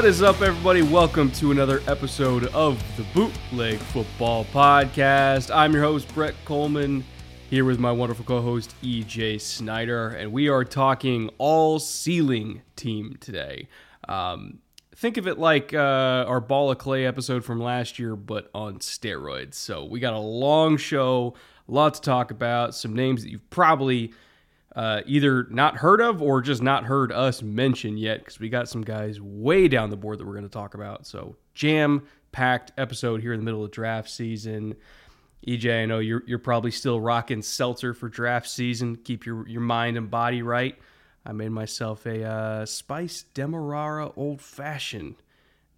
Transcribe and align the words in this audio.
What 0.00 0.08
is 0.08 0.22
up, 0.22 0.40
everybody? 0.40 0.80
Welcome 0.80 1.30
to 1.32 1.50
another 1.50 1.82
episode 1.86 2.46
of 2.54 2.82
the 2.96 3.02
Bootleg 3.12 3.76
Football 3.76 4.46
Podcast. 4.46 5.54
I'm 5.54 5.74
your 5.74 5.82
host, 5.82 6.08
Brett 6.14 6.34
Coleman, 6.46 7.04
here 7.50 7.66
with 7.66 7.78
my 7.78 7.92
wonderful 7.92 8.24
co 8.24 8.40
host, 8.40 8.74
EJ 8.82 9.42
Snyder, 9.42 10.08
and 10.08 10.32
we 10.32 10.48
are 10.48 10.64
talking 10.64 11.28
all 11.36 11.78
ceiling 11.78 12.62
team 12.76 13.18
today. 13.20 13.68
Um, 14.08 14.60
think 14.96 15.18
of 15.18 15.28
it 15.28 15.38
like 15.38 15.74
uh, 15.74 16.24
our 16.26 16.40
Ball 16.40 16.70
of 16.70 16.78
Clay 16.78 17.04
episode 17.04 17.44
from 17.44 17.60
last 17.60 17.98
year, 17.98 18.16
but 18.16 18.48
on 18.54 18.78
steroids. 18.78 19.52
So 19.52 19.84
we 19.84 20.00
got 20.00 20.14
a 20.14 20.18
long 20.18 20.78
show, 20.78 21.34
a 21.68 21.72
lot 21.72 21.92
to 21.92 22.00
talk 22.00 22.30
about, 22.30 22.74
some 22.74 22.94
names 22.94 23.22
that 23.22 23.28
you've 23.28 23.50
probably 23.50 24.14
uh, 24.80 25.02
either 25.04 25.46
not 25.50 25.76
heard 25.76 26.00
of 26.00 26.22
or 26.22 26.40
just 26.40 26.62
not 26.62 26.84
heard 26.84 27.12
us 27.12 27.42
mention 27.42 27.98
yet 27.98 28.20
because 28.20 28.40
we 28.40 28.48
got 28.48 28.66
some 28.66 28.80
guys 28.80 29.20
way 29.20 29.68
down 29.68 29.90
the 29.90 29.96
board 29.96 30.16
that 30.16 30.26
we're 30.26 30.32
going 30.32 30.42
to 30.42 30.48
talk 30.48 30.72
about. 30.72 31.06
So, 31.06 31.36
jam 31.52 32.06
packed 32.32 32.72
episode 32.78 33.20
here 33.20 33.34
in 33.34 33.40
the 33.40 33.44
middle 33.44 33.62
of 33.62 33.70
draft 33.72 34.08
season. 34.08 34.74
EJ, 35.46 35.82
I 35.82 35.84
know 35.84 35.98
you're 35.98 36.22
you're 36.26 36.38
probably 36.38 36.70
still 36.70 36.98
rocking 36.98 37.42
seltzer 37.42 37.92
for 37.92 38.08
draft 38.08 38.48
season. 38.48 38.96
Keep 38.96 39.26
your 39.26 39.46
your 39.46 39.60
mind 39.60 39.98
and 39.98 40.10
body 40.10 40.40
right. 40.40 40.78
I 41.26 41.32
made 41.32 41.50
myself 41.50 42.06
a 42.06 42.24
uh, 42.24 42.64
spice 42.64 43.26
demerara 43.34 44.10
old 44.16 44.40
fashioned, 44.40 45.16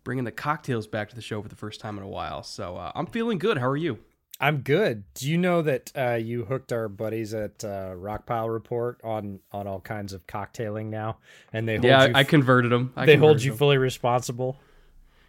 bringing 0.04 0.22
the 0.22 0.30
cocktails 0.30 0.86
back 0.86 1.08
to 1.08 1.16
the 1.16 1.22
show 1.22 1.42
for 1.42 1.48
the 1.48 1.56
first 1.56 1.80
time 1.80 1.98
in 1.98 2.04
a 2.04 2.08
while. 2.08 2.44
So 2.44 2.76
uh, 2.76 2.92
I'm 2.94 3.06
feeling 3.06 3.38
good. 3.38 3.58
How 3.58 3.66
are 3.66 3.76
you? 3.76 3.98
I'm 4.42 4.58
good. 4.62 5.04
Do 5.14 5.30
you 5.30 5.38
know 5.38 5.62
that 5.62 5.92
uh, 5.96 6.14
you 6.14 6.44
hooked 6.44 6.72
our 6.72 6.88
buddies 6.88 7.32
at 7.32 7.64
uh, 7.64 7.94
Rockpile 7.94 8.52
Report 8.52 9.00
on 9.04 9.38
on 9.52 9.68
all 9.68 9.80
kinds 9.80 10.12
of 10.12 10.26
cocktailing 10.26 10.86
now, 10.86 11.18
and 11.52 11.68
they 11.68 11.76
hold 11.76 11.84
yeah, 11.84 12.08
I 12.12 12.24
converted 12.24 12.72
them. 12.72 12.92
I 12.96 13.06
they 13.06 13.14
hold 13.14 13.40
you 13.40 13.52
them. 13.52 13.58
fully 13.58 13.78
responsible. 13.78 14.58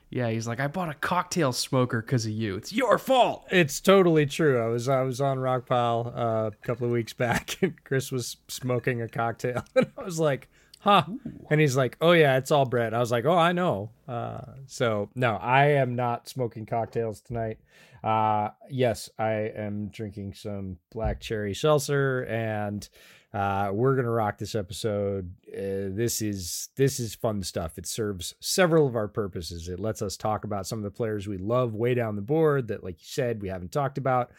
Yeah, 0.09 0.29
he's 0.29 0.47
like, 0.47 0.59
I 0.59 0.67
bought 0.67 0.89
a 0.89 0.95
cocktail 0.95 1.53
smoker 1.53 2.01
because 2.01 2.25
of 2.25 2.31
you. 2.31 2.55
It's 2.55 2.73
your 2.73 2.97
fault. 2.97 3.45
It's 3.51 3.79
totally 3.79 4.25
true. 4.25 4.59
I 4.59 4.67
was 4.67 4.89
I 4.89 5.03
was 5.03 5.21
on 5.21 5.37
Rockpile 5.37 6.07
uh, 6.07 6.47
a 6.47 6.65
couple 6.65 6.87
of 6.87 6.91
weeks 6.91 7.13
back, 7.25 7.57
and 7.61 7.75
Chris 7.83 8.11
was 8.11 8.37
smoking 8.47 8.99
a 8.99 9.07
cocktail, 9.07 9.63
and 9.75 9.91
I 9.95 10.03
was 10.03 10.19
like, 10.19 10.49
"Huh?" 10.79 11.03
And 11.51 11.61
he's 11.61 11.77
like, 11.77 11.97
"Oh 12.01 12.13
yeah, 12.13 12.37
it's 12.37 12.49
all 12.49 12.65
Brett." 12.65 12.95
I 12.95 12.99
was 12.99 13.11
like, 13.11 13.25
"Oh, 13.25 13.37
I 13.37 13.51
know." 13.51 13.91
Uh, 14.07 14.41
so 14.65 15.09
no, 15.13 15.35
I 15.35 15.65
am 15.65 15.95
not 15.95 16.27
smoking 16.27 16.65
cocktails 16.65 17.21
tonight. 17.21 17.59
Uh, 18.03 18.49
yes, 18.69 19.09
I 19.17 19.51
am 19.55 19.87
drinking 19.87 20.33
some 20.33 20.77
black 20.91 21.21
cherry 21.21 21.53
seltzer, 21.53 22.23
and 22.23 22.87
uh, 23.33 23.69
we're 23.71 23.95
gonna 23.95 24.09
rock 24.09 24.37
this 24.37 24.55
episode. 24.55 25.33
Uh, 25.47 25.89
this 25.95 26.21
is 26.21 26.69
this 26.75 26.99
is 26.99 27.15
fun 27.15 27.41
stuff. 27.43 27.77
It 27.77 27.85
serves 27.85 28.35
several 28.41 28.87
of 28.87 28.95
our 28.95 29.07
purposes. 29.07 29.69
It 29.69 29.79
lets 29.79 30.01
us 30.01 30.17
talk 30.17 30.43
about 30.43 30.67
some 30.67 30.79
of 30.79 30.83
the 30.83 30.91
players 30.91 31.27
we 31.27 31.37
love 31.37 31.73
way 31.73 31.93
down 31.93 32.15
the 32.15 32.21
board 32.21 32.67
that, 32.67 32.83
like 32.83 32.99
you 32.99 33.07
said, 33.07 33.41
we 33.41 33.49
haven't 33.49 33.71
talked 33.71 33.97
about. 33.97 34.31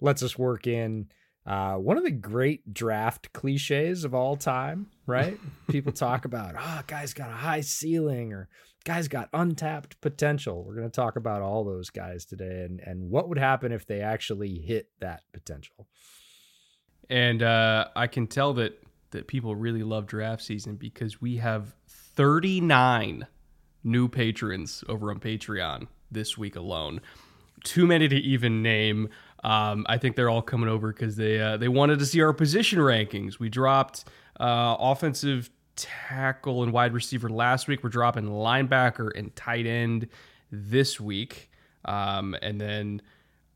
Lets 0.00 0.22
us 0.22 0.38
work 0.38 0.66
in 0.66 1.08
uh, 1.46 1.76
one 1.76 1.96
of 1.96 2.04
the 2.04 2.10
great 2.10 2.74
draft 2.74 3.32
cliches 3.32 4.04
of 4.04 4.14
all 4.14 4.36
time, 4.36 4.88
right? 5.06 5.38
People 5.70 5.92
talk 5.92 6.24
about, 6.26 6.54
oh, 6.58 6.82
guy's 6.86 7.14
got 7.14 7.30
a 7.30 7.34
high 7.34 7.60
ceiling 7.60 8.32
or 8.32 8.48
guy's 8.86 9.08
got 9.08 9.28
untapped 9.34 10.00
potential. 10.00 10.64
We're 10.64 10.76
going 10.76 10.90
to 10.90 10.94
talk 10.94 11.16
about 11.16 11.42
all 11.42 11.64
those 11.64 11.90
guys 11.90 12.24
today 12.24 12.64
and, 12.64 12.80
and 12.80 13.10
what 13.10 13.28
would 13.28 13.38
happen 13.38 13.72
if 13.72 13.84
they 13.84 14.00
actually 14.00 14.60
hit 14.60 14.88
that 15.00 15.22
potential. 15.32 15.88
And 17.10 17.42
uh, 17.42 17.88
I 17.94 18.06
can 18.06 18.26
tell 18.26 18.54
that 18.54 18.80
that 19.10 19.28
people 19.28 19.54
really 19.54 19.82
love 19.82 20.06
draft 20.06 20.42
season 20.42 20.76
because 20.76 21.20
we 21.20 21.36
have 21.36 21.74
39 21.88 23.26
new 23.84 24.08
patrons 24.08 24.82
over 24.88 25.10
on 25.10 25.20
Patreon 25.20 25.86
this 26.10 26.36
week 26.36 26.56
alone. 26.56 27.00
Too 27.64 27.86
many 27.86 28.08
to 28.08 28.16
even 28.16 28.62
name. 28.62 29.08
Um, 29.44 29.86
I 29.88 29.98
think 29.98 30.16
they're 30.16 30.28
all 30.28 30.42
coming 30.42 30.68
over 30.68 30.92
because 30.92 31.16
they 31.16 31.40
uh, 31.40 31.56
they 31.56 31.68
wanted 31.68 31.98
to 32.00 32.06
see 32.06 32.20
our 32.20 32.32
position 32.32 32.78
rankings. 32.78 33.38
We 33.38 33.48
dropped 33.48 34.04
uh, 34.40 34.76
offensive 34.78 35.50
tackle 35.76 36.62
and 36.62 36.72
wide 36.72 36.92
receiver 36.92 37.28
last 37.28 37.68
week. 37.68 37.82
We're 37.84 37.90
dropping 37.90 38.24
linebacker 38.24 39.10
and 39.16 39.34
tight 39.36 39.66
end 39.66 40.08
this 40.50 41.00
week, 41.00 41.50
um, 41.84 42.36
and 42.42 42.60
then 42.60 43.02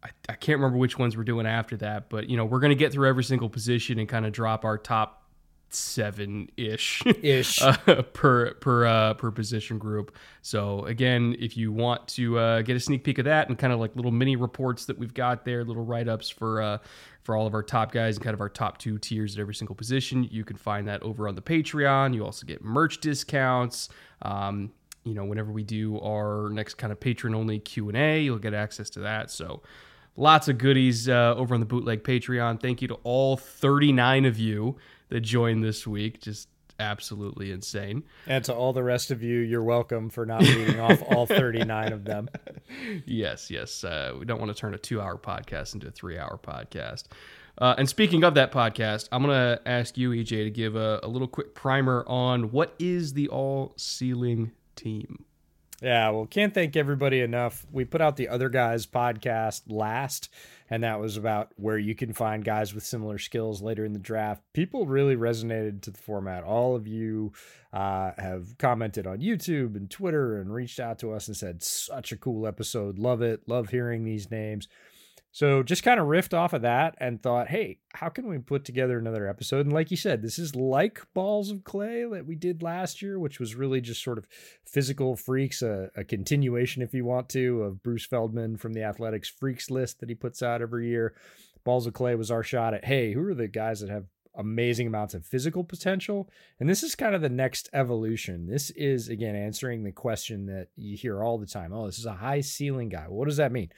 I, 0.02 0.10
I 0.28 0.34
can't 0.34 0.58
remember 0.58 0.78
which 0.78 0.98
ones 0.98 1.16
we're 1.16 1.24
doing 1.24 1.46
after 1.46 1.76
that. 1.78 2.08
But 2.08 2.28
you 2.28 2.36
know, 2.36 2.44
we're 2.44 2.60
gonna 2.60 2.74
get 2.74 2.92
through 2.92 3.08
every 3.08 3.24
single 3.24 3.48
position 3.48 3.98
and 3.98 4.08
kind 4.08 4.26
of 4.26 4.32
drop 4.32 4.64
our 4.64 4.78
top 4.78 5.19
seven 5.74 6.48
ish 6.56 7.02
Ish. 7.06 7.62
uh, 7.62 7.76
per 8.12 8.54
per 8.54 8.86
uh, 8.86 9.14
per 9.14 9.30
position 9.30 9.78
group. 9.78 10.16
So 10.42 10.84
again, 10.84 11.36
if 11.38 11.56
you 11.56 11.72
want 11.72 12.06
to 12.08 12.38
uh, 12.38 12.62
get 12.62 12.76
a 12.76 12.80
sneak 12.80 13.04
peek 13.04 13.18
of 13.18 13.24
that 13.26 13.48
and 13.48 13.58
kind 13.58 13.72
of 13.72 13.80
like 13.80 13.94
little 13.96 14.10
mini 14.10 14.36
reports 14.36 14.86
that 14.86 14.98
we've 14.98 15.14
got 15.14 15.44
there, 15.44 15.64
little 15.64 15.84
write 15.84 16.08
ups 16.08 16.28
for 16.28 16.60
uh, 16.62 16.78
for 17.22 17.36
all 17.36 17.46
of 17.46 17.54
our 17.54 17.62
top 17.62 17.92
guys 17.92 18.16
and 18.16 18.24
kind 18.24 18.34
of 18.34 18.40
our 18.40 18.48
top 18.48 18.78
two 18.78 18.98
tiers 18.98 19.36
at 19.36 19.40
every 19.40 19.54
single 19.54 19.74
position, 19.74 20.24
you 20.30 20.44
can 20.44 20.56
find 20.56 20.88
that 20.88 21.02
over 21.02 21.28
on 21.28 21.34
the 21.34 21.42
Patreon. 21.42 22.14
You 22.14 22.24
also 22.24 22.46
get 22.46 22.62
merch 22.64 23.00
discounts. 23.00 23.88
Um, 24.22 24.72
you 25.04 25.14
know, 25.14 25.24
whenever 25.24 25.50
we 25.50 25.62
do 25.62 25.98
our 26.00 26.50
next 26.50 26.74
kind 26.74 26.92
of 26.92 27.00
patron 27.00 27.34
only 27.34 27.58
Q 27.58 27.88
and 27.88 27.96
A, 27.96 28.20
you'll 28.22 28.38
get 28.38 28.54
access 28.54 28.90
to 28.90 29.00
that. 29.00 29.30
So 29.30 29.62
lots 30.16 30.48
of 30.48 30.58
goodies 30.58 31.08
uh, 31.08 31.34
over 31.36 31.54
on 31.54 31.60
the 31.60 31.66
bootleg 31.66 32.02
patreon 32.02 32.60
thank 32.60 32.82
you 32.82 32.88
to 32.88 32.94
all 33.04 33.36
39 33.36 34.24
of 34.24 34.38
you 34.38 34.76
that 35.10 35.20
joined 35.20 35.62
this 35.62 35.86
week 35.86 36.20
just 36.20 36.48
absolutely 36.78 37.52
insane 37.52 38.02
And 38.26 38.42
to 38.44 38.54
all 38.54 38.72
the 38.72 38.82
rest 38.82 39.10
of 39.10 39.22
you, 39.22 39.40
you're 39.40 39.62
welcome 39.62 40.08
for 40.08 40.24
not 40.24 40.40
reading 40.40 40.80
off 40.80 41.02
all 41.08 41.26
39 41.26 41.92
of 41.92 42.04
them. 42.04 42.30
yes 43.04 43.50
yes 43.50 43.84
uh, 43.84 44.14
we 44.18 44.24
don't 44.24 44.40
want 44.40 44.50
to 44.50 44.58
turn 44.58 44.72
a 44.72 44.78
two 44.78 44.98
hour 45.00 45.18
podcast 45.18 45.74
into 45.74 45.88
a 45.88 45.90
three 45.90 46.16
hour 46.18 46.38
podcast 46.42 47.04
uh, 47.58 47.74
and 47.76 47.86
speaking 47.88 48.24
of 48.24 48.34
that 48.34 48.50
podcast 48.50 49.08
i'm 49.12 49.22
going 49.22 49.34
to 49.36 49.60
ask 49.68 49.98
you 49.98 50.10
ej 50.12 50.28
to 50.30 50.50
give 50.50 50.74
a, 50.76 51.00
a 51.02 51.08
little 51.08 51.28
quick 51.28 51.54
primer 51.54 52.02
on 52.06 52.50
what 52.50 52.74
is 52.78 53.12
the 53.12 53.28
all 53.28 53.74
ceiling 53.76 54.50
team 54.76 55.24
Yeah, 55.82 56.10
well, 56.10 56.26
can't 56.26 56.52
thank 56.54 56.76
everybody 56.76 57.20
enough. 57.20 57.66
We 57.72 57.84
put 57.86 58.00
out 58.02 58.16
the 58.16 58.28
Other 58.28 58.50
Guys 58.50 58.86
podcast 58.86 59.62
last, 59.66 60.28
and 60.70 60.84
that 60.84 61.00
was 61.00 61.16
about 61.16 61.52
where 61.56 61.78
you 61.78 61.94
can 61.94 62.12
find 62.12 62.44
guys 62.44 62.72
with 62.72 62.86
similar 62.86 63.18
skills 63.18 63.60
later 63.60 63.84
in 63.84 63.92
the 63.92 63.98
draft. 63.98 64.42
People 64.52 64.86
really 64.86 65.16
resonated 65.16 65.82
to 65.82 65.90
the 65.90 65.98
format. 65.98 66.44
All 66.44 66.76
of 66.76 66.86
you 66.86 67.32
uh, 67.72 68.12
have 68.16 68.56
commented 68.58 69.06
on 69.06 69.18
YouTube 69.18 69.76
and 69.76 69.90
Twitter 69.90 70.40
and 70.40 70.54
reached 70.54 70.78
out 70.78 70.98
to 71.00 71.12
us 71.12 71.26
and 71.26 71.36
said, 71.36 71.62
such 71.62 72.12
a 72.12 72.16
cool 72.16 72.46
episode. 72.46 72.98
Love 72.98 73.20
it. 73.20 73.42
Love 73.48 73.70
hearing 73.70 74.04
these 74.04 74.30
names. 74.30 74.68
So 75.32 75.62
just 75.62 75.84
kind 75.84 76.00
of 76.00 76.08
riffed 76.08 76.34
off 76.34 76.52
of 76.52 76.62
that 76.62 76.96
and 76.98 77.22
thought, 77.22 77.48
hey, 77.48 77.78
how 77.94 78.08
can 78.08 78.26
we 78.26 78.38
put 78.38 78.64
together 78.64 78.98
another 78.98 79.28
episode? 79.28 79.64
And 79.64 79.72
like 79.72 79.92
you 79.92 79.96
said, 79.96 80.22
this 80.22 80.40
is 80.40 80.56
like 80.56 81.06
Balls 81.14 81.50
of 81.50 81.62
Clay 81.62 82.04
that 82.10 82.26
we 82.26 82.34
did 82.34 82.62
last 82.62 83.00
year, 83.00 83.18
which 83.18 83.38
was 83.38 83.54
really 83.54 83.80
just 83.80 84.02
sort 84.02 84.18
of 84.18 84.26
physical 84.66 85.14
freaks, 85.14 85.62
a, 85.62 85.90
a 85.96 86.02
continuation, 86.02 86.82
if 86.82 86.92
you 86.92 87.04
want 87.04 87.28
to, 87.30 87.62
of 87.62 87.82
Bruce 87.82 88.06
Feldman 88.06 88.56
from 88.56 88.72
the 88.72 88.82
Athletic's 88.82 89.28
Freaks 89.28 89.70
list 89.70 90.00
that 90.00 90.08
he 90.08 90.16
puts 90.16 90.42
out 90.42 90.62
every 90.62 90.88
year. 90.88 91.14
Balls 91.62 91.86
of 91.86 91.92
Clay 91.92 92.16
was 92.16 92.32
our 92.32 92.42
shot 92.42 92.74
at, 92.74 92.86
hey, 92.86 93.12
who 93.12 93.24
are 93.24 93.34
the 93.34 93.46
guys 93.46 93.80
that 93.80 93.90
have 93.90 94.06
amazing 94.34 94.86
amounts 94.86 95.14
of 95.14 95.26
physical 95.26 95.62
potential. 95.62 96.28
And 96.58 96.68
this 96.68 96.82
is 96.82 96.94
kind 96.94 97.14
of 97.14 97.20
the 97.20 97.28
next 97.28 97.68
evolution. 97.72 98.46
This 98.46 98.70
is, 98.70 99.08
again, 99.08 99.36
answering 99.36 99.82
the 99.82 99.92
question 99.92 100.46
that 100.46 100.68
you 100.76 100.96
hear 100.96 101.22
all 101.22 101.38
the 101.38 101.46
time 101.46 101.72
oh, 101.72 101.86
this 101.86 101.98
is 101.98 102.06
a 102.06 102.14
high 102.14 102.40
ceiling 102.40 102.88
guy. 102.88 103.04
What 103.08 103.28
does 103.28 103.36
that 103.36 103.52
mean? 103.52 103.70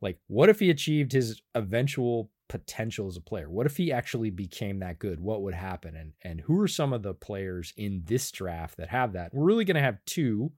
Like, 0.00 0.18
what 0.26 0.48
if 0.48 0.60
he 0.60 0.70
achieved 0.70 1.12
his 1.12 1.40
eventual 1.54 2.30
potential 2.48 3.08
as 3.08 3.16
a 3.16 3.20
player? 3.20 3.50
What 3.50 3.66
if 3.66 3.76
he 3.76 3.90
actually 3.90 4.30
became 4.30 4.80
that 4.80 4.98
good? 4.98 5.20
What 5.20 5.42
would 5.42 5.54
happen? 5.54 5.96
And 5.96 6.12
and 6.22 6.40
who 6.40 6.60
are 6.60 6.68
some 6.68 6.92
of 6.92 7.02
the 7.02 7.14
players 7.14 7.72
in 7.76 8.02
this 8.04 8.30
draft 8.30 8.76
that 8.76 8.88
have 8.88 9.12
that? 9.14 9.34
We're 9.34 9.44
really 9.44 9.64
going 9.64 9.76
to 9.76 9.80
have 9.80 10.04
two 10.04 10.52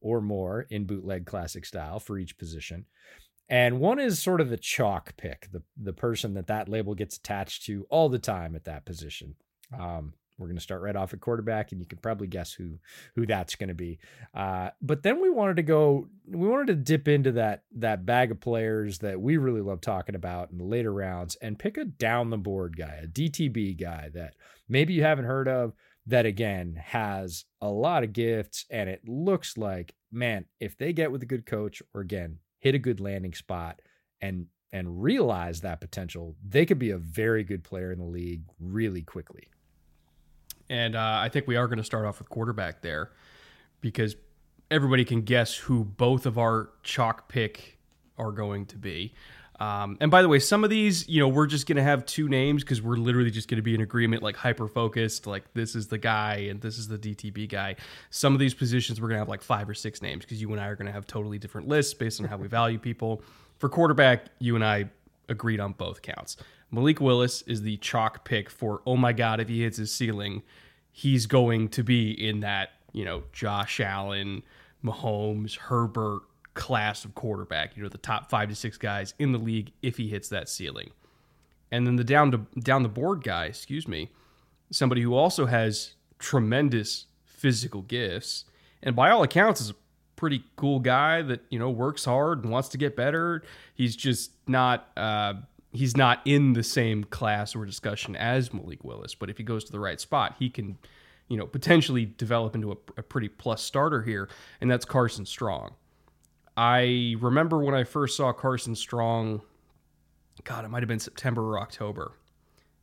or 0.00 0.20
more 0.20 0.66
in 0.70 0.84
bootleg 0.84 1.26
classic 1.26 1.64
style 1.64 2.00
for 2.00 2.18
each 2.18 2.36
position. 2.36 2.86
And 3.48 3.78
one 3.78 3.98
is 3.98 4.22
sort 4.22 4.40
of 4.40 4.48
the 4.48 4.56
chalk 4.56 5.16
pick, 5.16 5.48
the 5.52 5.62
the 5.76 5.92
person 5.92 6.34
that 6.34 6.46
that 6.48 6.68
label 6.68 6.94
gets 6.94 7.16
attached 7.16 7.64
to 7.66 7.86
all 7.90 8.08
the 8.08 8.18
time 8.18 8.54
at 8.54 8.64
that 8.64 8.84
position. 8.84 9.36
Um, 9.78 10.14
we're 10.38 10.46
going 10.46 10.56
to 10.56 10.62
start 10.62 10.82
right 10.82 10.96
off 10.96 11.14
at 11.14 11.20
quarterback, 11.20 11.72
and 11.72 11.80
you 11.80 11.86
can 11.86 11.98
probably 11.98 12.26
guess 12.26 12.52
who 12.52 12.78
who 13.14 13.26
that's 13.26 13.54
going 13.54 13.68
to 13.68 13.74
be. 13.74 13.98
Uh, 14.34 14.70
but 14.82 15.02
then 15.02 15.20
we 15.20 15.30
wanted 15.30 15.56
to 15.56 15.62
go, 15.62 16.08
we 16.26 16.48
wanted 16.48 16.66
to 16.68 16.74
dip 16.74 17.08
into 17.08 17.32
that 17.32 17.64
that 17.76 18.04
bag 18.04 18.30
of 18.30 18.40
players 18.40 18.98
that 18.98 19.20
we 19.20 19.36
really 19.36 19.60
love 19.60 19.80
talking 19.80 20.14
about 20.14 20.50
in 20.50 20.58
the 20.58 20.64
later 20.64 20.92
rounds, 20.92 21.36
and 21.36 21.58
pick 21.58 21.76
a 21.76 21.84
down 21.84 22.30
the 22.30 22.38
board 22.38 22.76
guy, 22.76 23.00
a 23.02 23.06
DTB 23.06 23.80
guy 23.80 24.10
that 24.14 24.34
maybe 24.68 24.94
you 24.94 25.02
haven't 25.02 25.26
heard 25.26 25.48
of. 25.48 25.72
That 26.06 26.26
again 26.26 26.78
has 26.84 27.46
a 27.62 27.68
lot 27.68 28.04
of 28.04 28.12
gifts, 28.12 28.66
and 28.70 28.90
it 28.90 29.08
looks 29.08 29.56
like 29.56 29.94
man, 30.12 30.44
if 30.60 30.78
they 30.78 30.92
get 30.92 31.10
with 31.10 31.22
a 31.22 31.26
good 31.26 31.44
coach, 31.44 31.82
or 31.92 32.00
again 32.00 32.38
hit 32.58 32.74
a 32.74 32.78
good 32.78 33.00
landing 33.00 33.34
spot, 33.34 33.80
and 34.20 34.46
and 34.72 35.00
realize 35.00 35.60
that 35.60 35.80
potential, 35.80 36.34
they 36.44 36.66
could 36.66 36.80
be 36.80 36.90
a 36.90 36.98
very 36.98 37.44
good 37.44 37.62
player 37.62 37.92
in 37.92 37.98
the 38.00 38.04
league 38.04 38.42
really 38.58 39.02
quickly. 39.02 39.48
And 40.68 40.96
uh, 40.96 41.18
I 41.22 41.28
think 41.28 41.46
we 41.46 41.56
are 41.56 41.66
going 41.66 41.78
to 41.78 41.84
start 41.84 42.06
off 42.06 42.18
with 42.18 42.28
quarterback 42.28 42.82
there 42.82 43.10
because 43.80 44.16
everybody 44.70 45.04
can 45.04 45.22
guess 45.22 45.54
who 45.54 45.84
both 45.84 46.26
of 46.26 46.38
our 46.38 46.70
chalk 46.82 47.28
pick 47.28 47.78
are 48.18 48.32
going 48.32 48.66
to 48.66 48.78
be. 48.78 49.14
Um, 49.60 49.96
and 50.00 50.10
by 50.10 50.20
the 50.22 50.28
way, 50.28 50.40
some 50.40 50.64
of 50.64 50.70
these, 50.70 51.08
you 51.08 51.20
know, 51.20 51.28
we're 51.28 51.46
just 51.46 51.66
going 51.66 51.76
to 51.76 51.82
have 51.82 52.04
two 52.06 52.28
names 52.28 52.64
because 52.64 52.82
we're 52.82 52.96
literally 52.96 53.30
just 53.30 53.48
going 53.48 53.56
to 53.56 53.62
be 53.62 53.74
in 53.74 53.80
agreement, 53.80 54.22
like 54.22 54.36
hyper 54.36 54.66
focused, 54.66 55.26
like 55.26 55.44
this 55.54 55.76
is 55.76 55.86
the 55.86 55.98
guy 55.98 56.46
and 56.50 56.60
this 56.60 56.76
is 56.76 56.88
the 56.88 56.98
DTB 56.98 57.48
guy. 57.48 57.76
Some 58.10 58.32
of 58.32 58.40
these 58.40 58.52
positions, 58.52 59.00
we're 59.00 59.08
going 59.08 59.16
to 59.16 59.20
have 59.20 59.28
like 59.28 59.42
five 59.42 59.68
or 59.68 59.74
six 59.74 60.02
names 60.02 60.24
because 60.24 60.40
you 60.40 60.50
and 60.50 60.60
I 60.60 60.66
are 60.66 60.76
going 60.76 60.86
to 60.86 60.92
have 60.92 61.06
totally 61.06 61.38
different 61.38 61.68
lists 61.68 61.94
based 61.94 62.20
on 62.20 62.26
how 62.26 62.36
we 62.36 62.48
value 62.48 62.78
people. 62.78 63.22
For 63.58 63.68
quarterback, 63.68 64.26
you 64.40 64.56
and 64.56 64.64
I 64.64 64.90
agreed 65.28 65.60
on 65.60 65.72
both 65.72 66.02
counts. 66.02 66.36
Malik 66.74 67.00
Willis 67.00 67.42
is 67.42 67.62
the 67.62 67.76
chalk 67.78 68.24
pick 68.24 68.50
for, 68.50 68.82
oh 68.86 68.96
my 68.96 69.12
God, 69.12 69.40
if 69.40 69.48
he 69.48 69.62
hits 69.62 69.76
his 69.76 69.92
ceiling, 69.92 70.42
he's 70.90 71.26
going 71.26 71.68
to 71.68 71.82
be 71.82 72.10
in 72.10 72.40
that, 72.40 72.70
you 72.92 73.04
know, 73.04 73.22
Josh 73.32 73.80
Allen, 73.80 74.42
Mahomes, 74.84 75.56
Herbert 75.56 76.22
class 76.54 77.04
of 77.04 77.14
quarterback, 77.14 77.76
you 77.76 77.82
know, 77.82 77.88
the 77.88 77.98
top 77.98 78.30
five 78.30 78.48
to 78.48 78.54
six 78.54 78.76
guys 78.76 79.14
in 79.18 79.32
the 79.32 79.38
league 79.38 79.72
if 79.82 79.96
he 79.96 80.08
hits 80.08 80.28
that 80.28 80.48
ceiling. 80.48 80.90
And 81.70 81.86
then 81.86 81.96
the 81.96 82.04
down 82.04 82.30
to 82.32 82.38
down 82.60 82.82
the 82.82 82.88
board 82.88 83.24
guy, 83.24 83.46
excuse 83.46 83.88
me, 83.88 84.10
somebody 84.70 85.02
who 85.02 85.14
also 85.14 85.46
has 85.46 85.94
tremendous 86.18 87.06
physical 87.24 87.82
gifts 87.82 88.44
and 88.82 88.94
by 88.94 89.10
all 89.10 89.22
accounts 89.22 89.60
is 89.60 89.70
a 89.70 89.74
pretty 90.16 90.44
cool 90.56 90.78
guy 90.78 91.22
that, 91.22 91.40
you 91.50 91.58
know, 91.58 91.70
works 91.70 92.04
hard 92.04 92.44
and 92.44 92.52
wants 92.52 92.68
to 92.68 92.78
get 92.78 92.94
better. 92.94 93.42
He's 93.74 93.96
just 93.96 94.30
not 94.46 94.88
uh, 94.96 95.34
he's 95.74 95.96
not 95.96 96.20
in 96.24 96.52
the 96.52 96.62
same 96.62 97.04
class 97.04 97.54
or 97.54 97.66
discussion 97.66 98.14
as 98.16 98.54
Malik 98.54 98.84
Willis, 98.84 99.14
but 99.14 99.28
if 99.28 99.36
he 99.36 99.42
goes 99.42 99.64
to 99.64 99.72
the 99.72 99.80
right 99.80 100.00
spot, 100.00 100.36
he 100.38 100.48
can, 100.48 100.78
you 101.28 101.36
know, 101.36 101.46
potentially 101.46 102.06
develop 102.06 102.54
into 102.54 102.72
a, 102.72 102.76
a 102.96 103.02
pretty 103.02 103.28
plus 103.28 103.60
starter 103.60 104.02
here, 104.02 104.28
and 104.60 104.70
that's 104.70 104.84
Carson 104.84 105.26
Strong. 105.26 105.74
I 106.56 107.16
remember 107.18 107.58
when 107.58 107.74
I 107.74 107.82
first 107.82 108.16
saw 108.16 108.32
Carson 108.32 108.76
Strong, 108.76 109.42
God, 110.44 110.64
it 110.64 110.68
might 110.68 110.82
have 110.82 110.88
been 110.88 111.00
September 111.00 111.42
or 111.42 111.58
October, 111.58 112.12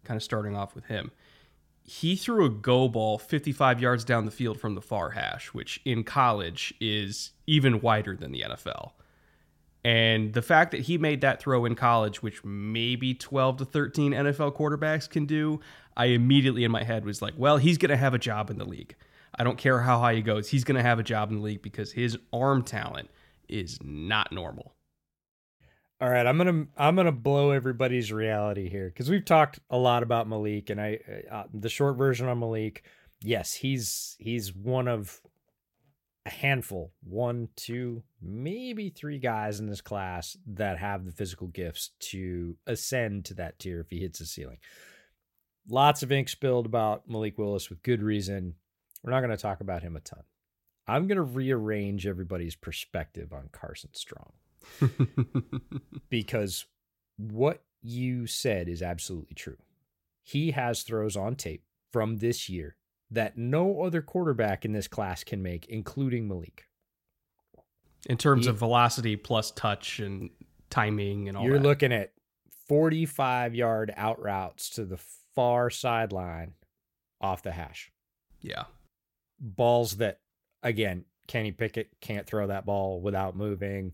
kind 0.04 0.18
of 0.18 0.24
starting 0.24 0.56
off 0.56 0.76
with 0.76 0.86
him. 0.86 1.12
He 1.84 2.16
threw 2.16 2.46
a 2.46 2.50
go 2.50 2.90
ball 2.90 3.18
55 3.18 3.82
yards 3.82 4.04
down 4.04 4.26
the 4.26 4.32
field 4.32 4.60
from 4.60 4.76
the 4.76 4.82
far 4.82 5.12
hash, 5.12 5.48
which 5.48 5.80
in 5.86 6.04
college 6.04 6.74
is 6.80 7.32
even 7.48 7.82
wider 7.82 8.16
than 8.16 8.32
the 8.32 8.42
NFL. 8.42 8.92
And 9.84 10.34
the 10.34 10.42
fact 10.42 10.72
that 10.72 10.82
he 10.82 10.98
made 10.98 11.22
that 11.22 11.42
throw 11.42 11.66
in 11.66 11.76
college, 11.76 12.22
which 12.22 12.44
maybe 12.44 13.14
12 13.14 13.58
to 13.58 13.66
13 13.66 14.12
NFL 14.12 14.56
quarterbacks 14.56 15.10
can 15.10 15.26
do, 15.26 15.60
I 15.98 16.06
immediately 16.06 16.64
in 16.64 16.72
my 16.72 16.84
head 16.84 17.04
was 17.04 17.22
like, 17.22 17.34
well, 17.36 17.58
he's 17.58 17.78
going 17.78 17.90
to 17.90 17.98
have 17.98 18.14
a 18.14 18.20
job 18.20 18.50
in 18.50 18.58
the 18.58 18.66
league. 18.66 18.96
I 19.34 19.44
don't 19.44 19.58
care 19.58 19.82
how 19.82 20.00
high 20.00 20.16
he 20.16 20.22
goes, 20.22 20.50
he's 20.50 20.64
going 20.64 20.76
to 20.76 20.84
have 20.84 21.00
a 21.00 21.04
job 21.04 21.32
in 21.32 21.38
the 21.38 21.44
league 21.44 21.62
because 21.62 21.94
his 21.94 22.18
arm 22.32 22.64
talent 22.64 23.10
is 23.48 23.80
not 23.84 24.32
normal. 24.32 24.76
All 26.02 26.10
right, 26.10 26.26
I'm 26.26 26.36
gonna 26.36 26.66
I'm 26.78 26.96
gonna 26.96 27.12
blow 27.12 27.52
everybody's 27.52 28.12
reality 28.12 28.68
here 28.68 28.88
because 28.88 29.08
we've 29.08 29.24
talked 29.24 29.60
a 29.70 29.78
lot 29.78 30.02
about 30.02 30.28
Malik, 30.28 30.72
and 30.72 30.82
I 30.82 30.98
uh, 31.30 31.44
the 31.54 31.70
short 31.70 31.96
version 31.96 32.28
on 32.28 32.40
Malik. 32.40 32.84
Yes, 33.22 33.54
he's 33.54 34.16
he's 34.18 34.52
one 34.52 34.88
of 34.88 35.22
a 36.26 36.32
handful, 36.32 36.92
one, 37.04 37.50
two, 37.56 38.02
maybe 38.22 38.90
three 38.90 39.20
guys 39.20 39.60
in 39.60 39.68
this 39.68 39.82
class 39.82 40.38
that 40.46 40.78
have 40.78 41.06
the 41.06 41.12
physical 41.12 41.48
gifts 41.48 41.92
to 42.00 42.56
ascend 42.68 43.26
to 43.26 43.34
that 43.36 43.60
tier 43.60 43.80
if 43.80 43.90
he 43.90 44.00
hits 44.00 44.20
the 44.20 44.26
ceiling. 44.26 44.58
Lots 45.70 46.04
of 46.04 46.12
ink 46.12 46.30
spilled 46.30 46.66
about 46.66 47.10
Malik 47.10 47.38
Willis 47.38 47.70
with 47.70 47.84
good 47.84 48.02
reason. 48.02 48.56
We're 49.04 49.12
not 49.12 49.22
going 49.22 49.32
to 49.32 49.38
talk 49.38 49.62
about 49.62 49.84
him 49.84 49.96
a 49.96 50.00
ton. 50.00 50.24
I'm 50.88 51.08
going 51.08 51.18
to 51.18 51.22
rearrange 51.24 52.08
everybody's 52.08 52.56
perspective 52.56 53.32
on 53.34 53.50
Carson 53.52 53.92
Strong 53.94 54.34
because 56.10 56.66
what 57.18 57.64
you 57.82 58.28
said 58.28 58.68
is 58.68 58.82
absolutely 58.82 59.36
true. 59.36 59.58
He 60.24 60.52
has 60.52 60.84
throws 60.84 61.16
on 61.16 61.36
tape 61.36 61.64
from 61.92 62.18
this 62.18 62.50
year 62.50 62.76
that 63.10 63.38
no 63.38 63.84
other 63.84 64.02
quarterback 64.02 64.66
in 64.66 64.72
this 64.72 64.88
class 64.88 65.24
can 65.24 65.42
make, 65.44 65.66
including 65.68 66.28
Malik. 66.28 66.68
In 68.10 68.18
terms 68.18 68.48
of 68.48 68.58
velocity 68.58 69.16
plus 69.16 69.52
touch 69.52 70.00
and 70.00 70.32
timing 70.70 71.30
and 71.30 71.38
all 71.38 71.46
You're 71.46 71.60
that. 71.60 71.64
looking 71.68 71.94
at 71.94 72.14
45 72.68 73.54
yard 73.54 73.94
out 73.96 74.22
routes 74.22 74.70
to 74.72 74.86
the 74.86 74.98
far 75.36 75.70
sideline 75.70 76.54
off 77.20 77.44
the 77.44 77.52
hash. 77.52 77.92
Yeah. 78.42 78.64
Balls 79.40 79.98
that, 79.98 80.20
again, 80.64 81.06
Kenny 81.28 81.52
Pickett 81.52 81.90
can't 82.02 82.26
throw 82.26 82.48
that 82.48 82.66
ball 82.66 83.02
without 83.02 83.36
moving. 83.36 83.94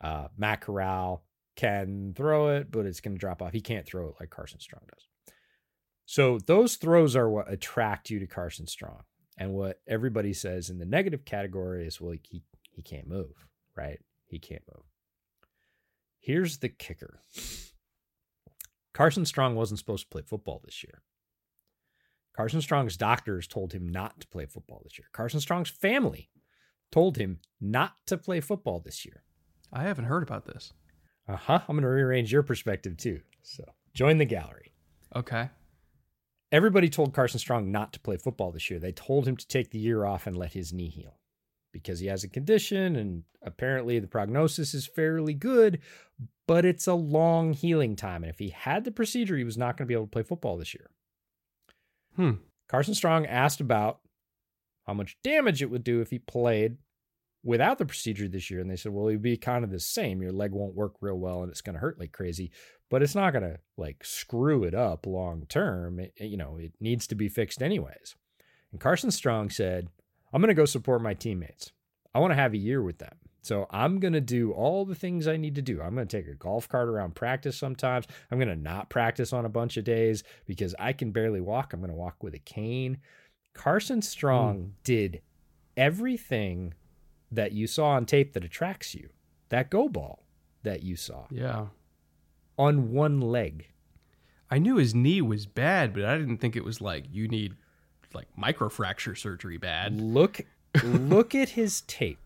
Uh, 0.00 0.28
Matt 0.36 0.60
Corral 0.60 1.24
can 1.56 2.14
throw 2.16 2.56
it, 2.56 2.70
but 2.70 2.86
it's 2.86 3.00
going 3.00 3.14
to 3.14 3.20
drop 3.20 3.42
off. 3.42 3.52
He 3.52 3.60
can't 3.60 3.86
throw 3.86 4.08
it 4.08 4.14
like 4.20 4.30
Carson 4.30 4.60
Strong 4.60 4.82
does. 4.90 5.34
So 6.06 6.38
those 6.46 6.76
throws 6.76 7.16
are 7.16 7.28
what 7.28 7.52
attract 7.52 8.08
you 8.10 8.20
to 8.20 8.26
Carson 8.26 8.66
Strong. 8.66 9.02
And 9.36 9.52
what 9.52 9.80
everybody 9.86 10.32
says 10.32 10.70
in 10.70 10.78
the 10.78 10.84
negative 10.84 11.24
category 11.24 11.86
is, 11.86 12.00
well, 12.00 12.14
he, 12.22 12.42
he 12.72 12.82
can't 12.82 13.06
move, 13.06 13.46
right? 13.78 14.00
He 14.26 14.38
can't 14.38 14.62
move. 14.74 14.84
Here's 16.18 16.58
the 16.58 16.68
kicker 16.68 17.22
Carson 18.92 19.24
Strong 19.24 19.54
wasn't 19.54 19.78
supposed 19.78 20.04
to 20.04 20.10
play 20.10 20.22
football 20.22 20.60
this 20.64 20.82
year. 20.82 21.02
Carson 22.36 22.60
Strong's 22.60 22.96
doctors 22.96 23.46
told 23.46 23.72
him 23.72 23.88
not 23.88 24.20
to 24.20 24.28
play 24.28 24.46
football 24.46 24.80
this 24.84 24.98
year. 24.98 25.06
Carson 25.12 25.40
Strong's 25.40 25.70
family 25.70 26.28
told 26.90 27.16
him 27.16 27.40
not 27.60 27.94
to 28.06 28.16
play 28.16 28.40
football 28.40 28.80
this 28.80 29.04
year. 29.04 29.22
I 29.72 29.84
haven't 29.84 30.06
heard 30.06 30.22
about 30.22 30.46
this. 30.46 30.72
Uh 31.28 31.36
huh. 31.36 31.60
I'm 31.68 31.76
going 31.76 31.82
to 31.82 31.88
rearrange 31.88 32.32
your 32.32 32.42
perspective 32.42 32.96
too. 32.96 33.20
So 33.42 33.64
join 33.94 34.18
the 34.18 34.24
gallery. 34.24 34.72
Okay 35.14 35.50
everybody 36.50 36.88
told 36.88 37.14
Carson 37.14 37.38
Strong 37.38 37.70
not 37.70 37.92
to 37.92 38.00
play 38.00 38.16
football 38.16 38.52
this 38.52 38.70
year. 38.70 38.78
They 38.78 38.92
told 38.92 39.26
him 39.26 39.36
to 39.36 39.46
take 39.46 39.70
the 39.70 39.78
year 39.78 40.04
off 40.04 40.26
and 40.26 40.36
let 40.36 40.52
his 40.52 40.72
knee 40.72 40.88
heal 40.88 41.18
because 41.72 42.00
he 42.00 42.06
has 42.06 42.24
a 42.24 42.28
condition 42.28 42.96
and 42.96 43.24
apparently 43.42 43.98
the 43.98 44.06
prognosis 44.06 44.74
is 44.74 44.86
fairly 44.86 45.34
good, 45.34 45.80
but 46.46 46.64
it's 46.64 46.86
a 46.86 46.94
long 46.94 47.52
healing 47.52 47.96
time. 47.96 48.22
And 48.22 48.30
if 48.30 48.38
he 48.38 48.50
had 48.50 48.84
the 48.84 48.90
procedure, 48.90 49.36
he 49.36 49.44
was 49.44 49.58
not 49.58 49.76
going 49.76 49.86
to 49.86 49.88
be 49.88 49.94
able 49.94 50.06
to 50.06 50.10
play 50.10 50.22
football 50.22 50.56
this 50.56 50.74
year. 50.74 50.90
Hmm. 52.16 52.42
Carson 52.68 52.94
Strong 52.94 53.26
asked 53.26 53.60
about 53.60 54.00
how 54.86 54.94
much 54.94 55.18
damage 55.22 55.62
it 55.62 55.70
would 55.70 55.84
do 55.84 56.00
if 56.00 56.10
he 56.10 56.18
played 56.18 56.78
without 57.44 57.78
the 57.78 57.86
procedure 57.86 58.28
this 58.28 58.50
year. 58.50 58.60
And 58.60 58.70
they 58.70 58.76
said, 58.76 58.92
well, 58.92 59.08
it'd 59.08 59.22
be 59.22 59.36
kind 59.36 59.64
of 59.64 59.70
the 59.70 59.80
same. 59.80 60.20
Your 60.20 60.32
leg 60.32 60.52
won't 60.52 60.74
work 60.74 60.94
real 61.00 61.18
well 61.18 61.42
and 61.42 61.50
it's 61.50 61.60
going 61.60 61.74
to 61.74 61.80
hurt 61.80 62.00
like 62.00 62.12
crazy, 62.12 62.50
but 62.90 63.02
it's 63.02 63.14
not 63.14 63.32
going 63.32 63.44
to 63.44 63.58
like 63.76 64.04
screw 64.04 64.64
it 64.64 64.74
up 64.74 65.06
long 65.06 65.46
term. 65.48 66.00
It, 66.00 66.14
you 66.18 66.36
know, 66.36 66.56
it 66.56 66.72
needs 66.80 67.06
to 67.08 67.14
be 67.14 67.28
fixed 67.28 67.62
anyways. 67.62 68.16
And 68.72 68.80
Carson 68.80 69.10
Strong 69.10 69.50
said, 69.50 69.88
I'm 70.32 70.40
going 70.40 70.48
to 70.48 70.54
go 70.54 70.64
support 70.64 71.02
my 71.02 71.14
teammates. 71.14 71.72
I 72.14 72.20
want 72.20 72.32
to 72.32 72.36
have 72.36 72.52
a 72.52 72.58
year 72.58 72.82
with 72.82 72.98
them. 72.98 73.14
So 73.40 73.66
I'm 73.70 73.98
going 73.98 74.12
to 74.12 74.20
do 74.20 74.52
all 74.52 74.84
the 74.84 74.94
things 74.94 75.26
I 75.26 75.36
need 75.36 75.54
to 75.54 75.62
do. 75.62 75.80
I'm 75.80 75.94
going 75.94 76.06
to 76.06 76.16
take 76.16 76.28
a 76.28 76.34
golf 76.34 76.68
cart 76.68 76.88
around 76.88 77.14
practice 77.14 77.56
sometimes. 77.56 78.06
I'm 78.30 78.38
going 78.38 78.48
to 78.48 78.56
not 78.56 78.90
practice 78.90 79.32
on 79.32 79.44
a 79.44 79.48
bunch 79.48 79.76
of 79.76 79.84
days 79.84 80.22
because 80.44 80.74
I 80.78 80.92
can 80.92 81.12
barely 81.12 81.40
walk. 81.40 81.72
I'm 81.72 81.80
going 81.80 81.90
to 81.90 81.96
walk 81.96 82.22
with 82.22 82.34
a 82.34 82.40
cane. 82.40 82.98
Carson 83.54 84.02
Strong 84.02 84.58
mm. 84.58 84.70
did 84.84 85.22
everything 85.76 86.74
that 87.30 87.52
you 87.52 87.66
saw 87.66 87.90
on 87.90 88.06
tape 88.06 88.32
that 88.34 88.44
attracts 88.44 88.94
you. 88.94 89.08
That 89.48 89.70
go 89.70 89.88
ball 89.88 90.24
that 90.62 90.82
you 90.82 90.96
saw. 90.96 91.26
Yeah. 91.30 91.66
On 92.58 92.92
one 92.92 93.20
leg. 93.20 93.68
I 94.50 94.58
knew 94.58 94.76
his 94.76 94.94
knee 94.94 95.22
was 95.22 95.46
bad, 95.46 95.94
but 95.94 96.04
I 96.04 96.18
didn't 96.18 96.38
think 96.38 96.56
it 96.56 96.64
was 96.64 96.80
like 96.80 97.06
you 97.10 97.28
need 97.28 97.54
like 98.14 98.28
microfracture 98.38 99.16
surgery 99.16 99.58
bad. 99.58 100.00
Look 100.00 100.40
look 100.84 101.34
at 101.34 101.50
his 101.50 101.82
tape. 101.82 102.18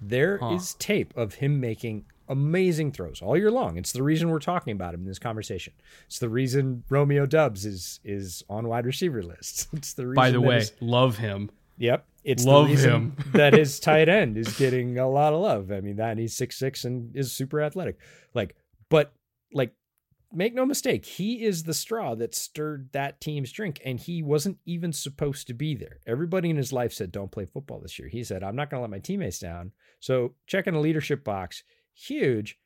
There 0.00 0.38
huh. 0.38 0.50
is 0.50 0.74
tape 0.74 1.16
of 1.16 1.34
him 1.34 1.60
making 1.60 2.04
amazing 2.28 2.92
throws 2.92 3.22
all 3.22 3.36
year 3.36 3.50
long. 3.50 3.76
It's 3.76 3.92
the 3.92 4.02
reason 4.02 4.30
we're 4.30 4.38
talking 4.38 4.72
about 4.72 4.94
him 4.94 5.00
in 5.00 5.06
this 5.06 5.18
conversation. 5.18 5.72
It's 6.06 6.18
the 6.18 6.28
reason 6.28 6.84
Romeo 6.88 7.26
Doubs 7.26 7.64
is 7.64 8.00
is 8.04 8.44
on 8.48 8.68
wide 8.68 8.86
receiver 8.86 9.22
lists. 9.22 9.66
It's 9.72 9.94
the 9.94 10.06
reason 10.06 10.16
By 10.16 10.30
the 10.30 10.40
way, 10.40 10.64
love 10.80 11.18
him. 11.18 11.50
Yep. 11.78 12.04
It's 12.24 12.44
love 12.44 12.68
the 12.68 12.76
him. 12.76 13.16
that 13.32 13.54
his 13.54 13.80
tight 13.80 14.08
end 14.08 14.36
is 14.36 14.56
getting 14.58 14.98
a 14.98 15.08
lot 15.08 15.32
of 15.32 15.40
love. 15.40 15.72
I 15.72 15.80
mean, 15.80 15.96
that 15.96 16.18
he's 16.18 16.34
six 16.34 16.58
six 16.58 16.84
and 16.84 17.14
is 17.16 17.32
super 17.32 17.60
athletic. 17.62 17.98
Like, 18.34 18.54
but 18.88 19.12
like 19.52 19.72
make 20.32 20.54
no 20.54 20.66
mistake, 20.66 21.04
he 21.04 21.44
is 21.44 21.62
the 21.62 21.74
straw 21.74 22.14
that 22.16 22.34
stirred 22.34 22.90
that 22.92 23.20
team's 23.20 23.52
drink, 23.52 23.80
and 23.84 23.98
he 23.98 24.22
wasn't 24.22 24.58
even 24.64 24.92
supposed 24.92 25.46
to 25.46 25.54
be 25.54 25.74
there. 25.74 26.00
Everybody 26.06 26.50
in 26.50 26.56
his 26.56 26.72
life 26.72 26.92
said, 26.92 27.12
Don't 27.12 27.32
play 27.32 27.46
football 27.46 27.80
this 27.80 27.98
year. 27.98 28.08
He 28.08 28.24
said, 28.24 28.42
I'm 28.42 28.56
not 28.56 28.70
going 28.70 28.78
to 28.78 28.82
let 28.82 28.90
my 28.90 28.98
teammates 28.98 29.38
down. 29.38 29.72
So, 30.00 30.34
checking 30.46 30.74
the 30.74 30.80
leadership 30.80 31.24
box, 31.24 31.62
huge. 31.94 32.58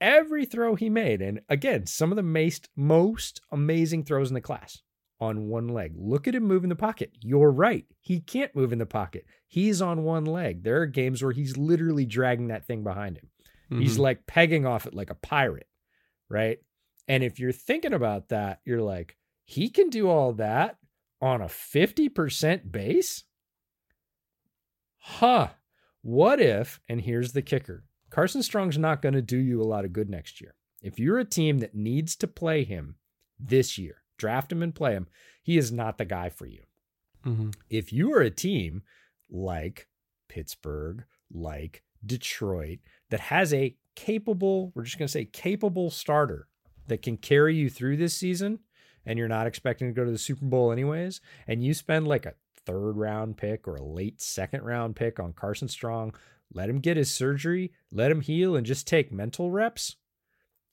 Every 0.00 0.44
throw 0.44 0.74
he 0.74 0.90
made, 0.90 1.22
and 1.22 1.42
again, 1.48 1.86
some 1.86 2.10
of 2.10 2.16
the 2.16 2.24
most, 2.24 2.68
most 2.74 3.40
amazing 3.52 4.04
throws 4.04 4.30
in 4.30 4.34
the 4.34 4.40
class 4.40 4.82
on 5.20 5.46
one 5.48 5.68
leg. 5.68 5.92
Look 5.96 6.26
at 6.26 6.34
him 6.34 6.42
move 6.42 6.64
in 6.64 6.70
the 6.70 6.74
pocket. 6.74 7.12
You're 7.20 7.52
right. 7.52 7.84
He 8.00 8.18
can't 8.18 8.56
move 8.56 8.72
in 8.72 8.80
the 8.80 8.86
pocket. 8.86 9.24
He's 9.46 9.80
on 9.80 10.02
one 10.02 10.24
leg. 10.24 10.64
There 10.64 10.80
are 10.80 10.86
games 10.86 11.22
where 11.22 11.30
he's 11.30 11.56
literally 11.56 12.04
dragging 12.04 12.48
that 12.48 12.66
thing 12.66 12.82
behind 12.82 13.18
him. 13.18 13.28
Mm-hmm. 13.70 13.82
He's 13.82 13.98
like 13.98 14.26
pegging 14.26 14.66
off 14.66 14.86
it 14.86 14.94
like 14.94 15.10
a 15.10 15.14
pirate 15.14 15.68
right? 16.32 16.58
And 17.06 17.22
if 17.22 17.38
you're 17.38 17.52
thinking 17.52 17.92
about 17.92 18.30
that, 18.30 18.60
you're 18.64 18.80
like, 18.80 19.16
he 19.44 19.68
can 19.68 19.90
do 19.90 20.08
all 20.08 20.32
that 20.34 20.78
on 21.20 21.42
a 21.42 21.46
50% 21.46 22.72
base? 22.72 23.24
Huh. 24.98 25.48
What 26.00 26.40
if, 26.40 26.80
and 26.88 27.00
here's 27.00 27.32
the 27.32 27.42
kicker 27.42 27.84
Carson 28.10 28.42
Strong's 28.42 28.78
not 28.78 29.02
going 29.02 29.14
to 29.14 29.22
do 29.22 29.36
you 29.36 29.60
a 29.60 29.64
lot 29.64 29.84
of 29.84 29.92
good 29.92 30.10
next 30.10 30.40
year. 30.40 30.54
If 30.82 30.98
you're 30.98 31.18
a 31.18 31.24
team 31.24 31.58
that 31.58 31.74
needs 31.74 32.16
to 32.16 32.26
play 32.26 32.64
him 32.64 32.96
this 33.38 33.78
year, 33.78 34.02
draft 34.18 34.50
him 34.50 34.62
and 34.62 34.74
play 34.74 34.92
him, 34.92 35.06
he 35.42 35.58
is 35.58 35.70
not 35.70 35.98
the 35.98 36.04
guy 36.04 36.28
for 36.28 36.46
you. 36.46 36.62
Mm-hmm. 37.24 37.50
If 37.70 37.92
you 37.92 38.12
are 38.14 38.20
a 38.20 38.30
team 38.30 38.82
like 39.30 39.86
Pittsburgh, 40.28 41.04
like 41.30 41.82
Detroit, 42.04 42.78
that 43.10 43.20
has 43.20 43.54
a 43.54 43.76
capable, 43.94 44.72
we're 44.74 44.82
just 44.82 44.98
going 44.98 45.06
to 45.06 45.12
say 45.12 45.24
capable 45.24 45.90
starter 45.90 46.48
that 46.88 47.02
can 47.02 47.16
carry 47.16 47.54
you 47.54 47.70
through 47.70 47.96
this 47.96 48.14
season 48.14 48.60
and 49.04 49.18
you're 49.18 49.28
not 49.28 49.46
expecting 49.46 49.88
to 49.88 49.94
go 49.94 50.04
to 50.04 50.10
the 50.10 50.18
Super 50.18 50.46
Bowl 50.46 50.70
anyways, 50.70 51.20
and 51.46 51.62
you 51.62 51.74
spend 51.74 52.06
like 52.06 52.26
a 52.26 52.34
third 52.64 52.96
round 52.96 53.36
pick 53.36 53.66
or 53.66 53.76
a 53.76 53.84
late 53.84 54.20
second 54.20 54.62
round 54.62 54.96
pick 54.96 55.18
on 55.18 55.32
Carson 55.32 55.68
Strong, 55.68 56.14
let 56.52 56.68
him 56.68 56.78
get 56.78 56.96
his 56.96 57.12
surgery, 57.12 57.72
let 57.90 58.10
him 58.10 58.20
heal, 58.20 58.54
and 58.54 58.66
just 58.66 58.86
take 58.86 59.12
mental 59.12 59.50
reps, 59.50 59.96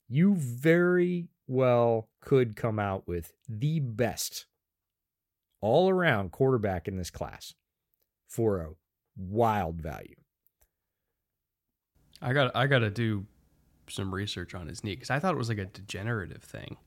you 0.07 0.35
very 0.35 1.29
well 1.47 2.09
could 2.21 2.55
come 2.55 2.79
out 2.79 3.07
with 3.07 3.33
the 3.47 3.79
best 3.79 4.45
all 5.61 5.89
around 5.89 6.31
quarterback 6.31 6.87
in 6.87 6.97
this 6.97 7.09
class 7.09 7.53
for 8.27 8.59
a 8.59 8.69
wild 9.17 9.81
value. 9.81 10.15
I 12.21 12.33
got 12.33 12.55
I 12.55 12.67
got 12.67 12.79
to 12.79 12.89
do 12.89 13.25
some 13.87 14.13
research 14.13 14.53
on 14.53 14.67
his 14.67 14.83
knee 14.83 14.95
because 14.95 15.09
I 15.09 15.19
thought 15.19 15.33
it 15.33 15.37
was 15.37 15.49
like 15.49 15.57
a 15.57 15.65
degenerative 15.65 16.43
thing. 16.43 16.77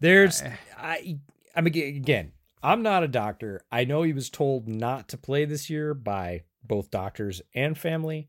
There's 0.00 0.42
I, 0.42 0.58
I 0.76 1.18
I 1.54 1.60
mean 1.60 1.74
again, 1.76 2.32
I'm 2.62 2.82
not 2.82 3.02
a 3.02 3.08
doctor. 3.08 3.62
I 3.70 3.84
know 3.84 4.02
he 4.02 4.12
was 4.12 4.30
told 4.30 4.68
not 4.68 5.08
to 5.08 5.16
play 5.16 5.44
this 5.44 5.68
year 5.68 5.94
by 5.94 6.42
both 6.64 6.90
doctors 6.90 7.42
and 7.54 7.76
family. 7.76 8.28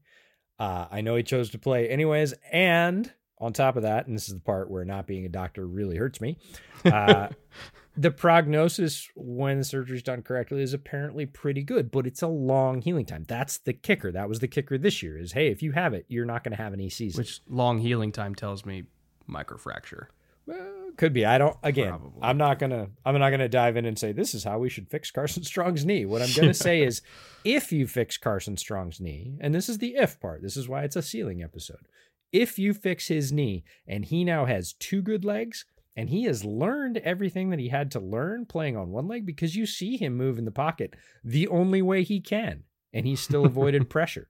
Uh, 0.59 0.87
I 0.91 1.01
know 1.01 1.15
he 1.15 1.23
chose 1.23 1.49
to 1.51 1.59
play 1.59 1.89
anyways, 1.89 2.33
and 2.51 3.11
on 3.39 3.53
top 3.53 3.75
of 3.75 3.83
that, 3.83 4.07
and 4.07 4.15
this 4.15 4.27
is 4.27 4.35
the 4.35 4.39
part 4.39 4.69
where 4.69 4.85
not 4.85 5.07
being 5.07 5.25
a 5.25 5.29
doctor 5.29 5.67
really 5.67 5.97
hurts 5.97 6.21
me. 6.21 6.37
Uh, 6.85 7.29
the 7.95 8.11
prognosis 8.11 9.09
when 9.15 9.59
the 9.59 9.63
surgery 9.63 9.97
is 9.97 10.03
done 10.03 10.21
correctly 10.21 10.63
is 10.63 10.73
apparently 10.73 11.25
pretty 11.25 11.63
good, 11.63 11.91
but 11.91 12.07
it's 12.07 12.21
a 12.21 12.27
long 12.27 12.81
healing 12.81 13.05
time. 13.05 13.25
That's 13.27 13.57
the 13.57 13.73
kicker. 13.73 14.11
That 14.11 14.29
was 14.29 14.39
the 14.39 14.47
kicker 14.47 14.77
this 14.77 15.03
year. 15.03 15.17
Is 15.17 15.33
hey, 15.33 15.47
if 15.47 15.61
you 15.61 15.73
have 15.73 15.93
it, 15.93 16.05
you're 16.07 16.25
not 16.25 16.43
going 16.43 16.55
to 16.55 16.61
have 16.61 16.73
any 16.73 16.89
season. 16.89 17.21
Which 17.21 17.41
long 17.47 17.79
healing 17.79 18.11
time 18.11 18.35
tells 18.35 18.65
me 18.65 18.83
microfracture. 19.29 20.07
Well, 20.45 20.91
could 20.97 21.13
be. 21.13 21.25
I 21.25 21.37
don't. 21.37 21.55
Again, 21.63 21.89
Probably. 21.89 22.19
I'm 22.21 22.37
not 22.37 22.59
gonna. 22.59 22.89
I'm 23.05 23.17
not 23.17 23.29
gonna 23.29 23.47
dive 23.47 23.77
in 23.77 23.85
and 23.85 23.97
say 23.97 24.11
this 24.11 24.33
is 24.33 24.43
how 24.43 24.59
we 24.59 24.69
should 24.69 24.89
fix 24.89 25.09
Carson 25.09 25.43
Strong's 25.43 25.85
knee. 25.85 26.05
What 26.05 26.21
I'm 26.21 26.33
gonna 26.35 26.53
say 26.53 26.81
is, 26.81 27.01
if 27.45 27.71
you 27.71 27.87
fix 27.87 28.17
Carson 28.17 28.57
Strong's 28.57 28.99
knee, 28.99 29.37
and 29.39 29.55
this 29.55 29.69
is 29.69 29.77
the 29.77 29.95
if 29.95 30.19
part. 30.19 30.41
This 30.41 30.57
is 30.57 30.67
why 30.67 30.83
it's 30.83 30.95
a 30.95 31.01
ceiling 31.01 31.41
episode. 31.41 31.87
If 32.31 32.57
you 32.57 32.73
fix 32.73 33.07
his 33.07 33.31
knee 33.31 33.63
and 33.87 34.03
he 34.03 34.23
now 34.23 34.45
has 34.45 34.73
two 34.73 35.01
good 35.01 35.23
legs, 35.23 35.65
and 35.95 36.09
he 36.09 36.23
has 36.23 36.43
learned 36.43 36.97
everything 36.97 37.49
that 37.49 37.59
he 37.59 37.69
had 37.69 37.91
to 37.91 37.99
learn 37.99 38.45
playing 38.45 38.75
on 38.75 38.89
one 38.89 39.07
leg 39.07 39.25
because 39.25 39.55
you 39.55 39.65
see 39.65 39.97
him 39.97 40.15
move 40.15 40.37
in 40.37 40.45
the 40.45 40.51
pocket 40.51 40.95
the 41.23 41.47
only 41.47 41.81
way 41.81 42.03
he 42.03 42.19
can. 42.19 42.63
And 42.91 43.05
he 43.05 43.15
still 43.15 43.45
avoided 43.45 43.89
pressure, 43.89 44.29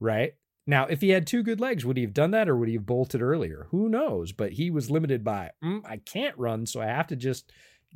right? 0.00 0.34
Now, 0.66 0.86
if 0.86 1.00
he 1.00 1.10
had 1.10 1.26
two 1.26 1.42
good 1.42 1.60
legs, 1.60 1.84
would 1.84 1.96
he 1.96 2.02
have 2.02 2.14
done 2.14 2.32
that 2.32 2.48
or 2.48 2.56
would 2.56 2.68
he 2.68 2.74
have 2.74 2.86
bolted 2.86 3.22
earlier? 3.22 3.68
Who 3.70 3.88
knows? 3.88 4.32
But 4.32 4.52
he 4.52 4.70
was 4.70 4.90
limited 4.90 5.22
by, 5.22 5.50
mm, 5.62 5.80
I 5.84 5.98
can't 5.98 6.36
run, 6.36 6.66
so 6.66 6.80
I 6.80 6.86
have 6.86 7.06
to 7.08 7.16
just 7.16 7.52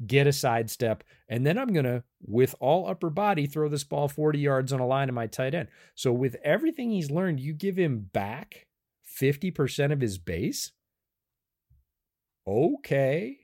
get 0.07 0.29
a 0.29 0.33
sidestep. 0.33 1.02
And 1.29 1.45
then 1.45 1.59
I'm 1.59 1.73
going 1.73 1.85
to, 1.85 2.05
with 2.23 2.55
all 2.61 2.88
upper 2.88 3.11
body, 3.11 3.47
throw 3.47 3.69
this 3.69 3.85
ball 3.85 4.07
40 4.07 4.38
yards 4.38 4.73
on 4.73 4.79
a 4.79 4.87
line 4.87 5.09
to 5.09 5.12
my 5.12 5.26
tight 5.26 5.55
end. 5.55 5.69
So, 5.97 6.12
with 6.12 6.37
everything 6.45 6.90
he's 6.90 7.11
learned, 7.11 7.40
you 7.40 7.55
give 7.55 7.76
him 7.76 8.09
back 8.12 8.67
50% 9.21 9.93
of 9.93 10.00
his 10.00 10.19
base 10.19 10.71
okay. 12.50 13.38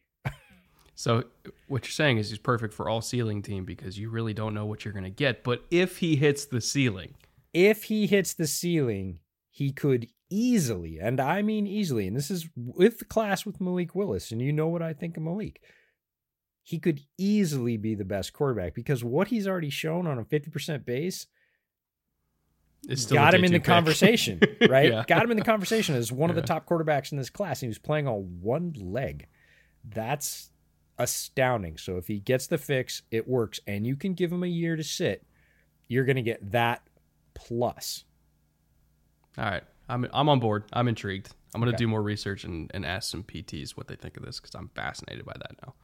so 0.94 1.24
what 1.68 1.84
you're 1.84 1.90
saying 1.90 2.18
is 2.18 2.30
he's 2.30 2.38
perfect 2.38 2.74
for 2.74 2.88
all 2.88 3.00
ceiling 3.00 3.42
team 3.42 3.64
because 3.64 3.98
you 3.98 4.10
really 4.10 4.34
don't 4.34 4.54
know 4.54 4.66
what 4.66 4.84
you're 4.84 4.94
going 4.94 5.04
to 5.04 5.10
get. 5.10 5.44
But 5.44 5.64
if 5.70 5.98
he 5.98 6.16
hits 6.16 6.44
the 6.44 6.60
ceiling, 6.60 7.14
if 7.52 7.84
he 7.84 8.06
hits 8.06 8.34
the 8.34 8.46
ceiling, 8.46 9.20
he 9.50 9.72
could 9.72 10.08
easily, 10.30 10.98
and 11.00 11.20
I 11.20 11.42
mean 11.42 11.66
easily, 11.66 12.06
and 12.06 12.16
this 12.16 12.30
is 12.30 12.48
with 12.54 12.98
the 12.98 13.04
class 13.04 13.46
with 13.46 13.60
Malik 13.60 13.94
Willis, 13.94 14.30
and 14.32 14.40
you 14.40 14.52
know 14.52 14.68
what 14.68 14.82
I 14.82 14.92
think 14.92 15.16
of 15.16 15.22
Malik. 15.22 15.60
He 16.62 16.78
could 16.80 17.00
easily 17.16 17.76
be 17.76 17.94
the 17.94 18.04
best 18.04 18.32
quarterback 18.32 18.74
because 18.74 19.04
what 19.04 19.28
he's 19.28 19.46
already 19.46 19.70
shown 19.70 20.06
on 20.06 20.18
a 20.18 20.24
50% 20.24 20.84
base 20.84 21.26
got 23.08 23.34
him 23.34 23.44
in 23.44 23.52
the 23.52 23.58
pick. 23.58 23.64
conversation, 23.64 24.40
right? 24.68 24.90
yeah. 24.90 25.04
Got 25.06 25.24
him 25.24 25.30
in 25.30 25.36
the 25.36 25.44
conversation 25.44 25.94
as 25.94 26.12
one 26.12 26.30
yeah. 26.30 26.36
of 26.36 26.42
the 26.42 26.46
top 26.46 26.66
quarterbacks 26.66 27.12
in 27.12 27.18
this 27.18 27.30
class. 27.30 27.62
And 27.62 27.66
he 27.66 27.68
was 27.68 27.78
playing 27.78 28.06
on 28.06 28.38
one 28.40 28.74
leg. 28.78 29.26
That's 29.84 30.50
astounding. 30.98 31.76
So 31.78 31.96
if 31.96 32.06
he 32.06 32.20
gets 32.20 32.46
the 32.46 32.58
fix, 32.58 33.02
it 33.10 33.28
works, 33.28 33.60
and 33.66 33.86
you 33.86 33.96
can 33.96 34.14
give 34.14 34.32
him 34.32 34.42
a 34.42 34.48
year 34.48 34.76
to 34.76 34.84
sit. 34.84 35.24
You're 35.88 36.04
going 36.04 36.16
to 36.16 36.22
get 36.22 36.52
that 36.52 36.82
plus. 37.34 38.04
All 39.38 39.44
right, 39.44 39.62
I'm 39.88 40.08
I'm 40.12 40.28
on 40.28 40.40
board. 40.40 40.64
I'm 40.72 40.88
intrigued. 40.88 41.32
I'm 41.54 41.60
going 41.60 41.70
to 41.70 41.76
okay. 41.76 41.84
do 41.84 41.88
more 41.88 42.02
research 42.02 42.44
and, 42.44 42.70
and 42.74 42.84
ask 42.84 43.10
some 43.10 43.22
PTs 43.22 43.70
what 43.76 43.88
they 43.88 43.96
think 43.96 44.16
of 44.16 44.24
this 44.24 44.40
because 44.40 44.54
I'm 44.54 44.68
fascinated 44.74 45.24
by 45.24 45.34
that 45.34 45.52
now. 45.62 45.74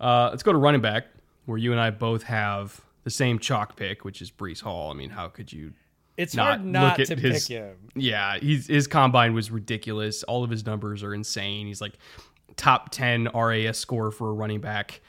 Uh, 0.00 0.28
let's 0.30 0.42
go 0.42 0.52
to 0.52 0.58
running 0.58 0.80
back, 0.80 1.06
where 1.46 1.56
you 1.56 1.72
and 1.72 1.80
I 1.80 1.90
both 1.90 2.24
have 2.24 2.80
the 3.04 3.10
same 3.10 3.38
chalk 3.38 3.76
pick, 3.76 4.04
which 4.04 4.20
is 4.20 4.30
Breece 4.30 4.60
Hall. 4.60 4.90
I 4.90 4.94
mean, 4.94 5.10
how 5.10 5.28
could 5.28 5.52
you 5.52 5.72
it's 6.16 6.34
not 6.34 6.58
hard 6.58 6.64
not 6.64 6.96
to 6.96 7.14
his, 7.16 7.46
pick 7.46 7.56
him. 7.56 7.76
Yeah, 7.94 8.38
he's, 8.38 8.66
his 8.66 8.86
combine 8.86 9.34
was 9.34 9.50
ridiculous. 9.50 10.22
All 10.24 10.44
of 10.44 10.50
his 10.50 10.66
numbers 10.66 11.02
are 11.02 11.14
insane. 11.14 11.66
He's 11.66 11.80
like 11.80 11.94
top 12.56 12.90
10 12.90 13.28
RAS 13.34 13.78
score 13.78 14.10
for 14.10 14.30
a 14.30 14.32
running 14.32 14.60
back 14.60 15.00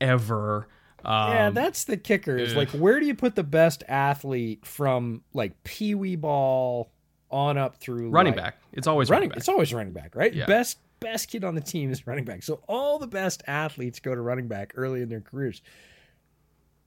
ever. 0.00 0.68
Um, 1.04 1.32
yeah, 1.32 1.50
that's 1.50 1.84
the 1.84 1.96
kicker. 1.96 2.36
Is 2.36 2.54
like, 2.54 2.70
where 2.70 3.00
do 3.00 3.06
you 3.06 3.14
put 3.14 3.34
the 3.34 3.44
best 3.44 3.82
athlete 3.88 4.66
from 4.66 5.22
like 5.32 5.62
pee 5.64 5.94
wee 5.94 6.16
ball 6.16 6.90
on 7.30 7.56
up 7.56 7.76
through 7.76 8.10
running 8.10 8.34
like, 8.34 8.44
back. 8.44 8.62
It's 8.72 8.86
always 8.86 9.08
running. 9.08 9.22
running 9.22 9.28
back. 9.30 9.38
It's 9.38 9.48
always 9.48 9.72
running 9.72 9.92
back, 9.92 10.14
right? 10.14 10.34
Yeah. 10.34 10.46
Best 10.46 10.78
best 11.00 11.28
kid 11.28 11.44
on 11.44 11.54
the 11.54 11.60
team 11.60 11.90
is 11.90 12.06
running 12.06 12.24
back. 12.24 12.42
So 12.42 12.60
all 12.68 12.98
the 12.98 13.06
best 13.06 13.42
athletes 13.46 14.00
go 14.00 14.14
to 14.14 14.20
running 14.20 14.48
back 14.48 14.72
early 14.76 15.02
in 15.02 15.08
their 15.08 15.20
careers. 15.20 15.62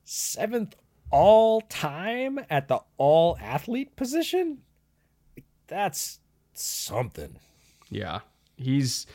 Seventh 0.04 0.76
all 1.12 1.62
time 1.62 2.40
at 2.50 2.68
the 2.68 2.80
all 2.98 3.38
athlete 3.42 3.96
position. 3.96 4.60
That's 5.68 6.20
something. 6.54 7.38
Yeah, 7.90 8.20
he's 8.58 9.06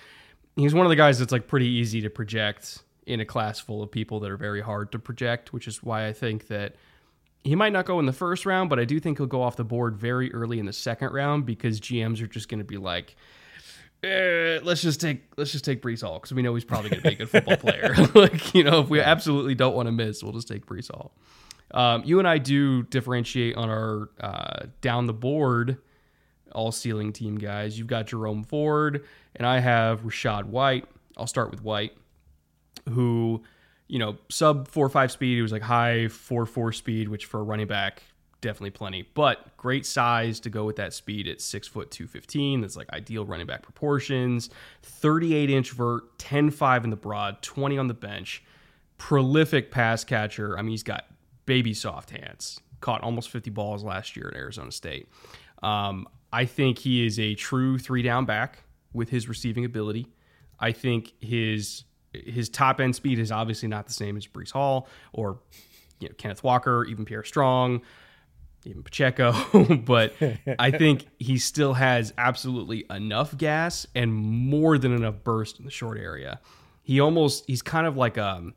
he's 0.57 0.75
one 0.75 0.87
of 0.87 0.91
the 0.91 0.97
guys 0.97 1.19
that's 1.19 1.33
like 1.33 1.49
pretty 1.49 1.69
easy 1.69 2.01
to 2.03 2.11
project 2.11 2.83
in 3.07 3.21
a 3.21 3.25
class 3.25 3.59
full 3.59 3.83
of 3.83 3.91
people 3.91 4.21
that 4.21 4.31
are 4.31 4.37
very 4.37 4.61
hard 4.61 4.93
to 4.93 4.99
project, 4.99 5.53
which 5.53 5.67
is 5.67 5.83
why 5.83 6.07
I 6.07 6.13
think 6.13 6.49
that 6.49 6.77
he 7.43 7.55
might 7.55 7.73
not 7.73 7.87
go 7.87 7.99
in 7.99 8.07
the 8.07 8.13
first 8.13 8.45
round, 8.45 8.69
but 8.69 8.79
I 8.79 8.85
do 8.85 9.01
think 9.01 9.19
he'll 9.19 9.27
go 9.27 9.43
off 9.43 9.57
the 9.57 9.65
board 9.65 9.97
very 9.97 10.33
early 10.35 10.59
in 10.59 10.67
the 10.67 10.73
second 10.73 11.13
round 11.13 11.47
because 11.47 11.81
GMs 11.81 12.21
are 12.21 12.27
just 12.27 12.49
going 12.49 12.59
to 12.59 12.65
be 12.65 12.77
like, 12.77 13.17
eh, 14.03 14.59
let's 14.63 14.83
just 14.83 15.01
take 15.01 15.23
let's 15.37 15.53
just 15.53 15.65
take 15.65 15.81
Breece 15.81 16.03
Hall 16.03 16.19
because 16.19 16.33
we 16.33 16.43
know 16.43 16.55
he's 16.55 16.65
probably 16.65 16.91
going 16.91 17.03
to 17.03 17.09
be 17.09 17.15
a 17.15 17.19
good 17.19 17.31
football 17.31 17.57
player. 17.57 17.95
like 18.15 18.55
you 18.55 18.65
know, 18.65 18.81
if 18.81 18.89
we 18.89 19.01
absolutely 19.01 19.55
don't 19.55 19.75
want 19.75 19.87
to 19.87 19.93
miss, 19.93 20.23
we'll 20.23 20.33
just 20.33 20.49
take 20.49 20.67
Breece 20.67 20.91
Hall. 20.91 21.13
Um, 21.73 22.03
you 22.05 22.19
and 22.19 22.27
I 22.27 22.39
do 22.39 22.83
differentiate 22.85 23.57
on 23.57 23.69
our 23.69 24.11
uh, 24.21 24.67
down 24.81 25.07
the 25.07 25.13
board 25.13 25.79
all 26.53 26.73
ceiling 26.73 27.13
team 27.13 27.37
guys. 27.37 27.79
You've 27.79 27.89
got 27.89 28.07
Jerome 28.07 28.45
Ford, 28.45 29.05
and 29.37 29.47
I 29.47 29.61
have 29.61 30.03
Rachaad 30.03 30.45
White. 30.45 30.87
I'll 31.17 31.27
start 31.27 31.51
with 31.51 31.63
White, 31.63 31.93
who, 32.89 33.43
you 33.87 33.99
know, 33.99 34.17
sub 34.29 34.69
four 34.69 34.89
five 34.89 35.11
speed. 35.13 35.37
He 35.37 35.43
was 35.43 35.53
like 35.53 35.63
high 35.63 36.09
four 36.09 36.47
four 36.47 36.73
speed, 36.73 37.09
which 37.09 37.27
for 37.27 37.41
a 37.41 37.43
running 37.43 37.67
back 37.67 38.03
definitely 38.41 38.71
plenty, 38.71 39.03
but 39.15 39.57
great 39.57 39.85
size 39.85 40.39
to 40.39 40.49
go 40.49 40.65
with 40.65 40.77
that 40.77 40.93
speed 40.93 41.27
at 41.27 41.41
six 41.41 41.67
foot 41.67 41.91
two 41.91 42.07
fifteen. 42.07 42.61
That's 42.61 42.77
like 42.77 42.91
ideal 42.91 43.25
running 43.25 43.47
back 43.47 43.63
proportions. 43.63 44.51
Thirty 44.83 45.35
eight 45.35 45.51
inch 45.51 45.73
vert, 45.73 46.19
10-5 46.19 46.85
in 46.85 46.91
the 46.91 46.97
broad, 46.97 47.43
twenty 47.43 47.79
on 47.79 47.89
the 47.89 47.95
bench. 47.95 48.45
Prolific 48.97 49.71
pass 49.71 50.05
catcher. 50.05 50.59
I 50.59 50.63
mean, 50.63 50.71
he's 50.71 50.83
got 50.83 51.07
baby 51.49 51.73
soft 51.73 52.11
hands. 52.11 52.61
Caught 52.81 53.03
almost 53.03 53.31
fifty 53.31 53.51
balls 53.51 53.83
last 53.83 54.17
year 54.17 54.29
at 54.29 54.37
Arizona 54.37 54.71
State. 54.71 55.09
Um, 55.63 56.07
I 56.33 56.45
think 56.45 56.79
he 56.79 57.05
is 57.05 57.19
a 57.19 57.35
true 57.35 57.79
three 57.79 58.03
down 58.03 58.27
back 58.27 58.63
with 58.93 59.09
his 59.09 59.29
receiving 59.29 59.65
ability. 59.65 60.07
I 60.61 60.73
think 60.73 61.15
his 61.21 61.85
his 62.13 62.49
top 62.49 62.81
end 62.81 62.95
speed 62.95 63.19
is 63.19 63.33
obviously 63.33 63.69
not 63.69 63.87
the 63.87 63.93
same 63.93 64.17
as 64.17 64.27
Breece 64.27 64.53
Hall 64.53 64.89
or 65.13 65.41
you 65.99 66.09
know 66.09 66.15
Kenneth 66.19 66.45
Walker, 66.45 66.85
even 66.85 67.05
Pierre 67.05 67.25
Strong, 67.25 67.81
even 68.65 68.83
Pacheco, 68.83 69.33
but 69.85 70.15
I 70.59 70.71
think 70.71 71.07
he 71.19 71.39
still 71.39 71.75
has 71.75 72.13
absolutely 72.19 72.85
enough 72.91 73.37
gas 73.37 73.87
and 73.95 74.13
more 74.13 74.79
than 74.79 74.93
enough 74.93 75.25
burst 75.25 75.59
in 75.59 75.65
the 75.65 75.71
short 75.71 75.99
area. 75.99 76.41
He 76.83 77.01
almost 77.01 77.45
he's 77.47 77.63
kind 77.63 77.87
of 77.87 77.97
like 77.97 78.17
a 78.17 78.53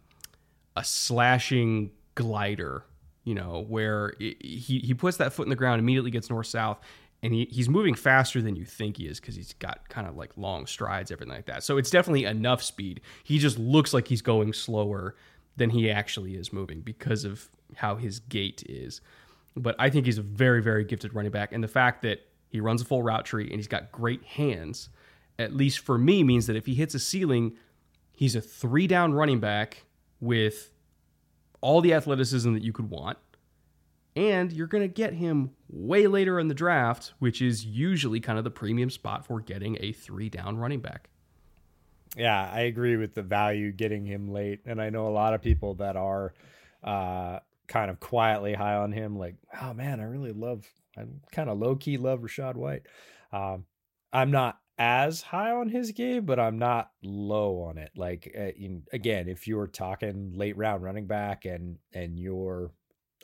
a 0.75 0.83
slashing 0.83 1.91
glider, 2.21 2.85
you 3.23 3.35
know, 3.35 3.65
where 3.67 4.13
he 4.19 4.81
he 4.83 4.93
puts 4.93 5.17
that 5.17 5.33
foot 5.33 5.43
in 5.43 5.49
the 5.49 5.55
ground, 5.55 5.79
immediately 5.79 6.11
gets 6.11 6.29
north 6.29 6.47
south, 6.47 6.79
and 7.23 7.33
he, 7.33 7.47
he's 7.51 7.69
moving 7.69 7.93
faster 7.93 8.41
than 8.41 8.55
you 8.55 8.65
think 8.65 8.97
he 8.97 9.07
is 9.07 9.19
because 9.19 9.35
he's 9.35 9.53
got 9.53 9.87
kind 9.89 10.07
of 10.07 10.15
like 10.15 10.31
long 10.37 10.65
strides, 10.65 11.11
everything 11.11 11.33
like 11.33 11.45
that. 11.45 11.63
So 11.63 11.77
it's 11.77 11.89
definitely 11.89 12.25
enough 12.25 12.63
speed. 12.63 13.01
He 13.23 13.37
just 13.37 13.59
looks 13.59 13.93
like 13.93 14.07
he's 14.07 14.21
going 14.21 14.53
slower 14.53 15.15
than 15.57 15.69
he 15.69 15.91
actually 15.91 16.35
is 16.35 16.51
moving 16.51 16.81
because 16.81 17.25
of 17.25 17.49
how 17.75 17.95
his 17.95 18.19
gait 18.19 18.63
is. 18.67 19.01
But 19.55 19.75
I 19.77 19.89
think 19.89 20.05
he's 20.05 20.17
a 20.17 20.23
very, 20.23 20.61
very 20.61 20.83
gifted 20.83 21.13
running 21.13 21.31
back. 21.31 21.51
And 21.51 21.63
the 21.63 21.67
fact 21.67 22.01
that 22.03 22.25
he 22.49 22.59
runs 22.59 22.81
a 22.81 22.85
full 22.85 23.03
route 23.03 23.25
tree 23.25 23.45
and 23.45 23.55
he's 23.55 23.67
got 23.67 23.91
great 23.91 24.23
hands, 24.23 24.89
at 25.37 25.53
least 25.53 25.79
for 25.79 25.97
me, 25.97 26.23
means 26.23 26.47
that 26.47 26.55
if 26.55 26.65
he 26.65 26.73
hits 26.73 26.95
a 26.95 26.99
ceiling, 26.99 27.55
he's 28.13 28.35
a 28.35 28.41
three 28.41 28.87
down 28.87 29.13
running 29.13 29.39
back 29.39 29.85
with 30.19 30.71
all 31.61 31.81
the 31.81 31.93
athleticism 31.93 32.53
that 32.53 32.63
you 32.63 32.73
could 32.73 32.89
want 32.89 33.17
and 34.15 34.51
you're 34.51 34.67
going 34.67 34.83
to 34.83 34.93
get 34.93 35.13
him 35.13 35.51
way 35.69 36.07
later 36.07 36.39
in 36.39 36.47
the 36.47 36.53
draft, 36.53 37.13
which 37.19 37.41
is 37.41 37.65
usually 37.65 38.19
kind 38.19 38.37
of 38.37 38.43
the 38.43 38.51
premium 38.51 38.89
spot 38.89 39.25
for 39.25 39.39
getting 39.39 39.77
a 39.79 39.91
three 39.93 40.29
down 40.29 40.57
running 40.57 40.81
back. 40.81 41.09
Yeah, 42.17 42.49
I 42.51 42.61
agree 42.61 42.97
with 42.97 43.13
the 43.13 43.21
value 43.21 43.71
getting 43.71 44.05
him 44.05 44.31
late. 44.31 44.59
And 44.65 44.81
I 44.81 44.89
know 44.89 45.07
a 45.07 45.09
lot 45.11 45.33
of 45.33 45.41
people 45.41 45.75
that 45.75 45.95
are 45.95 46.33
uh, 46.83 47.39
kind 47.67 47.89
of 47.89 48.01
quietly 48.01 48.53
high 48.53 48.75
on 48.75 48.91
him, 48.91 49.17
like, 49.17 49.35
oh 49.61 49.73
man, 49.73 50.01
I 50.01 50.03
really 50.03 50.33
love, 50.33 50.65
I 50.97 51.05
kind 51.31 51.49
of 51.49 51.57
low 51.57 51.77
key 51.77 51.97
love 51.97 52.19
Rachaad 52.19 52.55
White. 52.55 52.83
Um, 53.31 53.65
I'm 54.11 54.31
not 54.31 54.59
as 54.83 55.21
high 55.21 55.51
on 55.51 55.69
his 55.69 55.91
game, 55.91 56.25
but 56.25 56.39
I'm 56.39 56.57
not 56.57 56.89
low 57.03 57.61
on 57.61 57.77
it. 57.77 57.91
Like, 57.95 58.33
uh, 58.35 58.49
in, 58.57 58.81
again, 58.91 59.29
if 59.29 59.47
you're 59.47 59.67
talking 59.67 60.33
late 60.35 60.57
round 60.57 60.81
running 60.81 61.05
back 61.05 61.45
and, 61.45 61.77
and 61.93 62.17
you're, 62.17 62.71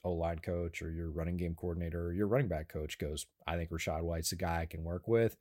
O 0.03 0.11
line 0.11 0.37
coach 0.37 0.83
or 0.83 0.91
your 0.91 1.09
running 1.09 1.35
game 1.35 1.55
coordinator 1.55 2.05
or 2.05 2.13
your 2.13 2.27
running 2.27 2.47
back 2.47 2.69
coach 2.69 2.99
goes, 2.99 3.25
I 3.47 3.55
think 3.55 3.71
Rachaad 3.71 4.03
White's 4.03 4.29
the 4.29 4.35
guy 4.35 4.61
I 4.61 4.65
can 4.67 4.83
work 4.83 5.07
with. 5.07 5.35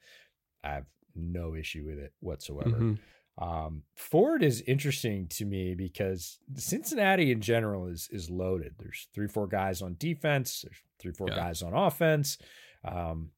I 0.64 0.70
have 0.70 0.87
no 1.14 1.55
issue 1.55 1.85
with 1.85 1.98
it 1.98 2.14
whatsoever. 2.20 2.70
Mm-hmm. 2.70 3.44
Um, 3.46 3.83
Ford 3.94 4.42
is 4.42 4.62
interesting 4.62 5.26
to 5.29 5.44
me 5.44 5.74
because 5.74 6.38
Cincinnati 6.55 7.31
in 7.31 7.42
general 7.42 7.88
is 7.88 8.09
is 8.11 8.31
loaded. 8.31 8.74
There's 8.79 9.09
three, 9.14 9.29
four 9.29 9.46
guys 9.46 9.83
on 9.83 9.96
defense. 9.98 10.62
There's 10.62 10.83
three, 10.98 11.12
four 11.12 11.29
Yeah. 11.29 11.37
guys 11.37 11.61
on 11.62 11.74
offense. 11.74 12.38
Um, 12.83 13.33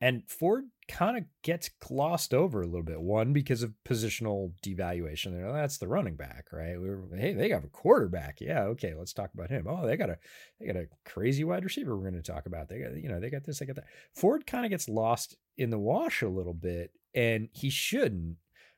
and 0.00 0.28
Ford 0.28 0.64
kind 0.88 1.16
of 1.16 1.24
gets 1.42 1.68
glossed 1.80 2.32
over 2.32 2.62
a 2.62 2.66
little 2.66 2.82
bit. 2.84 3.00
One 3.00 3.32
because 3.32 3.62
of 3.62 3.74
positional 3.84 4.52
devaluation. 4.62 5.32
They're, 5.32 5.52
That's 5.52 5.78
the 5.78 5.88
running 5.88 6.16
back, 6.16 6.46
right? 6.52 6.80
We 6.80 6.88
were, 6.88 7.08
hey, 7.16 7.32
they 7.34 7.48
got 7.48 7.64
a 7.64 7.68
quarterback. 7.68 8.40
Yeah, 8.40 8.62
okay, 8.64 8.94
let's 8.94 9.12
talk 9.12 9.34
about 9.34 9.50
him. 9.50 9.66
Oh, 9.68 9.86
they 9.86 9.96
got 9.96 10.10
a 10.10 10.18
they 10.60 10.66
got 10.66 10.76
a 10.76 10.86
crazy 11.04 11.44
wide 11.44 11.64
receiver. 11.64 11.96
We're 11.96 12.10
going 12.10 12.22
to 12.22 12.32
talk 12.32 12.46
about. 12.46 12.68
They 12.68 12.78
got 12.80 12.96
you 12.96 13.08
know 13.08 13.18
they 13.20 13.30
got 13.30 13.44
this, 13.44 13.58
they 13.58 13.66
got 13.66 13.76
that. 13.76 13.86
Ford 14.14 14.46
kind 14.46 14.64
of 14.64 14.70
gets 14.70 14.88
lost 14.88 15.36
in 15.56 15.70
the 15.70 15.78
wash 15.78 16.22
a 16.22 16.28
little 16.28 16.54
bit, 16.54 16.92
and 17.14 17.48
he 17.52 17.70
shouldn't. 17.70 18.36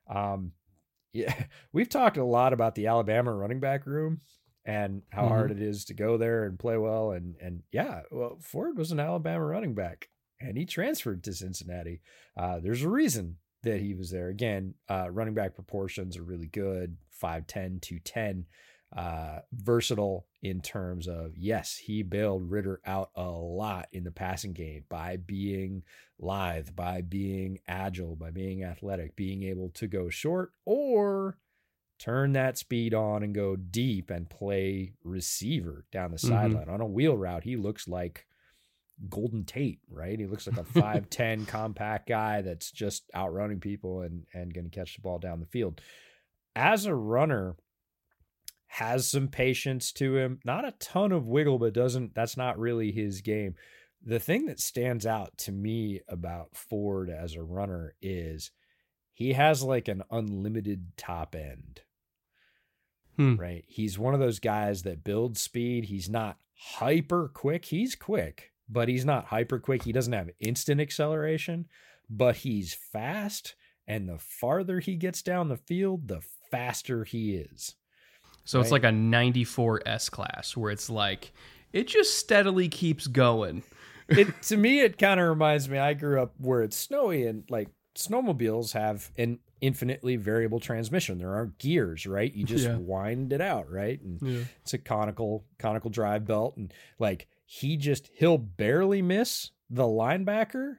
Um, 0.08 0.52
yeah, 1.12 1.34
we've 1.72 1.88
talked 1.88 2.16
a 2.16 2.24
lot 2.24 2.52
about 2.52 2.74
the 2.74 2.86
Alabama 2.86 3.32
running 3.34 3.60
back 3.60 3.86
room 3.86 4.20
and 4.64 5.02
how 5.10 5.24
Mhm. 5.24 5.28
hard 5.28 5.50
it 5.50 5.60
is 5.62 5.86
to 5.86 5.94
go 5.94 6.16
there 6.18 6.44
and 6.44 6.58
play 6.58 6.76
well. 6.76 7.12
And 7.12 7.36
and 7.40 7.62
yeah, 7.72 8.02
well, 8.10 8.38
Ford 8.40 8.76
was 8.78 8.92
an 8.92 9.00
Alabama 9.00 9.44
running 9.44 9.74
back, 9.74 10.08
and 10.40 10.56
he 10.56 10.64
transferred 10.64 11.22
to 11.24 11.32
Cincinnati. 11.32 12.00
Uh, 12.36 12.60
there's 12.60 12.82
a 12.82 12.88
reason 12.88 13.36
that 13.62 13.80
he 13.80 13.94
was 13.94 14.10
there. 14.10 14.28
Again, 14.28 14.74
uh, 14.88 15.08
running 15.10 15.34
back 15.34 15.54
proportions 15.54 16.16
are 16.16 16.22
really 16.22 16.46
good 16.46 16.96
5'10, 17.22 17.80
210. 17.80 18.46
Uh, 18.96 19.40
versatile 19.52 20.26
in 20.40 20.62
terms 20.62 21.06
of 21.08 21.36
yes, 21.36 21.76
he 21.76 22.02
bailed 22.02 22.50
Ridder 22.50 22.80
out 22.86 23.10
a 23.14 23.28
lot 23.28 23.86
in 23.92 24.02
the 24.02 24.10
passing 24.10 24.54
game 24.54 24.84
by 24.88 25.18
being 25.18 25.82
lithe, 26.18 26.70
by 26.74 27.02
being 27.02 27.58
agile, 27.68 28.16
by 28.16 28.30
being 28.30 28.64
athletic, 28.64 29.14
being 29.14 29.42
able 29.42 29.68
to 29.74 29.86
go 29.88 30.08
short 30.08 30.52
or 30.64 31.36
turn 31.98 32.32
that 32.32 32.56
speed 32.56 32.94
on 32.94 33.22
and 33.22 33.34
go 33.34 33.56
deep 33.56 34.08
and 34.08 34.30
play 34.30 34.94
receiver 35.04 35.84
down 35.92 36.10
the 36.12 36.16
Mhm. 36.16 36.28
sideline. 36.28 36.68
On 36.70 36.80
a 36.80 36.86
wheel 36.86 37.14
route, 37.18 37.44
he 37.44 37.56
looks 37.56 37.88
like 37.88 38.26
Golden 39.08 39.44
Tate, 39.44 39.80
right? 39.90 40.18
He 40.18 40.26
looks 40.26 40.46
like 40.46 40.58
a 40.58 40.62
5'10 40.78 41.46
compact 41.46 42.08
guy 42.08 42.42
that's 42.42 42.70
just 42.70 43.04
outrunning 43.14 43.60
people 43.60 44.02
and, 44.02 44.24
and 44.32 44.52
going 44.52 44.68
to 44.68 44.76
catch 44.76 44.94
the 44.96 45.02
ball 45.02 45.18
down 45.18 45.40
the 45.40 45.46
field. 45.46 45.80
As 46.56 46.86
a 46.86 46.94
runner, 46.94 47.56
has 48.66 49.10
some 49.10 49.28
patience 49.28 49.92
to 49.92 50.16
him, 50.16 50.40
not 50.44 50.66
a 50.66 50.72
ton 50.72 51.10
of 51.12 51.26
wiggle, 51.26 51.58
but 51.58 51.72
doesn't, 51.72 52.14
that's 52.14 52.36
not 52.36 52.58
really 52.58 52.92
his 52.92 53.20
game. 53.22 53.54
The 54.04 54.18
thing 54.20 54.46
that 54.46 54.60
stands 54.60 55.06
out 55.06 55.36
to 55.38 55.52
me 55.52 56.00
about 56.08 56.54
Ford 56.54 57.10
as 57.10 57.34
a 57.34 57.42
runner 57.42 57.94
is 58.02 58.50
he 59.14 59.32
has 59.32 59.62
like 59.62 59.88
an 59.88 60.02
unlimited 60.10 60.92
top 60.96 61.34
end 61.34 61.80
Hmm. 63.16 63.34
right? 63.34 63.64
He's 63.66 63.98
one 63.98 64.14
of 64.14 64.20
those 64.20 64.38
guys 64.38 64.82
that 64.84 65.02
builds 65.02 65.40
speed. 65.42 65.86
He's 65.86 66.08
not 66.08 66.36
hyper 66.54 67.28
quick. 67.28 67.64
He's 67.64 67.96
quick, 67.96 68.52
but 68.68 68.88
he's 68.88 69.04
not 69.04 69.26
hyper 69.26 69.58
quick. 69.58 69.82
He 69.82 69.92
doesn't 69.92 70.12
have 70.12 70.30
instant 70.40 70.80
acceleration, 70.80 71.66
but 72.10 72.36
he's 72.36 72.74
fast. 72.74 73.54
And 73.86 74.08
the 74.08 74.18
farther 74.18 74.80
he 74.80 74.96
gets 74.96 75.22
down 75.22 75.48
the 75.48 75.56
field, 75.56 76.08
the 76.08 76.20
faster 76.50 77.04
he 77.04 77.36
is. 77.36 77.74
So 78.44 78.60
it's 78.60 78.70
like 78.70 78.84
a 78.84 78.92
94 78.92 79.82
S 79.86 80.08
class 80.08 80.56
where 80.56 80.70
it's 80.70 80.88
like 80.88 81.32
it 81.72 81.86
just 81.86 82.18
steadily 82.18 82.68
keeps 82.68 83.06
going. 83.06 83.62
It 84.08 84.28
to 84.44 84.56
me, 84.56 84.80
it 84.80 84.96
kind 84.98 85.20
of 85.20 85.28
reminds 85.28 85.68
me. 85.68 85.78
I 85.78 85.92
grew 85.94 86.20
up 86.22 86.34
where 86.38 86.62
it's 86.62 86.76
snowy 86.76 87.26
and 87.26 87.44
like 87.50 87.68
snowmobiles 87.94 88.72
have, 88.72 89.10
an 89.18 89.38
infinitely 89.60 90.16
variable 90.16 90.60
transmission. 90.60 91.18
There 91.18 91.34
aren't 91.34 91.58
gears, 91.58 92.06
right? 92.06 92.32
You 92.32 92.44
just 92.44 92.66
Yeah. 92.66 92.76
wind 92.76 93.32
it 93.32 93.40
out, 93.40 93.70
right? 93.70 94.00
And 94.00 94.20
Yeah. 94.22 94.44
it's 94.62 94.72
a 94.72 94.78
conical 94.78 95.44
conical 95.58 95.90
drive 95.90 96.24
belt 96.26 96.56
and 96.56 96.72
like 96.98 97.26
he 97.50 97.78
just 97.78 98.10
he'll 98.12 98.36
barely 98.36 99.00
miss 99.00 99.52
the 99.70 99.84
linebacker 99.84 100.74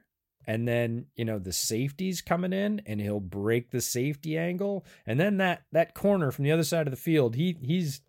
and 0.46 0.68
then 0.68 1.08
you 1.16 1.26
know 1.26 1.40
the 1.40 1.52
safety's 1.52 2.22
coming 2.22 2.54
in 2.54 2.80
and 2.86 3.02
he'll 3.02 3.20
break 3.20 3.72
the 3.72 3.82
safety 3.82 4.38
angle 4.38 4.86
and 5.08 5.20
then 5.20 5.38
that 5.38 5.64
that 5.72 5.96
corner 5.96 6.30
from 6.30 6.46
the 6.46 6.52
other 6.52 6.64
side 6.64 6.86
of 6.86 6.92
the 6.92 6.98
field 6.98 7.36
he 7.36 7.58
he's 7.60 8.02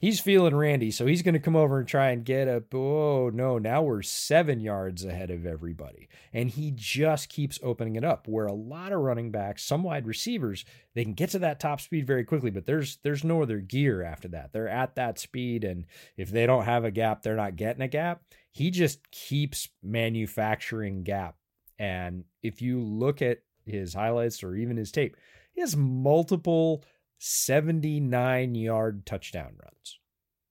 he's 0.00 0.18
feeling 0.18 0.56
randy 0.56 0.90
so 0.90 1.06
he's 1.06 1.22
going 1.22 1.34
to 1.34 1.38
come 1.38 1.54
over 1.54 1.78
and 1.78 1.86
try 1.86 2.10
and 2.10 2.24
get 2.24 2.48
a 2.48 2.62
oh 2.74 3.30
no 3.32 3.58
now 3.58 3.82
we're 3.82 4.02
seven 4.02 4.60
yards 4.60 5.04
ahead 5.04 5.30
of 5.30 5.46
everybody. 5.46 6.08
And 6.32 6.50
he 6.50 6.72
just 6.74 7.28
keeps 7.28 7.60
opening 7.62 7.96
it 7.96 8.04
up 8.04 8.26
where 8.26 8.46
a 8.46 8.52
lot 8.52 8.92
of 8.92 9.00
running 9.00 9.30
backs 9.30 9.62
some 9.62 9.82
wide 9.82 10.06
receivers 10.06 10.64
they 10.94 11.04
can 11.04 11.14
get 11.14 11.30
to 11.30 11.38
that 11.40 11.60
top 11.60 11.80
speed 11.80 12.06
very 12.06 12.24
quickly 12.24 12.50
but 12.50 12.66
there's 12.66 12.96
there's 13.02 13.22
no 13.22 13.42
other 13.42 13.58
gear 13.58 14.02
after 14.02 14.28
that. 14.28 14.52
They're 14.52 14.68
at 14.68 14.96
that 14.96 15.18
speed 15.18 15.64
and 15.64 15.84
if 16.16 16.30
they 16.30 16.46
don't 16.46 16.64
have 16.64 16.84
a 16.84 16.90
gap 16.90 17.22
they're 17.22 17.36
not 17.36 17.56
getting 17.56 17.82
a 17.82 17.88
gap. 17.88 18.22
He 18.52 18.70
just 18.70 19.10
keeps 19.12 19.68
manufacturing 19.82 21.04
gap. 21.04 21.36
And 21.78 22.24
if 22.42 22.60
you 22.60 22.80
look 22.80 23.22
at 23.22 23.38
his 23.64 23.94
highlights 23.94 24.42
or 24.42 24.56
even 24.56 24.76
his 24.76 24.90
tape 24.90 25.16
he 25.52 25.60
has 25.60 25.76
multiple 25.76 26.84
79 27.22 28.54
yard 28.54 29.06
touchdown 29.06 29.52
runs 29.62 29.98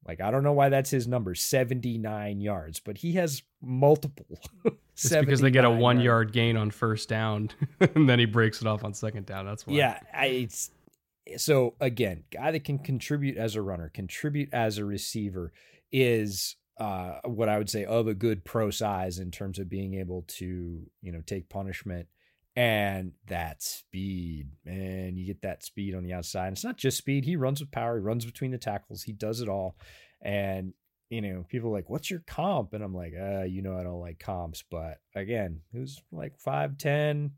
like 0.07 0.21
i 0.21 0.31
don't 0.31 0.43
know 0.43 0.53
why 0.53 0.69
that's 0.69 0.91
his 0.91 1.07
number 1.07 1.35
79 1.35 2.39
yards 2.39 2.79
but 2.79 2.97
he 2.97 3.13
has 3.13 3.43
multiple 3.61 4.39
It's 5.05 5.15
because 5.15 5.41
they 5.41 5.51
get 5.51 5.65
a 5.65 5.69
one 5.69 5.97
yard 5.97 6.05
yard 6.05 6.33
gain 6.33 6.57
on 6.57 6.71
first 6.71 7.07
down, 7.07 7.49
and 7.79 8.09
then 8.09 8.19
he 8.19 8.25
breaks 8.25 8.61
it 8.61 8.67
off 8.67 8.83
on 8.83 8.93
second 8.93 9.25
down. 9.25 9.45
That's 9.45 9.65
why. 9.65 9.75
Yeah, 9.75 9.99
I, 10.13 10.25
it's 10.25 10.71
so 11.37 11.75
again, 11.79 12.23
guy 12.31 12.51
that 12.51 12.63
can 12.63 12.79
contribute 12.79 13.37
as 13.37 13.55
a 13.55 13.61
runner, 13.61 13.89
contribute 13.93 14.49
as 14.53 14.77
a 14.77 14.85
receiver 14.85 15.53
is 15.91 16.55
uh, 16.79 17.19
what 17.25 17.49
I 17.49 17.57
would 17.57 17.69
say 17.69 17.85
of 17.85 18.07
a 18.07 18.13
good 18.13 18.43
pro 18.43 18.71
size 18.71 19.19
in 19.19 19.31
terms 19.31 19.59
of 19.59 19.69
being 19.69 19.95
able 19.95 20.23
to 20.27 20.89
you 21.01 21.11
know 21.11 21.21
take 21.25 21.49
punishment 21.49 22.07
and 22.59 23.13
that 23.27 23.63
speed. 23.63 24.49
Man, 24.65 25.15
you 25.15 25.25
get 25.25 25.43
that 25.43 25.63
speed 25.63 25.95
on 25.95 26.03
the 26.03 26.11
outside. 26.11 26.47
And 26.47 26.57
it's 26.57 26.63
not 26.65 26.75
just 26.75 26.97
speed; 26.97 27.23
he 27.23 27.37
runs 27.37 27.61
with 27.61 27.71
power. 27.71 27.95
He 27.97 28.03
runs 28.03 28.25
between 28.25 28.51
the 28.51 28.57
tackles. 28.57 29.03
He 29.03 29.13
does 29.13 29.39
it 29.39 29.47
all, 29.47 29.77
and 30.21 30.73
you 31.09 31.21
know, 31.21 31.45
people 31.47 31.69
are 31.69 31.73
like, 31.73 31.89
what's 31.89 32.11
your 32.11 32.21
comp? 32.27 32.73
And 32.73 32.83
I'm 32.83 32.93
like, 32.93 33.13
uh, 33.19 33.41
you 33.41 33.63
know, 33.63 33.75
I 33.75 33.83
don't 33.83 33.99
like 34.01 34.19
comps. 34.19 34.63
But 34.69 34.97
again, 35.15 35.61
it 35.73 35.79
was 35.79 35.99
like 36.11 36.33
5'10, 36.37 37.31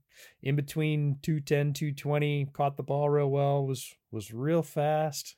in 0.43 0.55
between 0.57 1.19
210, 1.21 1.71
220, 1.73 2.47
caught 2.51 2.75
the 2.75 2.83
ball 2.83 3.09
real 3.09 3.29
well, 3.29 3.65
was 3.65 3.93
was 4.11 4.33
real 4.33 4.63
fast. 4.63 5.35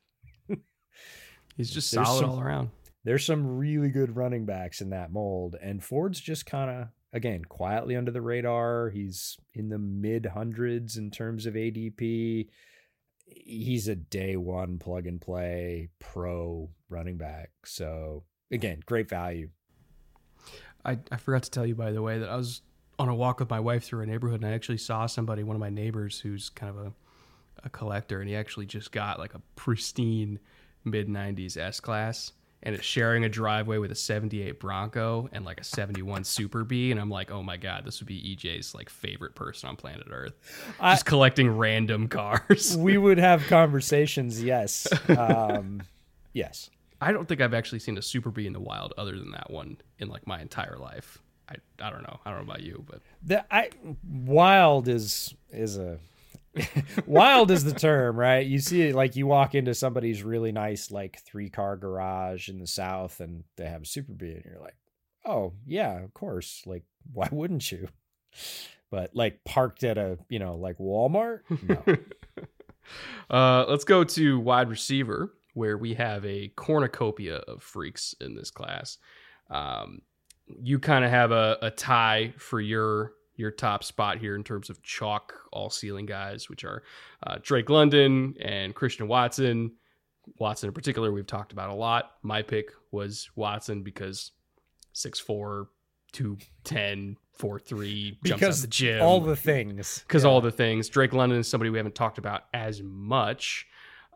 he's 1.58 1.70
just 1.70 1.92
There's 1.94 2.08
solid 2.08 2.22
some- 2.22 2.30
all 2.32 2.40
around. 2.40 2.70
There's 3.04 3.26
some 3.26 3.58
really 3.58 3.90
good 3.90 4.16
running 4.16 4.46
backs 4.46 4.80
in 4.80 4.92
that 4.92 5.12
mold. 5.12 5.58
And 5.62 5.84
Ford's 5.84 6.22
just 6.22 6.46
kind 6.46 6.72
of, 6.72 6.88
again, 7.14 7.46
quietly 7.46 7.96
under 7.96 8.12
the 8.12 8.22
radar. 8.22 8.90
He's 8.90 9.38
in 9.54 9.70
the 9.70 9.78
mid 9.78 10.26
hundreds 10.26 10.98
in 10.98 11.12
terms 11.12 11.46
of 11.46 11.54
ADP. 11.54 12.48
He's 13.26 13.88
a 13.88 13.96
day 13.96 14.36
one 14.36 14.80
plug 14.80 15.08
and 15.08 15.22
play 15.22 15.90
pro 16.00 16.70
running 16.90 17.18
back. 17.18 17.52
So, 17.66 18.24
again, 18.52 18.82
great 18.86 19.08
value. 19.08 19.50
I, 20.84 20.98
I 21.12 21.18
forgot 21.18 21.44
to 21.44 21.52
tell 21.52 21.66
you, 21.66 21.76
by 21.76 21.92
the 21.92 22.02
way, 22.02 22.20
that 22.20 22.30
I 22.30 22.36
was 22.36 22.62
on 23.00 23.08
a 23.08 23.16
walk 23.16 23.40
with 23.40 23.50
my 23.50 23.60
wife 23.60 23.86
through 23.86 24.02
a 24.02 24.06
neighborhood, 24.06 24.42
and 24.42 24.50
I 24.50 24.54
actually 24.54 24.78
saw 24.78 25.06
somebody, 25.06 25.44
one 25.44 25.56
of 25.56 25.62
my 25.62 25.70
neighbors, 25.70 26.20
who's 26.20 26.50
kind 26.50 26.78
of 26.78 26.86
a, 26.86 26.94
a 27.64 27.70
collector, 27.70 28.20
and 28.20 28.30
he 28.30 28.36
actually 28.36 28.66
just 28.66 28.92
got 28.92 29.20
like 29.20 29.34
a 29.34 29.42
pristine 29.56 30.40
mid 30.84 31.08
90s 31.08 31.58
S 31.58 31.80
Class. 31.80 32.34
And 32.66 32.74
it's 32.74 32.86
sharing 32.86 33.26
a 33.26 33.30
driveway 33.30 33.78
with 33.78 33.92
a 33.92 33.96
78 33.96 34.58
Bronco 34.60 35.28
and 35.34 35.44
like 35.44 35.60
a 35.60 35.66
71 35.66 36.24
Super 36.24 36.64
B. 36.64 36.92
And 36.92 37.00
I'm 37.00 37.10
like, 37.10 37.30
oh 37.30 37.44
my 37.44 37.58
God, 37.58 37.84
this 37.86 38.00
would 38.00 38.08
be 38.08 38.38
EJ's 38.38 38.74
like 38.74 38.90
favorite 38.90 39.36
person 39.36 39.68
on 39.70 39.76
planet 39.76 40.08
Earth. 40.10 40.34
I- 40.80 40.94
Just 40.94 41.06
collecting 41.06 41.50
random 41.58 42.08
cars. 42.08 42.78
we 42.80 42.98
would 42.98 43.18
have 43.18 43.46
conversations, 43.48 44.42
yes. 44.42 44.88
Um, 45.10 45.82
yes. 46.32 46.70
I 47.02 47.12
don't 47.12 47.28
think 47.28 47.42
I've 47.42 47.54
actually 47.54 47.80
seen 47.80 47.98
a 47.98 48.02
Super 48.02 48.32
B 48.32 48.48
in 48.48 48.54
the 48.54 48.62
wild 48.62 48.94
other 48.98 49.20
than 49.20 49.32
that 49.32 49.52
one 49.52 49.78
in 50.00 50.08
like 50.08 50.26
my 50.26 50.40
entire 50.42 50.78
life. 50.78 51.20
I, 51.50 51.56
I 51.82 51.90
don't 51.90 52.04
know. 52.04 52.20
I 52.26 52.32
don't 52.32 52.46
know 52.46 52.52
about 52.54 52.64
you, 52.64 52.86
but 52.90 53.02
the 53.22 53.44
I 53.54 53.70
wild 54.10 54.88
is 54.88 55.34
is 55.52 55.78
a 55.78 56.00
wild 57.06 57.52
is 57.52 57.64
the 57.64 57.74
term, 57.74 58.18
right? 58.18 58.46
You 58.46 58.60
see 58.60 58.84
it 58.84 58.96
like 58.96 59.16
you 59.16 59.28
walk 59.28 59.56
into 59.56 59.74
somebody's 59.74 60.24
really 60.24 60.52
nice 60.52 60.92
like 60.92 61.20
three 61.20 61.50
car 61.50 61.78
garage 61.78 62.50
in 62.50 62.60
the 62.60 62.68
south 62.68 63.20
and 63.20 63.44
they 63.58 63.66
have 63.66 63.84
a 63.84 63.86
super 63.86 64.14
B 64.14 64.32
and 64.32 64.46
you're 64.46 64.62
like, 64.62 64.78
"Oh, 65.26 65.54
yeah, 65.66 66.04
of 66.04 66.14
course. 66.14 66.62
Like 66.66 66.84
why 67.12 67.28
wouldn't 67.32 67.72
you?" 67.72 67.88
But 68.92 69.16
like 69.16 69.44
parked 69.44 69.84
at 69.84 69.98
a, 69.98 70.20
you 70.30 70.40
know, 70.40 70.56
like 70.56 70.78
Walmart? 70.78 71.40
No. 71.62 71.98
Uh, 73.30 73.66
let's 73.70 73.86
go 73.86 74.04
to 74.04 74.40
wide 74.40 74.70
receiver, 74.70 75.34
where 75.54 75.78
we 75.78 75.94
have 75.94 76.26
a 76.26 76.50
cornucopia 76.50 77.38
of 77.38 77.64
freaks 77.64 78.14
in 78.20 78.36
this 78.36 78.52
class. 78.52 78.98
Um, 79.50 80.02
you 80.62 80.80
kind 80.80 81.06
of 81.06 81.12
have 81.12 81.32
a, 81.32 81.58
a 81.62 81.72
tie 81.72 82.34
for 82.38 82.60
your 82.60 83.14
your 83.36 83.52
top 83.52 83.84
spot 83.84 84.18
here 84.18 84.36
in 84.36 84.44
terms 84.44 84.70
of 84.70 84.82
chalk 84.84 85.34
all 85.52 85.70
ceiling 85.70 86.06
guys, 86.06 86.50
which 86.50 86.64
are 86.64 86.84
uh, 87.26 87.38
Drake 87.42 87.70
London 87.70 88.36
and 88.40 88.76
Christian 88.76 89.08
Watson. 89.08 89.72
Watson 90.40 90.68
in 90.68 90.74
particular, 90.74 91.12
we've 91.12 91.28
talked 91.28 91.52
about 91.52 91.70
a 91.70 91.74
lot. 91.74 92.12
My 92.22 92.42
pick 92.42 92.72
was 92.92 93.30
Watson 93.36 93.84
because 93.84 94.32
6'4, 94.94 95.68
210, 96.12 97.18
4'3, 97.38 98.18
jumps 98.24 98.32
out 98.32 98.40
because 98.40 98.62
the 98.62 98.68
gym 98.68 99.02
all 99.02 99.20
the 99.20 99.36
things. 99.36 100.04
because 100.08 100.24
all 100.24 100.40
the 100.40 100.52
things. 100.52 100.88
Drake 100.90 101.14
London 101.14 101.40
is 101.40 101.48
somebody 101.48 101.70
we 101.70 101.78
haven't 101.78 101.96
talked 101.96 102.20
about 102.20 102.44
as 102.54 102.82
much. 102.82 103.68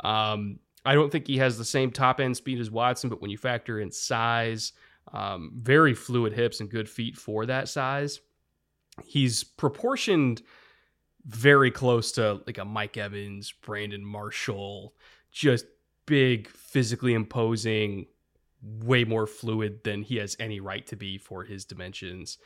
Um, 0.01 0.60
I 0.86 0.93
don't 0.93 1.12
think 1.12 1.27
he 1.27 1.38
has 1.38 1.58
the 1.58 1.65
same 1.65 1.91
top 1.91 2.19
end 2.21 2.38
speed 2.38 2.60
as 2.60 2.71
Watson, 2.71 3.10
but 3.10 3.21
when 3.21 3.32
you 3.32 3.38
factor 3.38 3.80
in 3.80 3.91
size, 3.91 4.71
um, 5.12 5.51
very 5.56 5.93
fluid 5.93 6.34
hips 6.34 6.60
and 6.62 6.69
good 6.69 6.88
feet 6.88 7.17
for 7.17 7.45
that 7.45 7.67
size, 7.67 8.21
he's 9.05 9.43
proportioned 9.43 10.41
very 11.25 11.71
close 11.71 12.12
to 12.13 12.41
like 12.47 12.57
a 12.57 12.65
Mike 12.65 12.97
Evans, 12.97 13.51
Brandon 13.51 14.03
Marshall, 14.05 14.93
just 15.31 15.65
big, 16.05 16.47
physically 16.47 17.13
imposing, 17.13 18.07
way 18.62 19.03
more 19.03 19.27
fluid 19.27 19.83
than 19.83 20.01
he 20.01 20.15
has 20.17 20.36
any 20.39 20.60
right 20.60 20.86
to 20.88 20.95
be 20.95 21.17
for 21.17 21.43
his 21.43 21.65
dimensions. 21.65 22.38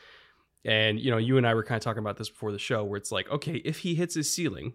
And 0.66 1.00
you 1.00 1.10
know, 1.12 1.18
you 1.18 1.38
and 1.38 1.46
I 1.48 1.54
were 1.54 1.64
kind 1.64 1.78
of 1.78 1.84
talking 1.84 2.00
about 2.02 2.18
this 2.18 2.30
before 2.30 2.52
the 2.52 2.60
show, 2.60 2.84
where 2.84 2.98
it's 2.98 3.12
like, 3.12 3.30
okay, 3.30 3.56
if 3.64 3.80
he 3.80 3.96
hits 3.96 4.16
his 4.16 4.32
ceiling, 4.32 4.74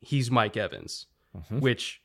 he's 0.00 0.30
Mike 0.30 0.56
Evans, 0.56 1.06
Mhm. 1.36 1.60
which 1.60 2.00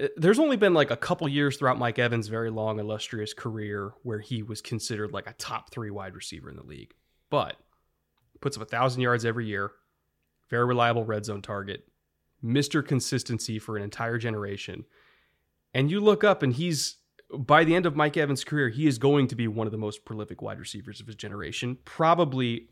uh, 0.00 0.08
there's 0.16 0.38
only 0.38 0.56
been 0.56 0.72
like 0.72 0.90
a 0.90 0.96
couple 0.96 1.28
years 1.28 1.56
throughout 1.58 1.78
Mike 1.78 1.98
Evans' 1.98 2.28
very 2.28 2.50
long, 2.50 2.78
illustrious 2.78 3.34
career 3.34 3.92
where 4.02 4.18
he 4.20 4.42
was 4.42 4.62
considered 4.62 5.12
like 5.12 5.26
a 5.28 5.34
top 5.34 5.70
three 5.70 5.90
wide 5.90 6.14
receiver 6.14 6.48
in 6.48 6.56
the 6.56 6.62
league. 6.62 6.94
But 7.28 7.56
puts 8.42 8.56
up 8.56 8.62
a 8.62 8.66
thousand 8.66 9.00
yards 9.00 9.24
every 9.24 9.46
year, 9.46 9.72
very 10.50 10.66
reliable 10.66 11.04
red 11.04 11.24
zone 11.24 11.40
target, 11.42 11.84
Mr. 12.44 12.86
Consistency 12.86 13.58
for 13.58 13.76
an 13.76 13.82
entire 13.82 14.18
generation. 14.18 14.84
And 15.72 15.90
you 15.90 16.00
look 16.00 16.22
up 16.24 16.42
and 16.42 16.52
he's 16.52 16.98
by 17.34 17.64
the 17.64 17.74
end 17.74 17.86
of 17.86 17.96
Mike 17.96 18.18
Evans' 18.18 18.44
career, 18.44 18.68
he 18.68 18.86
is 18.86 18.98
going 18.98 19.26
to 19.28 19.34
be 19.34 19.48
one 19.48 19.66
of 19.66 19.70
the 19.70 19.78
most 19.78 20.04
prolific 20.04 20.42
wide 20.42 20.58
receivers 20.58 21.00
of 21.00 21.06
his 21.06 21.16
generation. 21.16 21.78
Probably, 21.86 22.68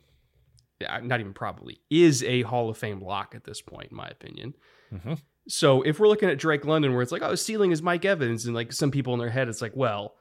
uh, 0.86 1.00
not 1.00 1.20
even 1.20 1.32
probably, 1.32 1.80
is 1.88 2.22
a 2.24 2.42
Hall 2.42 2.68
of 2.68 2.76
Fame 2.76 3.00
lock 3.00 3.34
at 3.34 3.44
this 3.44 3.62
point, 3.62 3.90
in 3.90 3.96
my 3.96 4.08
opinion. 4.08 4.54
Mhm. 4.92 5.18
So 5.48 5.80
if 5.82 5.98
we're 5.98 6.08
looking 6.08 6.28
at 6.28 6.38
Drake 6.38 6.66
London, 6.66 6.92
where 6.92 7.00
it's 7.00 7.10
like, 7.10 7.22
oh, 7.22 7.30
his 7.30 7.42
ceiling 7.42 7.70
is 7.72 7.80
Mike 7.80 8.04
Evans, 8.04 8.44
and 8.44 8.54
like 8.54 8.72
some 8.72 8.90
people 8.90 9.14
in 9.14 9.18
their 9.18 9.30
head, 9.30 9.48
it's 9.48 9.62
like, 9.62 9.74
well, 9.74 10.14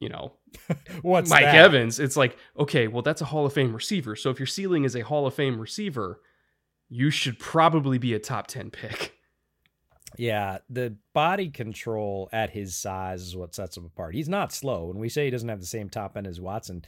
you 0.00 0.08
know, 0.08 0.32
What's 1.02 1.30
Mike 1.30 1.44
that? 1.44 1.54
Evans, 1.54 1.98
it's 1.98 2.16
like, 2.16 2.36
okay, 2.58 2.88
well, 2.88 3.02
that's 3.02 3.20
a 3.20 3.26
Hall 3.26 3.46
of 3.46 3.52
Fame 3.52 3.74
receiver. 3.74 4.16
So 4.16 4.30
if 4.30 4.38
your 4.38 4.46
ceiling 4.46 4.84
is 4.84 4.96
a 4.96 5.00
Hall 5.00 5.26
of 5.26 5.34
Fame 5.34 5.60
receiver, 5.60 6.20
you 6.88 7.10
should 7.10 7.38
probably 7.38 7.98
be 7.98 8.14
a 8.14 8.18
top 8.18 8.46
10 8.46 8.70
pick. 8.70 9.14
Yeah, 10.16 10.58
the 10.70 10.96
body 11.12 11.50
control 11.50 12.28
at 12.32 12.50
his 12.50 12.76
size 12.76 13.22
is 13.22 13.36
what 13.36 13.54
sets 13.54 13.76
him 13.76 13.84
apart. 13.84 14.14
He's 14.14 14.28
not 14.28 14.52
slow. 14.52 14.86
When 14.86 14.98
we 14.98 15.08
say 15.08 15.26
he 15.26 15.30
doesn't 15.30 15.48
have 15.48 15.60
the 15.60 15.66
same 15.66 15.90
top 15.90 16.16
end 16.16 16.26
as 16.26 16.40
Watson, 16.40 16.84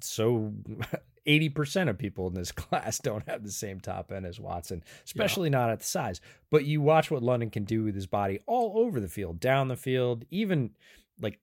so 0.00 0.52
80% 1.26 1.88
of 1.88 1.98
people 1.98 2.28
in 2.28 2.34
this 2.34 2.52
class 2.52 2.98
don't 2.98 3.28
have 3.28 3.42
the 3.42 3.50
same 3.50 3.80
top 3.80 4.12
end 4.12 4.26
as 4.26 4.38
Watson, 4.38 4.84
especially 5.04 5.50
not 5.50 5.70
at 5.70 5.80
the 5.80 5.86
size. 5.86 6.20
But 6.50 6.64
you 6.64 6.80
watch 6.80 7.10
what 7.10 7.22
London 7.22 7.50
can 7.50 7.64
do 7.64 7.84
with 7.84 7.94
his 7.94 8.06
body 8.06 8.40
all 8.46 8.74
over 8.76 9.00
the 9.00 9.08
field, 9.08 9.40
down 9.40 9.68
the 9.68 9.76
field, 9.76 10.24
even 10.30 10.70
like 11.20 11.40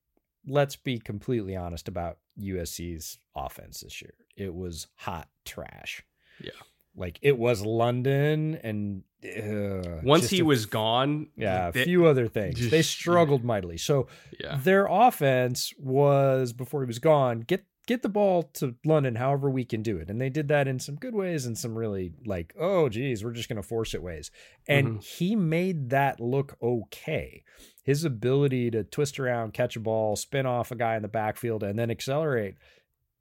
let's 0.47 0.75
be 0.75 0.99
completely 0.99 1.55
honest 1.55 1.87
about 1.87 2.17
USC's 2.39 3.19
offense 3.35 3.81
this 3.81 4.01
year. 4.01 4.13
It 4.35 4.53
was 4.53 4.87
hot 4.95 5.27
trash. 5.45 6.03
Yeah. 6.41 6.51
Like 6.95 7.19
it 7.21 7.37
was 7.37 7.61
London 7.61 8.59
and 8.63 9.03
uh, 9.23 9.99
Once 10.03 10.29
he 10.29 10.39
a 10.39 10.45
was 10.45 10.65
gone, 10.65 11.27
yeah, 11.35 11.67
a 11.67 11.71
few 11.71 12.05
other 12.05 12.27
things. 12.27 12.69
they 12.69 12.81
struggled 12.81 13.43
mightily. 13.43 13.77
So 13.77 14.07
yeah. 14.39 14.59
their 14.63 14.87
offense 14.89 15.73
was 15.77 16.53
before 16.53 16.81
he 16.81 16.87
was 16.87 16.99
gone, 16.99 17.41
get 17.41 17.65
get 17.87 18.03
the 18.03 18.09
ball 18.09 18.43
to 18.43 18.75
London 18.85 19.15
however 19.15 19.49
we 19.49 19.65
can 19.65 19.81
do 19.81 19.97
it. 19.97 20.09
And 20.09 20.21
they 20.21 20.29
did 20.29 20.49
that 20.49 20.67
in 20.67 20.79
some 20.79 20.95
good 20.95 21.15
ways 21.15 21.45
and 21.45 21.57
some 21.57 21.75
really 21.75 22.11
like, 22.25 22.53
oh 22.59 22.89
geez, 22.89 23.23
we're 23.23 23.31
just 23.31 23.49
gonna 23.49 23.63
force 23.63 23.93
it 23.93 24.03
ways. 24.03 24.29
And 24.67 24.87
Mm-hmm. 24.87 24.99
he 24.99 25.35
made 25.35 25.89
that 25.89 26.19
look 26.19 26.57
okay. 26.61 27.43
His 27.83 28.03
ability 28.03 28.69
to 28.71 28.83
twist 28.83 29.19
around, 29.19 29.53
catch 29.53 29.75
a 29.77 29.79
ball, 29.79 30.15
spin 30.15 30.45
off 30.45 30.71
a 30.71 30.75
guy 30.75 30.95
in 30.97 31.01
the 31.01 31.07
backfield, 31.07 31.63
and 31.63 31.79
then 31.79 31.89
accelerate 31.89 32.55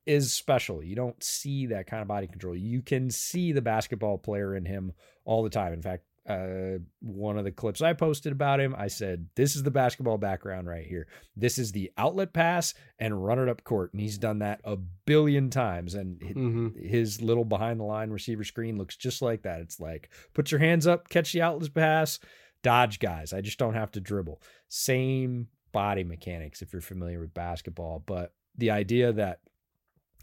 is 0.07 0.33
special. 0.35 0.83
You 0.83 0.95
don't 0.97 1.23
see 1.23 1.67
that 1.67 1.87
kind 1.87 2.03
of 2.03 2.09
body 2.09 2.27
control. 2.27 2.57
You 2.57 2.83
can 2.83 3.11
see 3.11 3.53
the 3.53 3.63
basketball 3.63 4.19
player 4.19 4.55
in 4.55 4.65
him 4.65 4.93
all 5.25 5.43
the 5.43 5.51
time. 5.51 5.73
In 5.73 5.83
fact, 5.83 6.05
uh, 6.29 6.79
one 7.01 7.39
of 7.39 7.45
the 7.45 7.53
clips 7.53 7.81
I 7.83 7.93
posted 7.93 8.33
about 8.33 8.61
him, 8.61 8.75
I 8.77 8.89
said, 8.89 9.29
This 9.37 9.55
is 9.57 9.63
the 9.63 9.71
basketball 9.71 10.19
background 10.19 10.67
right 10.67 10.87
here. 10.87 11.07
This 11.37 11.59
is 11.59 11.73
the 11.73 11.93
outlet 11.97 12.33
pass 12.33 12.75
and 12.99 13.25
run 13.25 13.39
it 13.39 13.49
up 13.49 13.63
court. 13.65 13.93
And 13.93 14.01
he's 14.01 14.19
done 14.19 14.41
that 14.41 14.61
a 14.65 14.77
billion 14.77 15.51
times. 15.51 15.95
And 15.95 16.19
Mhm. 16.21 16.85
his 16.85 17.23
little 17.23 17.45
behind 17.45 17.79
the 17.79 17.85
line 17.85 18.11
receiver 18.11 18.45
screen 18.45 18.77
looks 18.77 18.97
just 18.97 19.23
like 19.23 19.43
that. 19.43 19.61
It's 19.61 19.79
like, 19.79 20.11
put 20.35 20.51
your 20.51 20.61
hands 20.61 20.87
up, 20.87 21.09
catch 21.09 21.33
the 21.33 21.43
outlet 21.43 21.73
pass, 21.75 22.19
dodge 22.63 22.99
guys. 22.99 23.33
I 23.33 23.41
just 23.41 23.59
don't 23.59 23.75
have 23.75 23.93
to 23.93 24.01
dribble. 24.01 24.43
Same 24.69 25.49
body 25.73 26.05
mechanics 26.05 26.63
if 26.63 26.73
you're 26.73 26.83
familiar 26.83 27.21
with 27.21 27.35
basketball. 27.35 28.03
But 28.05 28.33
the 28.57 28.71
idea 28.71 29.13
that 29.13 29.41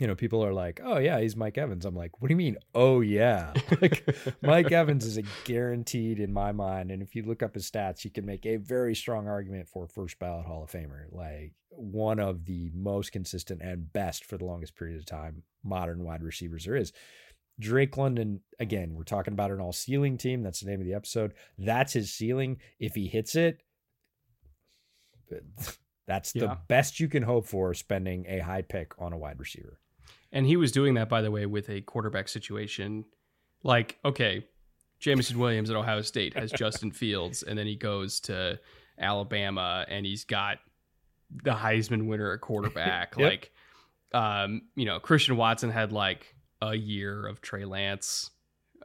you 0.04 0.08
know, 0.08 0.16
people 0.16 0.44
are 0.44 0.52
like, 0.52 0.82
"Oh 0.84 0.98
yeah, 0.98 1.22
he's 1.22 1.38
Mike 1.38 1.58
Evans." 1.58 1.86
I'm 1.86 1.96
like, 1.96 2.22
"What 2.22 2.28
do 2.28 2.34
you 2.34 2.38
mean? 2.38 2.58
Oh 2.76 3.00
yeah." 3.00 3.54
like 3.82 4.06
Mike 4.42 4.70
Evans 4.74 5.06
is 5.06 5.16
a 5.18 5.24
guaranteed 5.46 6.20
in 6.20 6.34
my 6.34 6.52
mind, 6.52 6.92
and 6.92 7.02
if 7.02 7.16
you 7.16 7.24
look 7.24 7.42
up 7.42 7.54
his 7.54 7.72
stats, 7.72 8.04
you 8.04 8.12
can 8.12 8.26
make 8.26 8.46
a 8.46 8.58
very 8.58 8.96
strong 8.96 9.30
argument 9.30 9.70
for 9.70 9.88
first 9.88 10.20
ballot 10.20 10.46
Hall 10.46 10.62
of 10.66 10.70
Famer, 10.72 11.06
like 11.10 11.54
one 11.70 12.20
of 12.20 12.44
the 12.44 12.70
most 12.76 13.13
consistent 13.13 13.62
and 13.62 13.94
best 13.94 14.26
for 14.26 14.38
the 14.38 14.44
longest 14.44 14.76
period 14.76 14.98
of 14.98 15.06
time 15.06 15.44
modern 15.63 16.04
wide 16.04 16.22
receivers 16.22 16.66
there 16.66 16.76
is. 16.76 16.92
Drake 17.58 17.96
London, 17.96 18.42
again, 18.60 18.96
we're 18.96 19.04
talking 19.04 19.32
about 19.32 19.52
an 19.52 19.62
all 19.62 19.72
ceiling 19.72 20.18
team. 20.18 20.44
That's 20.44 20.60
the 20.60 20.70
name 20.70 20.82
of 20.82 20.86
the 20.86 20.96
episode. 20.96 21.34
That's 21.58 21.94
his 21.94 22.13
ceiling. 22.13 22.58
If 22.78 22.96
he 22.96 23.08
hits 23.08 23.36
it, 23.36 23.62
that's 26.08 26.34
the 26.34 26.39
Yeah. 26.42 26.56
best 26.68 27.00
you 27.00 27.08
can 27.08 27.24
hope 27.24 27.48
for 27.48 27.74
spending 27.74 28.26
a 28.28 28.39
high 28.39 28.63
pick 28.63 29.00
on 29.00 29.13
a 29.13 29.18
wide 29.18 29.39
receiver. 29.39 29.80
And 30.34 30.46
he 30.46 30.58
was 30.58 30.72
doing 30.72 30.96
that, 30.96 31.08
by 31.08 31.22
the 31.22 31.32
way, 31.32 31.46
with 31.46 31.69
a 31.69 31.82
quarterback 31.82 32.28
situation. 32.28 33.06
Like, 33.63 34.00
okay, 34.04 34.46
Jameson 35.00 35.38
Williams 35.38 35.69
at 35.69 35.76
Ohio 35.76 36.02
State 36.02 36.36
has 36.36 36.52
Justin 36.52 36.91
Fields, 36.91 37.43
and 37.43 37.58
then 37.58 37.67
he 37.67 37.76
goes 37.76 38.19
to 38.22 38.60
Alabama 39.00 39.86
and 39.88 40.06
he's 40.06 40.26
got 40.26 40.58
the 41.43 41.52
Heisman 41.52 42.08
winner 42.08 42.34
at 42.34 42.41
quarterback. 42.41 43.15
Yep. 43.17 43.30
Like, 43.30 43.52
um, 44.13 44.63
you 44.76 44.86
know, 44.86 45.00
Christian 45.00 45.38
Watson 45.38 45.69
had 45.69 45.91
like 45.91 46.36
a 46.62 46.76
year 46.76 47.28
of 47.28 47.41
Trey 47.41 47.65
Lance. 47.65 48.30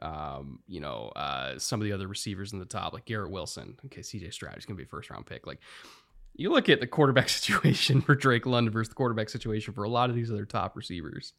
Um, 0.01 0.59
you 0.65 0.79
know, 0.79 1.11
uh, 1.15 1.59
some 1.59 1.81
of 1.81 1.85
the 1.85 1.93
other 1.93 2.07
receivers 2.07 2.53
in 2.53 2.59
the 2.59 2.65
top, 2.65 2.93
like 2.93 3.05
Garrett 3.05 3.31
Wilson. 3.31 3.77
Okay, 3.85 4.01
CJ 4.01 4.33
Stroud 4.33 4.57
is 4.57 4.65
gonna 4.65 4.77
be 4.77 4.83
a 4.83 4.87
first 4.87 5.09
round 5.09 5.25
pick. 5.25 5.45
Like, 5.45 5.59
you 6.39 6.49
look 6.49 6.69
at 6.69 6.79
the 6.79 6.87
quarterback 6.87 7.29
situation 7.29 8.01
for 8.01 8.15
Drake 8.15 8.45
London 8.45 8.73
versus 8.73 8.89
the 8.89 8.95
quarterback 8.95 9.29
situation 9.29 9.73
for 9.73 9.83
a 9.83 9.89
lot 9.89 10.09
of 10.09 10.15
these 10.15 10.31
other 10.31 10.45
top 10.45 10.75
receivers. 10.77 11.33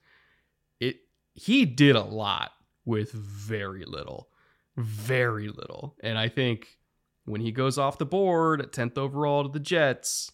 It 0.79 1.01
he 1.35 1.65
did 1.65 1.97
a 1.97 2.03
lot 2.03 2.51
with 2.85 3.13
very 3.13 3.85
little, 3.85 4.29
very 4.77 5.49
little, 5.49 5.97
and 6.03 6.19
I 6.19 6.29
think 6.29 6.79
when 7.25 7.41
he 7.41 7.51
goes 7.51 7.79
off 7.79 7.99
the 7.99 8.07
board 8.07 8.61
at 8.61 8.73
tenth 8.73 8.99
overall 8.99 9.43
to 9.45 9.49
the 9.49 9.61
Jets, 9.61 10.33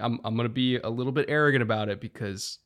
I'm 0.00 0.20
I'm 0.24 0.36
gonna 0.36 0.48
be 0.48 0.76
a 0.76 0.90
little 0.90 1.12
bit 1.12 1.26
arrogant 1.28 1.62
about 1.62 1.88
it 1.88 2.00
because 2.00 2.58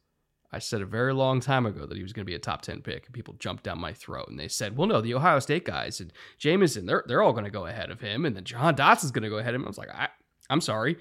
I 0.53 0.59
said 0.59 0.83
a 0.83 0.87
very 0.87 1.13
long 1.13 1.41
time 1.41 1.67
ago 1.67 1.85
that 1.85 1.97
he 1.97 2.03
was 2.05 2.13
going 2.13 2.25
to 2.25 2.31
be 2.31 2.37
a 2.37 2.39
top 2.39 2.63
10 2.63 2.83
pick, 2.83 3.07
and 3.07 3.13
people 3.13 3.35
jumped 3.41 3.65
down 3.65 3.81
my 3.81 3.93
throat 3.93 4.29
and 4.29 4.39
they 4.39 4.47
said, 4.47 4.77
well, 4.77 4.87
no, 4.87 5.01
the 5.01 5.15
Ohio 5.15 5.41
State 5.41 5.65
guys 5.65 5.99
and 5.99 6.13
Jameson, 6.39 6.87
they're, 6.87 7.03
they're 7.09 7.23
all 7.23 7.33
going 7.33 7.45
to 7.45 7.51
go 7.51 7.67
ahead 7.67 7.91
of 7.91 8.01
him, 8.01 8.25
and 8.25 8.37
then 8.37 8.45
John 8.45 8.77
Dotson's 8.77 9.11
going 9.11 9.25
to 9.25 9.29
go 9.29 9.39
ahead 9.39 9.57
of 9.57 9.61
him. 9.61 9.67
I 9.67 9.69
was 9.69 9.79
like, 9.79 9.93
I, 9.93 10.11
I'm 10.51 10.61
sorry. 10.61 10.97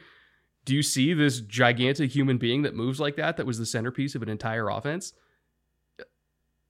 Do 0.65 0.73
you 0.73 0.83
see 0.83 1.13
this 1.13 1.41
gigantic 1.41 2.11
human 2.11 2.37
being 2.37 2.61
that 2.61 2.75
moves 2.75 2.99
like 2.99 3.17
that, 3.17 3.37
that 3.37 3.45
was 3.45 3.57
the 3.57 3.65
centerpiece 3.65 4.15
of 4.15 4.23
an 4.23 4.29
entire 4.29 4.69
offense? 4.69 5.13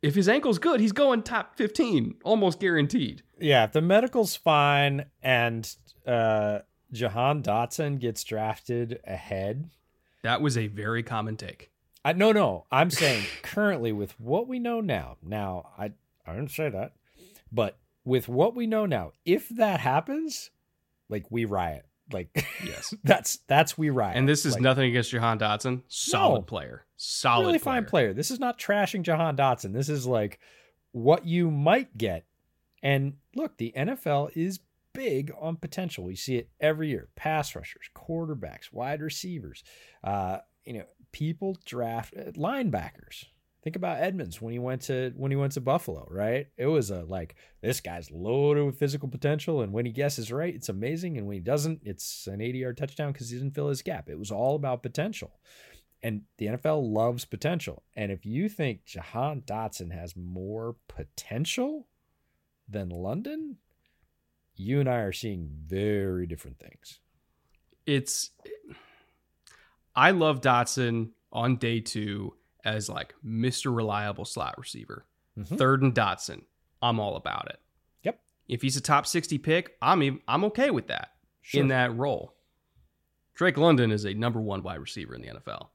If 0.01 0.15
his 0.15 0.27
ankle's 0.27 0.59
good, 0.59 0.79
he's 0.79 0.91
going 0.91 1.23
top 1.23 1.55
15, 1.55 2.15
almost 2.23 2.59
guaranteed. 2.59 3.23
Yeah, 3.39 3.63
if 3.65 3.71
the 3.71 3.81
medical's 3.81 4.35
fine 4.35 5.05
and 5.21 5.73
uh 6.05 6.59
Jahan 6.91 7.41
Dotson 7.41 7.99
gets 7.99 8.23
drafted 8.23 8.99
ahead. 9.05 9.69
That 10.21 10.41
was 10.41 10.57
a 10.57 10.67
very 10.67 11.03
common 11.03 11.37
take. 11.37 11.71
I 12.05 12.13
no 12.13 12.31
no, 12.31 12.65
I'm 12.71 12.89
saying 12.91 13.25
currently 13.41 13.91
with 13.91 14.19
what 14.19 14.47
we 14.47 14.59
know 14.59 14.81
now. 14.81 15.17
Now, 15.21 15.71
I 15.77 15.91
I 16.25 16.35
didn't 16.35 16.51
say 16.51 16.69
that. 16.69 16.93
But 17.51 17.77
with 18.05 18.27
what 18.27 18.55
we 18.55 18.67
know 18.67 18.85
now, 18.85 19.11
if 19.25 19.49
that 19.49 19.79
happens, 19.79 20.51
like 21.09 21.25
we 21.29 21.45
riot. 21.45 21.85
Like 22.11 22.29
Yes. 22.65 22.93
that's 23.03 23.37
that's 23.47 23.77
we 23.77 23.89
riot. 23.89 24.17
And 24.17 24.27
this 24.27 24.45
is 24.45 24.53
Like, 24.53 24.61
nothing 24.61 24.89
against 24.89 25.11
Jahan 25.11 25.39
Dotson. 25.39 25.81
Solid 25.87 26.39
No. 26.39 26.41
player. 26.43 26.85
Solid 26.97 27.45
really 27.47 27.59
player. 27.59 27.75
fine 27.75 27.85
player. 27.85 28.13
This 28.13 28.31
is 28.31 28.39
not 28.39 28.59
trashing 28.59 29.03
Jahan 29.03 29.35
Dotson. 29.37 29.73
This 29.73 29.89
is 29.89 30.05
like 30.05 30.39
what 30.91 31.25
you 31.25 31.49
might 31.49 31.97
get. 31.97 32.25
And 32.81 33.13
look, 33.35 33.57
the 33.57 33.73
NFL 33.75 34.31
is 34.35 34.59
big 34.93 35.31
on 35.39 35.55
potential. 35.55 36.03
We 36.03 36.15
see 36.15 36.35
it 36.35 36.49
every 36.59 36.89
year. 36.89 37.07
Pass 37.15 37.55
rushers, 37.55 37.89
quarterbacks, 37.95 38.71
wide 38.71 39.01
receivers. 39.01 39.63
Uh, 40.03 40.39
you 40.65 40.73
know, 40.73 40.83
people 41.11 41.57
draft 41.65 42.13
uh, 42.17 42.31
linebackers. 42.31 43.25
Think 43.63 43.77
about 43.77 43.99
Edmunds 43.99 44.41
when 44.41 44.51
he 44.51 44.59
went 44.59 44.81
to 44.83 45.13
when 45.15 45.31
he 45.31 45.37
went 45.37 45.53
to 45.53 45.61
Buffalo, 45.61 46.05
right? 46.11 46.47
It 46.57 46.65
was 46.65 46.91
a 46.91 47.03
like 47.03 47.35
this 47.61 47.79
guy's 47.79 48.11
loaded 48.11 48.65
with 48.65 48.77
physical 48.77 49.07
potential, 49.07 49.61
and 49.61 49.71
when 49.71 49.85
he 49.85 49.91
guesses 49.93 50.33
right, 50.33 50.53
it's 50.53 50.67
amazing, 50.67 51.17
and 51.17 51.25
when 51.27 51.35
he 51.35 51.39
doesn't, 51.39 51.79
it's 51.83 52.27
an 52.27 52.41
80 52.41 52.57
yard 52.57 52.77
touchdown 52.77 53.13
because 53.13 53.29
he 53.29 53.37
didn't 53.37 53.55
fill 53.55 53.69
his 53.69 53.81
gap. 53.81 54.09
It 54.09 54.19
was 54.19 54.31
all 54.31 54.55
about 54.55 54.83
potential. 54.83 55.39
And 56.01 56.23
the 56.37 56.47
NFL 56.47 56.93
loves 56.93 57.23
potential. 57.23 57.83
And 57.95 58.11
if 58.11 58.25
you 58.25 58.49
think 58.49 58.83
Jahan 58.83 59.41
Dotson 59.41 59.93
has 59.93 60.17
more 60.17 60.75
potential 60.89 61.87
than 62.67 62.89
London, 62.89 63.55
you 64.55 64.81
and 64.81 64.89
I 64.89 64.97
are 64.97 65.13
seeing 65.13 65.49
very 65.65 66.27
different 66.27 66.59
things. 66.59 66.99
it's 67.85 68.31
I 69.95 70.11
love 70.11 70.41
Dotson 70.41 71.11
on 71.31 71.55
day 71.55 71.79
two 71.79 72.33
as 72.63 72.89
like 72.89 73.13
Mr. 73.25 73.75
Reliable 73.75 74.25
slot 74.25 74.55
receiver. 74.57 75.05
Mhm. 75.37 75.57
Third 75.57 75.81
and 75.81 75.93
Dotson, 75.93 76.43
I'm 76.81 76.99
all 76.99 77.15
about 77.15 77.49
it. 77.49 77.59
Yep. 78.03 78.19
If 78.47 78.61
he's 78.61 78.77
a 78.77 78.81
top 78.81 79.05
60 79.07 79.37
pick, 79.37 79.75
I'm 79.81 80.03
even, 80.03 80.21
I'm 80.27 80.43
okay 80.45 80.69
with 80.69 80.87
that 80.87 81.15
Sure. 81.41 81.61
in 81.61 81.67
that 81.69 81.95
role. 81.95 82.35
Drake 83.33 83.57
London 83.57 83.91
is 83.91 84.05
a 84.05 84.13
number 84.13 84.39
one 84.39 84.61
wide 84.63 84.79
receiver 84.79 85.15
in 85.15 85.21
the 85.21 85.27
NFL. 85.29 85.71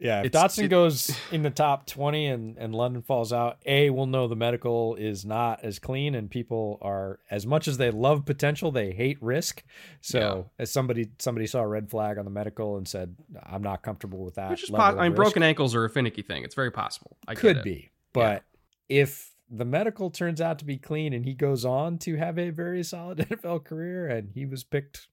Yeah, 0.00 0.20
if 0.20 0.26
It's- 0.26 0.42
Dotson 0.42 0.64
it- 0.64 0.68
goes 0.68 1.10
in 1.32 1.42
the 1.42 1.50
top 1.50 1.86
20 1.86 2.26
and, 2.26 2.56
and 2.56 2.74
London 2.74 3.02
falls 3.02 3.32
out, 3.32 3.58
A, 3.66 3.90
we'll 3.90 4.06
know 4.06 4.28
the 4.28 4.36
medical 4.36 4.94
is 4.94 5.24
not 5.24 5.64
as 5.64 5.78
clean 5.78 6.14
and 6.14 6.30
people 6.30 6.78
are 6.82 7.18
as 7.30 7.46
much 7.46 7.66
as 7.66 7.78
they 7.78 7.90
love 7.90 8.24
potential, 8.24 8.70
they 8.70 8.92
hate 8.92 9.20
risk. 9.22 9.64
So 10.00 10.50
as 10.58 10.70
somebody 10.70 11.10
somebody 11.18 11.46
saw 11.46 11.60
a 11.60 11.66
red 11.66 11.90
flag 11.90 12.18
on 12.18 12.24
the 12.24 12.30
medical 12.30 12.76
and 12.76 12.86
said, 12.86 13.16
I'm 13.44 13.62
not 13.62 13.82
comfortable 13.82 14.24
with 14.24 14.36
that. 14.36 14.50
Which 14.50 14.62
is 14.64 14.70
of 14.70 14.78
I 14.78 14.92
mean, 14.92 15.00
risk." 15.12 15.16
broken 15.16 15.42
ankles 15.42 15.74
are 15.74 15.84
a 15.84 15.90
finicky 15.90 16.22
thing. 16.22 16.44
It's 16.44 16.54
very 16.54 16.70
possible. 16.70 17.16
I 17.26 17.34
could 17.34 17.62
be. 17.62 17.90
But 18.12 18.44
if 18.88 19.34
the 19.50 19.64
medical 19.64 20.10
turns 20.10 20.40
out 20.40 20.58
to 20.58 20.64
be 20.64 20.76
clean 20.76 21.12
and 21.12 21.24
he 21.24 21.34
goes 21.34 21.64
on 21.64 21.98
to 21.98 22.16
have 22.16 22.38
a 22.38 22.50
very 22.50 22.82
solid 22.84 23.18
NFL 23.30 23.64
career 23.64 24.06
and 24.06 24.30
he 24.30 24.46
was 24.46 24.62
picked 24.62 25.08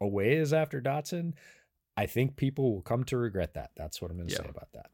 a 0.00 0.06
ways 0.06 0.52
after 0.52 0.80
Dotson, 0.80 1.34
I 1.96 2.06
think 2.06 2.36
people 2.36 2.74
will 2.74 2.82
come 2.82 3.04
to 3.04 3.16
regret 3.16 3.54
that. 3.54 3.70
That's 3.76 4.00
what 4.02 4.10
I'm 4.10 4.16
going 4.16 4.28
to 4.28 4.34
Yeah. 4.34 4.42
say 4.42 4.48
about 4.48 4.72
that. 4.74 4.90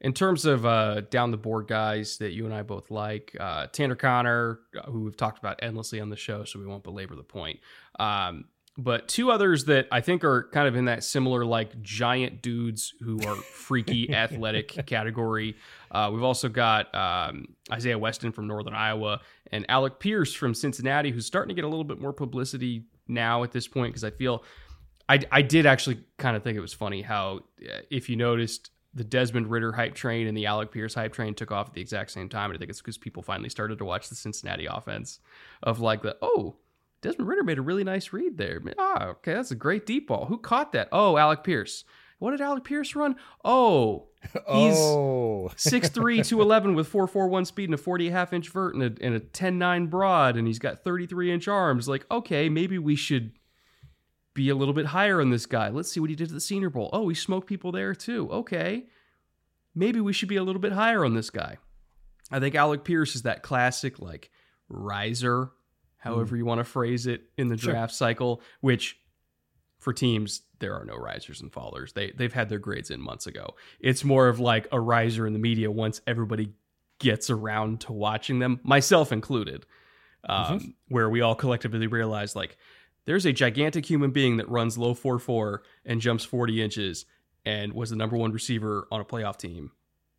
In 0.00 0.12
terms 0.12 0.44
of 0.44 0.66
uh, 0.66 1.00
down 1.10 1.30
the 1.30 1.38
board 1.38 1.68
guys 1.68 2.18
that 2.18 2.32
you 2.32 2.44
and 2.44 2.52
I 2.54 2.62
both 2.62 2.90
like, 2.90 3.34
uh, 3.40 3.66
Tanner 3.68 3.94
Conner, 3.94 4.60
uh, 4.78 4.90
who 4.90 5.04
we've 5.04 5.16
talked 5.16 5.38
about 5.38 5.58
endlessly 5.62 6.00
on 6.00 6.10
the 6.10 6.16
show, 6.16 6.44
so 6.44 6.58
we 6.58 6.66
won't 6.66 6.84
belabor 6.84 7.14
the 7.16 7.22
point. 7.22 7.60
Um, 7.98 8.44
but 8.78 9.08
two 9.08 9.30
others 9.30 9.64
that 9.66 9.88
I 9.90 10.02
think 10.02 10.22
are 10.22 10.50
kind 10.52 10.68
of 10.68 10.76
in 10.76 10.84
that 10.84 11.02
similar, 11.02 11.46
like 11.46 11.80
giant 11.80 12.42
dudes 12.42 12.92
who 13.00 13.18
are 13.26 13.36
freaky 13.36 14.12
athletic 14.14 14.84
category. 14.86 15.56
Uh, 15.90 16.10
we've 16.12 16.22
also 16.22 16.50
got 16.50 16.94
um, 16.94 17.46
Isaiah 17.72 17.98
Weston 17.98 18.32
from 18.32 18.46
Northern 18.46 18.74
Iowa 18.74 19.20
and 19.50 19.64
Alec 19.70 19.98
Pierce 19.98 20.34
from 20.34 20.52
Cincinnati, 20.52 21.10
who's 21.10 21.24
starting 21.24 21.48
to 21.48 21.54
get 21.54 21.64
a 21.64 21.68
little 21.68 21.84
bit 21.84 21.98
more 22.02 22.12
publicity 22.12 22.84
now 23.08 23.44
at 23.44 23.52
this 23.52 23.66
point 23.66 23.94
because 23.94 24.04
I 24.04 24.10
feel 24.10 24.44
I, 25.08 25.20
I 25.30 25.42
did 25.42 25.66
actually 25.66 26.00
kind 26.18 26.36
of 26.36 26.42
think 26.42 26.56
it 26.56 26.60
was 26.60 26.72
funny 26.72 27.02
how, 27.02 27.40
uh, 27.62 27.80
if 27.90 28.08
you 28.08 28.16
noticed, 28.16 28.70
the 28.94 29.04
Desmond 29.04 29.50
Ridder 29.50 29.72
hype 29.72 29.94
train 29.94 30.26
and 30.26 30.36
the 30.36 30.46
Alec 30.46 30.72
Pierce 30.72 30.94
hype 30.94 31.12
train 31.12 31.34
took 31.34 31.52
off 31.52 31.68
at 31.68 31.74
the 31.74 31.82
exact 31.82 32.10
same 32.10 32.30
time. 32.30 32.50
And 32.50 32.56
I 32.56 32.58
think 32.58 32.70
it's 32.70 32.80
because 32.80 32.96
people 32.96 33.22
finally 33.22 33.50
started 33.50 33.78
to 33.78 33.84
watch 33.84 34.08
the 34.08 34.14
Cincinnati 34.14 34.66
offense 34.66 35.20
of 35.62 35.80
like 35.80 36.02
the, 36.02 36.16
oh, 36.22 36.56
Desmond 37.02 37.28
Ridder 37.28 37.44
made 37.44 37.58
a 37.58 37.62
really 37.62 37.84
nice 37.84 38.12
read 38.12 38.38
there. 38.38 38.60
Ah, 38.78 39.08
okay, 39.08 39.34
that's 39.34 39.50
a 39.50 39.54
great 39.54 39.84
deep 39.84 40.08
ball. 40.08 40.24
Who 40.26 40.38
caught 40.38 40.72
that? 40.72 40.88
Oh, 40.92 41.18
Alec 41.18 41.44
Pierce. 41.44 41.84
What 42.18 42.30
did 42.30 42.40
Alec 42.40 42.64
Pierce 42.64 42.96
run? 42.96 43.16
Oh, 43.44 44.06
he's 44.22 44.78
oh, 44.78 45.50
6'3", 45.56 45.92
211 46.26 46.74
with 46.74 46.88
441 46.88 47.44
speed 47.44 47.64
and 47.64 47.74
a 47.74 47.78
40 47.78 48.08
half 48.08 48.32
inch 48.32 48.48
vert 48.48 48.74
and 48.74 48.82
a, 48.82 49.04
and 49.04 49.14
a 49.14 49.20
10'9 49.20 49.90
broad, 49.90 50.36
and 50.36 50.46
he's 50.46 50.58
got 50.58 50.82
33 50.82 51.32
inch 51.32 51.48
arms. 51.48 51.86
Like, 51.86 52.06
okay, 52.10 52.48
maybe 52.48 52.78
we 52.78 52.96
should 52.96 53.35
be 54.36 54.50
a 54.50 54.54
little 54.54 54.74
bit 54.74 54.86
higher 54.86 55.20
on 55.20 55.30
this 55.30 55.46
guy. 55.46 55.70
Let's 55.70 55.90
see 55.90 55.98
what 55.98 56.10
he 56.10 56.14
did 56.14 56.28
at 56.28 56.34
the 56.34 56.40
Senior 56.40 56.70
Bowl. 56.70 56.90
Oh, 56.92 57.08
he 57.08 57.14
smoked 57.16 57.48
people 57.48 57.72
there 57.72 57.94
too. 57.94 58.30
Okay. 58.30 58.84
Maybe 59.74 60.00
we 60.00 60.12
should 60.12 60.28
be 60.28 60.36
a 60.36 60.44
little 60.44 60.60
bit 60.60 60.72
higher 60.72 61.04
on 61.04 61.14
this 61.14 61.30
guy. 61.30 61.58
I 62.30 62.38
think 62.38 62.54
Alec 62.54 62.84
Pierce 62.84 63.16
is 63.16 63.22
that 63.22 63.42
classic, 63.42 63.98
like, 63.98 64.30
riser, 64.68 65.50
however 65.98 66.36
you 66.36 66.44
want 66.44 66.60
to 66.60 66.64
phrase 66.64 67.06
it, 67.06 67.22
in 67.36 67.48
the 67.48 67.56
Sure. 67.56 67.72
draft 67.72 67.94
cycle, 67.94 68.40
which 68.60 68.98
for 69.78 69.92
teams, 69.92 70.42
there 70.58 70.74
are 70.74 70.84
no 70.84 70.96
risers 70.96 71.40
and 71.40 71.52
fallers. 71.52 71.92
They, 71.92 72.10
they've 72.12 72.32
had 72.32 72.48
their 72.48 72.58
grades 72.58 72.90
in 72.90 73.00
months 73.00 73.26
ago. 73.26 73.54
It's 73.80 74.02
more 74.04 74.28
of 74.28 74.40
like 74.40 74.66
a 74.72 74.80
riser 74.80 75.26
in 75.26 75.32
the 75.34 75.38
media 75.38 75.70
once 75.70 76.00
everybody 76.06 76.52
gets 76.98 77.28
around 77.30 77.80
to 77.82 77.92
watching 77.92 78.38
them, 78.38 78.58
myself 78.62 79.12
included, 79.12 79.66
um, 80.28 80.74
where 80.88 81.08
we 81.10 81.20
all 81.20 81.34
collectively 81.34 81.86
realize, 81.86 82.34
like, 82.34 82.56
there's 83.06 83.24
a 83.24 83.32
gigantic 83.32 83.86
human 83.86 84.10
being 84.10 84.36
that 84.36 84.48
runs 84.48 84.76
low 84.76 84.94
4 84.94 85.18
4 85.18 85.62
and 85.84 86.00
jumps 86.00 86.24
40 86.24 86.62
inches 86.62 87.06
and 87.44 87.72
was 87.72 87.90
the 87.90 87.96
number 87.96 88.16
one 88.16 88.32
receiver 88.32 88.86
on 88.90 89.00
a 89.00 89.04
playoff 89.04 89.38
team 89.38 89.72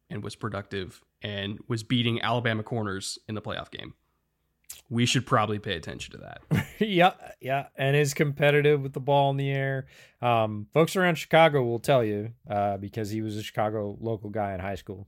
and 0.09 0.23
was 0.23 0.35
productive 0.35 1.03
and 1.21 1.59
was 1.67 1.83
beating 1.83 2.21
Alabama 2.21 2.63
corners 2.63 3.19
in 3.27 3.35
the 3.35 3.41
playoff 3.41 3.69
game. 3.69 3.93
We 4.89 5.05
should 5.05 5.25
probably 5.25 5.59
pay 5.59 5.75
attention 5.75 6.13
to 6.13 6.17
that. 6.19 6.65
yeah, 6.79 7.13
yeah, 7.41 7.67
and 7.75 7.95
is 7.95 8.13
competitive 8.13 8.81
with 8.81 8.93
the 8.93 8.99
ball 8.99 9.31
in 9.31 9.37
the 9.37 9.51
air. 9.51 9.87
Um, 10.21 10.67
folks 10.73 10.95
around 10.95 11.15
Chicago 11.15 11.63
will 11.63 11.79
tell 11.79 12.03
you 12.03 12.33
uh, 12.49 12.77
because 12.77 13.09
he 13.09 13.21
was 13.21 13.35
a 13.37 13.43
Chicago 13.43 13.97
local 13.99 14.29
guy 14.29 14.53
in 14.53 14.59
high 14.59 14.75
school, 14.75 15.07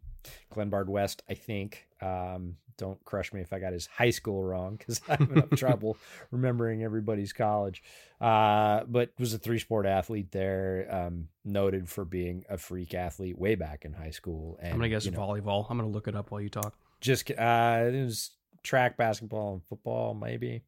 Glenbard 0.53 0.87
West, 0.87 1.23
I 1.29 1.33
think. 1.33 1.87
Um, 2.01 2.55
don't 2.79 3.03
crush 3.05 3.31
me 3.31 3.41
if 3.41 3.53
I 3.53 3.59
got 3.59 3.73
his 3.73 3.85
high 3.85 4.09
school 4.09 4.43
wrong 4.43 4.75
because 4.79 5.01
I'm 5.07 5.31
in 5.31 5.57
trouble 5.57 5.97
remembering 6.31 6.81
everybody's 6.83 7.33
college. 7.33 7.83
Uh, 8.19 8.85
but 8.87 9.11
was 9.19 9.33
a 9.33 9.37
three 9.37 9.59
sport 9.59 9.85
athlete 9.85 10.31
there, 10.31 10.87
um, 10.89 11.27
noted 11.45 11.87
for 11.87 12.05
being 12.05 12.43
a 12.49 12.57
freak 12.57 12.93
athlete 12.93 13.37
way 13.37 13.53
back 13.55 13.85
in 13.85 13.93
high 13.93 14.09
school. 14.09 14.57
And 14.61 14.73
I'm 14.73 14.81
to 14.81 14.89
guess 14.89 15.05
you 15.05 15.11
know, 15.11 15.19
volleyball. 15.19 15.67
I'm 15.69 15.77
to 15.77 15.85
look 15.85 16.07
it 16.07 16.15
up 16.15 16.31
while 16.31 16.41
you 16.41 16.49
talk. 16.49 16.73
just 17.01 17.29
uh 17.31 17.83
it 17.85 18.03
was 18.03 18.31
track 18.63 18.97
basketball 18.97 19.53
and 19.53 19.63
football 19.63 20.13
maybe 20.13 20.63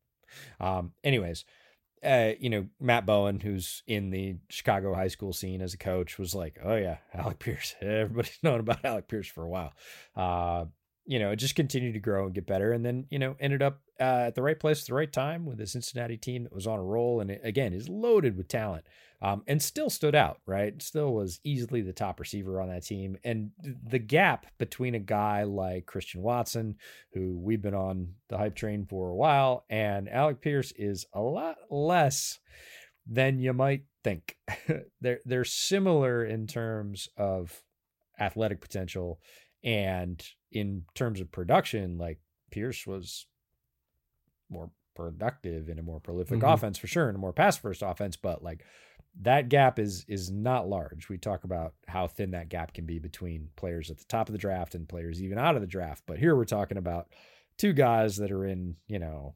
um 0.62 0.94
anyways 1.04 1.44
uh 2.06 2.32
you 2.40 2.50
know 2.50 2.66
matt 2.80 3.06
bowen 3.06 3.40
who's 3.42 3.84
in 3.86 4.12
the 4.12 4.38
chicago 4.50 4.94
high 4.94 5.10
school 5.10 5.34
scene 5.34 5.62
as 5.62 5.74
a 5.74 5.78
coach 5.78 6.18
was 6.18 6.34
like 6.34 6.58
oh 6.64 6.76
yeah 6.76 6.98
alec 7.14 7.38
pierce 7.40 7.76
everybody's 7.82 8.40
known 8.44 8.62
about 8.62 8.84
alec 8.86 9.10
pierce 9.10 9.28
for 9.28 9.44
a 9.44 9.50
while 9.50 9.74
uh 10.16 10.64
you 11.06 11.20
know 11.20 11.32
it 11.32 11.38
just 11.38 11.56
continued 11.56 11.94
to 11.94 12.00
grow 12.00 12.26
and 12.26 12.36
get 12.36 12.46
better 12.46 12.72
and 12.72 12.86
then 12.86 13.06
you 13.10 13.20
know 13.20 13.36
ended 13.40 13.62
up 13.62 13.82
uh, 14.00 14.26
at 14.28 14.36
the 14.36 14.42
right 14.42 14.60
place 14.60 14.82
at 14.82 14.88
the 14.88 14.94
right 14.94 15.12
time 15.12 15.46
with 15.46 15.60
a 15.60 15.68
cincinnati 15.68 16.18
team 16.18 16.44
that 16.44 16.54
was 16.54 16.68
on 16.68 16.80
a 16.80 16.84
roll 16.84 17.22
and 17.22 17.32
it, 17.32 17.42
again 17.44 17.74
is 17.74 17.90
loaded 17.90 18.38
with 18.38 18.48
talent 18.48 18.86
um, 19.24 19.44
and 19.48 19.62
still 19.62 19.90
stood 19.90 20.16
out, 20.16 20.40
right? 20.48 20.82
Still 20.82 21.14
was 21.14 21.40
easily 21.44 21.82
the 21.82 21.94
top 21.94 22.20
receiver 22.20 22.60
on 22.60 22.70
that 22.70 22.86
team. 22.86 23.18
And 23.24 23.52
the 23.62 24.00
gap 24.00 24.48
between 24.58 24.96
a 24.96 25.00
guy 25.00 25.44
like 25.44 25.86
Christian 25.86 26.22
Watson, 26.22 26.76
who 27.14 27.38
we've 27.38 27.62
been 27.62 27.76
on 27.76 28.16
the 28.30 28.38
hype 28.38 28.56
train 28.56 28.86
for 28.90 29.10
a 29.10 29.16
while, 29.16 29.66
and 29.70 30.10
Alec 30.10 30.42
Pierce 30.42 30.74
is 30.76 31.06
a 31.14 31.22
lot 31.22 31.58
less 31.70 32.40
than 33.08 33.38
you 33.38 33.54
might 33.54 33.84
think. 34.04 34.38
they're 35.02 35.20
they're 35.26 35.44
similar 35.44 36.26
in 36.26 36.48
terms 36.48 37.08
of 37.16 37.62
athletic 38.20 38.60
potential 38.60 39.20
and 39.64 40.24
in 40.52 40.86
terms 40.96 41.22
of 41.22 41.32
production, 41.32 41.98
like 41.98 42.20
Pierce 42.52 42.86
was 42.86 43.26
more 44.50 44.70
productive 44.96 45.70
in 45.70 45.80
a 45.80 45.84
more 45.84 46.00
prolific 46.00 46.40
Mhm. 46.40 46.54
offense 46.54 46.78
for 46.78 46.88
sure, 46.88 47.10
in 47.10 47.16
a 47.16 47.20
more 47.20 47.34
pass 47.34 47.58
first 47.58 47.82
offense, 47.82 48.18
but 48.18 48.44
like 48.44 48.64
that 49.22 49.50
gap 49.50 49.78
is 49.80 50.06
is 50.08 50.32
not 50.32 50.68
large. 50.70 51.10
We 51.10 51.18
talk 51.18 51.44
about 51.44 51.76
how 51.88 52.08
thin 52.08 52.32
that 52.32 52.50
gap 52.50 52.74
can 52.74 52.86
be 52.86 53.00
between 53.00 53.50
players 53.56 53.90
at 53.92 53.98
the 53.98 54.06
top 54.06 54.30
of 54.30 54.34
the 54.34 54.40
draft 54.40 54.74
and 54.76 54.88
players 54.88 55.22
even 55.22 55.38
out 55.38 55.56
of 55.56 55.62
the 55.62 55.68
draft. 55.68 56.04
But 56.06 56.20
here 56.20 56.36
we're 56.36 56.46
talking 56.46 56.78
about 56.78 57.12
two 57.58 57.74
guys 57.74 58.18
that 58.18 58.32
are 58.32 58.46
in, 58.46 58.78
you 58.88 59.00
know, 59.00 59.36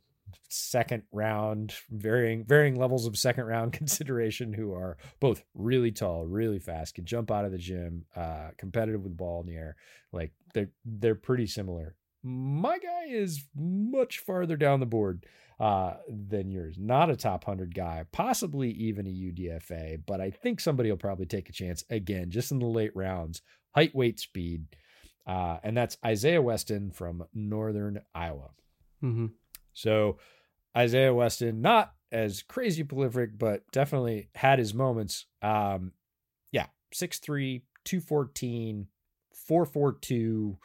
second 0.50 1.04
round, 1.12 1.74
varying 1.90 2.46
varying 2.46 2.76
levels 2.76 3.06
of 3.06 3.18
second 3.18 3.46
round 3.46 3.74
consideration 3.74 4.54
who 4.54 4.74
are 4.74 4.98
both 5.20 5.44
really 5.54 5.92
tall, 5.92 6.26
really 6.26 6.60
fast, 6.60 6.96
can 6.96 7.06
jump 7.06 7.32
out 7.32 7.46
of 7.46 7.52
the 7.52 7.58
gym, 7.58 8.06
uh, 8.16 8.50
competitive 8.58 9.04
with 9.04 9.18
ball 9.18 9.42
in 9.42 9.48
the 9.48 9.56
air. 9.56 9.76
Like 10.12 10.32
they're 10.54 10.72
they're 10.86 11.16
pretty 11.16 11.48
similar. 11.48 11.96
My 12.24 12.80
guy 12.80 13.06
is 13.10 13.46
much 13.56 14.20
farther 14.20 14.58
down 14.58 14.80
the 14.80 14.88
board 14.88 15.26
uh, 15.60 15.96
than 16.10 16.50
yours. 16.50 16.78
Not 16.80 17.10
a 17.10 17.16
top 17.16 17.48
100 17.48 17.74
guy, 17.76 18.06
possibly 18.12 18.72
even 18.72 19.08
a 19.08 19.10
UDFA, 19.10 20.02
but 20.06 20.20
I 20.20 20.32
think 20.32 20.60
somebody 20.60 20.90
will 20.90 20.98
probably 20.98 21.28
take 21.28 21.50
a 21.50 21.54
chance 21.54 21.84
again, 21.90 22.32
just 22.32 22.52
in 22.52 22.60
the 22.60 22.66
late 22.66 22.96
rounds. 22.96 23.42
Height, 23.76 23.94
weight, 23.94 24.20
speed. 24.20 24.66
Uh, 25.28 25.58
and 25.64 25.76
that's 25.76 25.98
Isaiah 26.06 26.42
Weston 26.42 26.92
from 26.92 27.26
Northern 27.34 28.02
Iowa. 28.14 28.52
Mm-hmm. 29.04 29.28
So 29.76 30.18
Isaiah 30.76 31.14
Weston, 31.14 31.62
not 31.62 31.94
as 32.12 32.42
crazy 32.42 32.84
prolific, 32.84 33.38
but 33.38 33.70
definitely 33.72 34.30
had 34.34 34.58
his 34.58 34.74
moments. 34.74 35.28
Um, 35.42 35.92
yeah, 36.52 36.68
6'3, 36.94 37.62
214, 37.84 38.88
442, 39.34 40.58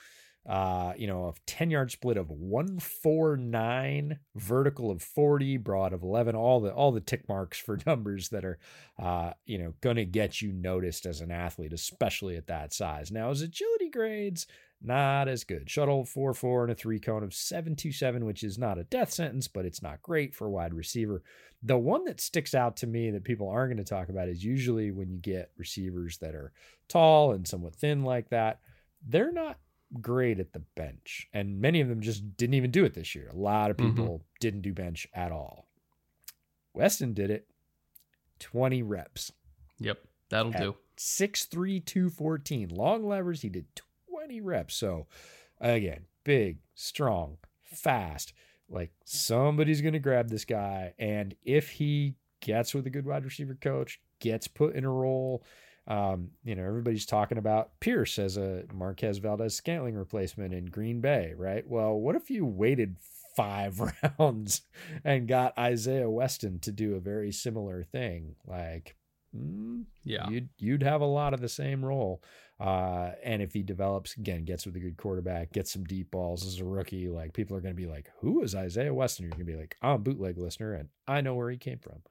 uh, 0.49 0.93
you 0.97 1.07
know, 1.07 1.27
a 1.27 1.35
10 1.47 1.71
yard 1.71 1.91
split 1.91 2.17
of 2.17 2.31
149, 2.31 4.19
vertical 4.37 4.91
of 4.91 5.03
40, 5.03 5.59
broad 5.59 5.93
of 5.93 6.03
11, 6.03 6.35
all 6.35 6.61
the 6.61 6.73
all 6.73 6.93
the 6.93 7.01
tick 7.01 7.29
marks 7.29 7.59
for 7.59 7.79
numbers 7.87 8.31
that 8.31 8.45
are 8.45 8.59
uh, 8.99 9.33
you 9.45 9.59
know, 9.59 9.75
gonna 9.81 10.05
get 10.05 10.41
you 10.41 10.53
noticed 10.53 11.05
as 11.05 11.21
an 11.21 11.31
athlete, 11.31 11.73
especially 11.73 12.37
at 12.37 12.47
that 12.47 12.73
size. 12.73 13.11
Now 13.11 13.29
his 13.29 13.43
agility 13.43 13.91
grades 13.91 14.47
not 14.83 15.29
as 15.29 15.45
good. 15.45 15.69
Shuttle 15.69 16.05
4 16.05 16.33
4 16.35 16.63
and 16.65 16.73
a 16.73 16.75
three 16.75 16.99
cone 16.99 17.23
of 17.23 17.35
727, 17.35 18.25
which 18.25 18.43
is 18.43 18.59
not 18.59 18.79
a 18.79 18.85
death 18.85 19.13
sentence, 19.13 19.47
but 19.49 19.65
it's 19.65 19.83
not 19.83 20.03
great 20.03 20.35
for 20.35 20.47
a 20.47 20.51
wide 20.51 20.73
receiver. 20.75 21.23
The 21.63 21.77
one 21.79 22.05
that 22.07 22.21
sticks 22.21 22.55
out 22.55 22.77
to 22.79 22.87
me 22.87 23.11
that 23.11 23.25
people 23.25 23.49
aren't 23.49 23.75
going 23.75 23.85
to 23.85 23.89
talk 23.89 24.09
about 24.09 24.29
is 24.29 24.43
usually 24.45 24.91
when 24.91 25.11
you 25.11 25.19
get 25.19 25.53
receivers 25.59 26.17
that 26.19 26.35
are 26.35 26.53
tall 26.89 27.33
and 27.33 27.47
somewhat 27.47 27.77
thin 27.77 28.03
like 28.05 28.31
that, 28.31 28.61
they're 29.07 29.33
not 29.33 29.59
great 30.01 30.41
at 30.41 30.53
the 30.53 30.61
bench. 30.77 31.29
And 31.35 31.61
many 31.61 31.81
of 31.81 31.89
them 31.89 32.01
just 32.01 32.37
didn't 32.37 32.55
even 32.55 32.71
do 32.71 32.85
it 32.85 32.95
this 32.95 33.15
year. 33.15 33.29
A 33.31 33.37
lot 33.37 33.71
of 33.71 33.77
Mhm. 33.77 33.91
people 33.97 34.25
didn't 34.41 34.63
do 34.63 34.73
bench 34.73 35.07
at 35.13 35.33
all. 35.33 35.69
Weston 36.73 37.13
did 37.13 37.31
it 37.31 37.49
20 38.39 38.83
reps. 38.83 39.33
Yep, 39.79 39.99
that'll 40.31 40.55
At 40.55 40.61
do. 40.63 40.77
6'3, 40.97 41.81
214. 41.81 42.69
Long 42.69 43.05
levers, 43.05 43.43
he 43.43 43.49
did 43.49 43.67
20 44.31 44.41
reps. 44.43 44.75
So, 44.77 45.07
again, 45.61 46.05
big, 46.25 46.59
strong, 46.75 47.39
fast. 47.65 48.33
Like 48.69 48.93
somebody's 49.05 49.81
going 49.81 49.95
to 49.95 49.99
grab 49.99 50.29
this 50.29 50.45
guy. 50.45 50.95
And 50.99 51.35
if 51.43 51.71
he 51.71 52.15
gets 52.41 52.73
with 52.73 52.87
a 52.87 52.91
good 52.91 53.07
wide 53.07 53.25
receiver 53.25 53.59
coach, 53.61 54.01
gets 54.21 54.47
put 54.47 54.77
in 54.77 54.85
a 54.85 54.91
role, 54.91 55.43
um, 55.89 56.31
you 56.45 56.55
know, 56.55 56.65
everybody's 56.65 57.07
talking 57.07 57.39
about 57.39 57.73
Pierce 57.81 58.19
as 58.19 58.37
a 58.37 58.65
Marquez 58.73 59.19
Valdes-Scantling 59.19 59.97
replacement 59.97 60.55
in 60.55 60.67
Green 60.67 61.01
Bay, 61.01 61.35
right? 61.37 61.67
Well, 61.67 61.95
what 61.95 62.15
if 62.15 62.31
you 62.31 62.47
waited 62.47 62.97
five 63.37 63.81
rounds 64.21 64.63
and 65.05 65.27
got 65.27 65.59
Isaiah 65.59 66.09
Weston 66.11 66.61
to 66.61 66.71
do 66.71 66.95
a 66.95 67.01
very 67.01 67.33
similar 67.33 67.83
thing? 67.83 68.37
Like, 68.47 68.95
mm, 69.37 69.87
Yeah. 70.05 70.29
you'd 70.29 70.51
you'd 70.59 70.83
have 70.85 71.01
a 71.01 71.07
lot 71.07 71.35
of 71.35 71.41
the 71.41 71.49
same 71.49 71.85
role. 71.85 72.23
Uh, 72.61 73.13
and 73.25 73.41
if 73.41 73.55
he 73.55 73.63
develops 73.63 74.17
again, 74.17 74.45
gets 74.45 74.67
with 74.67 74.77
a 74.77 74.81
good 74.81 74.99
quarterback, 74.99 75.51
gets 75.53 75.73
some 75.73 75.85
deep 75.85 76.11
balls 76.11 76.47
as 76.47 76.61
a 76.61 76.65
rookie, 76.65 77.09
like 77.09 77.33
people 77.33 77.57
are 77.57 77.61
going 77.61 77.75
to 77.75 77.81
be 77.83 77.89
like, 77.89 78.11
"Who 78.21 78.43
is 78.43 78.55
Isaiah 78.55 78.93
Weston?" 78.93 79.25
You're 79.25 79.31
going 79.31 79.47
to 79.47 79.53
be 79.53 79.59
like, 79.59 79.77
"I'm 79.81 79.93
a 79.93 79.99
bootleg 79.99 80.37
listener, 80.37 80.75
and 80.75 80.91
I 81.09 81.23
know 81.23 81.35
where 81.35 81.51
he 81.51 81.57
came 81.57 81.79
from." 81.79 82.03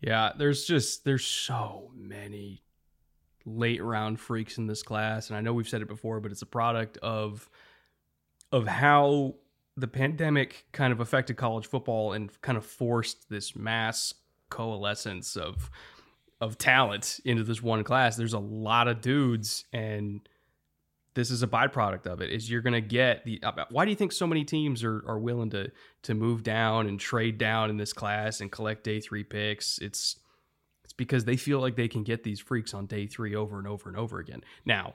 Yeah, 0.00 0.32
there's 0.38 0.64
just 0.64 1.04
there's 1.04 1.26
so 1.26 1.90
many 1.96 2.62
late 3.44 3.82
round 3.82 4.20
freaks 4.20 4.56
in 4.58 4.68
this 4.68 4.84
class, 4.84 5.30
and 5.30 5.36
I 5.36 5.40
know 5.40 5.52
we've 5.52 5.68
said 5.68 5.82
it 5.82 5.88
before, 5.88 6.20
but 6.20 6.30
it's 6.30 6.42
a 6.42 6.46
product 6.46 6.96
of 6.98 7.50
of 8.52 8.68
how 8.68 9.34
the 9.76 9.88
pandemic 9.88 10.66
kind 10.72 10.92
of 10.92 11.00
affected 11.00 11.36
college 11.36 11.66
football 11.66 12.12
and 12.12 12.30
kind 12.40 12.56
of 12.56 12.64
forced 12.64 13.28
this 13.28 13.54
mass 13.54 14.14
coalescence 14.50 15.36
of 15.36 15.70
of 16.40 16.58
talent 16.58 17.20
into 17.24 17.44
this 17.44 17.62
one 17.62 17.84
class. 17.84 18.16
There's 18.16 18.32
a 18.32 18.38
lot 18.38 18.88
of 18.88 19.00
dudes, 19.00 19.64
and 19.72 20.20
this 21.14 21.30
is 21.30 21.42
a 21.42 21.46
byproduct 21.46 22.06
of 22.06 22.20
it. 22.20 22.30
Is 22.30 22.50
you're 22.50 22.62
going 22.62 22.74
to 22.74 22.80
get 22.80 23.24
the. 23.24 23.40
Uh, 23.42 23.64
why 23.70 23.84
do 23.84 23.90
you 23.90 23.96
think 23.96 24.12
so 24.12 24.26
many 24.26 24.44
teams 24.44 24.84
are 24.84 25.02
are 25.06 25.18
willing 25.18 25.50
to 25.50 25.70
to 26.02 26.14
move 26.14 26.42
down 26.42 26.86
and 26.86 26.98
trade 27.00 27.38
down 27.38 27.70
in 27.70 27.76
this 27.76 27.92
class 27.92 28.40
and 28.40 28.52
collect 28.52 28.84
day 28.84 29.00
three 29.00 29.24
picks? 29.24 29.78
It's 29.78 30.16
it's 30.84 30.92
because 30.92 31.24
they 31.24 31.36
feel 31.36 31.60
like 31.60 31.76
they 31.76 31.88
can 31.88 32.02
get 32.02 32.22
these 32.22 32.40
freaks 32.40 32.72
on 32.72 32.86
day 32.86 33.06
three 33.06 33.34
over 33.34 33.58
and 33.58 33.66
over 33.66 33.88
and 33.88 33.98
over 33.98 34.20
again. 34.20 34.42
Now, 34.64 34.94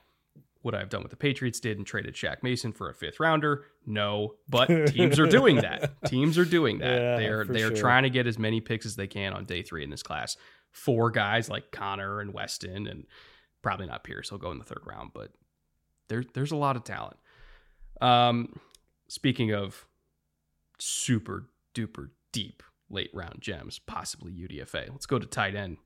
would 0.63 0.73
I 0.73 0.79
have 0.79 0.89
done 0.89 1.01
what 1.01 1.11
the 1.11 1.17
Patriots 1.17 1.59
did 1.59 1.77
and 1.77 1.85
traded 1.85 2.15
Shaq 2.15 2.41
Mason 2.41 2.71
for 2.71 2.89
a 2.89 2.93
fifth 2.93 3.19
rounder? 3.19 3.65
No, 3.85 4.35
but 4.47 4.67
teams 4.87 5.19
are 5.19 5.27
doing 5.27 5.57
that. 5.57 5.91
teams 6.05 6.37
are 6.37 6.45
doing 6.45 6.79
that. 6.79 7.01
Yeah, 7.01 7.15
they're 7.17 7.45
they're 7.45 7.67
sure. 7.67 7.75
trying 7.75 8.03
to 8.03 8.09
get 8.09 8.27
as 8.27 8.39
many 8.39 8.61
picks 8.61 8.85
as 8.85 8.95
they 8.95 9.07
can 9.07 9.33
on 9.33 9.43
day 9.43 9.61
three 9.61 9.83
in 9.83 9.89
this 9.89 10.03
class. 10.03 10.37
Four 10.73 11.11
guys 11.11 11.49
like 11.49 11.71
Conner 11.71 12.19
and 12.19 12.33
Weston, 12.33 12.87
and 12.87 13.05
probably 13.61 13.87
not 13.87 14.03
Pierce. 14.03 14.29
He'll 14.29 14.37
go 14.37 14.51
in 14.51 14.57
the 14.59 14.65
third 14.65 14.83
round, 14.85 15.11
but 15.13 15.31
there 16.09 16.23
there's 16.33 16.51
a 16.51 16.57
lot 16.57 16.75
of 16.75 16.83
talent. 16.83 17.17
Um, 18.01 18.59
speaking 19.07 19.53
of 19.53 19.85
super 20.79 21.47
duper 21.73 22.09
deep 22.31 22.61
late 22.89 23.11
round 23.13 23.37
gems, 23.39 23.79
possibly 23.79 24.31
UDFA. 24.33 24.89
Let's 24.91 25.05
go 25.05 25.19
to 25.19 25.25
tight 25.25 25.55
end. 25.55 25.77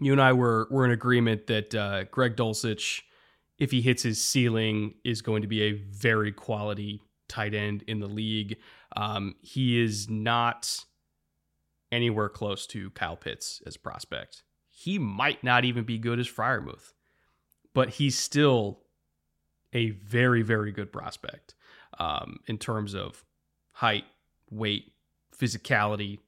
You 0.00 0.12
and 0.12 0.20
I 0.20 0.32
were 0.32 0.68
were 0.70 0.84
in 0.84 0.90
agreement 0.90 1.46
that 1.46 1.74
uh, 1.74 2.04
Greg 2.04 2.36
Dulcich, 2.36 3.02
if 3.58 3.70
he 3.70 3.80
hits 3.80 4.02
his 4.02 4.22
ceiling, 4.22 4.94
is 5.04 5.22
going 5.22 5.42
to 5.42 5.48
be 5.48 5.62
a 5.62 5.72
very 5.72 6.32
quality 6.32 7.00
tight 7.28 7.54
end 7.54 7.84
in 7.86 8.00
the 8.00 8.08
league. 8.08 8.56
Um, 8.96 9.36
he 9.40 9.80
is 9.82 10.10
not 10.10 10.84
anywhere 11.94 12.28
close 12.28 12.66
to 12.66 12.90
Kyle 12.90 13.16
Pitts 13.16 13.62
as 13.64 13.76
a 13.76 13.78
prospect. 13.78 14.42
He 14.68 14.98
might 14.98 15.44
not 15.44 15.64
even 15.64 15.84
be 15.84 15.98
good 15.98 16.18
as 16.18 16.28
Freiermuth, 16.28 16.92
but 17.72 17.90
he's 17.90 18.18
still 18.18 18.80
a 19.72 19.90
very, 19.90 20.42
very 20.42 20.72
good 20.72 20.92
prospect 20.92 21.54
um, 21.98 22.40
in 22.48 22.58
terms 22.58 22.94
of 22.94 23.24
height, 23.72 24.04
weight, 24.50 24.92
physicality. 25.36 26.18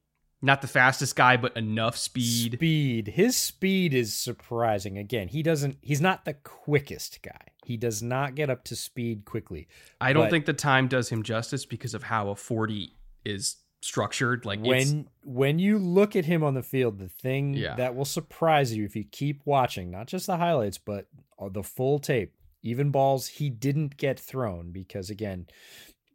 Not 0.40 0.62
the 0.62 0.68
fastest 0.68 1.16
guy, 1.16 1.36
but 1.36 1.56
enough 1.56 1.96
speed. 1.96 2.54
Speed. 2.54 3.08
His 3.08 3.36
speed 3.36 3.92
is 3.94 4.14
surprising. 4.14 4.98
Again, 4.98 5.28
he 5.28 5.42
doesn't. 5.42 5.78
He's 5.80 6.00
not 6.00 6.24
the 6.24 6.34
quickest 6.34 7.20
guy. 7.22 7.46
He 7.64 7.76
does 7.76 8.00
not 8.00 8.36
get 8.36 8.48
up 8.48 8.62
to 8.64 8.76
speed 8.76 9.24
quickly. 9.24 9.66
I 10.00 10.12
don't 10.12 10.24
but- 10.26 10.30
think 10.30 10.46
the 10.46 10.52
time 10.52 10.86
does 10.86 11.08
him 11.08 11.24
justice 11.24 11.64
because 11.64 11.94
of 11.94 12.04
how 12.04 12.28
a 12.28 12.36
40 12.36 12.92
is 13.24 13.56
structured. 13.80 14.44
Like 14.44 14.60
when 14.60 15.08
when 15.24 15.58
you 15.58 15.78
look 15.78 16.16
at 16.16 16.24
him 16.24 16.42
on 16.42 16.54
the 16.54 16.62
field, 16.62 16.98
the 16.98 17.08
thing 17.08 17.54
Yeah. 17.54 17.76
that 17.76 17.94
will 17.94 18.04
surprise 18.04 18.74
you 18.76 18.84
if 18.84 18.96
you 18.96 19.04
keep 19.04 19.42
watching, 19.44 19.90
not 19.90 20.06
just 20.06 20.26
the 20.26 20.36
highlights, 20.36 20.78
but 20.78 21.06
uh, 21.38 21.48
the 21.48 21.62
full 21.62 21.98
tape, 21.98 22.34
even 22.62 22.90
balls 22.90 23.26
he 23.28 23.50
didn't 23.50 23.96
get 23.96 24.18
thrown 24.18 24.72
because 24.72 25.10
again, 25.10 25.46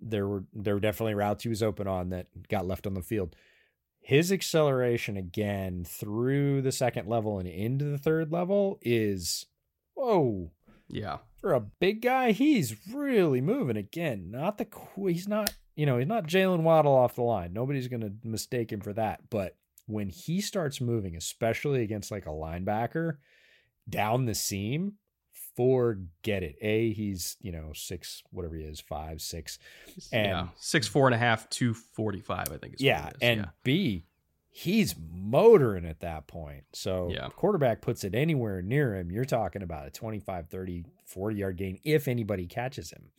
there 0.01 0.27
were 0.27 0.43
there 0.53 0.73
were 0.75 0.79
definitely 0.79 1.13
routes 1.15 1.43
he 1.43 1.49
was 1.49 1.63
open 1.63 1.87
on 1.87 2.09
that 2.09 2.27
got 2.49 2.67
left 2.67 2.87
on 2.87 2.93
the 2.93 3.01
field. 3.01 3.35
His 4.03 4.31
acceleration 4.31 5.15
again 5.15 5.83
through 5.87 6.63
the 6.63 6.71
second 6.71 7.07
level 7.07 7.37
and 7.37 7.47
into 7.47 7.85
the 7.85 7.99
third 7.99 8.31
level 8.31 8.79
is 8.81 9.45
whoa 9.93 10.51
yeah, 10.93 11.19
for 11.39 11.53
a 11.53 11.61
big 11.61 12.01
guy, 12.01 12.31
he's 12.33 12.75
really 12.93 13.39
moving 13.39 13.77
again. 13.77 14.29
Not 14.29 14.57
the 14.57 14.67
he's 15.07 15.25
not 15.27 15.53
you 15.75 15.85
know 15.85 15.97
he's 15.97 16.07
not 16.07 16.27
Jaylen 16.27 16.61
Waddle 16.61 16.93
off 16.93 17.15
the 17.15 17.23
line. 17.23 17.53
Nobody's 17.53 17.87
gonna 17.87 18.11
mistake 18.23 18.71
him 18.71 18.81
for 18.81 18.93
that. 18.93 19.29
But 19.29 19.55
when 19.87 20.09
he 20.09 20.41
starts 20.41 20.79
moving, 20.81 21.15
especially 21.15 21.81
against 21.83 22.11
like 22.11 22.25
a 22.25 22.29
linebacker 22.29 23.17
down 23.89 24.25
the 24.25 24.35
seam, 24.35 24.93
forget 25.55 26.43
it. 26.43 26.55
A 26.61 26.93
he's 26.93 27.37
you 27.41 27.51
know 27.51 27.71
six 27.73 28.23
whatever 28.31 28.55
he 28.55 28.63
is 28.63 28.79
five 28.79 29.21
six 29.21 29.59
and 30.11 30.27
yeah, 30.27 30.47
six 30.57 30.87
four 30.87 31.07
and 31.07 31.15
a 31.15 31.17
half, 31.17 31.49
two 31.49 31.73
forty 31.73 32.19
five. 32.19 32.51
I 32.51 32.57
think. 32.57 32.75
Is 32.75 32.81
yeah, 32.81 33.09
and 33.21 33.41
yeah. 33.41 33.45
B, 33.63 34.05
he's 34.49 34.95
motoring 35.13 35.85
at 35.85 36.01
that 36.01 36.27
point. 36.27 36.63
So 36.73 37.09
Yeah. 37.11 37.29
quarterback 37.29 37.81
puts 37.81 38.03
it 38.03 38.15
anywhere 38.15 38.61
near 38.61 38.95
him, 38.95 39.11
you're 39.11 39.25
talking 39.25 39.63
about 39.63 39.87
a 39.87 39.91
25, 39.91 40.49
30, 40.49 40.85
40 41.05 41.35
yard 41.35 41.57
gain 41.57 41.79
if 41.83 42.07
anybody 42.07 42.47
catches 42.47 42.91
him. 42.91 43.11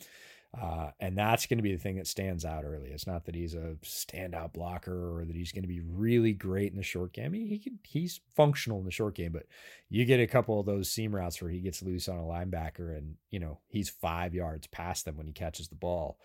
Uh, 0.61 0.90
and 1.00 1.16
that's 1.16 1.46
going 1.46 1.57
to 1.57 1.62
be 1.62 1.72
the 1.72 1.78
thing 1.78 1.96
that 1.96 2.07
stands 2.07 2.44
out 2.44 2.64
early. 2.64 2.90
It's 2.90 3.07
not 3.07 3.24
that 3.24 3.34
he's 3.34 3.55
a 3.55 3.76
standout 3.82 4.53
blocker 4.53 5.16
or 5.16 5.24
that 5.24 5.34
he's 5.34 5.50
going 5.50 5.62
to 5.62 5.68
be 5.68 5.80
really 5.80 6.34
great 6.34 6.72
in 6.72 6.76
the 6.76 6.82
short 6.82 7.14
game. 7.14 7.32
He, 7.32 7.59
could, 7.59 7.78
he's 7.84 8.20
functional 8.36 8.78
in 8.78 8.84
the 8.84 8.90
short 8.90 9.14
game, 9.14 9.32
but 9.32 9.46
you 9.88 10.05
get 10.05 10.20
a 10.20 10.26
couple 10.26 10.61
of 10.61 10.66
those 10.66 10.90
seam 10.90 11.16
routes 11.16 11.40
where 11.40 11.50
he 11.50 11.61
gets 11.61 11.82
loose 11.82 12.07
on 12.07 12.18
a 12.18 12.22
linebacker 12.22 12.96
and, 12.96 13.14
you 13.30 13.40
know, 13.40 13.61
he's 13.68 13.88
five 13.88 14.34
yards 14.34 14.66
past 14.66 15.07
them 15.07 15.16
when 15.16 15.26
he 15.26 15.32
catches 15.32 15.68
the 15.68 15.74
ball. 15.74 16.18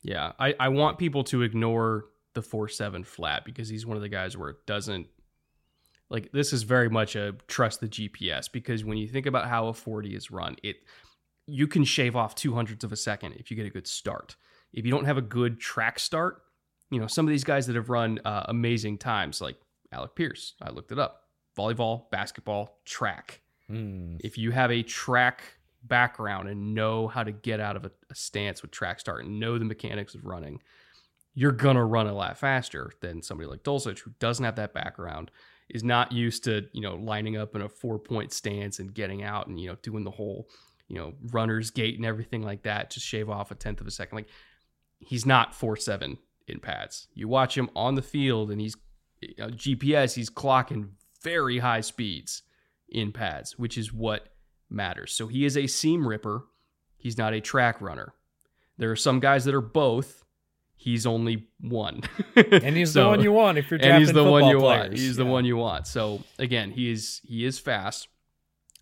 Yeah, 0.00 0.32
I, 0.38 0.54
I 0.58 0.68
want 0.68 0.98
people 0.98 1.24
to 1.24 1.42
ignore 1.42 2.06
the 2.32 2.40
four 2.40 2.68
seven 2.68 3.04
flat 3.04 3.44
because 3.44 3.68
he's 3.68 3.84
one 3.84 3.96
of 3.96 4.02
the 4.02 4.08
guys 4.08 4.36
where 4.36 4.50
it 4.50 4.64
doesn't 4.64 5.08
like 6.08 6.32
this 6.32 6.52
is 6.52 6.62
very 6.62 6.88
much 6.88 7.16
a 7.16 7.34
trust 7.48 7.80
the 7.80 7.88
GPS 7.88 8.50
because 8.50 8.84
when 8.84 8.96
you 8.96 9.08
think 9.08 9.26
about 9.26 9.48
how 9.48 9.68
a 9.68 9.74
40 9.74 10.14
is 10.14 10.30
run, 10.30 10.56
it 10.62 10.76
you 11.48 11.66
can 11.66 11.82
shave 11.82 12.14
off 12.14 12.34
two 12.34 12.54
hundredths 12.54 12.84
of 12.84 12.92
a 12.92 12.96
second 12.96 13.32
if 13.32 13.50
you 13.50 13.56
get 13.56 13.66
a 13.66 13.70
good 13.70 13.86
start. 13.86 14.36
If 14.72 14.84
you 14.84 14.90
don't 14.92 15.06
have 15.06 15.16
a 15.16 15.22
good 15.22 15.58
track 15.58 15.98
start, 15.98 16.42
you 16.90 17.00
know, 17.00 17.06
some 17.06 17.26
of 17.26 17.30
these 17.30 17.44
guys 17.44 17.66
that 17.66 17.76
have 17.76 17.88
run 17.88 18.20
uh, 18.24 18.44
amazing 18.48 18.98
times, 18.98 19.40
like 19.40 19.56
Alec 19.90 20.14
Pierce, 20.14 20.54
I 20.60 20.70
looked 20.70 20.92
it 20.92 20.98
up. 20.98 21.22
Volleyball, 21.56 22.10
basketball, 22.10 22.78
track 22.84 23.40
Hmm. 23.68 24.16
if 24.20 24.38
you 24.38 24.50
have 24.50 24.70
a 24.70 24.82
track 24.82 25.42
background 25.82 26.48
and 26.48 26.74
know 26.74 27.06
how 27.06 27.22
to 27.22 27.32
get 27.32 27.60
out 27.60 27.76
of 27.76 27.84
a, 27.84 27.90
a 28.10 28.14
stance 28.14 28.62
with 28.62 28.70
track 28.70 28.98
start 28.98 29.24
and 29.24 29.38
know 29.38 29.58
the 29.58 29.64
mechanics 29.64 30.14
of 30.14 30.24
running, 30.24 30.62
you're 31.34 31.52
gonna 31.52 31.84
run 31.84 32.06
a 32.06 32.14
lot 32.14 32.38
faster 32.38 32.90
than 33.00 33.22
somebody 33.22 33.48
like 33.48 33.62
Dulcich 33.62 34.00
who 34.00 34.12
doesn't 34.20 34.44
have 34.44 34.56
that 34.56 34.72
background, 34.72 35.30
is 35.68 35.84
not 35.84 36.12
used 36.12 36.44
to 36.44 36.66
you 36.72 36.80
know 36.80 36.94
lining 36.96 37.36
up 37.36 37.54
in 37.54 37.62
a 37.62 37.68
four 37.68 37.98
point 37.98 38.32
stance 38.32 38.78
and 38.78 38.94
getting 38.94 39.22
out 39.22 39.48
and 39.48 39.60
you 39.60 39.68
know 39.68 39.76
doing 39.82 40.04
the 40.04 40.10
whole 40.10 40.48
you 40.88 40.96
know 40.96 41.14
runner's 41.32 41.70
gait 41.70 41.96
and 41.96 42.04
everything 42.06 42.42
like 42.42 42.62
that. 42.62 42.90
to 42.90 43.00
shave 43.00 43.30
off 43.30 43.50
a 43.50 43.54
tenth 43.54 43.80
of 43.80 43.86
a 43.86 43.90
second. 43.90 44.16
Like 44.16 44.28
he's 44.98 45.24
not 45.26 45.54
four 45.54 45.76
seven 45.76 46.18
in 46.46 46.58
pads. 46.60 47.08
You 47.14 47.28
watch 47.28 47.56
him 47.56 47.70
on 47.76 47.94
the 47.94 48.02
field 48.02 48.50
and 48.50 48.60
he's 48.60 48.76
uh, 49.40 49.48
GPS. 49.48 50.14
He's 50.14 50.30
clocking 50.30 50.90
very 51.22 51.58
high 51.58 51.80
speeds 51.82 52.42
in 52.88 53.12
pads, 53.12 53.58
which 53.58 53.76
is 53.76 53.92
what 53.92 54.28
matters. 54.70 55.12
So 55.12 55.26
he 55.26 55.44
is 55.44 55.56
a 55.56 55.66
seam 55.66 56.06
ripper. 56.06 56.44
He's 56.96 57.18
not 57.18 57.34
a 57.34 57.40
track 57.40 57.80
runner. 57.80 58.14
There 58.78 58.90
are 58.90 58.96
some 58.96 59.20
guys 59.20 59.44
that 59.44 59.54
are 59.54 59.60
both. 59.60 60.24
He's 60.76 61.06
only 61.06 61.48
one. 61.60 62.02
And 62.36 62.76
he's 62.76 62.94
the 62.94 63.04
one 63.04 63.20
you 63.20 63.32
want 63.32 63.58
if 63.58 63.70
you're 63.70 63.80
and 63.80 63.98
he's 63.98 64.12
drafting 64.12 64.24
the 64.24 64.30
one 64.30 64.44
you 64.46 64.60
want. 64.60 64.82
players. 64.82 65.00
He's 65.00 65.16
the 65.16 65.26
one 65.26 65.44
you 65.44 65.56
want. 65.56 65.86
So 65.88 66.22
again, 66.38 66.70
he 66.70 66.90
is 66.90 67.20
he 67.24 67.44
is 67.44 67.58
fast. 67.58 68.08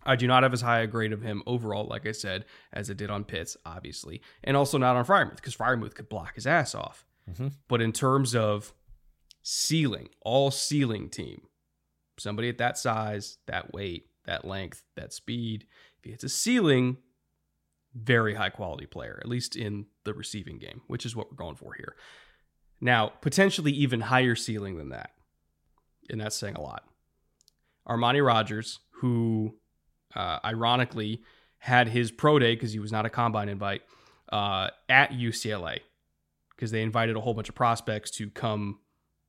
I 0.07 0.15
do 0.15 0.25
not 0.25 0.43
have 0.43 0.53
as 0.53 0.61
high 0.61 0.79
a 0.79 0.87
grade 0.87 1.11
of 1.13 1.21
him 1.21 1.43
overall, 1.45 1.85
like 1.85 2.07
I 2.07 2.13
said, 2.13 2.45
as 2.71 2.89
I 2.89 2.93
did 2.93 3.11
on 3.11 3.25
Pitts, 3.25 3.57
obviously, 3.65 4.21
and 4.43 4.55
also 4.55 4.77
not 4.77 4.95
on 4.95 5.05
Freiermuth 5.05 5.35
because 5.35 5.55
Freiermuth 5.55 5.95
could 5.95 6.09
block 6.09 6.35
his 6.35 6.47
ass 6.47 6.73
off. 6.73 7.05
Mhm. 7.29 7.53
But 7.67 7.81
in 7.81 7.91
terms 7.91 8.33
of 8.33 8.73
ceiling, 9.43 10.09
all 10.21 10.49
ceiling 10.49 11.09
team, 11.09 11.47
somebody 12.17 12.49
at 12.49 12.57
that 12.57 12.77
size, 12.77 13.37
that 13.47 13.73
weight, 13.73 14.09
that 14.25 14.45
length, 14.45 14.83
that 14.95 15.13
speed, 15.13 15.67
if 15.97 16.05
he 16.05 16.11
hits 16.11 16.23
a 16.23 16.29
ceiling, 16.29 16.97
very 17.93 18.35
high 18.35 18.49
quality 18.49 18.85
player, 18.85 19.19
at 19.21 19.27
least 19.27 19.55
in 19.55 19.87
the 20.03 20.13
receiving 20.13 20.57
game, 20.57 20.81
which 20.87 21.05
is 21.05 21.15
what 21.15 21.29
we're 21.29 21.37
going 21.37 21.55
for 21.55 21.73
here. 21.73 21.95
Now, 22.79 23.07
potentially 23.21 23.71
even 23.71 24.01
higher 24.01 24.35
ceiling 24.35 24.77
than 24.77 24.89
that. 24.89 25.11
And 26.09 26.21
that's 26.21 26.35
saying 26.35 26.55
a 26.55 26.61
lot. 26.61 26.87
Armani 27.87 28.25
Rogers, 28.25 28.79
who 29.01 29.57
uh, 30.15 30.39
ironically 30.43 31.21
had 31.59 31.87
his 31.87 32.11
pro 32.11 32.39
day 32.39 32.55
because 32.55 32.71
he 32.71 32.79
was 32.79 32.91
not 32.91 33.05
a 33.05 33.09
combine 33.09 33.49
invite 33.49 33.81
uh, 34.31 34.69
at 34.89 35.11
UCLA 35.11 35.79
because 36.55 36.71
they 36.71 36.81
invited 36.81 37.15
a 37.15 37.21
whole 37.21 37.33
bunch 37.33 37.49
of 37.49 37.55
prospects 37.55 38.11
to 38.11 38.29
come, 38.29 38.79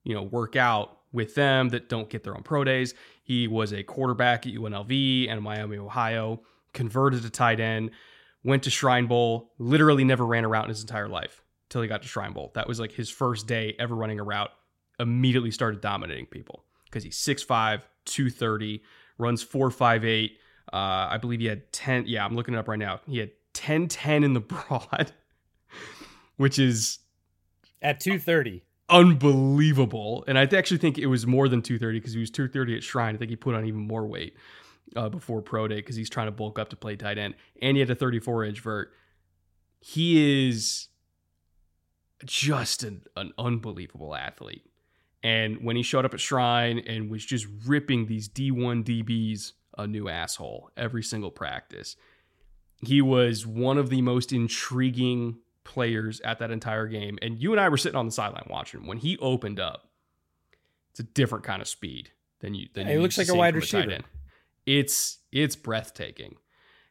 you 0.05 0.15
know, 0.15 0.23
work 0.23 0.57
out 0.57 0.99
with 1.13 1.35
them 1.35 1.71
that 1.71 1.89
don't 1.89 2.09
get 2.09 2.25
their 2.25 2.35
own 2.35 2.43
pro 2.43 2.65
days. 2.65 2.95
He 3.23 3.49
was 3.49 3.73
a 3.73 3.83
quarterback 3.83 4.47
at 4.47 4.53
UNLV 4.55 5.31
and 5.31 5.43
Miami, 5.43 5.77
Ohio, 5.79 6.41
converted 6.73 7.23
to 7.23 7.31
tight 7.31 7.61
end, 7.61 7.91
went 8.45 8.63
to 8.65 8.71
Shrine 8.71 9.07
Bowl, 9.07 9.53
literally 9.59 10.05
never 10.05 10.25
ran 10.25 10.45
a 10.45 10.49
route 10.49 10.65
in 10.65 10.71
his 10.71 10.81
entire 10.81 11.09
life 11.09 11.43
till 11.69 11.83
he 11.83 11.89
got 11.89 12.03
to 12.03 12.09
Shrine 12.09 12.33
Bowl. 12.33 12.51
That 12.55 12.69
was 12.69 12.81
like 12.81 12.93
his 12.93 13.11
first 13.11 13.47
day 13.47 13.75
ever 13.79 13.95
running 13.95 14.21
a 14.21 14.25
route. 14.25 14.51
Immediately 14.99 15.51
started 15.51 15.81
dominating 15.81 16.27
people 16.27 16.65
because 16.85 17.05
he's 17.05 17.19
6'5, 17.19 17.83
230, 18.05 18.83
runs 19.19 19.43
458. 19.43 20.39
Uh, 20.73 21.09
I 21.11 21.19
believe 21.19 21.41
he 21.41 21.47
had 21.47 21.73
10. 21.73 22.05
Yeah, 22.07 22.25
I'm 22.25 22.35
looking 22.35 22.55
it 22.55 22.59
up 22.59 22.69
right 22.69 22.79
now. 22.79 23.01
He 23.07 23.19
had 23.19 23.31
10 23.55 23.89
10 23.89 24.25
in 24.25 24.35
the 24.35 24.41
broad, 24.53 25.13
which 26.37 26.59
is 26.59 26.99
At 27.83 28.01
230. 28.01 28.63
unbelievable. 28.91 30.25
And 30.29 30.39
I 30.39 30.43
actually 30.43 30.79
think 30.79 30.99
it 30.99 31.07
was 31.07 31.27
more 31.27 31.49
than 31.49 31.63
230 31.63 31.99
because 32.01 32.13
he 32.13 32.21
was 32.21 32.31
230 32.31 32.77
at 32.77 32.83
Shrine. 32.83 33.15
I 33.15 33.19
think 33.19 33.31
he 33.31 33.37
put 33.37 33.55
on 33.55 33.65
even 33.65 33.81
more 33.81 34.07
weight 34.07 34.35
uh, 34.97 35.09
before 35.09 35.41
pro 35.43 35.69
day 35.69 35.77
because 35.77 35.97
he's 35.97 36.11
trying 36.11 36.27
to 36.27 36.33
bulk 36.33 36.59
up 36.59 36.69
to 36.71 36.77
play 36.77 36.97
tight 36.97 37.19
end. 37.19 37.35
And 37.63 37.77
he 37.77 37.81
had 37.81 37.91
a 37.91 37.95
34 37.95 38.45
inch 38.45 38.61
vert. 38.61 38.93
He 39.81 40.49
is 40.49 40.89
just 42.25 42.83
an, 42.83 43.03
an 43.17 43.33
unbelievable 43.39 44.15
athlete. 44.15 44.65
And 45.23 45.65
when 45.65 45.77
he 45.77 45.83
showed 45.83 46.05
up 46.05 46.15
at 46.15 46.21
Shrine 46.21 46.79
and 46.81 47.11
was 47.11 47.25
just 47.25 47.47
ripping 47.67 48.07
these 48.07 48.29
D1 48.29 48.85
DBs 48.85 49.53
a 49.79 49.87
new 49.87 50.09
asshole 50.09 50.71
every 50.77 51.03
single 51.03 51.31
practice, 51.31 51.97
he 52.85 53.01
was 53.01 53.47
one 53.47 53.79
of 53.79 53.89
the 53.91 54.03
most 54.03 54.33
intriguing 54.33 55.39
players 55.65 56.21
at 56.21 56.39
that 56.41 56.51
entire 56.51 56.87
game. 56.87 57.19
And 57.23 57.41
you 57.41 57.53
and 57.53 57.61
I 57.61 57.69
were 57.69 57.77
sitting 57.77 57.97
on 57.99 58.07
the 58.07 58.13
sideline 58.13 58.47
watching 58.51 58.81
him. 58.81 58.87
When 58.87 58.99
he 58.99 59.17
opened 59.19 59.61
up, 59.61 59.89
it's 60.91 61.01
a 61.01 61.05
different 61.05 61.45
kind 61.45 61.63
of 61.63 61.69
speed 61.69 62.11
than 62.41 62.55
you. 62.55 62.69
Than 62.75 62.87
Yeah, 62.87 62.93
you 62.95 62.99
he 62.99 63.03
looks 63.03 63.19
like 63.19 63.29
a 63.29 63.35
wide 63.35 63.55
receiver. 63.55 63.91
end. 63.91 64.05
It's 64.67 65.19
it's 65.33 65.57
breathtaking. 65.57 66.37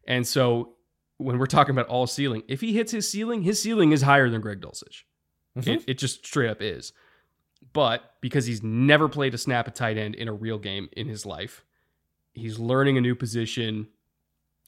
And 0.08 0.26
so 0.26 0.76
when 1.18 1.38
we're 1.40 1.46
talking 1.48 1.72
about 1.72 1.88
all 1.88 2.08
ceiling, 2.08 2.44
if 2.48 2.62
he 2.62 2.74
hits 2.74 2.92
his 2.92 3.10
ceiling, 3.10 3.42
his 3.44 3.62
ceiling 3.62 3.92
is 3.92 4.02
higher 4.04 4.30
than 4.30 4.42
Greg 4.42 4.62
Dulcich. 4.62 5.04
Mhm. 5.58 5.68
It, 5.78 5.84
it 5.88 5.98
just 5.98 6.26
straight 6.26 6.50
up 6.50 6.62
is. 6.62 6.94
But 7.74 8.04
because 8.22 8.46
he's 8.46 8.62
never 8.64 9.10
played 9.10 9.34
a 9.34 9.38
snap 9.38 9.68
at 9.68 9.76
tight 9.76 9.98
end 9.98 10.16
in 10.16 10.28
a 10.28 10.34
real 10.34 10.60
game 10.60 10.90
in 10.94 11.08
his 11.08 11.26
life, 11.26 11.66
he's 12.38 12.60
learning 12.60 12.98
a 12.98 13.02
new 13.02 13.16
position, 13.16 13.88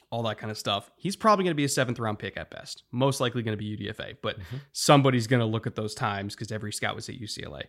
all 0.10 0.24
that 0.24 0.38
kind 0.38 0.52
of 0.52 0.58
stuff. 0.58 0.92
He's 0.96 1.16
probably 1.16 1.44
going 1.44 1.52
to 1.52 1.58
be 1.58 1.66
a 1.66 1.70
seventh 1.70 2.00
round 2.00 2.20
pick 2.20 2.38
at 2.38 2.50
best. 2.50 2.84
Most 2.92 3.20
likely 3.22 3.44
going 3.44 3.58
to 3.58 3.64
be 3.64 3.78
UDFA, 3.78 4.18
but 4.22 4.38
somebody's 4.72 5.28
going 5.28 5.42
to 5.42 5.46
look 5.46 5.68
at 5.68 5.76
those 5.76 5.94
times 5.94 6.36
because 6.36 6.52
every 6.52 6.74
scout 6.74 6.96
was 6.96 7.10
at 7.10 7.16
UCLA 7.20 7.64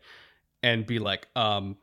and 0.62 0.86
be 0.86 0.98
like, 0.98 1.28
um, 1.36 1.76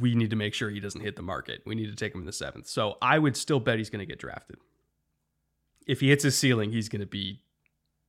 we 0.00 0.14
need 0.14 0.30
to 0.30 0.36
make 0.36 0.54
sure 0.54 0.70
he 0.70 0.80
doesn't 0.80 1.00
hit 1.00 1.16
the 1.16 1.22
market. 1.22 1.62
We 1.66 1.74
need 1.74 1.86
to 1.86 1.96
take 1.96 2.14
him 2.14 2.20
in 2.20 2.26
the 2.26 2.32
seventh. 2.32 2.68
So 2.68 2.96
I 3.02 3.18
would 3.18 3.36
still 3.36 3.60
bet 3.60 3.78
he's 3.78 3.90
going 3.90 4.00
to 4.00 4.06
get 4.06 4.18
drafted. 4.18 4.56
If 5.86 6.00
he 6.00 6.10
hits 6.10 6.22
his 6.22 6.36
ceiling, 6.36 6.70
he's 6.70 6.88
going 6.88 7.00
to 7.00 7.06
be 7.06 7.40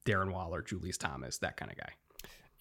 Darren 0.05 0.31
Waller, 0.31 0.61
Julius 0.61 0.97
Thomas, 0.97 1.39
that 1.39 1.57
kind 1.57 1.71
of 1.71 1.77
guy. 1.77 1.93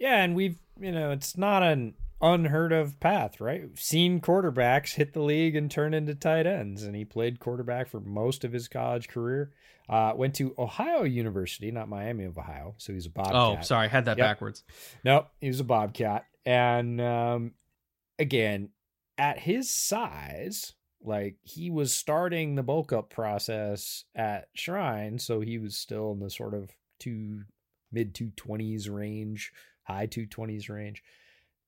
Yeah, 0.03 0.25
and 0.25 0.35
we've 0.35 0.59
you 0.81 0.91
know 0.91 1.13
it's 1.13 1.37
not 1.39 1.63
an 1.63 1.95
unheard 2.21 2.73
of 2.73 2.99
path, 2.99 3.41
right? 3.41 3.61
We've 3.63 3.79
seen 3.79 4.21
quarterbacks 4.21 4.95
hit 4.95 5.13
the 5.13 5.23
league 5.23 5.55
and 5.55 5.71
turn 5.71 5.95
into 5.95 6.17
tight 6.17 6.45
ends, 6.45 6.83
and 6.83 6.97
he 6.97 7.05
played 7.05 7.39
quarterback 7.39 7.87
for 7.89 8.01
most 8.01 8.43
of 8.43 8.53
his 8.53 8.67
college 8.67 9.07
career. 9.07 9.53
Uh, 9.89 10.13
went 10.17 10.35
to 10.35 10.57
Ohio 10.59 11.05
University, 11.05 11.71
not 11.71 11.89
Miami 11.89 12.25
of 12.25 12.37
Ohio, 12.37 12.75
so 12.79 12.93
he's 12.93 13.07
a 13.07 13.11
Bobcat. 13.11 13.35
Oh, 13.37 13.59
sorry, 13.63 13.85
I 13.85 13.89
had 13.89 14.07
that 14.07 14.19
Yep. 14.19 14.27
backwards. 14.27 14.65
Nope, 15.05 15.29
he 15.41 15.47
was 15.47 15.61
a 15.61 15.65
Bobcat. 15.65 16.25
And 16.45 17.01
um, 17.01 17.53
again, 18.19 18.71
at 19.19 19.39
his 19.39 19.73
size, 19.73 20.73
like 21.01 21.37
he 21.43 21.71
was 21.71 21.95
starting 21.95 22.57
the 22.57 22.65
bulk 22.65 22.93
up 22.93 23.09
process 23.09 24.05
at 24.17 24.49
Shrine, 24.57 25.21
so 25.21 25.41
he 25.41 25.59
was 25.59 25.77
still 25.77 26.11
in 26.11 26.19
the 26.19 26.31
sort 26.31 26.55
of 26.55 26.71
two 26.99 27.43
mid 27.93 28.15
two 28.17 28.31
twenties 28.35 28.89
range, 28.89 29.53
high 29.85 30.07
two 30.07 30.27
twenties 30.27 30.69
range. 30.69 31.03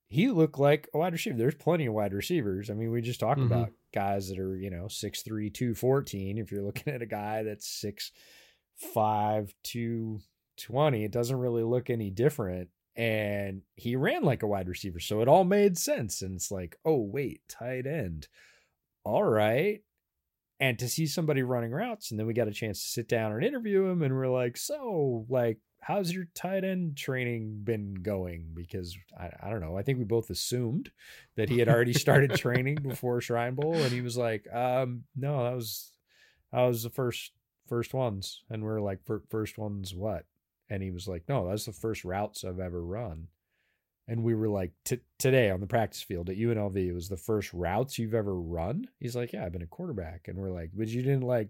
He 0.08 0.28
looked 0.28 0.58
like 0.58 0.88
a 0.94 0.98
wide 0.98 1.12
receiver. 1.14 1.36
There's 1.36 1.54
plenty 1.54 1.86
of 1.86 1.94
wide 1.94 2.12
receivers. 2.12 2.70
I 2.70 2.74
mean, 2.74 2.90
we 2.90 3.00
just 3.00 3.18
talked 3.20 3.40
Mhm. 3.40 3.46
about 3.46 3.72
guys 3.92 4.28
that 4.28 4.38
are, 4.38 4.56
you 4.56 4.70
know, 4.70 4.86
6'3, 4.86 5.50
214. 5.50 6.38
If 6.38 6.52
you're 6.52 6.62
looking 6.62 6.92
at 6.94 7.02
a 7.02 7.06
guy 7.06 7.42
that's 7.42 7.66
6'5, 7.66 9.54
220, 9.62 11.04
it 11.04 11.10
doesn't 11.12 11.36
really 11.38 11.62
look 11.62 11.90
any 11.90 12.10
different 12.10 12.68
and 12.96 13.62
he 13.74 13.96
ran 13.96 14.22
like 14.22 14.42
a 14.44 14.46
wide 14.46 14.68
receiver. 14.68 15.00
So 15.00 15.20
it 15.20 15.26
all 15.28 15.42
made 15.44 15.76
sense. 15.76 16.22
And 16.22 16.36
it's 16.36 16.50
like, 16.52 16.76
oh, 16.84 17.00
wait, 17.00 17.40
tight 17.48 17.86
end. 17.86 18.28
All 19.04 19.24
right. 19.24 19.80
And 20.60 20.78
to 20.78 20.88
see 20.88 21.08
somebody 21.08 21.42
running 21.42 21.72
routes, 21.72 22.10
and 22.12 22.20
then 22.20 22.26
we 22.28 22.34
got 22.34 22.46
a 22.46 22.52
chance 22.52 22.80
to 22.82 22.88
sit 22.88 23.08
down 23.08 23.32
and 23.32 23.44
interview 23.44 23.86
him, 23.86 24.02
and 24.02 24.14
we're 24.14 24.28
like, 24.28 24.56
so, 24.56 25.26
like, 25.28 25.58
how's 25.84 26.10
your 26.10 26.26
tight 26.34 26.64
end 26.64 26.96
training 26.96 27.60
been 27.62 27.94
going? 27.94 28.46
Because 28.54 28.96
I, 29.18 29.30
I 29.42 29.50
don't 29.50 29.60
know. 29.60 29.76
I 29.76 29.82
think 29.82 29.98
we 29.98 30.04
both 30.04 30.30
assumed 30.30 30.90
that 31.36 31.50
he 31.50 31.58
had 31.58 31.68
already 31.68 31.92
started 31.92 32.34
training 32.36 32.76
before 32.76 33.20
Shrine 33.20 33.54
Bowl, 33.54 33.74
and 33.74 33.92
he 33.92 34.00
was 34.00 34.16
like, 34.16 34.46
um, 34.52 35.04
no, 35.14 35.44
that 35.44 35.54
was 35.54 35.92
that 36.52 36.62
was 36.62 36.82
the 36.82 36.90
first 36.90 37.32
first 37.68 37.92
ones, 37.92 38.42
and 38.50 38.62
we're 38.62 38.80
like, 38.80 39.00
first 39.28 39.58
ones 39.58 39.94
what? 39.94 40.24
And 40.70 40.82
he 40.82 40.90
was 40.90 41.06
like, 41.06 41.24
no, 41.28 41.48
that's 41.48 41.66
the 41.66 41.72
first 41.72 42.04
routes 42.04 42.44
I've 42.44 42.60
ever 42.60 42.82
run. 42.82 43.28
And 44.08 44.22
we 44.22 44.34
were 44.34 44.48
like, 44.48 44.72
"T- 44.84 45.00
today 45.18 45.50
on 45.50 45.60
the 45.60 45.66
practice 45.66 46.02
field 46.02 46.28
at 46.28 46.36
UNLV, 46.36 46.76
it 46.76 46.92
was 46.92 47.08
the 47.08 47.16
first 47.16 47.52
routes 47.54 47.98
you've 47.98 48.14
ever 48.14 48.34
run. 48.34 48.88
He's 49.00 49.16
like, 49.16 49.32
yeah, 49.32 49.44
I've 49.44 49.52
been 49.52 49.62
a 49.62 49.66
quarterback. 49.66 50.28
And 50.28 50.38
we're 50.38 50.50
like, 50.50 50.70
but 50.74 50.88
you 50.88 51.02
didn't 51.02 51.22
like 51.22 51.48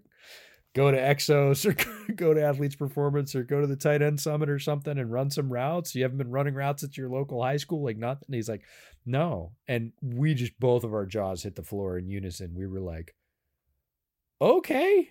go 0.75 0.91
to 0.91 0.97
Exos 0.97 1.65
or 1.65 2.13
go 2.13 2.33
to 2.33 2.43
Athletes 2.43 2.75
Performance 2.75 3.33
or 3.33 3.43
go 3.43 3.61
to 3.61 3.67
the 3.67 3.75
tight 3.75 4.01
end 4.01 4.19
summit 4.19 4.49
or 4.49 4.59
something 4.59 4.97
and 4.99 5.11
run 5.11 5.31
some 5.31 5.51
routes. 5.51 5.95
You 5.95 6.03
haven't 6.03 6.17
been 6.19 6.29
running 6.31 6.53
routes 6.53 6.83
at 6.83 6.97
your 6.97 7.09
local 7.09 7.41
high 7.41 7.57
school, 7.57 7.83
like 7.83 7.97
nothing. 7.97 8.27
He's 8.31 8.49
like, 8.49 8.61
no. 9.05 9.53
And 9.67 9.93
we 10.03 10.33
just 10.35 10.59
both 10.59 10.83
of 10.83 10.93
our 10.93 11.05
jaws 11.05 11.43
hit 11.43 11.55
the 11.55 11.63
floor 11.63 11.97
in 11.97 12.09
unison. 12.09 12.53
We 12.55 12.67
were 12.67 12.81
like, 12.81 13.15
okay. 14.41 15.09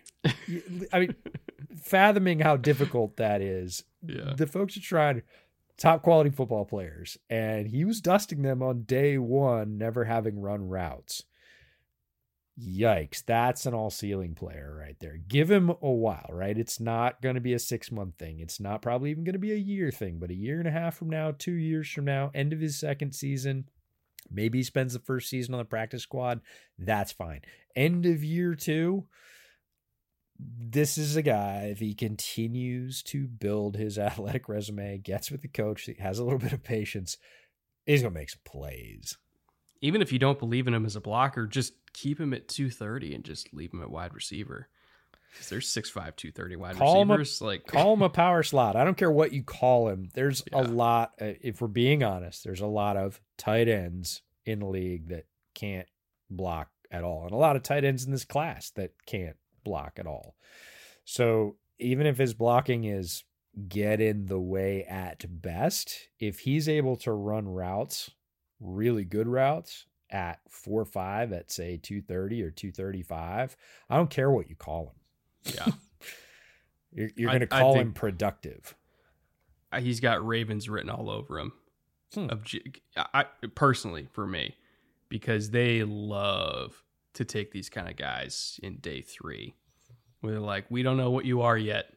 I 0.93 1.01
mean, 1.01 1.15
fathoming 1.83 2.39
how 2.41 2.57
difficult 2.57 3.17
that 3.17 3.41
is 3.41 3.85
Yeah. 4.07 4.35
the 4.37 4.47
folks 4.47 4.77
are 4.77 4.81
trying 4.81 5.23
top 5.77 6.03
quality 6.03 6.31
football 6.31 6.65
players, 6.65 7.17
and 7.29 7.67
he 7.67 7.85
was 7.85 8.01
dusting 8.01 8.43
them 8.43 8.63
on 8.63 8.83
day 8.83 9.19
one, 9.19 9.77
never 9.79 10.05
having 10.05 10.41
run 10.41 10.69
routes. 10.69 11.25
Yikes, 12.61 13.25
that's 13.25 13.67
an 13.67 13.75
all 13.75 13.91
ceiling 13.91 14.35
player 14.35 14.77
right 14.79 14.97
there. 15.01 15.17
Give 15.17 15.51
him 15.51 15.71
a 15.71 15.91
while, 15.91 16.29
right? 16.31 16.57
It's 16.57 16.79
not 16.79 17.21
going 17.21 17.35
to 17.35 17.41
be 17.41 17.53
a 17.53 17.59
six 17.59 17.91
month 17.91 18.17
thing. 18.17 18.39
It's 18.39 18.61
not 18.61 18.81
probably 18.81 19.11
even 19.11 19.25
going 19.25 19.33
to 19.33 19.41
be 19.41 19.53
a 19.53 19.57
year 19.57 19.91
thing, 19.91 20.19
but 20.21 20.31
a 20.31 20.35
year 20.35 20.61
and 20.61 20.69
a 20.69 20.73
half 20.73 20.97
from 20.97 21.11
now, 21.11 21.33
two 21.37 21.55
years 21.55 21.91
from 21.91 22.05
now, 22.05 22.31
end 22.33 22.53
of 22.53 22.61
his 22.61 22.79
second 22.79 23.13
season, 23.13 23.69
maybe 24.31 24.59
he 24.59 24.65
spends 24.65 24.93
the 24.93 25.01
first 25.01 25.29
season 25.29 25.55
on 25.55 25.59
the 25.59 25.65
practice 25.65 26.03
squad. 26.03 26.41
That's 26.79 27.11
fine. 27.11 27.41
End 27.75 28.07
of 28.07 28.23
year 28.23 28.55
two, 28.55 29.07
this 30.39 30.99
is 30.99 31.17
a 31.17 31.23
guy, 31.23 31.69
if 31.73 31.79
he 31.79 31.95
continues 31.95 33.03
to 33.05 33.27
build 33.27 33.77
his 33.77 33.99
athletic 33.99 34.49
resume, 34.49 34.99
gets 34.99 35.31
with 35.31 35.43
the 35.43 35.49
coach, 35.49 35.89
has 35.99 36.19
a 36.19 36.25
little 36.25 36.39
bit 36.39 36.53
of 36.53 36.63
patience, 36.63 37.17
he's 37.87 38.03
going 38.03 38.15
to 38.15 38.21
make 38.21 38.31
some 38.31 38.41
plays. 38.45 39.17
Even 39.85 40.01
if 40.03 40.13
you 40.13 40.19
don't 40.19 40.39
believe 40.39 40.67
in 40.67 40.75
him 40.75 40.87
as 40.87 40.97
a 40.97 41.01
blocker, 41.01 41.47
just 41.47 41.75
keep 41.93 42.19
him 42.19 42.33
at 42.33 42.49
230 42.49 43.15
and 43.15 43.23
just 43.25 43.53
leave 43.53 43.73
him 43.73 43.83
at 43.83 43.91
wide 43.91 44.15
receiver. 44.15 44.69
Because 45.31 45.49
there's 45.49 45.69
6'5, 45.69 45.93
230 46.17 46.57
wide 46.57 46.77
Call 46.77 47.03
him 47.03 47.11
a- 47.11 47.19
receivers. 47.19 47.43
like, 47.43 47.67
Call 47.67 47.93
him 47.95 48.03
a 48.03 48.09
power 48.25 48.43
slot. 48.43 48.77
I 48.77 48.85
don't 48.85 48.97
care 48.97 49.11
what 49.11 49.33
you 49.33 49.43
call 49.43 49.89
him. 49.89 50.09
There's 50.15 50.43
Yeah. 50.51 50.61
a 50.61 50.63
lot, 50.63 51.13
uh, 51.21 51.33
if 51.41 51.61
we're 51.61 51.69
being 51.69 52.03
honest, 52.03 52.45
there's 52.45 52.61
a 52.61 52.67
lot 52.67 52.97
of 52.97 53.21
tight 53.37 53.69
ends 53.69 54.23
in 54.47 54.61
the 54.61 54.67
league 54.67 55.09
that 55.09 55.27
can't 55.55 55.89
block 56.31 56.71
at 56.91 57.03
all, 57.05 57.25
and 57.25 57.33
a 57.33 57.37
lot 57.37 57.57
of 57.57 57.63
tight 57.63 57.85
ends 57.85 58.05
in 58.05 58.13
this 58.13 58.25
class 58.25 58.71
that 58.71 58.93
can't 59.07 59.37
block 59.65 59.95
at 59.99 60.07
all. 60.07 60.37
So 61.05 61.57
even 61.79 62.07
if 62.07 62.17
his 62.19 62.33
blocking 62.35 62.85
is 62.85 63.25
get 63.69 64.01
in 64.01 64.27
the 64.27 64.41
way 64.41 64.85
at 64.85 65.25
best, 65.43 66.09
if 66.21 66.41
he's 66.41 66.69
able 66.69 66.97
to 66.97 67.13
run 67.13 67.49
routes, 67.49 68.11
really 68.61 69.05
good 69.05 69.29
routes 69.29 69.87
at 70.11 70.41
four 70.49 70.85
five 70.85 71.33
at 71.33 71.51
say 71.51 71.77
two 71.77 72.01
thirty 72.01 72.43
or 72.43 72.51
two 72.51 72.73
thirty 72.73 73.03
five, 73.03 73.57
I 73.91 73.97
don't 73.97 74.11
care 74.11 74.31
what 74.31 74.49
you 74.49 74.57
call 74.57 74.95
him. 75.45 75.55
yeah. 75.57 75.73
You're, 76.95 77.11
you're 77.17 77.31
going 77.31 77.41
to 77.41 77.49
call 77.49 77.75
him 77.75 77.93
productive. 77.93 78.77
He's 79.77 79.99
got 79.99 80.25
Ravens 80.25 80.69
written 80.69 80.91
all 80.91 81.11
over 81.11 81.41
him. 81.41 81.53
Hmm. 82.15 82.31
Of 82.31 82.45
I, 82.97 83.25
personally 83.57 84.07
for 84.13 84.27
me, 84.27 84.55
because 85.09 85.51
they 85.51 85.83
love 85.83 86.85
to 87.15 87.25
take 87.25 87.51
these 87.51 87.69
kind 87.69 87.89
of 87.89 87.97
guys 87.97 88.61
in 88.63 88.77
day 88.77 89.01
three, 89.01 89.57
where 90.21 90.35
they're 90.35 90.41
like, 90.41 90.71
"We 90.71 90.85
don't 90.85 90.97
know 90.97 91.11
what 91.11 91.25
you 91.25 91.43
are 91.43 91.59
yet. 91.59 91.93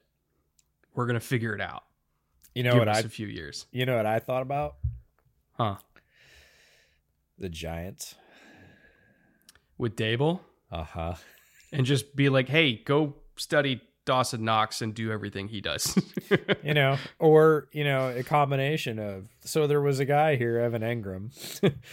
We're 0.96 1.06
gonna 1.06 1.20
figure 1.20 1.54
it 1.54 1.62
out. 1.62 1.84
You 2.56 2.64
know 2.64 2.72
Give 2.72 2.80
what 2.80 2.90
I 2.90 3.00
a 3.00 3.04
few 3.04 3.28
years, 3.28 3.68
you 3.72 3.86
know 3.86 3.96
what 3.96 4.08
I 4.08 4.18
thought 4.18 4.42
about 4.42 4.78
huh?" 5.52 5.76
The 7.38 7.50
Giants. 7.50 8.16
With 9.78 9.96
Daboll, 9.96 10.40
Uh 10.72 10.84
huh. 10.84 11.16
and 11.72 11.86
just 11.86 12.16
be 12.16 12.30
like, 12.30 12.50
"Hey, 12.50 12.82
go 12.84 13.16
study 13.36 13.80
Dawson 14.06 14.44
Knox 14.44 14.82
and 14.82 14.96
do 14.96 15.12
everything 15.12 15.48
he 15.50 15.62
does." 15.62 15.98
You 16.64 16.74
know, 16.74 16.98
or 17.20 17.70
you 17.72 17.84
know, 17.86 18.10
a 18.10 18.24
combination 18.24 18.98
of. 19.00 19.30
So 19.42 19.68
there 19.68 19.80
was 19.82 20.00
a 20.00 20.06
guy 20.06 20.36
here, 20.36 20.58
Evan 20.60 20.82
Engram, 20.82 21.32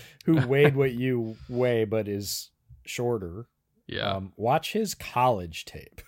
who 0.24 0.46
weighed 0.48 0.74
what 0.74 0.92
you 0.94 1.36
weigh, 1.48 1.84
but 1.84 2.08
is 2.08 2.50
shorter. 2.86 3.46
yeah, 3.86 4.10
Um, 4.12 4.32
watch 4.36 4.72
his 4.72 4.94
college 4.94 5.64
tape 5.66 6.00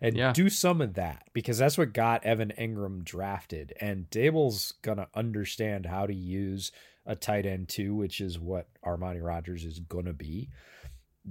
and 0.00 0.16
Yeah. 0.16 0.32
do 0.32 0.48
some 0.50 0.80
of 0.80 0.94
that 0.94 1.24
because 1.32 1.58
that's 1.58 1.76
what 1.78 1.92
got 1.94 2.22
Evan 2.24 2.52
Engram 2.58 3.02
drafted. 3.02 3.72
And 3.80 4.08
Daboll's 4.10 4.72
gonna 4.82 5.08
understand 5.14 5.86
how 5.86 6.06
to 6.06 6.14
use 6.14 6.70
a 7.06 7.14
tight 7.16 7.46
end 7.46 7.68
too, 7.68 7.94
which 7.94 8.20
is 8.20 8.38
what 8.38 8.68
Armani 8.84 9.22
Rogers 9.22 9.64
is 9.64 9.80
going 9.80 10.06
to 10.06 10.12
be. 10.12 10.48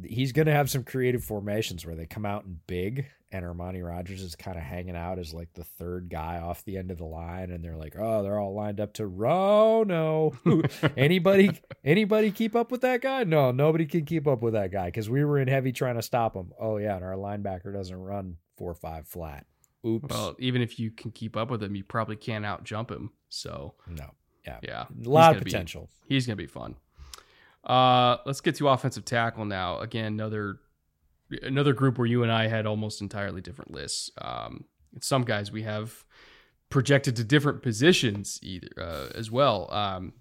He's 0.03 0.31
going 0.31 0.47
to 0.47 0.53
have 0.53 0.69
some 0.69 0.83
creative 0.83 1.23
formations 1.23 1.85
where 1.85 1.95
they 1.95 2.07
come 2.07 2.25
out 2.25 2.45
in 2.45 2.59
big 2.65 3.05
and 3.33 3.43
Armani 3.43 3.85
Rogers 3.85 4.21
is 4.21 4.35
kind 4.35 4.57
of 4.57 4.63
hanging 4.63 4.95
out 4.95 5.19
as 5.19 5.33
like 5.33 5.51
the 5.53 5.63
third 5.63 6.09
guy 6.09 6.37
off 6.37 6.63
the 6.65 6.77
end 6.77 6.91
of 6.91 6.97
the 6.97 7.05
line 7.05 7.51
and 7.51 7.63
they're 7.63 7.77
like, 7.77 7.95
"Oh, 7.97 8.21
they're 8.23 8.39
all 8.39 8.53
lined 8.53 8.79
up 8.79 8.93
to 8.93 9.07
row. 9.07 9.83
No. 9.83 10.33
anybody 10.97 11.59
anybody 11.83 12.31
keep 12.31 12.55
up 12.55 12.71
with 12.71 12.81
that 12.81 13.01
guy? 13.01 13.23
No, 13.23 13.51
nobody 13.51 13.85
can 13.85 14.05
keep 14.05 14.27
up 14.27 14.41
with 14.41 14.53
that 14.53 14.71
guy 14.71 14.89
cuz 14.91 15.09
we 15.09 15.23
were 15.25 15.39
in 15.39 15.47
heavy 15.47 15.71
trying 15.71 15.95
to 15.95 16.01
stop 16.01 16.35
him. 16.35 16.53
Oh 16.59 16.77
yeah, 16.77 16.95
and 16.95 17.03
our 17.03 17.15
linebacker 17.15 17.73
doesn't 17.73 17.97
run 17.97 18.37
4-5 18.59 19.07
flat. 19.07 19.45
Oops. 19.85 20.09
Well, 20.09 20.35
even 20.39 20.61
if 20.61 20.79
you 20.79 20.91
can 20.91 21.11
keep 21.11 21.35
up 21.35 21.49
with 21.49 21.61
him, 21.61 21.75
you 21.75 21.83
probably 21.83 22.15
can't 22.15 22.45
out 22.45 22.63
jump 22.63 22.91
him. 22.91 23.11
So 23.29 23.73
no. 23.87 24.11
Yeah. 24.45 24.57
Yeah. 24.61 24.85
A 25.05 25.09
lot 25.09 25.35
of 25.35 25.43
potential. 25.43 25.89
Be, 26.07 26.15
he's 26.15 26.25
going 26.27 26.37
to 26.37 26.41
be 26.43 26.47
fun. 26.47 26.75
Uh, 27.63 28.17
let's 28.25 28.41
get 28.41 28.55
to 28.55 28.67
offensive 28.67 29.05
tackle 29.05 29.45
now. 29.45 29.79
Again, 29.79 30.05
another 30.05 30.59
another 31.41 31.73
group 31.73 31.97
where 31.97 32.05
you 32.05 32.23
and 32.23 32.31
I 32.31 32.47
had 32.47 32.65
almost 32.65 33.01
entirely 33.01 33.41
different 33.41 33.71
lists. 33.71 34.11
Um, 34.19 34.65
some 35.01 35.23
guys 35.23 35.51
we 35.51 35.63
have 35.63 36.03
projected 36.69 37.15
to 37.15 37.23
different 37.23 37.61
positions 37.61 38.39
either 38.43 38.67
uh, 38.77 39.07
as 39.15 39.31
well. 39.31 39.71
Um, 39.71 40.13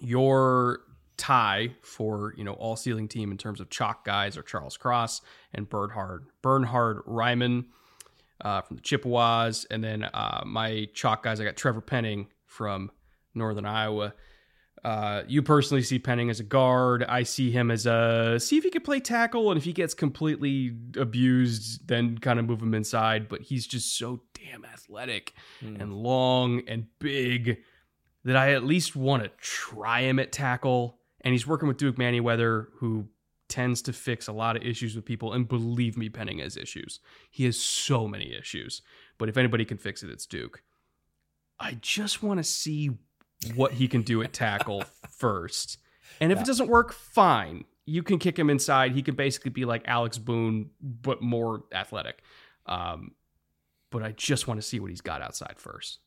your 0.00 0.80
tie 1.16 1.74
for 1.82 2.34
you 2.36 2.44
know 2.44 2.54
all 2.54 2.76
ceiling 2.76 3.08
team 3.08 3.30
in 3.30 3.38
terms 3.38 3.60
of 3.60 3.70
chalk 3.70 4.04
guys 4.04 4.36
are 4.36 4.42
Charles 4.42 4.76
Cross 4.76 5.20
and 5.52 5.68
Bernhard 5.68 6.26
Bernhard 6.42 6.98
Raimann 7.06 7.66
uh, 8.40 8.60
from 8.62 8.76
the 8.76 8.82
Chippewas, 8.82 9.66
and 9.70 9.82
then 9.82 10.04
uh, 10.04 10.42
my 10.44 10.88
chalk 10.94 11.22
guys 11.22 11.40
I 11.40 11.44
got 11.44 11.56
Trevor 11.56 11.80
Penning 11.80 12.28
from 12.46 12.90
Northern 13.34 13.66
Iowa. 13.66 14.14
Uh, 14.84 15.22
you 15.28 15.42
personally 15.42 15.82
see 15.82 15.98
Penning 15.98 16.28
as 16.28 16.40
a 16.40 16.44
guard. 16.44 17.04
I 17.04 17.22
see 17.22 17.52
him 17.52 17.70
as 17.70 17.86
a 17.86 18.38
see 18.40 18.56
if 18.56 18.64
he 18.64 18.70
could 18.70 18.84
play 18.84 18.98
tackle, 18.98 19.50
and 19.50 19.58
if 19.58 19.64
he 19.64 19.72
gets 19.72 19.94
completely 19.94 20.76
abused, 20.96 21.86
then 21.86 22.18
kind 22.18 22.40
of 22.40 22.46
move 22.46 22.60
him 22.60 22.74
inside. 22.74 23.28
But 23.28 23.42
he's 23.42 23.66
just 23.66 23.96
so 23.96 24.22
damn 24.34 24.64
athletic 24.64 25.34
mm. 25.62 25.80
and 25.80 25.94
long 25.94 26.62
and 26.66 26.86
big 26.98 27.58
that 28.24 28.36
I 28.36 28.54
at 28.54 28.64
least 28.64 28.96
want 28.96 29.22
to 29.22 29.30
try 29.38 30.02
him 30.02 30.18
at 30.18 30.32
tackle. 30.32 30.98
And 31.20 31.32
he's 31.32 31.46
working 31.46 31.68
with 31.68 31.76
Duke 31.76 31.96
Manyweather, 31.96 32.66
who 32.78 33.06
tends 33.48 33.82
to 33.82 33.92
fix 33.92 34.26
a 34.26 34.32
lot 34.32 34.56
of 34.56 34.64
issues 34.64 34.96
with 34.96 35.04
people. 35.04 35.32
And 35.32 35.46
believe 35.46 35.96
me, 35.96 36.08
Penning 36.08 36.38
has 36.38 36.56
issues. 36.56 36.98
He 37.30 37.44
has 37.44 37.56
so 37.56 38.08
many 38.08 38.34
issues. 38.34 38.82
But 39.18 39.28
if 39.28 39.36
anybody 39.36 39.64
can 39.64 39.78
fix 39.78 40.02
it, 40.02 40.10
it's 40.10 40.26
Duke. 40.26 40.62
I 41.60 41.78
just 41.80 42.22
want 42.22 42.38
to 42.38 42.44
see 42.44 42.90
what 43.54 43.72
he 43.72 43.88
can 43.88 44.02
do 44.02 44.22
at 44.22 44.32
tackle 44.32 44.84
first. 45.10 45.78
And 46.20 46.32
if 46.32 46.36
yeah. 46.36 46.42
it 46.42 46.46
doesn't 46.46 46.68
work, 46.68 46.92
fine. 46.92 47.64
You 47.84 48.02
can 48.02 48.18
kick 48.18 48.38
him 48.38 48.48
inside. 48.50 48.92
He 48.92 49.02
can 49.02 49.14
basically 49.14 49.50
be 49.50 49.64
like 49.64 49.82
Alex 49.86 50.18
Boone, 50.18 50.70
but 50.80 51.20
more 51.20 51.64
athletic. 51.72 52.22
Um, 52.66 53.12
but 53.90 54.02
I 54.02 54.12
just 54.12 54.46
want 54.46 54.60
to 54.60 54.66
see 54.66 54.80
what 54.80 54.90
he's 54.90 55.00
got 55.00 55.22
outside 55.22 55.54
first. 55.58 55.98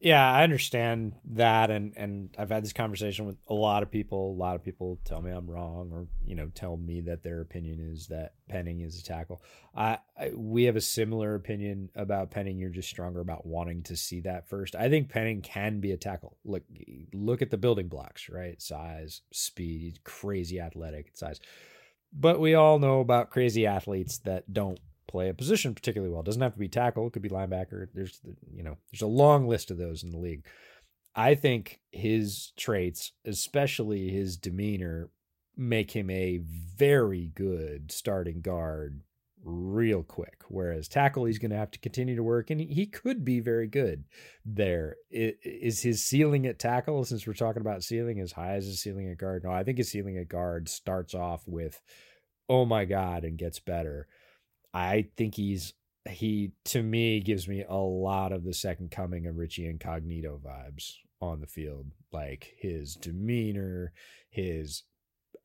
Yeah, 0.00 0.30
I 0.32 0.44
understand 0.44 1.14
that, 1.32 1.72
and 1.72 1.92
and 1.96 2.32
I've 2.38 2.50
had 2.50 2.62
this 2.62 2.72
conversation 2.72 3.26
with 3.26 3.36
a 3.48 3.54
lot 3.54 3.82
of 3.82 3.90
people. 3.90 4.30
A 4.30 4.38
lot 4.38 4.54
of 4.54 4.62
people 4.62 5.00
tell 5.04 5.20
me 5.20 5.32
I'm 5.32 5.50
wrong, 5.50 5.90
or 5.92 6.06
you 6.24 6.36
know, 6.36 6.52
tell 6.54 6.76
me 6.76 7.00
that 7.02 7.24
their 7.24 7.40
opinion 7.40 7.80
is 7.80 8.06
that 8.06 8.34
Penning 8.48 8.80
is 8.80 9.00
a 9.00 9.02
tackle. 9.02 9.42
I, 9.74 9.98
I 10.16 10.30
we 10.36 10.64
have 10.64 10.76
a 10.76 10.80
similar 10.80 11.34
opinion 11.34 11.90
about 11.96 12.30
Penning. 12.30 12.58
You're 12.58 12.70
just 12.70 12.88
stronger 12.88 13.18
about 13.18 13.44
wanting 13.44 13.82
to 13.84 13.96
see 13.96 14.20
that 14.20 14.48
first. 14.48 14.76
I 14.76 14.88
think 14.88 15.08
Penning 15.08 15.42
can 15.42 15.80
be 15.80 15.90
a 15.90 15.96
tackle. 15.96 16.36
Look, 16.44 16.62
look 17.12 17.42
at 17.42 17.50
the 17.50 17.58
building 17.58 17.88
blocks, 17.88 18.28
right? 18.28 18.62
Size, 18.62 19.22
speed, 19.32 20.04
crazy 20.04 20.60
athletic 20.60 21.16
size. 21.16 21.40
But 22.12 22.38
we 22.38 22.54
all 22.54 22.78
know 22.78 23.00
about 23.00 23.30
crazy 23.30 23.66
athletes 23.66 24.18
that 24.18 24.52
don't 24.52 24.78
play 25.08 25.28
a 25.28 25.34
position 25.34 25.74
particularly 25.74 26.12
well. 26.12 26.20
It 26.20 26.26
doesn't 26.26 26.42
have 26.42 26.52
to 26.52 26.58
be 26.58 26.68
tackle, 26.68 27.06
it 27.06 27.12
could 27.12 27.22
be 27.22 27.28
linebacker. 27.28 27.88
There's 27.92 28.20
you 28.54 28.62
know, 28.62 28.76
there's 28.92 29.02
a 29.02 29.06
long 29.06 29.48
list 29.48 29.70
of 29.70 29.78
those 29.78 30.02
in 30.02 30.10
the 30.10 30.18
league. 30.18 30.44
I 31.14 31.34
think 31.34 31.80
his 31.90 32.52
traits, 32.56 33.12
especially 33.24 34.10
his 34.10 34.36
demeanor, 34.36 35.10
make 35.56 35.90
him 35.90 36.10
a 36.10 36.38
very 36.38 37.32
good 37.34 37.90
starting 37.90 38.40
guard 38.40 39.00
real 39.42 40.02
quick. 40.02 40.42
Whereas 40.48 40.86
tackle, 40.86 41.24
he's 41.24 41.38
going 41.38 41.50
to 41.50 41.56
have 41.56 41.70
to 41.72 41.78
continue 41.80 42.14
to 42.14 42.22
work, 42.22 42.50
and 42.50 42.60
he 42.60 42.86
could 42.86 43.24
be 43.24 43.40
very 43.40 43.66
good 43.66 44.04
there. 44.44 44.96
Is 45.10 45.82
his 45.82 46.04
ceiling 46.04 46.46
at 46.46 46.58
tackle, 46.58 47.04
since 47.04 47.26
we're 47.26 47.32
talking 47.32 47.62
about 47.62 47.82
ceiling, 47.82 48.20
as 48.20 48.32
high 48.32 48.54
as 48.54 48.66
his 48.66 48.80
ceiling 48.80 49.10
at 49.10 49.18
guard? 49.18 49.42
No, 49.44 49.50
I 49.50 49.64
think 49.64 49.78
his 49.78 49.90
ceiling 49.90 50.18
at 50.18 50.28
guard 50.28 50.68
starts 50.68 51.14
off 51.14 51.42
with, 51.46 51.80
oh 52.48 52.64
my 52.64 52.84
God, 52.84 53.24
and 53.24 53.38
gets 53.38 53.58
better. 53.58 54.06
I 54.74 55.08
think 55.16 55.34
he's 55.34 55.74
he 56.08 56.52
to 56.64 56.82
me 56.82 57.20
gives 57.20 57.46
me 57.46 57.64
a 57.68 57.76
lot 57.76 58.32
of 58.32 58.44
the 58.44 58.54
second 58.54 58.90
coming 58.90 59.26
of 59.26 59.36
Richie 59.36 59.66
Incognito 59.66 60.40
vibes 60.44 60.94
on 61.20 61.40
the 61.40 61.46
field. 61.46 61.86
Like 62.12 62.54
his 62.58 62.94
demeanor, 62.94 63.92
his 64.30 64.84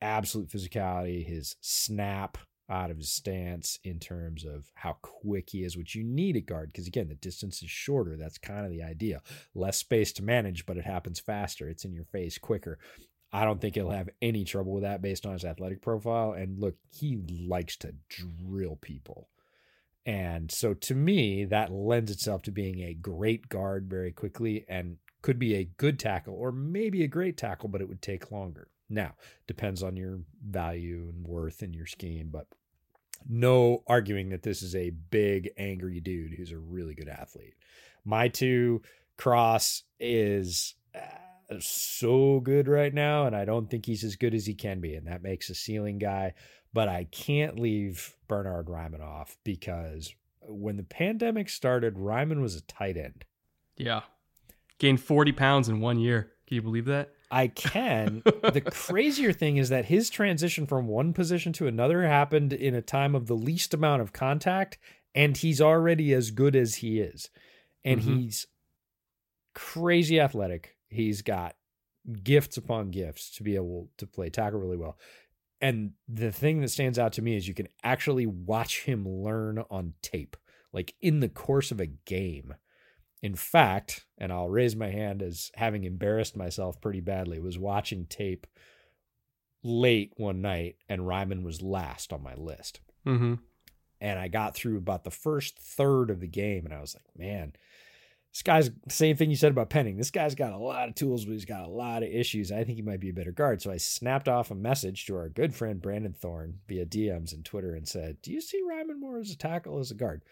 absolute 0.00 0.48
physicality, 0.48 1.24
his 1.26 1.56
snap 1.60 2.38
out 2.70 2.90
of 2.90 2.96
his 2.96 3.12
stance 3.12 3.78
in 3.84 3.98
terms 3.98 4.44
of 4.44 4.70
how 4.74 4.96
quick 5.02 5.50
he 5.50 5.64
is, 5.64 5.76
which 5.76 5.94
you 5.94 6.02
need 6.02 6.36
a 6.36 6.40
guard 6.40 6.72
because 6.72 6.86
again, 6.86 7.08
the 7.08 7.14
distance 7.14 7.62
is 7.62 7.70
shorter. 7.70 8.16
That's 8.16 8.38
kind 8.38 8.64
of 8.64 8.72
the 8.72 8.82
idea. 8.82 9.20
Less 9.54 9.76
space 9.76 10.12
to 10.14 10.22
manage, 10.22 10.64
but 10.64 10.78
it 10.78 10.84
happens 10.84 11.20
faster. 11.20 11.68
It's 11.68 11.84
in 11.84 11.92
your 11.92 12.06
face 12.06 12.38
quicker. 12.38 12.78
I 13.34 13.44
don't 13.44 13.60
think 13.60 13.74
he'll 13.74 13.90
have 13.90 14.10
any 14.22 14.44
trouble 14.44 14.72
with 14.72 14.84
that 14.84 15.02
based 15.02 15.26
on 15.26 15.32
his 15.32 15.44
athletic 15.44 15.82
profile. 15.82 16.34
And 16.34 16.60
look, 16.60 16.76
he 16.92 17.16
likes 17.48 17.76
to 17.78 17.92
drill 18.08 18.78
people. 18.80 19.28
And 20.06 20.52
so 20.52 20.72
to 20.72 20.94
me, 20.94 21.44
that 21.46 21.72
lends 21.72 22.12
itself 22.12 22.42
to 22.42 22.52
being 22.52 22.80
a 22.80 22.94
great 22.94 23.48
guard 23.48 23.90
very 23.90 24.12
quickly 24.12 24.64
and 24.68 24.98
could 25.20 25.40
be 25.40 25.56
a 25.56 25.64
good 25.64 25.98
tackle 25.98 26.34
or 26.34 26.52
maybe 26.52 27.02
a 27.02 27.08
great 27.08 27.36
tackle, 27.36 27.68
but 27.68 27.80
it 27.80 27.88
would 27.88 28.02
take 28.02 28.30
longer. 28.30 28.68
Now, 28.88 29.14
depends 29.48 29.82
on 29.82 29.96
your 29.96 30.20
value 30.40 31.10
and 31.12 31.26
worth 31.26 31.60
in 31.60 31.74
your 31.74 31.86
scheme, 31.86 32.28
but 32.30 32.46
no 33.28 33.82
arguing 33.88 34.28
that 34.28 34.44
this 34.44 34.62
is 34.62 34.76
a 34.76 34.90
big, 34.90 35.50
angry 35.56 35.98
dude 35.98 36.34
who's 36.34 36.52
a 36.52 36.58
really 36.58 36.94
good 36.94 37.08
athlete. 37.08 37.54
My 38.04 38.28
two, 38.28 38.82
Cross 39.16 39.82
is. 39.98 40.76
Uh, 40.94 41.00
so 41.60 42.40
good 42.40 42.68
right 42.68 42.92
now, 42.92 43.26
and 43.26 43.34
I 43.34 43.44
don't 43.44 43.70
think 43.70 43.86
he's 43.86 44.04
as 44.04 44.16
good 44.16 44.34
as 44.34 44.46
he 44.46 44.54
can 44.54 44.80
be, 44.80 44.94
and 44.94 45.06
that 45.06 45.22
makes 45.22 45.50
a 45.50 45.54
ceiling 45.54 45.98
guy. 45.98 46.34
But 46.72 46.88
I 46.88 47.04
can't 47.04 47.58
leave 47.58 48.16
Bernhard 48.26 48.66
Raimann 48.66 49.02
off 49.02 49.36
because 49.44 50.14
when 50.40 50.76
the 50.76 50.82
pandemic 50.82 51.48
started, 51.48 51.94
Raimann 51.94 52.40
was 52.40 52.56
a 52.56 52.62
tight 52.62 52.96
end. 52.96 53.24
Yeah, 53.76 54.02
gained 54.78 55.00
forty 55.00 55.32
pounds 55.32 55.68
in 55.68 55.80
one 55.80 55.98
year. 55.98 56.32
Can 56.46 56.56
you 56.56 56.62
believe 56.62 56.86
that? 56.86 57.10
I 57.30 57.48
can. 57.48 58.22
the 58.24 58.60
crazier 58.70 59.32
thing 59.32 59.56
is 59.56 59.68
that 59.70 59.86
his 59.86 60.10
transition 60.10 60.66
from 60.66 60.86
one 60.86 61.12
position 61.12 61.52
to 61.54 61.66
another 61.66 62.06
happened 62.06 62.52
in 62.52 62.74
a 62.74 62.82
time 62.82 63.14
of 63.14 63.26
the 63.26 63.34
least 63.34 63.74
amount 63.74 64.02
of 64.02 64.12
contact, 64.12 64.78
and 65.14 65.36
he's 65.36 65.60
already 65.60 66.12
as 66.12 66.30
good 66.30 66.54
as 66.54 66.76
he 66.76 67.00
is. 67.00 67.30
And 67.84 68.00
mm-hmm. 68.00 68.16
he's 68.18 68.46
crazy 69.54 70.20
athletic, 70.20 70.73
He's 70.94 71.22
got 71.22 71.56
gifts 72.22 72.56
upon 72.56 72.90
gifts 72.90 73.30
to 73.36 73.42
be 73.42 73.56
able 73.56 73.90
to 73.98 74.06
play 74.06 74.30
tackle 74.30 74.60
really 74.60 74.76
well. 74.76 74.96
And 75.60 75.92
the 76.08 76.30
thing 76.30 76.60
that 76.60 76.68
stands 76.68 76.98
out 76.98 77.12
to 77.14 77.22
me 77.22 77.36
is 77.36 77.48
you 77.48 77.54
can 77.54 77.68
actually 77.82 78.26
watch 78.26 78.82
him 78.82 79.08
learn 79.08 79.64
on 79.70 79.94
tape, 80.02 80.36
like 80.72 80.94
in 81.00 81.20
the 81.20 81.28
course 81.28 81.70
of 81.70 81.80
a 81.80 81.86
game. 81.86 82.54
In 83.22 83.34
fact, 83.34 84.04
and 84.18 84.30
I'll 84.30 84.50
raise 84.50 84.76
my 84.76 84.90
hand 84.90 85.22
as 85.22 85.50
having 85.54 85.84
embarrassed 85.84 86.36
myself 86.36 86.80
pretty 86.80 87.00
badly, 87.00 87.40
was 87.40 87.58
watching 87.58 88.04
tape 88.04 88.46
late 89.62 90.12
one 90.16 90.42
night, 90.42 90.76
and 90.88 91.02
Raimann 91.02 91.42
was 91.42 91.62
last 91.62 92.12
on 92.12 92.22
my 92.22 92.34
list. 92.34 92.80
Mm-hmm. 93.06 93.34
And 94.00 94.18
I 94.18 94.28
got 94.28 94.54
through 94.54 94.76
about 94.76 95.04
the 95.04 95.10
first 95.10 95.58
third 95.58 96.10
of 96.10 96.20
the 96.20 96.28
game, 96.28 96.66
and 96.66 96.74
I 96.74 96.80
was 96.82 96.94
like, 96.94 97.18
man, 97.18 97.54
this 98.34 98.42
guy's 98.42 98.70
same 98.88 99.16
thing 99.16 99.30
you 99.30 99.36
said 99.36 99.52
about 99.52 99.70
Penning. 99.70 99.96
This 99.96 100.10
guy's 100.10 100.34
got 100.34 100.52
a 100.52 100.58
lot 100.58 100.88
of 100.88 100.96
tools, 100.96 101.24
but 101.24 101.32
he's 101.32 101.44
got 101.44 101.66
a 101.66 101.70
lot 101.70 102.02
of 102.02 102.08
issues. 102.08 102.50
I 102.50 102.64
think 102.64 102.74
he 102.74 102.82
might 102.82 102.98
be 102.98 103.10
a 103.10 103.14
better 103.14 103.30
guard. 103.30 103.62
So 103.62 103.70
I 103.70 103.76
snapped 103.76 104.28
off 104.28 104.50
a 104.50 104.56
message 104.56 105.06
to 105.06 105.14
our 105.14 105.28
good 105.28 105.54
friend 105.54 105.80
Brandon 105.80 106.12
Thorn 106.12 106.58
via 106.66 106.84
DMs 106.84 107.32
and 107.32 107.44
Twitter 107.44 107.76
and 107.76 107.86
said, 107.86 108.20
Do 108.22 108.32
you 108.32 108.40
see 108.40 108.60
Raimann 108.60 108.98
more 108.98 109.20
as 109.20 109.30
a 109.30 109.38
tackle 109.38 109.78
as 109.78 109.92
a 109.92 109.94
guard? 109.94 110.22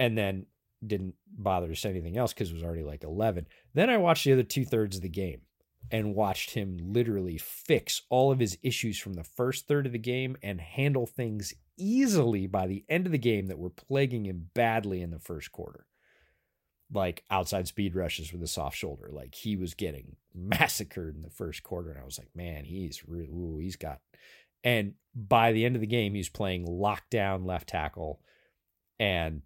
And 0.00 0.18
then 0.18 0.46
didn't 0.84 1.14
bother 1.30 1.68
to 1.68 1.76
say 1.76 1.90
anything 1.90 2.16
else 2.16 2.32
because 2.32 2.50
it 2.50 2.54
was 2.54 2.64
already 2.64 2.82
like 2.82 3.04
11. 3.04 3.46
Then 3.72 3.88
I 3.88 3.98
watched 3.98 4.24
the 4.24 4.32
other 4.32 4.42
two 4.42 4.64
thirds 4.64 4.96
of 4.96 5.02
the 5.02 5.08
game 5.08 5.42
and 5.92 6.16
watched 6.16 6.50
him 6.50 6.76
literally 6.80 7.38
fix 7.38 8.02
all 8.10 8.32
of 8.32 8.40
his 8.40 8.58
issues 8.64 8.98
from 8.98 9.12
the 9.12 9.22
first 9.22 9.68
third 9.68 9.86
of 9.86 9.92
the 9.92 9.98
game 9.98 10.36
and 10.42 10.60
handle 10.60 11.06
things 11.06 11.54
easily 11.78 12.48
by 12.48 12.66
the 12.66 12.84
end 12.88 13.06
of 13.06 13.12
the 13.12 13.18
game 13.18 13.46
that 13.46 13.60
were 13.60 13.70
plaguing 13.70 14.26
him 14.26 14.50
badly 14.54 15.00
in 15.00 15.12
the 15.12 15.20
first 15.20 15.52
quarter 15.52 15.86
like 16.92 17.24
outside 17.30 17.66
speed 17.68 17.94
rushes 17.94 18.32
with 18.32 18.42
a 18.42 18.48
soft 18.48 18.76
shoulder. 18.76 19.08
Like 19.10 19.34
he 19.34 19.56
was 19.56 19.74
getting 19.74 20.16
massacred 20.34 21.16
in 21.16 21.22
the 21.22 21.30
first 21.30 21.62
quarter, 21.62 21.90
and 21.90 22.00
I 22.00 22.04
was 22.04 22.18
like, 22.18 22.30
man, 22.34 22.64
he's 22.64 23.06
really, 23.06 23.28
ooh, 23.28 23.58
he's 23.58 23.76
got. 23.76 24.00
And 24.64 24.94
by 25.14 25.52
the 25.52 25.64
end 25.64 25.74
of 25.74 25.80
the 25.80 25.86
game, 25.86 26.12
he 26.12 26.18
was 26.18 26.28
playing 26.28 26.66
lockdown 26.66 27.46
left 27.46 27.68
tackle, 27.68 28.20
and 28.98 29.42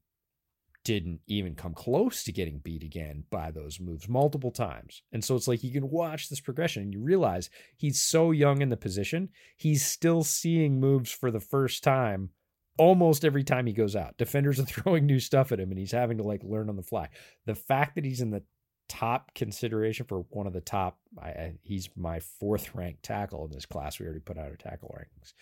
didn't 0.87 1.21
even 1.27 1.57
come 1.57 1.75
close 1.75 2.23
to 2.23 2.31
getting 2.31 2.59
beat 2.59 2.85
again 2.85 3.25
by 3.29 3.51
those 3.51 3.81
moves 3.81 4.09
multiple 4.09 4.53
times. 4.53 5.03
And 5.13 5.25
so 5.25 5.35
it's 5.35 5.49
like 5.49 5.65
you 5.65 5.73
can 5.73 5.91
watch 5.91 6.29
this 6.29 6.39
progression 6.39 6.85
and 6.85 6.93
you 6.93 7.01
realize 7.01 7.51
he's 7.77 8.01
so 8.01 8.31
young 8.31 8.63
in 8.63 8.69
the 8.69 8.77
position, 8.77 9.31
he's 9.57 9.85
still 9.85 10.23
seeing 10.23 10.79
moves 10.79 11.11
for 11.11 11.33
the 11.33 11.41
first 11.41 11.83
time 11.83 12.31
almost 12.79 13.25
every 13.25 13.45
time 13.45 13.67
he 13.67 13.73
goes 13.73 13.97
out. 13.97 14.17
Defenders 14.19 14.61
are 14.61 14.65
throwing 14.67 15.07
new 15.07 15.21
stuff 15.21 15.53
at 15.53 15.61
him 15.61 15.71
and 15.71 15.79
he's 15.79 15.93
having 15.93 16.19
to 16.19 16.25
like 16.25 16.43
learn 16.45 16.69
on 16.69 16.77
the 16.77 16.83
fly. 16.83 17.09
The 17.47 17.55
fact 17.55 17.95
that 17.95 18.05
he's 18.05 18.21
in 18.21 18.31
the 18.31 18.43
top 18.89 19.35
consideration 19.35 20.07
for 20.07 20.21
one 20.31 20.47
of 20.47 20.53
the 20.53 20.61
top, 20.61 20.99
I, 21.21 21.55
he's 21.63 21.89
my 21.97 22.21
fourth 22.21 22.75
ranked 22.75 23.03
tackle 23.03 23.45
in 23.45 23.53
this 23.53 23.67
class. 23.67 23.99
We 23.99 24.07
already 24.07 24.21
put 24.21 24.39
out 24.39 24.47
our 24.47 24.57
tackle 24.57 24.97
rankings. 24.99 25.33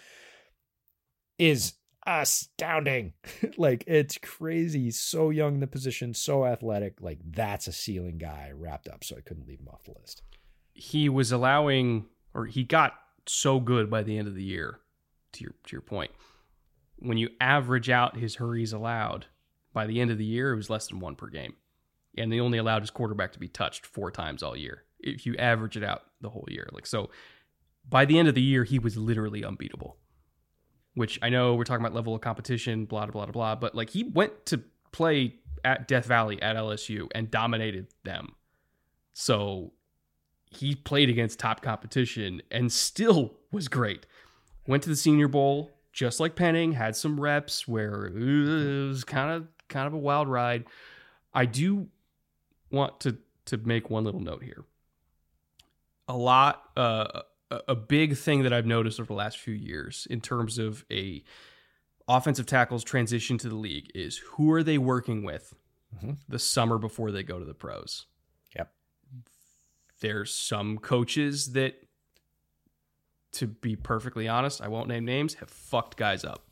Is 1.38 1.74
astounding. 2.06 3.12
like 3.56 3.84
it's 3.86 4.18
crazy. 4.18 4.84
He's 4.84 5.00
so 5.00 5.30
young 5.30 5.54
in 5.54 5.60
the 5.60 5.66
position, 5.66 6.14
so 6.14 6.44
athletic. 6.44 7.00
Like 7.00 7.18
that's 7.24 7.66
a 7.66 7.72
ceiling 7.72 8.18
guy 8.18 8.52
wrapped 8.54 8.88
up. 8.88 9.04
So 9.04 9.16
I 9.16 9.20
couldn't 9.20 9.48
leave 9.48 9.60
him 9.60 9.68
off 9.68 9.84
the 9.84 9.94
list. 10.00 10.22
He 10.72 11.08
was 11.08 11.32
allowing, 11.32 12.06
or 12.34 12.46
he 12.46 12.64
got 12.64 12.94
so 13.26 13.60
good 13.60 13.90
by 13.90 14.02
the 14.02 14.18
end 14.18 14.28
of 14.28 14.34
the 14.34 14.44
year. 14.44 14.80
To 15.32 15.42
your 15.42 15.54
to 15.66 15.72
your 15.72 15.80
point, 15.80 16.12
when 17.04 17.18
you 17.18 17.30
average 17.40 17.90
out 17.90 18.16
his 18.16 18.36
hurries 18.36 18.72
allowed, 18.72 19.26
by 19.72 19.86
the 19.86 20.00
end 20.00 20.10
of 20.10 20.18
the 20.18 20.24
year 20.24 20.52
it 20.52 20.56
was 20.56 20.70
less 20.70 20.88
than 20.88 21.00
one 21.00 21.16
per 21.16 21.28
game, 21.28 21.54
and 22.16 22.32
they 22.32 22.40
only 22.40 22.58
allowed 22.58 22.82
his 22.82 22.90
quarterback 22.90 23.32
to 23.32 23.38
be 23.38 23.48
touched 23.48 23.86
four 23.86 24.10
times 24.10 24.42
all 24.42 24.56
year. 24.56 24.84
If 25.00 25.26
you 25.26 25.36
average 25.36 25.76
it 25.76 25.84
out 25.84 26.02
the 26.20 26.30
whole 26.30 26.46
year, 26.48 26.68
like 26.72 26.86
so, 26.86 27.10
by 27.88 28.04
the 28.04 28.18
end 28.18 28.28
of 28.28 28.34
the 28.34 28.42
year 28.42 28.64
he 28.64 28.78
was 28.78 28.96
literally 28.96 29.44
unbeatable 29.44 29.98
which 30.94 31.18
I 31.22 31.28
know 31.28 31.54
we're 31.54 31.64
talking 31.64 31.84
about 31.84 31.94
level 31.94 32.14
of 32.14 32.20
competition, 32.20 32.84
blah, 32.84 33.06
blah, 33.06 33.26
blah, 33.26 33.32
blah, 33.32 33.54
but 33.56 33.74
like 33.74 33.90
he 33.90 34.04
went 34.04 34.46
to 34.46 34.62
play 34.92 35.34
at 35.64 35.88
Death 35.88 36.06
Valley 36.06 36.40
at 36.40 36.56
LSU 36.56 37.08
and 37.14 37.30
dominated 37.30 37.88
them. 38.04 38.34
So 39.12 39.72
he 40.50 40.74
played 40.74 41.10
against 41.10 41.38
top 41.38 41.62
competition 41.62 42.42
and 42.50 42.72
still 42.72 43.34
was 43.50 43.68
great. 43.68 44.06
Went 44.66 44.82
to 44.84 44.88
the 44.88 44.96
Senior 44.96 45.28
Bowl 45.28 45.72
just 45.94 46.18
like 46.18 46.34
Penning, 46.34 46.72
had 46.72 46.96
some 46.96 47.20
reps 47.20 47.68
where 47.68 48.06
it 48.06 48.88
was 48.88 49.04
kind 49.04 49.30
of 49.30 49.46
kind 49.68 49.86
of 49.86 49.94
a 49.94 49.98
wild 49.98 50.28
ride. 50.28 50.64
I 51.32 51.46
do 51.46 51.88
want 52.70 53.00
to 53.00 53.16
to 53.46 53.56
make 53.58 53.88
one 53.88 54.04
little 54.04 54.20
note 54.20 54.42
here. 54.42 54.64
A 56.08 56.16
lot 56.16 56.62
uh 56.76 57.22
a 57.68 57.76
big 57.76 58.16
thing 58.16 58.42
that 58.42 58.52
I've 58.52 58.66
noticed 58.66 58.98
over 58.98 59.06
the 59.06 59.14
last 59.14 59.38
few 59.38 59.54
years 59.54 60.08
in 60.10 60.20
terms 60.20 60.58
of 60.58 60.84
a 60.90 61.22
offensive 62.08 62.46
tackles 62.46 62.82
transition 62.82 63.38
to 63.38 63.48
the 63.48 63.54
league 63.54 63.92
is 63.94 64.18
who 64.18 64.50
are 64.50 64.64
they 64.64 64.76
working 64.76 65.22
with 65.22 65.54
mm-hmm. 65.94 66.14
the 66.28 66.40
summer 66.40 66.78
before 66.78 67.12
they 67.12 67.22
go 67.22 67.38
to 67.38 67.44
the 67.44 67.54
pros. 67.54 68.06
Yep. 68.56 68.72
There's 70.00 70.34
some 70.34 70.78
coaches 70.78 71.52
that 71.52 71.83
to 73.34 73.46
be 73.46 73.76
perfectly 73.76 74.28
honest, 74.28 74.60
I 74.60 74.68
won't 74.68 74.88
name 74.88 75.04
names, 75.04 75.34
have 75.34 75.50
fucked 75.50 75.96
guys 75.96 76.24
up. 76.24 76.44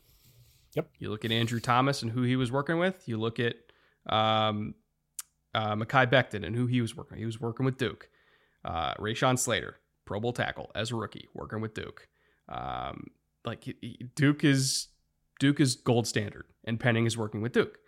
Yep. 0.75 0.89
You 0.99 1.09
look 1.09 1.23
at 1.25 1.31
Andrew 1.31 1.59
Thomas 1.59 2.01
and 2.01 2.11
who 2.11 2.23
he 2.23 2.35
was 2.35 2.51
working 2.51 2.79
with. 2.79 3.07
You 3.07 3.17
look 3.17 3.39
at 3.39 3.55
um, 4.07 4.73
uh, 5.53 5.75
Mekhi 5.75 6.09
Becton 6.11 6.45
and 6.45 6.55
who 6.55 6.65
he 6.65 6.81
was 6.81 6.95
working. 6.95 7.15
With. 7.15 7.19
He 7.19 7.25
was 7.25 7.39
working 7.39 7.65
with 7.65 7.77
Duke. 7.77 8.09
Uh, 8.65 8.93
Rashawn 8.95 9.37
Slater. 9.37 9.77
Pro 10.05 10.19
Bowl 10.19 10.33
tackle 10.33 10.71
as 10.75 10.91
a 10.91 10.95
rookie, 10.95 11.29
working 11.33 11.61
with 11.61 11.73
Duke. 11.73 12.07
Um, 12.49 13.07
like 13.45 13.75
Duke 14.15 14.43
is 14.43 14.87
Duke 15.39 15.59
is 15.59 15.75
gold 15.75 16.07
standard, 16.07 16.45
and 16.63 16.79
Penning 16.79 17.05
is 17.05 17.17
working 17.17 17.41
with 17.41 17.53
Duke. 17.53 17.79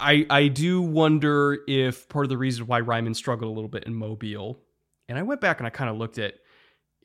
I 0.00 0.26
I 0.30 0.48
do 0.48 0.80
wonder 0.80 1.58
if 1.66 2.08
part 2.08 2.24
of 2.24 2.28
the 2.30 2.38
reason 2.38 2.66
why 2.66 2.80
Raimann 2.80 3.16
struggled 3.16 3.50
a 3.50 3.54
little 3.54 3.68
bit 3.68 3.84
in 3.84 3.94
Mobile, 3.94 4.60
and 5.08 5.18
I 5.18 5.22
went 5.22 5.40
back 5.40 5.58
and 5.58 5.66
I 5.66 5.70
kind 5.70 5.90
of 5.90 5.96
looked 5.96 6.18
at 6.18 6.34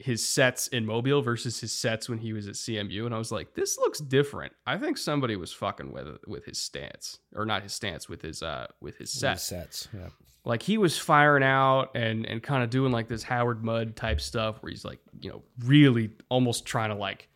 his 0.01 0.27
sets 0.27 0.67
in 0.67 0.85
Mobile 0.85 1.21
versus 1.21 1.59
his 1.59 1.71
sets 1.71 2.09
when 2.09 2.17
he 2.17 2.33
was 2.33 2.47
at 2.47 2.55
CMU, 2.55 3.05
and 3.05 3.13
I 3.13 3.17
was 3.17 3.31
like, 3.31 3.53
this 3.53 3.77
looks 3.77 3.99
different. 3.99 4.53
I 4.65 4.77
think 4.77 4.97
somebody 4.97 5.35
was 5.35 5.53
fucking 5.53 5.91
with 5.91 6.17
with 6.27 6.45
his 6.45 6.57
stance, 6.57 7.19
or 7.35 7.45
not 7.45 7.63
his 7.63 7.73
stance, 7.73 8.09
with 8.09 8.21
his 8.21 8.41
uh 8.41 8.67
with 8.79 8.97
his 8.97 9.11
sets. 9.11 9.43
sets, 9.43 9.87
yeah. 9.93 10.09
Like 10.43 10.63
he 10.63 10.77
was 10.77 10.97
firing 10.97 11.43
out 11.43 11.91
and 11.95 12.25
and 12.25 12.41
kind 12.41 12.63
of 12.63 12.69
doing 12.69 12.91
like 12.91 13.07
this 13.07 13.23
Howard 13.23 13.63
Mudd 13.63 13.95
type 13.95 14.19
stuff 14.19 14.61
where 14.61 14.71
he's 14.71 14.83
like, 14.83 14.99
you 15.19 15.29
know, 15.29 15.43
really 15.59 16.11
almost 16.29 16.65
trying 16.65 16.89
to 16.89 16.95
like 16.95 17.29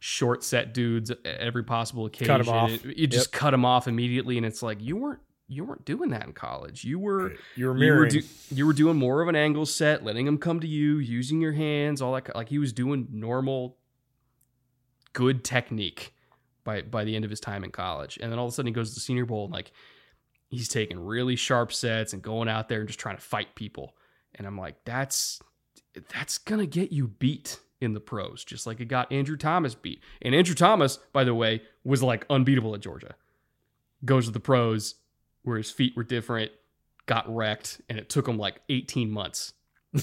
short 0.00 0.44
set 0.44 0.74
dudes 0.74 1.10
every 1.24 1.64
possible 1.64 2.06
occasion. 2.06 2.26
Cut 2.26 2.40
him 2.40 2.48
off. 2.48 2.84
You 2.84 3.06
just 3.06 3.32
yep. 3.32 3.40
cut 3.40 3.54
him 3.54 3.64
off 3.64 3.88
immediately, 3.88 4.36
and 4.36 4.44
it's 4.44 4.62
like 4.62 4.82
you 4.82 4.96
weren't 4.96 5.20
you 5.48 5.64
weren't 5.64 5.84
doing 5.84 6.10
that 6.10 6.24
in 6.24 6.32
college. 6.32 6.84
You 6.84 6.98
were 6.98 7.34
you 7.56 7.66
were 7.66 7.74
mirroring. 7.74 8.12
You 8.12 8.20
were, 8.20 8.26
do, 8.26 8.54
you 8.54 8.66
were 8.66 8.72
doing 8.72 8.96
more 8.96 9.22
of 9.22 9.28
an 9.28 9.36
angle 9.36 9.66
set, 9.66 10.04
letting 10.04 10.26
him 10.26 10.38
come 10.38 10.60
to 10.60 10.66
you, 10.66 10.98
using 10.98 11.40
your 11.40 11.52
hands, 11.52 12.00
all 12.00 12.12
that. 12.14 12.34
Like 12.34 12.48
he 12.48 12.58
was 12.58 12.72
doing 12.72 13.08
normal, 13.10 13.76
good 15.12 15.44
technique 15.44 16.14
by 16.64 16.82
by 16.82 17.04
the 17.04 17.14
end 17.14 17.24
of 17.24 17.30
his 17.30 17.40
time 17.40 17.64
in 17.64 17.70
college. 17.70 18.18
And 18.20 18.30
then 18.30 18.38
all 18.38 18.46
of 18.46 18.52
a 18.52 18.54
sudden 18.54 18.68
he 18.68 18.72
goes 18.72 18.90
to 18.90 18.94
the 18.94 19.00
Senior 19.00 19.26
Bowl 19.26 19.44
and 19.44 19.52
like 19.52 19.72
he's 20.48 20.68
taking 20.68 21.00
really 21.00 21.36
sharp 21.36 21.72
sets 21.72 22.12
and 22.12 22.22
going 22.22 22.48
out 22.48 22.68
there 22.68 22.80
and 22.80 22.88
just 22.88 23.00
trying 23.00 23.16
to 23.16 23.22
fight 23.22 23.54
people. 23.54 23.94
And 24.34 24.46
I'm 24.46 24.58
like, 24.58 24.76
that's 24.84 25.40
that's 26.12 26.38
gonna 26.38 26.66
get 26.66 26.92
you 26.92 27.08
beat 27.08 27.58
in 27.80 27.94
the 27.94 28.00
pros, 28.00 28.44
just 28.44 28.66
like 28.66 28.80
it 28.80 28.86
got 28.86 29.10
Andrew 29.12 29.36
Thomas 29.36 29.74
beat. 29.74 30.02
And 30.22 30.34
Andrew 30.34 30.54
Thomas, 30.54 30.98
by 31.12 31.24
the 31.24 31.34
way, 31.34 31.62
was 31.84 32.02
like 32.02 32.24
unbeatable 32.30 32.74
at 32.74 32.80
Georgia. 32.80 33.16
Goes 34.04 34.26
to 34.26 34.32
the 34.32 34.40
pros 34.40 34.94
where 35.42 35.56
his 35.56 35.70
feet 35.70 35.96
were 35.96 36.04
different, 36.04 36.52
got 37.06 37.32
wrecked, 37.34 37.80
and 37.88 37.98
it 37.98 38.08
took 38.08 38.28
him 38.28 38.38
like 38.38 38.60
18 38.68 39.10
months 39.10 39.52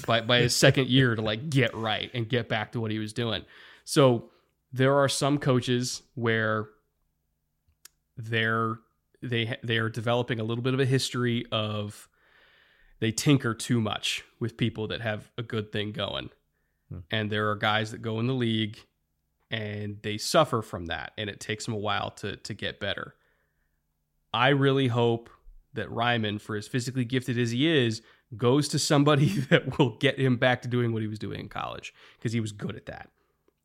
by, 0.06 0.20
by 0.20 0.40
his 0.40 0.54
second 0.54 0.88
year 0.88 1.14
to 1.14 1.22
like 1.22 1.50
get 1.50 1.74
right 1.74 2.10
and 2.14 2.28
get 2.28 2.48
back 2.48 2.72
to 2.72 2.80
what 2.80 2.90
he 2.90 2.98
was 2.98 3.12
doing. 3.12 3.44
So 3.84 4.30
there 4.72 4.94
are 4.94 5.08
some 5.08 5.38
coaches 5.38 6.02
where 6.14 6.68
they're 8.16 8.78
they 9.22 9.58
they 9.62 9.78
are 9.78 9.88
developing 9.88 10.40
a 10.40 10.44
little 10.44 10.62
bit 10.62 10.74
of 10.74 10.80
a 10.80 10.86
history 10.86 11.44
of 11.52 12.08
they 13.00 13.10
tinker 13.10 13.54
too 13.54 13.80
much 13.80 14.24
with 14.38 14.56
people 14.56 14.86
that 14.88 15.00
have 15.00 15.30
a 15.36 15.42
good 15.42 15.72
thing 15.72 15.92
going. 15.92 16.30
Hmm. 16.88 16.98
And 17.10 17.30
there 17.30 17.50
are 17.50 17.56
guys 17.56 17.90
that 17.90 18.02
go 18.02 18.20
in 18.20 18.26
the 18.26 18.34
league 18.34 18.78
and 19.50 19.98
they 20.02 20.18
suffer 20.18 20.62
from 20.62 20.86
that 20.86 21.12
and 21.18 21.28
it 21.28 21.40
takes 21.40 21.64
them 21.64 21.74
a 21.74 21.78
while 21.78 22.10
to 22.12 22.36
to 22.36 22.54
get 22.54 22.80
better. 22.80 23.14
I 24.32 24.48
really 24.48 24.88
hope 24.88 25.30
that 25.74 25.88
Raimann, 25.88 26.40
for 26.40 26.56
as 26.56 26.68
physically 26.68 27.04
gifted 27.04 27.38
as 27.38 27.50
he 27.50 27.68
is, 27.68 28.02
goes 28.36 28.68
to 28.68 28.78
somebody 28.78 29.28
that 29.50 29.78
will 29.78 29.96
get 29.98 30.18
him 30.18 30.36
back 30.36 30.62
to 30.62 30.68
doing 30.68 30.92
what 30.92 31.02
he 31.02 31.08
was 31.08 31.18
doing 31.18 31.40
in 31.40 31.48
college 31.48 31.94
because 32.18 32.32
he 32.32 32.40
was 32.40 32.52
good 32.52 32.76
at 32.76 32.86
that. 32.86 33.08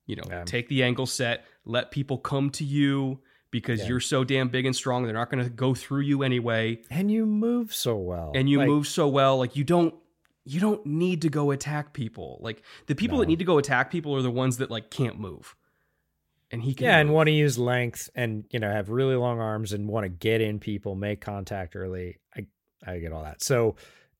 You 0.05 0.17
know, 0.17 0.23
yeah. 0.29 0.43
take 0.43 0.69
the 0.69 0.83
angle 0.83 1.07
set, 1.07 1.45
let 1.65 1.89
people 1.89 2.19
come 2.19 2.51
to 2.51 2.63
you 2.63 3.19
because 3.49 3.81
yeah. 3.81 3.87
you're 3.87 3.99
so 3.99 4.23
damn 4.23 4.49
big 4.49 4.65
and 4.65 4.75
strong. 4.75 5.03
They're 5.03 5.13
not 5.13 5.31
going 5.31 5.43
to 5.43 5.49
go 5.49 5.73
through 5.73 6.01
you 6.01 6.21
anyway. 6.21 6.81
And 6.91 7.09
you 7.09 7.25
move 7.25 7.73
so 7.73 7.95
well. 7.95 8.31
And 8.35 8.49
you 8.49 8.59
like, 8.59 8.67
move 8.67 8.87
so 8.87 9.07
well. 9.07 9.37
Like 9.37 9.55
you 9.55 9.63
don't 9.63 9.95
you 10.43 10.59
don't 10.59 10.85
need 10.85 11.23
to 11.23 11.29
go 11.29 11.51
attack 11.51 11.93
people. 11.93 12.37
Like 12.41 12.61
the 12.85 12.95
people 12.95 13.17
no. 13.17 13.21
that 13.21 13.27
need 13.27 13.39
to 13.39 13.45
go 13.45 13.57
attack 13.57 13.91
people 13.91 14.15
are 14.15 14.21
the 14.21 14.29
ones 14.29 14.57
that 14.57 14.69
like 14.69 14.91
can't 14.91 15.19
move. 15.19 15.55
And 16.55 16.63
he 16.63 16.73
can 16.73 16.85
Yeah, 16.85 16.99
and 16.99 17.11
want 17.11 17.27
to 17.27 17.33
use 17.33 17.57
length 17.57 18.09
and 18.15 18.45
you 18.49 18.59
know 18.59 18.71
have 18.71 18.89
really 18.89 19.15
long 19.15 19.41
arms 19.41 19.73
and 19.73 19.89
want 19.89 20.05
to 20.05 20.09
get 20.09 20.39
in 20.39 20.57
people, 20.57 20.95
make 20.95 21.19
contact 21.19 21.75
early. 21.75 22.17
I 22.33 22.45
I 22.87 22.99
get 22.99 23.11
all 23.11 23.23
that. 23.23 23.43
So 23.43 23.75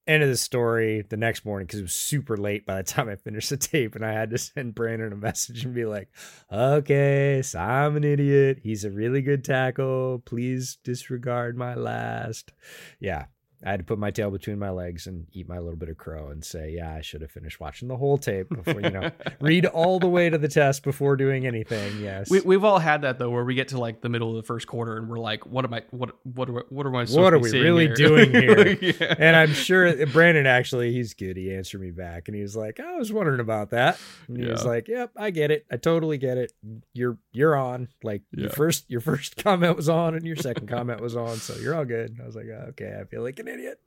end 0.05 0.21
of 0.21 0.27
the 0.27 0.35
story 0.35 1.01
the 1.09 1.15
next 1.15 1.45
morning 1.45 1.65
because 1.65 1.79
it 1.79 1.83
was 1.83 1.93
super 1.93 2.35
late 2.35 2.65
by 2.65 2.75
the 2.75 2.83
time 2.91 3.07
I 3.07 3.15
finished 3.15 3.51
the 3.51 3.57
tape, 3.57 3.95
and 3.95 4.05
I 4.05 4.11
had 4.11 4.31
to 4.31 4.37
send 4.37 4.75
Brandon 4.75 5.13
a 5.13 5.15
message 5.15 5.63
and 5.63 5.73
be 5.73 5.85
like, 5.85 6.09
"Okay, 6.51 7.41
so 7.41 7.57
I'm 7.57 7.95
an 7.95 8.03
idiot. 8.03 8.59
He's 8.63 8.83
a 8.83 8.91
really 8.91 9.21
good 9.21 9.45
tackle. 9.45 10.21
Please 10.25 10.77
disregard 10.83 11.55
my 11.55 11.73
last." 11.73 12.51
Yeah, 12.99 13.27
I 13.65 13.71
had 13.71 13.79
to 13.79 13.83
put 13.83 13.97
my 13.97 14.11
tail 14.11 14.29
between 14.29 14.59
my 14.59 14.69
legs 14.69 15.07
and 15.07 15.25
eat 15.33 15.49
my 15.49 15.57
little 15.59 15.75
bit 15.75 15.89
of 15.89 15.97
crow 15.97 16.29
and 16.29 16.43
say, 16.45 16.69
yeah, 16.77 16.93
I 16.93 17.01
should 17.01 17.21
have 17.21 17.31
finished 17.31 17.59
watching 17.59 17.87
the 17.87 17.97
whole 17.97 18.17
tape 18.17 18.47
before, 18.49 18.79
you 18.79 18.91
know, 18.91 19.09
read 19.41 19.65
all 19.65 19.99
the 19.99 20.07
way 20.07 20.29
to 20.29 20.37
the 20.37 20.47
test 20.47 20.83
before 20.83 21.15
doing 21.15 21.47
anything. 21.47 21.99
Yes. 21.99 22.29
We, 22.29 22.41
we've 22.41 22.63
all 22.63 22.79
had 22.79 23.01
that 23.01 23.17
though, 23.17 23.29
where 23.31 23.43
we 23.43 23.55
get 23.55 23.69
to 23.69 23.79
like 23.79 24.01
the 24.01 24.09
middle 24.09 24.29
of 24.29 24.35
the 24.35 24.43
first 24.43 24.67
quarter 24.67 24.97
and 24.97 25.09
we're 25.09 25.17
like, 25.19 25.45
"What 25.47 25.65
am 25.65 25.73
I? 25.73 25.81
What 25.89 26.11
what 26.23 26.49
are, 26.49 26.65
what 26.69 26.85
am 26.85 26.95
I? 26.95 27.05
what 27.05 27.33
are 27.33 27.39
we 27.39 27.51
really 27.51 27.87
here? 27.87 27.95
doing 27.95 28.31
here? 28.31 28.77
yeah. 28.81 29.15
And 29.17 29.35
I'm 29.35 29.53
sure 29.53 30.05
Brandon 30.07 30.45
actually, 30.45 30.91
he's 30.93 31.13
good. 31.15 31.35
He 31.35 31.53
answered 31.53 31.81
me 31.81 31.89
back 31.91 32.27
and 32.27 32.35
he 32.35 32.41
was 32.43 32.55
like, 32.55 32.79
I 32.79 32.95
was 32.97 33.11
wondering 33.11 33.39
about 33.39 33.71
that. 33.71 33.99
And 34.27 34.37
he 34.37 34.43
Yeah. 34.45 34.51
was 34.51 34.63
like, 34.65 34.87
Yep, 34.87 35.11
I 35.17 35.31
get 35.31 35.49
it. 35.49 35.65
I 35.71 35.77
totally 35.77 36.17
get 36.19 36.37
it. 36.37 36.51
You're 36.93 37.17
you're 37.33 37.55
on. 37.55 37.87
Like 38.03 38.21
your 38.31 38.51
first 38.51 38.85
your 38.91 39.01
first 39.01 39.37
comment 39.43 39.75
was 39.75 39.89
on 39.89 40.13
and 40.13 40.25
your 40.25 40.35
second 40.35 40.67
comment 40.67 41.01
was 41.01 41.15
on, 41.15 41.37
so 41.37 41.55
you're 41.55 41.73
all 41.75 41.85
good. 41.85 42.19
I 42.21 42.25
was 42.25 42.35
like, 42.35 42.45
"Oh, 42.51 42.65
okay, 42.69 42.95
I 42.99 43.05
feel 43.05 43.23
like 43.23 43.39
an 43.39 43.47
idiot. 43.59 43.79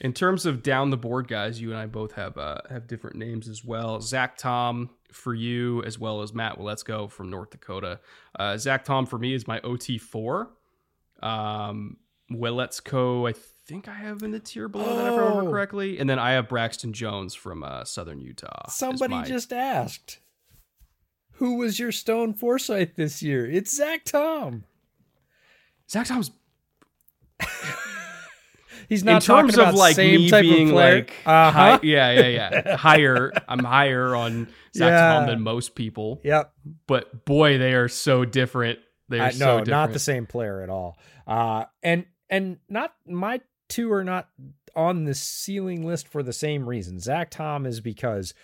In 0.00 0.12
terms 0.14 0.46
of 0.46 0.62
down 0.62 0.90
the 0.90 0.96
board 0.96 1.28
guys, 1.28 1.60
you 1.60 1.70
and 1.70 1.78
I 1.78 1.86
both 1.86 2.12
have 2.12 2.38
uh, 2.38 2.58
have 2.70 2.86
different 2.86 3.16
names 3.16 3.48
as 3.48 3.64
well. 3.64 4.00
Zach 4.00 4.36
Tom 4.38 4.90
for 5.12 5.34
you, 5.34 5.82
as 5.84 5.98
well 5.98 6.22
as 6.22 6.32
Matt 6.32 6.58
Waletzko 6.58 7.10
from 7.10 7.28
North 7.30 7.50
Dakota. 7.50 8.00
Uh, 8.38 8.56
Zach 8.56 8.84
Tom 8.84 9.04
for 9.04 9.18
me 9.18 9.34
is 9.34 9.46
my 9.46 9.60
OT 9.60 9.98
four. 9.98 10.50
Um, 11.22 11.98
Waletzko, 12.32 13.28
I 13.28 13.34
think 13.66 13.88
I 13.88 13.94
have 13.94 14.22
in 14.22 14.30
the 14.30 14.38
tier 14.40 14.68
below 14.68 14.96
that 14.96 15.06
if 15.12 15.12
I 15.12 15.16
remember 15.16 15.42
Oh. 15.42 15.50
correctly, 15.50 15.98
and 15.98 16.08
then 16.08 16.18
I 16.18 16.30
have 16.32 16.48
Braxton 16.48 16.92
Jones 16.94 17.34
from 17.34 17.62
uh, 17.62 17.84
Southern 17.84 18.20
Utah. 18.22 18.68
Somebody 18.70 19.14
my- 19.14 19.24
just 19.24 19.52
asked. 19.52 20.20
Who 21.34 21.56
was 21.56 21.78
your 21.78 21.92
Stone 21.92 22.34
Forsyth 22.34 22.96
this 22.96 23.22
year? 23.22 23.44
It's 23.50 23.74
Zach 23.76 24.04
Tom. 24.04 24.64
Zach 25.90 26.06
Tom's 26.06 26.30
He's 28.90 29.02
not 29.04 29.14
in 29.14 29.20
terms 29.22 29.54
talking 29.54 29.68
of 29.68 29.74
like 29.76 29.94
same 29.96 30.20
me 30.20 30.30
type 30.30 30.42
being 30.42 30.74
like 30.74 31.14
uh-huh. 31.24 31.50
hi- 31.50 31.80
yeah 31.82 32.10
yeah 32.12 32.26
yeah 32.26 32.76
higher 32.86 33.32
i'm 33.48 33.60
higher 33.60 34.14
on 34.14 34.48
zach 34.76 34.90
Yeah. 34.90 35.14
tom 35.14 35.26
than 35.28 35.40
most 35.40 35.74
people 35.74 36.20
Yep. 36.24 36.52
but 36.86 37.24
boy 37.24 37.56
they 37.56 37.72
are 37.72 37.88
so 37.88 38.24
different 38.26 38.80
they 39.08 39.18
are 39.20 39.26
I, 39.26 39.30
so 39.30 39.38
no, 39.44 39.50
different 39.64 39.68
not 39.70 39.92
the 39.92 39.98
same 39.98 40.26
player 40.26 40.60
at 40.62 40.68
all. 40.70 40.98
Uh, 41.26 41.64
and 41.82 42.04
and 42.28 42.58
not 42.68 42.94
my 43.06 43.40
two 43.68 43.90
are 43.92 44.04
not 44.04 44.28
on 44.76 45.04
the 45.04 45.14
ceiling 45.14 45.84
list 45.86 46.06
for 46.06 46.22
the 46.22 46.32
same 46.32 46.68
reason. 46.68 47.00
Zach 47.00 47.30
Tom 47.30 47.66
is 47.66 47.80
because 47.80 48.34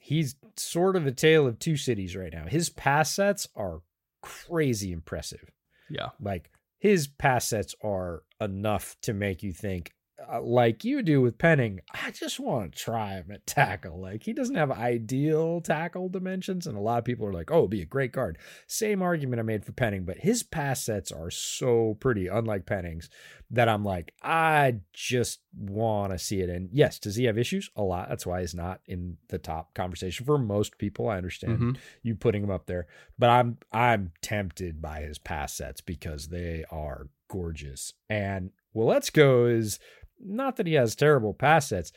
he's 0.00 0.34
sort 0.56 0.96
of 0.96 1.06
a 1.06 1.12
tale 1.12 1.46
of 1.46 1.58
two 1.58 1.76
cities 1.76 2.16
right 2.16 2.32
now. 2.32 2.46
His 2.46 2.70
pass 2.70 3.12
sets 3.12 3.46
are 3.56 3.80
crazy 4.22 4.90
impressive. 4.92 5.50
yeah 5.90 6.08
Like 6.20 6.50
his 6.78 7.08
pass 7.08 7.48
sets 7.48 7.74
are 7.82 8.22
enough 8.40 8.96
to 9.02 9.12
make 9.12 9.42
you 9.42 9.52
think, 9.52 9.92
uh, 10.32 10.40
like 10.40 10.82
you 10.84 11.02
do 11.02 11.20
with 11.20 11.36
Penning. 11.38 11.80
I 11.92 12.10
just 12.10 12.40
want 12.40 12.72
to 12.72 12.78
try 12.78 13.14
him 13.14 13.30
at 13.30 13.46
tackle. 13.46 14.00
Like 14.00 14.22
he 14.22 14.32
doesn't 14.32 14.54
have 14.56 14.70
ideal 14.70 15.60
tackle 15.60 16.08
dimensions, 16.08 16.66
and 16.66 16.76
a 16.76 16.80
lot 16.80 16.98
of 16.98 17.04
people 17.04 17.26
are 17.26 17.32
like, 17.32 17.50
"Oh, 17.50 17.58
it'd 17.58 17.70
be 17.70 17.82
a 17.82 17.86
great 17.86 18.12
guard." 18.12 18.38
Same 18.66 19.02
argument 19.02 19.40
I 19.40 19.42
made 19.42 19.64
for 19.64 19.72
Penning, 19.72 20.04
but 20.04 20.18
his 20.18 20.42
pass 20.42 20.84
sets 20.84 21.12
are 21.12 21.30
so 21.30 21.96
pretty, 22.00 22.28
unlike 22.28 22.64
Penning's, 22.66 23.10
that 23.50 23.68
I'm 23.68 23.84
like, 23.84 24.12
I 24.22 24.76
just 24.92 25.40
want 25.56 26.12
to 26.12 26.18
see 26.18 26.40
it. 26.40 26.48
And 26.48 26.70
yes, 26.72 26.98
does 26.98 27.16
he 27.16 27.24
have 27.24 27.36
issues? 27.38 27.70
A 27.76 27.82
lot. 27.82 28.08
That's 28.08 28.26
why 28.26 28.40
he's 28.40 28.54
not 28.54 28.80
in 28.86 29.18
the 29.28 29.38
top 29.38 29.74
conversation 29.74 30.24
for 30.24 30.38
most 30.38 30.78
people. 30.78 31.08
I 31.08 31.18
understand 31.18 31.58
Mhm. 31.58 31.76
you 32.02 32.14
putting 32.14 32.42
him 32.42 32.50
up 32.50 32.66
there, 32.66 32.86
but 33.18 33.28
I'm 33.30 33.58
I'm 33.70 34.12
tempted 34.22 34.80
by 34.80 35.02
his 35.02 35.18
pass 35.18 35.54
sets 35.54 35.80
because 35.82 36.28
they 36.28 36.64
are 36.70 37.08
gorgeous. 37.28 37.92
And 38.08 38.50
Waletzko 38.74 39.50
is 39.54 39.78
not 40.20 40.56
that 40.56 40.66
he 40.66 40.74
has 40.74 40.94
terrible 40.94 41.34
pass 41.34 41.68
sets. 41.68 41.92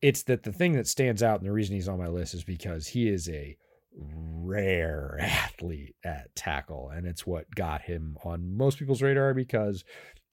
It's 0.00 0.22
that 0.24 0.44
the 0.44 0.52
thing 0.52 0.74
that 0.74 0.86
stands 0.86 1.22
out 1.22 1.40
and 1.40 1.48
the 1.48 1.52
reason 1.52 1.74
he's 1.74 1.88
on 1.88 1.98
my 1.98 2.06
list 2.06 2.34
is 2.34 2.44
because 2.44 2.86
he 2.88 3.08
is 3.08 3.28
a 3.28 3.56
rare 3.94 5.18
athlete 5.20 5.96
at 6.04 6.34
tackle, 6.34 6.90
and 6.90 7.06
it's 7.06 7.26
what 7.26 7.54
got 7.54 7.82
him 7.82 8.16
on 8.24 8.56
most 8.56 8.78
people's 8.78 9.02
radar 9.02 9.34
because 9.34 9.84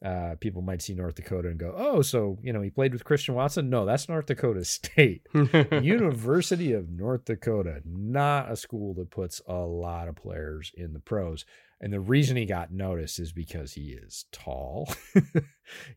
uh, 0.03 0.36
people 0.39 0.61
might 0.61 0.81
see 0.81 0.93
North 0.93 1.15
Dakota 1.15 1.47
and 1.47 1.57
go, 1.57 1.73
"Oh, 1.75 2.01
so 2.01 2.38
you 2.43 2.53
know 2.53 2.61
he 2.61 2.69
played 2.69 2.93
with 2.93 3.05
Christian 3.05 3.33
Watson." 3.33 3.69
No, 3.69 3.86
that's 3.86 4.09
North 4.09 4.27
Dakota 4.27 4.63
State. 4.65 5.25
University 5.71 6.73
of 6.73 6.89
North 6.89 7.25
Dakota, 7.25 7.81
not 7.86 8.51
a 8.51 8.55
school 8.55 8.93
that 8.95 9.09
puts 9.09 9.41
a 9.47 9.55
lot 9.55 10.07
of 10.07 10.15
players 10.15 10.71
in 10.75 10.93
the 10.93 10.99
pros. 10.99 11.45
And 11.82 11.91
the 11.91 11.99
reason 11.99 12.38
he 12.38 12.45
got 12.45 12.71
noticed 12.71 13.19
is 13.19 13.34
because 13.34 13.73
he 13.73 13.91
is 13.91 14.26
tall. 14.32 14.93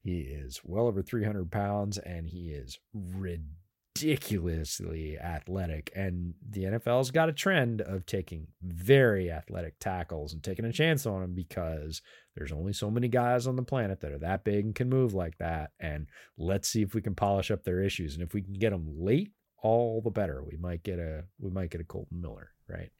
he 0.02 0.20
is 0.20 0.60
well 0.64 0.86
over 0.86 1.02
300 1.02 1.50
pounds 1.50 1.98
and 1.98 2.26
he 2.26 2.50
is 2.50 2.78
ridiculously 2.92 5.16
athletic. 5.18 5.92
And 5.94 6.34
the 6.46 6.64
NFL's 6.64 7.12
got 7.12 7.28
a 7.28 7.32
trend 7.32 7.80
of 7.80 8.06
taking 8.06 8.48
very 8.60 9.30
athletic 9.30 9.78
tackles 9.78 10.32
and 10.32 10.42
taking 10.42 10.64
a 10.64 10.72
chance 10.72 11.06
on 11.06 11.20
them 11.20 11.34
because 11.34 12.02
there's 12.34 12.52
only 12.52 12.72
so 12.72 12.90
many 12.90 13.08
guys 13.08 13.46
on 13.46 13.54
the 13.54 13.62
planet 13.62 14.00
that 14.00 14.12
are 14.12 14.18
that 14.18 14.44
big 14.44 14.64
and 14.64 14.74
can 14.74 14.88
move 14.88 15.14
like 15.14 15.38
that. 15.38 15.70
And 15.78 16.08
let's 16.36 16.68
see 16.68 16.82
if 16.82 16.92
we 16.92 17.02
can 17.02 17.14
polish 17.14 17.52
up 17.52 17.62
their 17.62 17.80
issues. 17.80 18.14
And 18.14 18.22
if 18.22 18.34
we 18.34 18.42
can 18.42 18.54
get 18.54 18.70
them 18.70 18.96
late, 18.98 19.30
all 19.62 20.00
the 20.02 20.10
better. 20.10 20.42
We 20.42 20.56
might 20.56 20.82
get 20.82 20.98
a 20.98 21.24
we 21.38 21.50
might 21.50 21.70
get 21.70 21.80
a 21.80 21.84
Kolton 21.84 22.20
Miller, 22.20 22.50
right? 22.68 22.90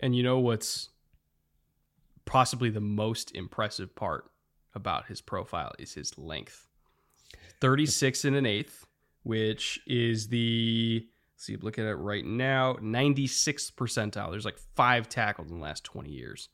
and 0.00 0.16
you 0.16 0.22
know 0.22 0.38
what's 0.38 0.88
possibly 2.24 2.70
the 2.70 2.80
most 2.80 3.34
impressive 3.34 3.94
part 3.94 4.30
about 4.74 5.06
his 5.06 5.20
profile 5.20 5.72
is 5.78 5.94
his 5.94 6.16
length. 6.18 6.66
36 7.60 8.24
and 8.24 8.36
an 8.36 8.46
eighth 8.46 8.86
which 9.22 9.78
is 9.86 10.28
the 10.28 11.06
let's 11.34 11.44
see 11.44 11.56
look 11.56 11.78
at 11.78 11.84
it 11.84 11.94
right 11.96 12.24
now 12.24 12.74
96th 12.74 13.72
percentile. 13.74 14.30
There's 14.30 14.46
like 14.46 14.58
five 14.74 15.08
tackles 15.10 15.50
in 15.50 15.58
the 15.58 15.62
last 15.62 15.84
20 15.84 16.10
years 16.10 16.48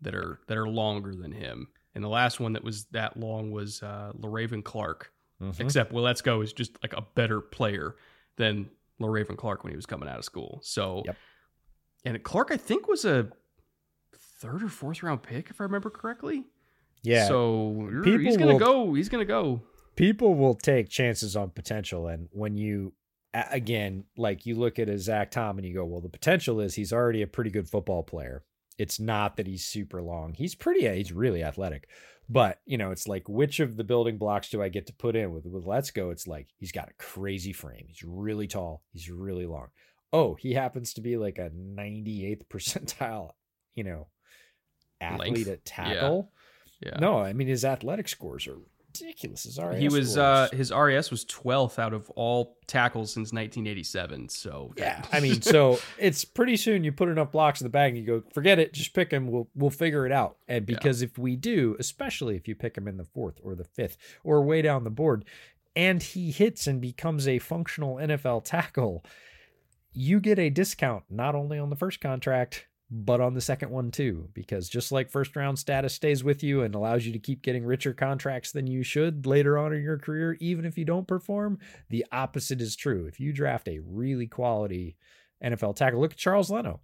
that 0.00 0.14
are 0.14 0.40
that 0.46 0.56
are 0.56 0.68
longer 0.68 1.14
than 1.14 1.32
him. 1.32 1.68
And 1.94 2.02
the 2.02 2.08
last 2.08 2.40
one 2.40 2.54
that 2.54 2.64
was 2.64 2.86
that 2.92 3.16
long 3.18 3.50
was 3.50 3.82
uh 3.82 4.12
Le'Raven 4.18 4.64
Clark. 4.64 5.12
Mhm. 5.42 5.58
except 5.60 5.92
Waletzko 5.92 6.42
is 6.44 6.52
just 6.52 6.76
like 6.82 6.92
a 6.94 7.00
better 7.14 7.40
player 7.40 7.96
than 8.36 8.68
Le'Raven 9.00 9.36
Clark 9.38 9.64
when 9.64 9.72
he 9.72 9.76
was 9.76 9.86
coming 9.86 10.06
out 10.08 10.18
of 10.18 10.24
school. 10.24 10.60
So 10.62 11.02
Yep. 11.06 11.16
and 12.06 12.22
Clark 12.22 12.50
I 12.50 12.56
think 12.56 12.88
was 12.88 13.04
a 13.04 13.30
third 14.40 14.62
or 14.62 14.68
fourth 14.68 15.02
round 15.02 15.22
pick 15.22 15.50
if 15.50 15.60
I 15.60 15.64
remember 15.64 15.90
correctly. 15.90 16.44
Yeah. 17.02 17.28
so 17.28 17.88
People 18.04 18.18
he's 18.20 18.36
gonna 18.36 18.52
will- 18.54 18.58
go 18.58 18.94
he's 18.94 19.08
gonna 19.08 19.24
go. 19.24 19.62
People 19.96 20.34
will 20.34 20.54
take 20.54 20.88
chances 20.88 21.36
on 21.36 21.50
potential 21.50 22.08
and 22.08 22.28
when 22.32 22.56
you 22.56 22.92
again 23.32 24.04
like 24.16 24.44
you 24.44 24.54
look 24.56 24.78
at 24.78 24.88
a 24.88 24.98
zach 24.98 25.30
tom 25.30 25.56
and 25.58 25.66
you 25.66 25.72
go 25.72 25.84
well 25.84 26.00
the 26.00 26.08
potential 26.08 26.58
is 26.60 26.74
he's 26.74 26.92
already 26.92 27.22
a 27.22 27.26
pretty 27.26 27.50
good 27.50 27.68
football 27.68 28.02
player. 28.02 28.42
It's 28.78 28.98
not 28.98 29.36
that 29.36 29.46
he's 29.46 29.66
super 29.66 30.00
long. 30.02 30.32
He's 30.34 30.54
pretty 30.54 30.88
he's 30.96 31.12
really 31.12 31.42
athletic. 31.44 31.88
But 32.28 32.60
you 32.64 32.78
know 32.78 32.90
it's 32.92 33.06
like 33.08 33.28
which 33.28 33.60
of 33.60 33.76
the 33.76 33.84
building 33.84 34.16
blocks 34.18 34.48
do 34.50 34.62
i 34.62 34.68
get 34.68 34.86
to 34.86 34.92
put 34.94 35.16
in? 35.16 35.32
With 35.32 35.46
with 35.46 35.64
Waletzko 35.64 36.12
it's 36.12 36.26
like 36.26 36.48
he's 36.56 36.72
got 36.72 36.88
a 36.88 36.94
crazy 37.02 37.52
frame. 37.52 37.84
He's 37.88 38.02
really 38.04 38.46
tall. 38.46 38.82
He's 38.92 39.10
really 39.10 39.46
long. 39.46 39.68
Oh 40.12 40.34
he 40.34 40.54
happens 40.54 40.94
to 40.94 41.00
be 41.00 41.16
like 41.16 41.38
a 41.38 41.50
98th 41.50 42.46
percentile 42.50 43.30
you 43.74 43.84
know 43.84 44.08
athlete 45.00 45.32
Length? 45.34 45.48
at 45.48 45.64
tackle 45.64 46.30
yeah 46.80 46.98
no 46.98 47.18
i 47.18 47.32
mean 47.32 47.48
his 47.48 47.64
athletic 47.64 48.08
scores 48.08 48.46
are 48.46 48.58
ridiculous 48.88 49.44
his 49.44 49.58
RAS 49.58 49.80
he 49.80 49.88
was 49.88 50.16
uh 50.18 50.48
his 50.52 50.72
RAS 50.72 51.10
was 51.10 51.24
12th 51.24 51.78
out 51.78 51.92
of 51.92 52.10
all 52.10 52.58
tackles 52.66 53.12
since 53.12 53.32
1987 53.32 54.28
so 54.28 54.72
Yeah, 54.76 55.04
I 55.12 55.20
mean, 55.20 55.42
so 55.42 55.78
it's 55.98 56.24
pretty 56.24 56.56
soon 56.56 56.84
you 56.84 56.92
put 56.92 57.08
enough 57.08 57.32
blocks 57.32 57.60
in 57.60 57.64
the 57.64 57.70
bag 57.70 57.94
and 57.94 57.98
you 57.98 58.06
go, 58.06 58.22
forget 58.32 58.58
it, 58.58 58.72
just 58.72 58.92
pick 58.94 59.10
him. 59.10 59.28
We'll 59.28 59.48
we'll 59.54 59.70
figure 59.70 60.06
it 60.06 60.12
out. 60.12 60.36
And 60.48 60.66
because 60.66 61.02
if 61.02 61.18
we 61.18 61.36
do, 61.36 61.76
especially 61.78 62.36
if 62.36 62.48
you 62.48 62.54
pick 62.54 62.76
him 62.76 62.88
in 62.88 62.96
the 62.96 63.04
fourth 63.04 63.40
or 63.42 63.54
the 63.54 63.64
fifth 63.64 63.96
or 64.24 64.42
way 64.42 64.62
down 64.62 64.84
the 64.84 64.90
board, 64.90 65.24
and 65.76 66.02
he 66.02 66.30
hits 66.30 66.66
and 66.66 66.80
becomes 66.80 67.26
a 67.28 67.38
functional 67.38 67.96
NFL 67.96 68.44
tackle, 68.44 69.04
you 69.92 70.20
get 70.20 70.38
a 70.38 70.50
discount 70.50 71.04
not 71.10 71.34
only 71.34 71.58
on 71.58 71.70
the 71.70 71.76
first 71.76 72.00
contract 72.00 72.66
but 72.90 73.20
on 73.20 73.34
the 73.34 73.40
second 73.40 73.70
one 73.70 73.90
too 73.90 74.28
because 74.34 74.68
just 74.68 74.90
like 74.90 75.10
first 75.10 75.36
round 75.36 75.58
status 75.58 75.94
stays 75.94 76.24
with 76.24 76.42
you 76.42 76.62
and 76.62 76.74
allows 76.74 77.06
you 77.06 77.12
to 77.12 77.20
keep 77.20 77.42
getting 77.42 77.64
richer 77.64 77.92
contracts 77.92 78.50
than 78.50 78.66
you 78.66 78.82
should 78.82 79.26
later 79.26 79.56
on 79.56 79.72
in 79.72 79.82
your 79.82 79.98
career 79.98 80.36
even 80.40 80.64
if 80.64 80.76
you 80.76 80.84
don't 80.84 81.06
perform 81.06 81.58
the 81.88 82.04
opposite 82.10 82.60
is 82.60 82.74
true. 82.74 83.06
If 83.06 83.20
you 83.20 83.32
draft 83.32 83.68
a 83.68 83.78
really 83.78 84.26
quality 84.26 84.96
NFL 85.42 85.76
tackle 85.76 86.00
look 86.00 86.12
at 86.12 86.18
Charles 86.18 86.50
Leno 86.50 86.80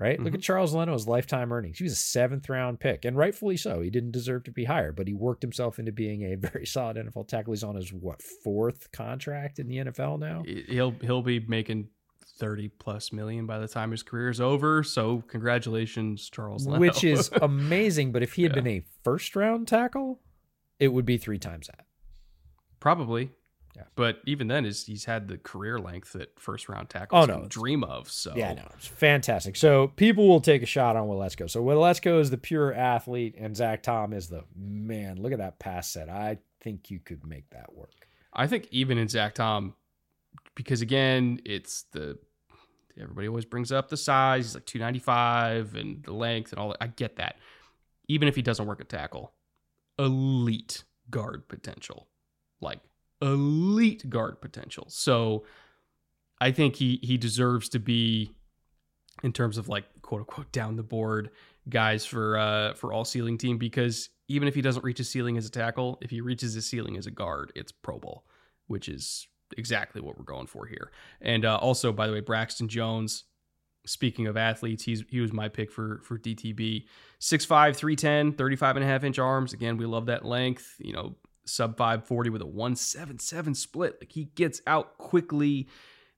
right? 0.00 0.20
Look 0.20 0.28
at 0.28 0.34
mm-hmm. 0.34 0.42
Charles 0.42 0.74
Leno's 0.74 1.08
lifetime 1.08 1.52
earnings. 1.52 1.78
He 1.78 1.84
was 1.84 1.94
a 1.94 1.96
seventh 1.96 2.48
round 2.48 2.78
pick 2.78 3.04
and 3.04 3.16
rightfully 3.16 3.56
so. 3.56 3.80
He 3.80 3.90
didn't 3.90 4.12
deserve 4.12 4.44
to 4.44 4.52
be 4.52 4.66
higher 4.66 4.92
but 4.92 5.08
he 5.08 5.14
worked 5.14 5.42
himself 5.42 5.78
into 5.78 5.92
being 5.92 6.22
a 6.22 6.36
very 6.48 6.66
solid 6.66 6.98
NFL 6.98 7.26
tackle. 7.26 7.54
He's 7.54 7.64
on 7.64 7.74
his 7.74 7.90
what 7.90 8.20
fourth 8.44 8.92
contract 8.92 9.58
in 9.58 9.66
the 9.66 9.76
NFL 9.78 10.18
now? 10.18 10.42
He'll 10.68 10.90
he'll 11.00 11.22
be 11.22 11.40
making 11.40 11.88
30 12.38 12.68
plus 12.68 13.12
million 13.12 13.46
by 13.46 13.58
the 13.58 13.68
time 13.68 13.90
his 13.90 14.02
career 14.02 14.28
is 14.30 14.40
over 14.40 14.82
so 14.84 15.22
congratulations 15.28 16.30
Charles 16.30 16.66
Leno. 16.66 16.78
which 16.80 17.02
is 17.04 17.30
amazing. 17.42 18.12
But 18.12 18.22
if 18.22 18.34
he 18.34 18.44
had 18.44 18.52
Yeah. 18.52 18.62
been 18.62 18.66
a 18.68 18.82
first 19.04 19.34
round 19.36 19.66
tackle, 19.68 20.20
it 20.78 20.88
would 20.88 21.04
be 21.04 21.18
three 21.18 21.38
times 21.38 21.66
that. 21.66 21.84
Probably. 22.80 23.30
Yeah. 23.76 23.82
But 23.96 24.20
even 24.26 24.48
then, 24.48 24.64
is 24.64 24.86
he's 24.86 25.04
had 25.04 25.28
the 25.28 25.38
career 25.38 25.78
length 25.78 26.12
that 26.14 26.38
first 26.40 26.68
round 26.68 26.88
tackles 26.90 27.24
Oh, 27.24 27.32
no, 27.32 27.40
can 27.40 27.48
dream 27.48 27.84
of. 27.84 28.10
So 28.10 28.32
Yeah, 28.34 28.54
no, 28.54 28.68
it's 28.76 28.86
fantastic. 28.88 29.56
So 29.56 29.88
people 29.88 30.26
will 30.26 30.40
take 30.40 30.62
a 30.62 30.66
shot 30.66 30.96
on 30.96 31.06
Waletzko. 31.06 31.48
So 31.48 31.62
Waletzko 31.62 32.20
is 32.20 32.30
the 32.30 32.38
pure 32.38 32.72
athlete, 32.74 33.34
and 33.38 33.56
Zach 33.56 33.82
Tom 33.82 34.12
is 34.12 34.28
the 34.28 34.44
man. 34.56 35.20
Look 35.22 35.32
at 35.32 35.38
that 35.38 35.58
pass 35.58 35.88
set. 35.90 36.08
I 36.08 36.38
think 36.60 36.90
you 36.90 36.98
could 36.98 37.24
make 37.24 37.50
that 37.50 37.72
work. 37.74 38.08
I 38.32 38.46
think 38.48 38.66
even 38.72 38.98
in 38.98 39.06
Zach 39.08 39.34
Tom, 39.34 39.74
because 40.56 40.80
again, 40.80 41.40
it's 41.44 41.84
the 41.92 42.18
everybody 43.00 43.28
always 43.28 43.44
brings 43.44 43.72
up 43.72 43.88
the 43.88 43.96
size. 43.96 44.46
He's 44.46 44.54
like 44.54 44.66
295 44.66 45.74
and 45.74 46.02
the 46.02 46.12
length 46.12 46.52
and 46.52 46.58
all 46.58 46.68
that. 46.70 46.78
I 46.80 46.88
get 46.88 47.16
that. 47.16 47.36
Even 48.08 48.28
if 48.28 48.36
he 48.36 48.42
doesn't 48.42 48.66
work 48.66 48.80
at 48.80 48.88
tackle, 48.88 49.32
elite 49.98 50.84
guard 51.10 51.48
potential. 51.48 52.08
Like 52.60 52.80
elite 53.20 54.08
guard 54.08 54.40
potential. 54.40 54.86
So 54.88 55.44
I 56.40 56.52
think 56.52 56.76
he 56.76 56.98
he 57.02 57.16
deserves 57.16 57.68
to 57.70 57.78
be 57.78 58.32
in 59.22 59.32
terms 59.32 59.58
of 59.58 59.68
like 59.68 59.84
quote 60.02 60.20
unquote 60.20 60.52
down 60.52 60.76
the 60.76 60.82
board 60.82 61.30
guys 61.68 62.04
for 62.06 62.38
uh 62.38 62.74
for 62.74 62.92
all 62.92 63.04
ceiling 63.04 63.36
team 63.36 63.58
because 63.58 64.08
even 64.28 64.46
if 64.46 64.54
he 64.54 64.62
doesn't 64.62 64.84
reach 64.84 64.98
his 64.98 65.08
ceiling 65.08 65.36
as 65.36 65.46
a 65.46 65.50
tackle, 65.50 65.98
if 66.02 66.10
he 66.10 66.20
reaches 66.20 66.52
his 66.54 66.66
ceiling 66.66 66.96
as 66.96 67.06
a 67.06 67.10
guard, 67.10 67.50
it's 67.54 67.72
Pro 67.72 67.98
Bowl, 67.98 68.24
which 68.66 68.88
is 68.88 69.26
exactly 69.56 70.00
what 70.00 70.18
we're 70.18 70.24
going 70.24 70.46
for 70.46 70.66
here. 70.66 70.90
And 71.20 71.44
uh, 71.44 71.56
also, 71.56 71.92
by 71.92 72.06
the 72.06 72.12
way, 72.12 72.20
Braxton 72.20 72.68
Jones. 72.68 73.24
Speaking 73.86 74.26
of 74.26 74.36
athletes, 74.36 74.84
he's 74.84 75.02
he 75.08 75.20
was 75.20 75.32
my 75.32 75.48
pick 75.48 75.72
for 75.72 76.02
for 76.04 76.18
DTB. 76.18 76.84
6'5, 77.20 77.74
310, 77.74 78.32
35 78.32 78.76
and 78.76 78.84
a 78.84 78.88
half 78.88 79.02
inch 79.02 79.18
arms. 79.18 79.54
Again, 79.54 79.78
we 79.78 79.86
love 79.86 80.06
that 80.06 80.26
length. 80.26 80.74
You 80.78 80.92
know, 80.92 81.16
sub 81.46 81.76
540 81.76 82.30
with 82.30 82.42
a 82.42 82.46
177 82.46 83.54
split. 83.54 83.96
Like 84.00 84.12
he 84.12 84.24
gets 84.34 84.60
out 84.66 84.98
quickly. 84.98 85.68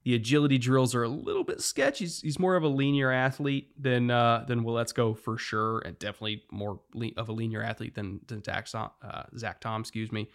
The 0.03 0.15
agility 0.15 0.57
drills 0.57 0.95
are 0.95 1.03
a 1.03 1.09
little 1.09 1.45
bit 1.45 1.61
sketchy. 1.61 2.05
He's, 2.05 2.23
he's 2.23 2.39
more 2.39 2.57
of 2.57 2.63
a 2.63 2.69
linear 2.69 3.13
athlete 3.13 3.71
than 3.81 4.11
uh, 4.11 4.45
than 4.49 4.65
Waletzko 4.65 5.19
for 5.19 5.37
sure, 5.37 5.81
and 5.81 5.99
definitely 5.99 6.43
more 6.51 6.81
le- 6.95 7.11
of 7.19 7.29
a 7.29 7.33
linear 7.33 7.63
athlete 7.63 7.95
than 7.95 8.21
than 8.27 8.43
Zach, 8.43 8.67
uh, 8.75 8.89
Zach 9.37 9.61
Tom, 9.61 9.83
excuse 9.83 10.11
me. 10.11 10.31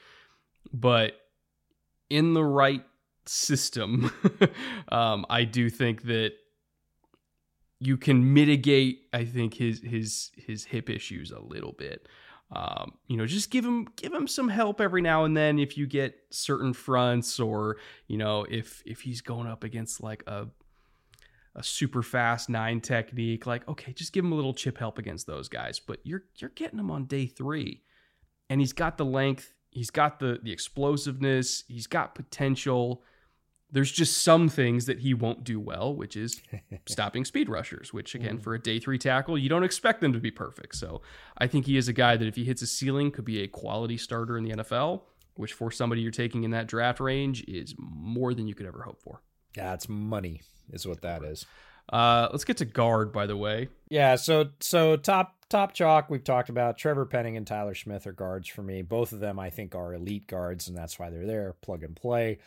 But 0.71 1.13
in 2.09 2.33
the 2.33 2.43
right 2.43 2.83
system, 3.25 4.11
um, 4.89 5.25
I 5.29 5.43
do 5.43 5.69
think 5.69 6.03
that 6.03 6.33
you 7.79 7.97
can 7.97 8.33
mitigate. 8.33 9.07
I 9.13 9.25
think 9.25 9.53
his 9.53 9.81
his 9.81 10.31
his 10.35 10.65
hip 10.65 10.89
issues 10.89 11.31
a 11.31 11.39
little 11.39 11.73
bit. 11.73 12.07
Um, 12.51 12.93
you 13.07 13.17
know, 13.17 13.25
just 13.25 13.49
give 13.49 13.65
him 13.65 13.87
give 13.95 14.13
him 14.13 14.27
some 14.27 14.49
help 14.49 14.79
every 14.79 15.01
now 15.01 15.25
and 15.25 15.35
then 15.35 15.57
if 15.57 15.77
you 15.77 15.87
get 15.87 16.15
certain 16.29 16.73
fronts, 16.73 17.39
or 17.39 17.77
you 18.07 18.17
know, 18.17 18.45
if 18.49 18.83
if 18.85 19.01
he's 19.01 19.21
going 19.21 19.47
up 19.47 19.63
against 19.63 20.01
like 20.01 20.23
a 20.27 20.47
a 21.55 21.63
super 21.63 22.03
fast 22.03 22.49
nine 22.49 22.81
technique, 22.81 23.45
like 23.45 23.67
okay, 23.67 23.93
just 23.93 24.13
give 24.13 24.23
him 24.23 24.31
a 24.31 24.35
little 24.35 24.53
chip 24.53 24.77
help 24.77 24.99
against 24.99 25.25
those 25.25 25.49
guys. 25.49 25.79
But 25.79 25.99
you're 26.03 26.23
you're 26.37 26.51
getting 26.51 26.79
him 26.79 26.91
on 26.91 27.05
day 27.05 27.25
three, 27.25 27.81
and 28.49 28.61
he's 28.61 28.73
got 28.73 28.97
the 28.97 29.05
length, 29.05 29.51
he's 29.75 29.91
got 29.91 30.19
the 30.19 30.39
the 30.41 30.51
explosiveness, 30.51 31.63
he's 31.67 31.85
got 31.85 32.15
potential. 32.15 33.03
There's 33.71 33.91
just 33.91 34.19
some 34.19 34.47
things 34.47 34.85
that 34.85 34.99
he 34.99 35.13
won't 35.13 35.43
do 35.43 35.59
well, 35.59 35.93
which 35.93 36.15
is 36.15 36.41
stopping 36.85 37.25
speed 37.25 37.49
rushers, 37.49 37.91
which 37.91 38.15
again, 38.15 38.37
for 38.39 38.53
a 38.53 38.59
day 38.59 38.79
three 38.79 38.97
tackle, 38.97 39.37
you 39.37 39.49
don't 39.49 39.63
expect 39.63 39.99
them 40.01 40.13
to 40.13 40.19
be 40.19 40.31
perfect. 40.31 40.75
So 40.75 41.01
I 41.37 41.47
think 41.47 41.65
he 41.65 41.75
is 41.75 41.87
a 41.89 41.93
guy 41.93 42.15
that 42.15 42.27
if 42.27 42.35
he 42.35 42.45
hits 42.45 42.61
a 42.61 42.67
ceiling, 42.67 43.11
could 43.11 43.25
be 43.25 43.41
a 43.41 43.47
quality 43.47 43.97
starter 43.97 44.37
in 44.37 44.45
the 44.45 44.51
NFL, 44.51 45.01
which 45.33 45.51
for 45.51 45.71
somebody 45.71 46.01
you're 46.01 46.11
taking 46.11 46.43
in 46.43 46.51
that 46.51 46.67
draft 46.67 47.01
range 47.01 47.43
is 47.47 47.75
more 47.77 48.33
than 48.33 48.47
you 48.47 48.55
could 48.55 48.65
ever 48.65 48.83
hope 48.83 49.01
for. 49.01 49.21
Yeah, 49.57 49.73
it's 49.73 49.89
money, 49.89 50.41
is 50.71 50.87
what 50.87 51.01
that 51.01 51.23
is. 51.23 51.45
Uh, 51.91 52.29
let's 52.31 52.45
get 52.45 52.57
to 52.57 52.65
guard, 52.65 53.11
by 53.11 53.25
the 53.27 53.37
way. 53.37 53.67
Yeah, 53.89 54.15
so 54.15 54.51
so 54.59 54.95
top 54.95 55.34
top 55.49 55.73
chalk 55.73 56.09
we've 56.09 56.23
talked 56.23 56.49
about 56.49 56.77
Trevor 56.77 57.05
Penning 57.05 57.37
and 57.37 57.45
Tyler 57.45 57.75
Smith 57.75 58.07
are 58.07 58.13
guards 58.13 58.47
for 58.47 58.63
me. 58.63 58.81
Both 58.81 59.11
of 59.11 59.19
them 59.19 59.39
I 59.39 59.49
think 59.49 59.75
are 59.75 59.93
elite 59.93 60.27
guards, 60.27 60.67
and 60.67 60.77
that's 60.77 60.97
why 60.99 61.09
they're 61.09 61.25
there. 61.25 61.53
Plug 61.61 61.83
and 61.83 61.95
play. 61.95 62.39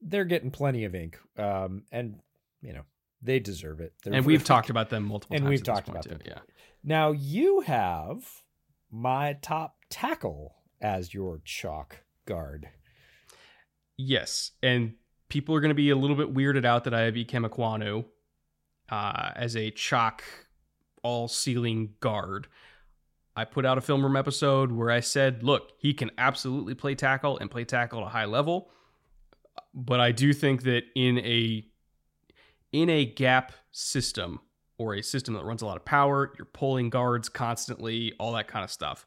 They're 0.00 0.24
getting 0.24 0.50
plenty 0.50 0.84
of 0.84 0.94
ink, 0.94 1.18
um, 1.36 1.84
and 1.92 2.20
you 2.62 2.72
know 2.72 2.82
they 3.22 3.38
deserve 3.38 3.80
it. 3.80 3.94
They're 4.02 4.14
and 4.14 4.24
we've 4.26 4.44
talked 4.44 4.70
about 4.70 4.90
them 4.90 5.04
multiple 5.04 5.36
and 5.36 5.42
times. 5.42 5.46
And 5.46 5.50
we've 5.50 5.62
talked 5.62 5.88
about 5.88 6.04
too. 6.04 6.10
them. 6.10 6.20
Yeah. 6.24 6.38
Now 6.82 7.12
you 7.12 7.60
have 7.60 8.26
my 8.90 9.34
top 9.34 9.76
tackle 9.90 10.54
as 10.80 11.12
your 11.12 11.40
chalk 11.44 11.98
guard. 12.26 12.68
Yes, 13.96 14.52
and 14.62 14.94
people 15.28 15.54
are 15.54 15.60
going 15.60 15.70
to 15.70 15.74
be 15.74 15.90
a 15.90 15.96
little 15.96 16.16
bit 16.16 16.32
weirded 16.32 16.64
out 16.64 16.84
that 16.84 16.94
I 16.94 17.02
have 17.02 17.14
Ekwonu 17.14 18.04
uh, 18.88 19.30
as 19.36 19.56
a 19.56 19.70
chalk 19.70 20.24
all 21.02 21.28
ceiling 21.28 21.94
guard. 22.00 22.48
I 23.36 23.44
put 23.44 23.64
out 23.64 23.78
a 23.78 23.80
film 23.80 24.02
room 24.02 24.16
episode 24.16 24.72
where 24.72 24.90
I 24.90 25.00
said, 25.00 25.42
look, 25.42 25.72
he 25.78 25.94
can 25.94 26.10
absolutely 26.18 26.74
play 26.74 26.94
tackle 26.94 27.38
and 27.38 27.50
play 27.50 27.64
tackle 27.64 28.00
at 28.00 28.06
a 28.06 28.10
high 28.10 28.24
level, 28.24 28.70
but 29.72 30.00
I 30.00 30.12
do 30.12 30.32
think 30.32 30.64
that 30.64 30.82
in 30.94 31.18
a 31.18 31.64
in 32.72 32.88
a 32.90 33.04
gap 33.04 33.52
system 33.72 34.40
or 34.78 34.94
a 34.94 35.02
system 35.02 35.34
that 35.34 35.44
runs 35.44 35.62
a 35.62 35.66
lot 35.66 35.76
of 35.76 35.84
power, 35.84 36.32
you're 36.38 36.46
pulling 36.46 36.90
guards 36.90 37.28
constantly, 37.28 38.12
all 38.18 38.32
that 38.32 38.48
kind 38.48 38.64
of 38.64 38.70
stuff. 38.70 39.06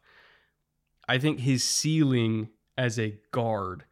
I 1.07 1.17
think 1.17 1.39
his 1.39 1.63
ceiling 1.63 2.49
as 2.77 2.99
a 2.99 3.17
guard 3.31 3.85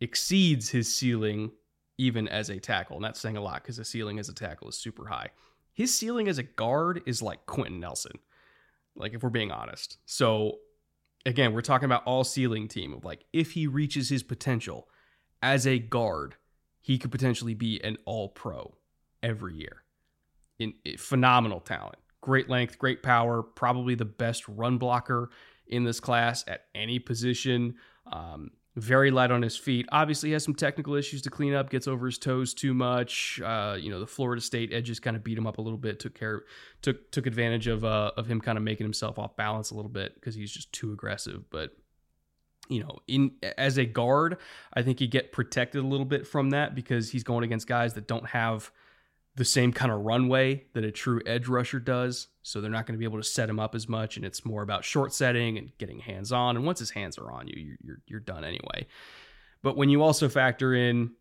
exceeds 0.00 0.70
his 0.70 0.92
ceiling 0.94 1.52
even 1.98 2.26
as 2.28 2.48
a 2.48 2.58
tackle. 2.58 2.96
And 2.96 3.04
that's 3.04 3.20
saying 3.20 3.36
a 3.36 3.42
lot 3.42 3.62
because 3.62 3.76
the 3.76 3.84
ceiling 3.84 4.18
as 4.18 4.28
a 4.28 4.34
tackle 4.34 4.68
is 4.68 4.76
super 4.76 5.06
high. 5.06 5.28
His 5.72 5.96
ceiling 5.96 6.28
as 6.28 6.38
a 6.38 6.42
guard 6.42 7.02
is 7.06 7.22
like 7.22 7.46
Quenton 7.46 7.80
Nelson, 7.80 8.18
like 8.96 9.14
if 9.14 9.22
we're 9.22 9.30
being 9.30 9.50
honest. 9.50 9.98
So 10.04 10.58
again, 11.26 11.52
we're 11.52 11.60
talking 11.60 11.86
about 11.86 12.04
all 12.04 12.24
ceiling 12.24 12.68
team 12.68 12.92
of 12.92 13.04
like 13.04 13.24
if 13.32 13.52
he 13.52 13.66
reaches 13.66 14.08
his 14.08 14.22
potential 14.22 14.88
as 15.42 15.66
a 15.66 15.78
guard, 15.78 16.36
he 16.80 16.98
could 16.98 17.10
potentially 17.10 17.54
be 17.54 17.82
an 17.82 17.96
all 18.04 18.28
pro 18.28 18.74
every 19.22 19.54
year. 19.54 19.84
In, 20.58 20.74
in 20.84 20.98
phenomenal 20.98 21.60
talent, 21.60 21.96
great 22.20 22.50
length, 22.50 22.78
great 22.78 23.02
power, 23.02 23.42
probably 23.42 23.94
the 23.94 24.04
best 24.04 24.46
run 24.48 24.76
blocker 24.76 25.30
in 25.66 25.84
this 25.84 26.00
class 26.00 26.44
at 26.46 26.66
any 26.74 26.98
position. 26.98 27.76
Um, 28.12 28.50
very 28.80 29.10
light 29.10 29.30
on 29.30 29.42
his 29.42 29.56
feet. 29.56 29.86
Obviously, 29.92 30.32
has 30.32 30.42
some 30.42 30.54
technical 30.54 30.94
issues 30.94 31.22
to 31.22 31.30
clean 31.30 31.54
up. 31.54 31.70
Gets 31.70 31.86
over 31.86 32.06
his 32.06 32.18
toes 32.18 32.54
too 32.54 32.74
much. 32.74 33.40
Uh, 33.44 33.76
you 33.78 33.90
know, 33.90 34.00
the 34.00 34.06
Florida 34.06 34.40
State 34.40 34.72
edges 34.72 34.98
kind 34.98 35.16
of 35.16 35.22
beat 35.22 35.38
him 35.38 35.46
up 35.46 35.58
a 35.58 35.62
little 35.62 35.78
bit. 35.78 36.00
Took 36.00 36.14
care, 36.14 36.42
took 36.82 37.10
took 37.10 37.26
advantage 37.26 37.66
of 37.66 37.84
uh, 37.84 38.12
of 38.16 38.26
him 38.26 38.40
kind 38.40 38.58
of 38.58 38.64
making 38.64 38.84
himself 38.84 39.18
off 39.18 39.36
balance 39.36 39.70
a 39.70 39.74
little 39.74 39.90
bit 39.90 40.14
because 40.14 40.34
he's 40.34 40.50
just 40.50 40.72
too 40.72 40.92
aggressive. 40.92 41.48
But 41.50 41.76
you 42.68 42.80
know, 42.80 42.98
in 43.06 43.32
as 43.58 43.78
a 43.78 43.84
guard, 43.84 44.38
I 44.72 44.82
think 44.82 45.00
you 45.00 45.06
get 45.06 45.32
protected 45.32 45.84
a 45.84 45.86
little 45.86 46.06
bit 46.06 46.26
from 46.26 46.50
that 46.50 46.74
because 46.74 47.10
he's 47.10 47.24
going 47.24 47.44
against 47.44 47.66
guys 47.66 47.94
that 47.94 48.06
don't 48.06 48.26
have 48.26 48.70
the 49.40 49.44
same 49.46 49.72
kind 49.72 49.90
of 49.90 50.02
runway 50.02 50.62
that 50.74 50.84
a 50.84 50.90
true 50.90 51.22
edge 51.24 51.48
rusher 51.48 51.80
does. 51.80 52.28
So 52.42 52.60
they're 52.60 52.70
not 52.70 52.84
going 52.84 52.92
to 52.92 52.98
be 52.98 53.06
able 53.06 53.16
to 53.16 53.24
set 53.24 53.48
him 53.48 53.58
up 53.58 53.74
as 53.74 53.88
much, 53.88 54.18
and 54.18 54.26
it's 54.26 54.44
more 54.44 54.60
about 54.60 54.84
short 54.84 55.14
setting 55.14 55.56
and 55.56 55.70
getting 55.78 55.98
hands 55.98 56.30
on. 56.30 56.56
And 56.56 56.66
once 56.66 56.78
his 56.78 56.90
hands 56.90 57.16
are 57.16 57.32
on 57.32 57.48
you, 57.48 57.78
you're 57.82 58.02
you're, 58.04 58.20
done 58.20 58.44
anyway. 58.44 58.86
But 59.62 59.78
when 59.78 59.88
you 59.88 60.02
also 60.02 60.28
factor 60.28 60.74
in 60.74 61.12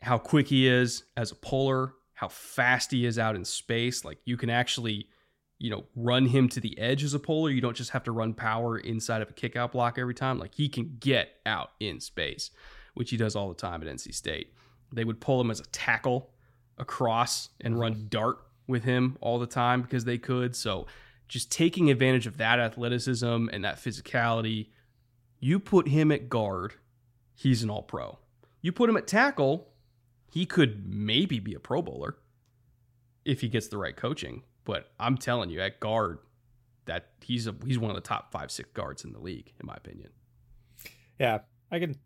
how 0.00 0.16
quick 0.16 0.48
he 0.48 0.66
is 0.66 1.04
as 1.14 1.30
a 1.30 1.34
puller, 1.34 1.92
how 2.14 2.28
fast 2.28 2.90
he 2.90 3.04
is 3.04 3.18
out 3.18 3.36
in 3.36 3.44
space, 3.44 4.02
like 4.02 4.16
you 4.24 4.38
can 4.38 4.48
actually, 4.48 5.10
you 5.58 5.68
know, 5.68 5.84
run 5.94 6.24
him 6.24 6.48
to 6.48 6.60
the 6.60 6.78
edge 6.78 7.04
as 7.04 7.12
a 7.12 7.18
puller. 7.18 7.50
You 7.50 7.60
don't 7.60 7.76
just 7.76 7.90
have 7.90 8.04
to 8.04 8.12
run 8.12 8.32
power 8.32 8.78
inside 8.78 9.20
of 9.20 9.28
a 9.28 9.34
kickout 9.34 9.72
block 9.72 9.98
every 9.98 10.14
time. 10.14 10.38
Like 10.38 10.54
he 10.54 10.70
can 10.70 10.96
get 11.00 11.32
out 11.44 11.72
in 11.80 12.00
space, 12.00 12.50
which 12.94 13.10
he 13.10 13.18
does 13.18 13.36
all 13.36 13.50
the 13.50 13.54
time 13.54 13.82
at 13.82 13.94
NC 13.94 14.14
State. 14.14 14.54
They 14.90 15.04
would 15.04 15.20
pull 15.20 15.38
him 15.38 15.50
as 15.50 15.60
a 15.60 15.66
tackle 15.66 16.30
across 16.78 17.50
and 17.60 17.74
mm-hmm. 17.74 17.80
run 17.80 18.06
dart 18.08 18.38
with 18.66 18.84
him 18.84 19.16
all 19.20 19.38
the 19.38 19.46
time 19.46 19.82
because 19.82 20.04
they 20.04 20.18
could. 20.18 20.54
So 20.54 20.86
just 21.28 21.50
taking 21.50 21.90
advantage 21.90 22.26
of 22.26 22.36
that 22.38 22.58
athleticism 22.58 23.48
and 23.52 23.64
that 23.64 23.76
physicality, 23.76 24.68
you 25.40 25.58
put 25.58 25.88
him 25.88 26.10
at 26.10 26.28
guard, 26.28 26.74
he's 27.34 27.62
an 27.62 27.70
all 27.70 27.82
pro. 27.82 28.18
You 28.60 28.72
put 28.72 28.90
him 28.90 28.96
at 28.96 29.06
tackle, 29.06 29.68
he 30.30 30.46
could 30.46 30.92
maybe 30.92 31.38
be 31.38 31.54
a 31.54 31.60
pro 31.60 31.82
bowler 31.82 32.16
if 33.24 33.40
he 33.40 33.48
gets 33.48 33.68
the 33.68 33.78
right 33.78 33.96
coaching. 33.96 34.42
But 34.64 34.90
I'm 34.98 35.16
telling 35.16 35.50
you, 35.50 35.60
at 35.60 35.80
guard, 35.80 36.18
that 36.84 37.10
he's 37.22 37.46
a 37.46 37.54
he's 37.64 37.78
one 37.78 37.90
of 37.90 37.94
the 37.94 38.02
top 38.02 38.32
five, 38.32 38.50
six 38.50 38.68
guards 38.72 39.04
in 39.04 39.12
the 39.12 39.20
league, 39.20 39.52
in 39.60 39.66
my 39.66 39.74
opinion. 39.74 40.10
Yeah, 41.18 41.40
I 41.70 41.78
can. 41.78 41.96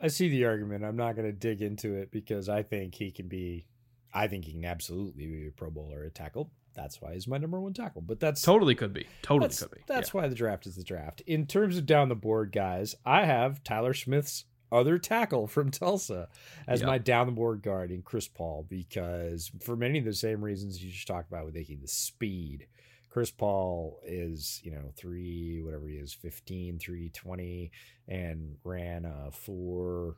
I 0.00 0.08
see 0.08 0.28
the 0.28 0.44
argument. 0.44 0.84
I'm 0.84 0.96
not 0.96 1.16
going 1.16 1.26
to 1.26 1.32
dig 1.32 1.62
into 1.62 1.94
it 1.94 2.10
because 2.10 2.48
I 2.48 2.62
think 2.62 2.94
he 2.94 3.10
can 3.10 3.28
be. 3.28 3.66
I 4.14 4.28
think 4.28 4.44
he 4.44 4.52
can 4.52 4.64
absolutely 4.64 5.26
be 5.26 5.48
a 5.48 5.50
Pro 5.50 5.70
Bowler 5.70 6.04
at 6.04 6.14
tackle. 6.14 6.50
That's 6.74 7.00
why 7.02 7.14
he's 7.14 7.26
my 7.28 7.38
number 7.38 7.60
one 7.60 7.72
tackle. 7.72 8.00
But 8.02 8.18
that's 8.20 8.42
Totally 8.42 8.74
could 8.74 8.92
be. 8.92 9.06
Totally 9.22 9.50
could 9.54 9.70
be. 9.70 9.80
That's 9.86 10.14
Yeah. 10.14 10.20
why 10.22 10.28
the 10.28 10.34
draft 10.34 10.66
is 10.66 10.76
the 10.76 10.82
draft. 10.84 11.20
In 11.26 11.46
terms 11.46 11.76
of 11.78 11.86
down 11.86 12.08
the 12.08 12.14
board 12.16 12.50
guys, 12.52 12.94
I 13.04 13.24
have 13.26 13.62
Tyler 13.64 13.94
Smith's 13.94 14.44
other 14.72 14.98
tackle 14.98 15.46
from 15.46 15.70
Tulsa 15.70 16.28
as 16.66 16.80
Yep. 16.80 16.86
my 16.88 16.98
down 16.98 17.26
the 17.26 17.32
board 17.32 17.62
guard 17.62 17.90
in 17.92 18.02
Chris 18.02 18.26
Paul 18.26 18.66
because 18.68 19.52
for 19.62 19.76
many 19.76 19.98
of 20.00 20.04
the 20.04 20.12
same 20.14 20.42
reasons 20.44 20.82
you 20.82 20.90
just 20.90 21.06
talked 21.06 21.28
about 21.28 21.44
with 21.44 21.56
Icky, 21.56 21.76
the 21.76 21.86
speed. 21.88 22.66
Chris 23.08 23.30
Paul 23.30 24.00
is, 24.04 24.60
you 24.64 24.72
know, 24.72 24.90
three, 24.96 25.62
whatever 25.62 25.86
he 25.86 25.94
is, 25.94 26.12
15, 26.12 26.80
320, 26.80 27.70
and 28.08 28.56
ran 28.64 29.04
a 29.04 29.30
four, 29.30 30.16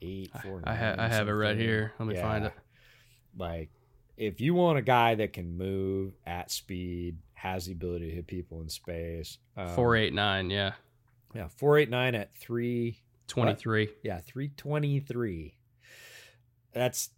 eight, 0.00 0.30
four. 0.42 0.62
I, 0.64 0.76
ha- 0.76 0.94
nine, 0.94 1.00
I 1.00 1.08
have 1.08 1.28
it 1.28 1.32
right 1.32 1.56
here. 1.56 1.92
Let 1.98 2.06
me 2.06 2.14
find 2.14 2.44
it. 2.44 2.52
Like, 3.36 3.70
if 4.16 4.40
you 4.40 4.54
want 4.54 4.78
a 4.78 4.82
guy 4.82 5.14
that 5.16 5.32
can 5.32 5.56
move 5.56 6.14
at 6.26 6.50
speed, 6.50 7.16
has 7.34 7.66
the 7.66 7.72
ability 7.72 8.08
to 8.08 8.14
hit 8.14 8.26
people 8.26 8.60
in 8.62 8.68
space, 8.68 9.38
um, 9.56 9.68
Four 9.68 9.96
eight 9.96 10.12
nine, 10.14 10.50
yeah, 10.50 10.72
yeah, 11.34 11.48
four 11.48 11.78
eight 11.78 11.90
nine 11.90 12.14
at 12.14 12.34
three, 12.36 12.98
twenty 13.26 13.54
three. 13.54 13.90
yeah, 14.02 14.20
three 14.20 14.48
twenty 14.56 15.00
three. 15.00 15.56
That's 16.72 17.10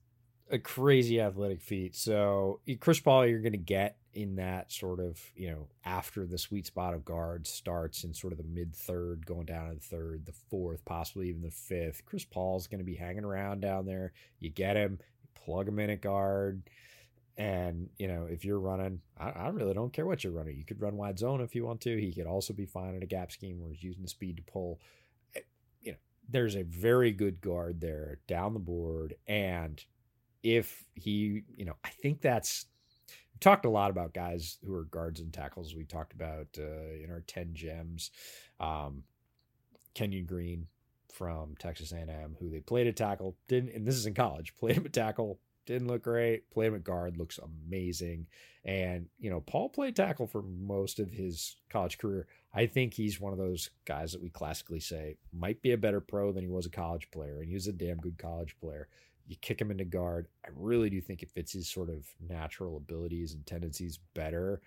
a 0.51 0.59
crazy 0.59 1.21
athletic 1.21 1.61
feat. 1.61 1.97
So 1.97 2.61
Chris 2.81 3.01
Paul, 3.01 3.27
you're 3.27 3.41
going 3.41 3.53
to 3.53 3.59
get 3.59 3.97
in 4.15 4.37
that 4.37 4.73
sort 4.73 4.99
of 4.99 5.21
you 5.35 5.51
know 5.51 5.69
after 5.85 6.25
the 6.25 6.39
sweet 6.39 6.67
spot 6.67 6.95
of 6.95 7.05
guards 7.05 7.51
starts 7.51 8.03
in 8.05 8.15
sort 8.15 8.33
of 8.33 8.39
the 8.39 8.45
mid 8.45 8.75
third, 8.75 9.27
going 9.27 9.47
down 9.47 9.69
to 9.69 9.75
the 9.75 9.81
third, 9.81 10.25
the 10.27 10.33
fourth, 10.51 10.85
possibly 10.85 11.29
even 11.29 11.43
the 11.43 11.51
fifth. 11.51 12.05
Chris 12.07 12.25
Paul's 12.25 12.67
going 12.67 12.79
to 12.79 12.85
be 12.85 12.97
hanging 12.97 13.25
around 13.25 13.61
down 13.61 13.87
there. 13.87 14.13
You 14.41 14.51
get 14.51 14.77
him, 14.77 14.99
plug 15.47 15.69
him 15.69 15.79
in 15.79 15.91
at 15.91 16.03
guard. 16.03 16.63
And 17.39 17.89
you 17.99 18.09
know, 18.09 18.27
if 18.31 18.45
you're 18.45 18.59
running, 18.59 19.01
I, 19.19 19.31
I 19.31 19.49
really 19.49 19.75
don't 19.75 19.93
care 19.93 20.07
what 20.07 20.25
you're 20.25 20.33
running. 20.33 20.57
You 20.57 20.65
could 20.65 20.81
run 20.81 20.97
wide 20.97 21.19
zone 21.19 21.41
if 21.41 21.55
you 21.55 21.65
want 21.65 21.81
to. 21.83 21.97
He 21.97 22.13
could 22.13 22.27
also 22.27 22.53
be 22.53 22.67
fine 22.67 22.95
in 22.95 23.03
a 23.03 23.07
gap 23.07 23.31
scheme 23.31 23.61
where 23.61 23.71
he's 23.71 23.83
using 23.83 24.03
the 24.03 24.09
speed 24.09 24.39
to 24.39 24.43
pull. 24.43 24.81
Eh, 25.35 25.41
You 25.83 25.93
know, 25.93 25.99
there's 26.29 26.57
a 26.57 26.63
very 26.63 27.13
good 27.13 27.41
guard 27.41 27.81
there 27.81 28.19
down 28.27 28.55
the 28.55 28.59
board, 28.61 29.15
and 29.27 29.83
if 30.43 30.85
he, 30.95 31.43
you 31.57 31.65
know, 31.67 31.77
I 31.85 31.91
think 31.91 32.21
that's 32.23 32.67
we 33.35 33.39
talked 33.41 33.67
a 33.67 33.71
lot 33.71 33.91
about 33.91 34.15
guys 34.15 34.57
who 34.65 34.75
are 34.75 34.85
guards 34.85 35.21
and 35.21 35.31
tackles. 35.31 35.75
We 35.75 35.85
talked 35.85 36.15
about 36.15 36.47
uh, 36.59 37.05
in 37.05 37.11
our 37.11 37.23
ten 37.27 37.51
gems, 37.53 38.11
um, 38.59 39.03
Kenyon 39.95 40.25
Green 40.25 40.69
from 41.17 41.55
Texas 41.59 41.93
A&M, 41.93 42.37
who 42.39 42.51
they 42.51 42.61
played 42.61 42.87
at 42.87 42.97
tackle, 42.97 43.37
didn't, 43.49 43.75
and 43.75 43.87
this 43.87 43.97
is 43.97 44.07
in 44.07 44.15
college, 44.15 44.55
played 44.61 44.77
him 44.77 44.87
at 44.87 44.93
tackle, 44.93 45.39
didn't 45.67 45.89
look 45.89 46.03
great. 46.03 46.49
Played 46.51 46.69
him 46.69 46.75
at 46.77 46.85
guard, 46.85 47.17
looks 47.17 47.39
amazing. 47.39 48.27
And, 48.65 49.07
you 49.19 49.31
know, 49.31 49.41
Paul 49.41 49.69
played 49.69 49.95
tackle 49.95 50.27
for 50.27 50.43
most 50.43 50.99
of 50.99 51.11
his 51.11 51.57
college 51.71 51.99
career. 51.99 52.27
I 52.55 52.67
think 52.67 52.95
he's 52.95 53.21
one 53.21 53.33
of 53.33 53.39
those 53.39 53.71
guys 53.85 54.13
that 54.13 54.23
we 54.23 54.31
classically 54.31 54.81
say 54.81 55.17
might 55.33 55.61
be 55.63 55.73
a 55.73 55.79
better 55.79 56.01
pro 56.01 56.33
than 56.33 56.43
he 56.43 56.49
was 56.49 56.67
a 56.67 56.71
college 56.71 57.11
player. 57.11 57.41
And 57.41 57.49
he 57.49 57.55
was 57.55 57.67
a 57.67 57.73
damn 57.73 57.99
good 57.99 58.19
college 58.19 58.57
player. 58.61 58.89
You 59.27 59.37
kick 59.41 59.61
him 59.61 59.71
into 59.71 59.85
guard. 59.85 60.29
I 60.45 60.49
really 60.55 60.89
do 60.89 61.01
think 61.01 61.23
it 61.23 61.31
fits 61.31 61.53
his 61.53 61.69
sort 61.69 61.91
of 61.91 62.07
natural 62.21 62.77
abilities 62.77 63.35
and 63.35 63.45
tendencies 63.45 63.99
better. 64.15 64.61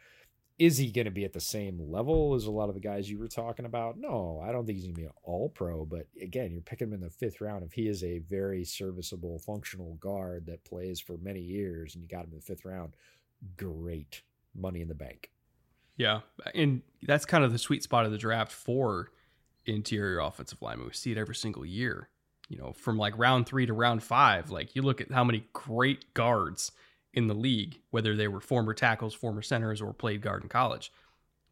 Is 0.60 0.78
he 0.78 0.92
going 0.92 1.06
to 1.06 1.12
be 1.12 1.24
at 1.24 1.32
the 1.32 1.40
same 1.40 1.80
level 1.90 2.36
as 2.36 2.46
a 2.46 2.52
lot 2.52 2.68
of 2.68 2.76
the 2.76 2.82
guys 2.82 3.10
you 3.10 3.18
were 3.18 3.30
talking 3.30 3.66
about? 3.66 3.98
No, 3.98 4.44
I 4.46 4.52
don't 4.52 4.66
think 4.66 4.76
he's 4.78 4.86
going 4.86 4.96
to 4.96 5.02
be 5.02 5.08
an 5.08 5.14
all 5.24 5.48
pro. 5.48 5.86
But 5.86 6.08
again, 6.22 6.52
you're 6.52 6.62
picking 6.62 6.90
him 6.90 6.94
in 6.94 7.00
the 7.00 7.10
fifth 7.10 7.40
round. 7.40 7.64
If 7.64 7.72
he 7.72 7.88
is 7.88 8.04
a 8.04 8.20
very 8.20 8.66
serviceable, 8.66 9.40
functional 9.40 9.96
guard 9.96 10.48
that 10.48 10.66
plays 10.66 11.00
for 11.00 11.18
many 11.18 11.40
years 11.40 11.96
and 11.96 12.04
you 12.04 12.10
got 12.10 12.26
him 12.26 12.32
in 12.34 12.40
the 12.40 12.46
fifth 12.46 12.66
round, 12.66 12.94
great 13.56 14.22
money 14.54 14.82
in 14.82 14.90
the 14.90 14.96
bank. 14.96 15.32
Yeah, 15.96 16.22
and 16.54 16.82
that's 17.04 17.26
kind 17.26 17.44
of 17.44 17.52
the 17.52 17.58
sweet 17.58 17.84
spot 17.84 18.06
of 18.06 18.12
the 18.12 18.18
draft 18.18 18.52
for 18.52 19.12
interior 19.66 20.20
offensive 20.20 20.62
linemen. 20.62 20.88
We 20.88 20.94
see 20.94 21.12
it 21.12 21.18
every 21.18 21.36
single 21.36 21.66
year. 21.66 22.10
You 22.48 22.58
know, 22.58 22.74
from 22.74 22.98
like 22.98 23.18
round 23.18 23.46
three 23.46 23.66
to 23.68 23.74
round 23.74 24.02
five, 24.02 24.50
like 24.50 24.76
you 24.76 24.82
look 24.82 25.02
at 25.02 25.12
how 25.12 25.24
many 25.24 25.46
great 25.54 26.14
guards 26.16 26.72
in 27.14 27.28
the 27.28 27.34
league, 27.34 27.80
whether 27.92 28.16
they 28.16 28.28
were 28.28 28.40
former 28.42 28.74
tackles, 28.74 29.14
former 29.14 29.42
centers, 29.42 29.82
or 29.82 29.94
played 29.94 30.22
guard 30.22 30.44
in 30.44 30.50
college, 30.50 30.92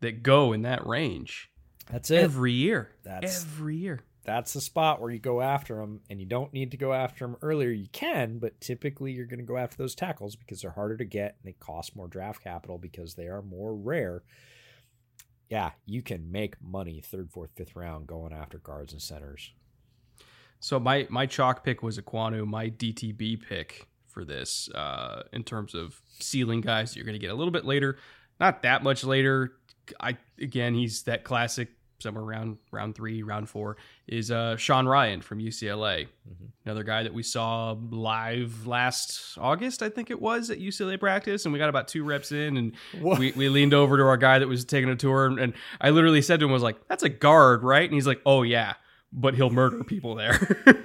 that 0.01 0.21
go 0.23 0.53
in 0.53 0.61
that 0.63 0.85
range 0.85 1.49
That's 1.91 2.11
it. 2.11 2.19
every 2.23 2.51
year. 2.53 2.91
That's- 3.03 3.43
every 3.43 3.77
year. 3.77 4.01
that's 4.23 4.53
the 4.53 4.61
spot 4.61 4.99
where 5.01 5.09
you 5.09 5.19
go 5.19 5.41
after 5.41 5.77
them 5.77 6.01
and 6.09 6.19
you 6.19 6.25
don't 6.25 6.51
need 6.53 6.71
to 6.71 6.77
go 6.77 6.91
after 6.93 7.25
them 7.25 7.37
earlier 7.41 7.69
you 7.69 7.87
can 7.93 8.39
but 8.39 8.59
typically 8.59 9.13
you're 9.13 9.25
going 9.25 9.39
to 9.39 9.45
go 9.45 9.55
after 9.55 9.77
those 9.77 9.95
tackles 9.95 10.35
because 10.35 10.61
they're 10.61 10.71
harder 10.71 10.97
to 10.97 11.05
get 11.05 11.37
and 11.41 11.45
they 11.45 11.53
cost 11.53 11.95
more 11.95 12.09
draft 12.09 12.43
capital 12.43 12.77
because 12.77 13.15
they 13.15 13.27
are 13.27 13.41
more 13.41 13.73
rare 13.73 14.23
yeah 15.49 15.71
you 15.85 16.01
can 16.01 16.29
make 16.29 16.61
money 16.61 16.99
third 17.01 17.31
fourth 17.31 17.51
fifth 17.55 17.73
round 17.75 18.05
going 18.05 18.33
after 18.33 18.57
guards 18.57 18.91
and 18.91 19.01
centers 19.01 19.53
So 20.59 20.77
my 20.77 21.07
my 21.09 21.25
chalk 21.25 21.63
pick 21.63 21.81
was 21.81 21.97
Ekwonu. 21.97 22.45
My 22.45 22.69
DTB 22.69 23.41
pick 23.47 23.87
for 24.17 24.25
this, 24.25 24.67
uh, 24.73 25.21
in 25.31 25.43
terms 25.43 25.75
of 25.75 26.01
ceiling 26.19 26.59
guys, 26.61 26.95
you're 26.95 27.05
going 27.05 27.13
to 27.13 27.19
get 27.19 27.29
a 27.29 27.35
little 27.35 27.51
bit 27.51 27.65
later, 27.65 27.97
not 28.39 28.63
that 28.63 28.81
much 28.83 29.03
later. 29.03 29.53
I 29.99 30.17
again, 30.41 30.73
he's 30.73 31.03
that 31.03 31.23
classic 31.23 31.69
somewhere 31.99 32.23
around 32.23 32.57
round 32.71 32.95
three, 32.95 33.21
round 33.23 33.47
four 33.47 33.77
is 34.07 34.31
uh, 34.31 34.55
Sean 34.57 34.85
Rhyan 34.85 35.21
from 35.23 35.39
UCLA, 35.39 36.07
Mhm. 36.29 36.47
another 36.65 36.83
guy 36.83 37.03
that 37.03 37.13
we 37.13 37.21
saw 37.23 37.75
live 37.91 38.65
last 38.65 39.37
August, 39.39 39.83
I 39.83 39.89
think 39.89 40.09
it 40.09 40.19
was 40.21 40.49
at 40.49 40.59
UCLA 40.59 40.97
practice, 40.99 41.45
and 41.45 41.53
we 41.53 41.59
got 41.59 41.69
about 41.69 41.87
two 41.87 42.03
reps 42.03 42.31
in, 42.31 42.57
and 42.57 42.75
What? 42.99 43.19
we, 43.19 43.31
we 43.33 43.49
leaned 43.49 43.73
over 43.75 43.97
to 43.97 44.03
our 44.03 44.17
guy 44.17 44.39
that 44.39 44.47
was 44.47 44.65
taking 44.65 44.89
a 44.89 44.95
tour, 44.95 45.27
and, 45.27 45.39
and 45.39 45.53
I 45.79 45.91
literally 45.91 46.21
said 46.23 46.39
to 46.39 46.45
him, 46.47 46.51
"Was 46.51 46.63
like, 46.63 46.87
that's 46.87 47.03
a 47.03 47.09
guard, 47.09 47.61
right?" 47.63 47.85
And 47.85 47.93
he's 47.93 48.07
like, 48.07 48.21
"Oh 48.25 48.41
yeah." 48.41 48.73
But 49.13 49.35
he'll 49.35 49.49
murder 49.49 49.83
people 49.83 50.15
there. 50.15 50.37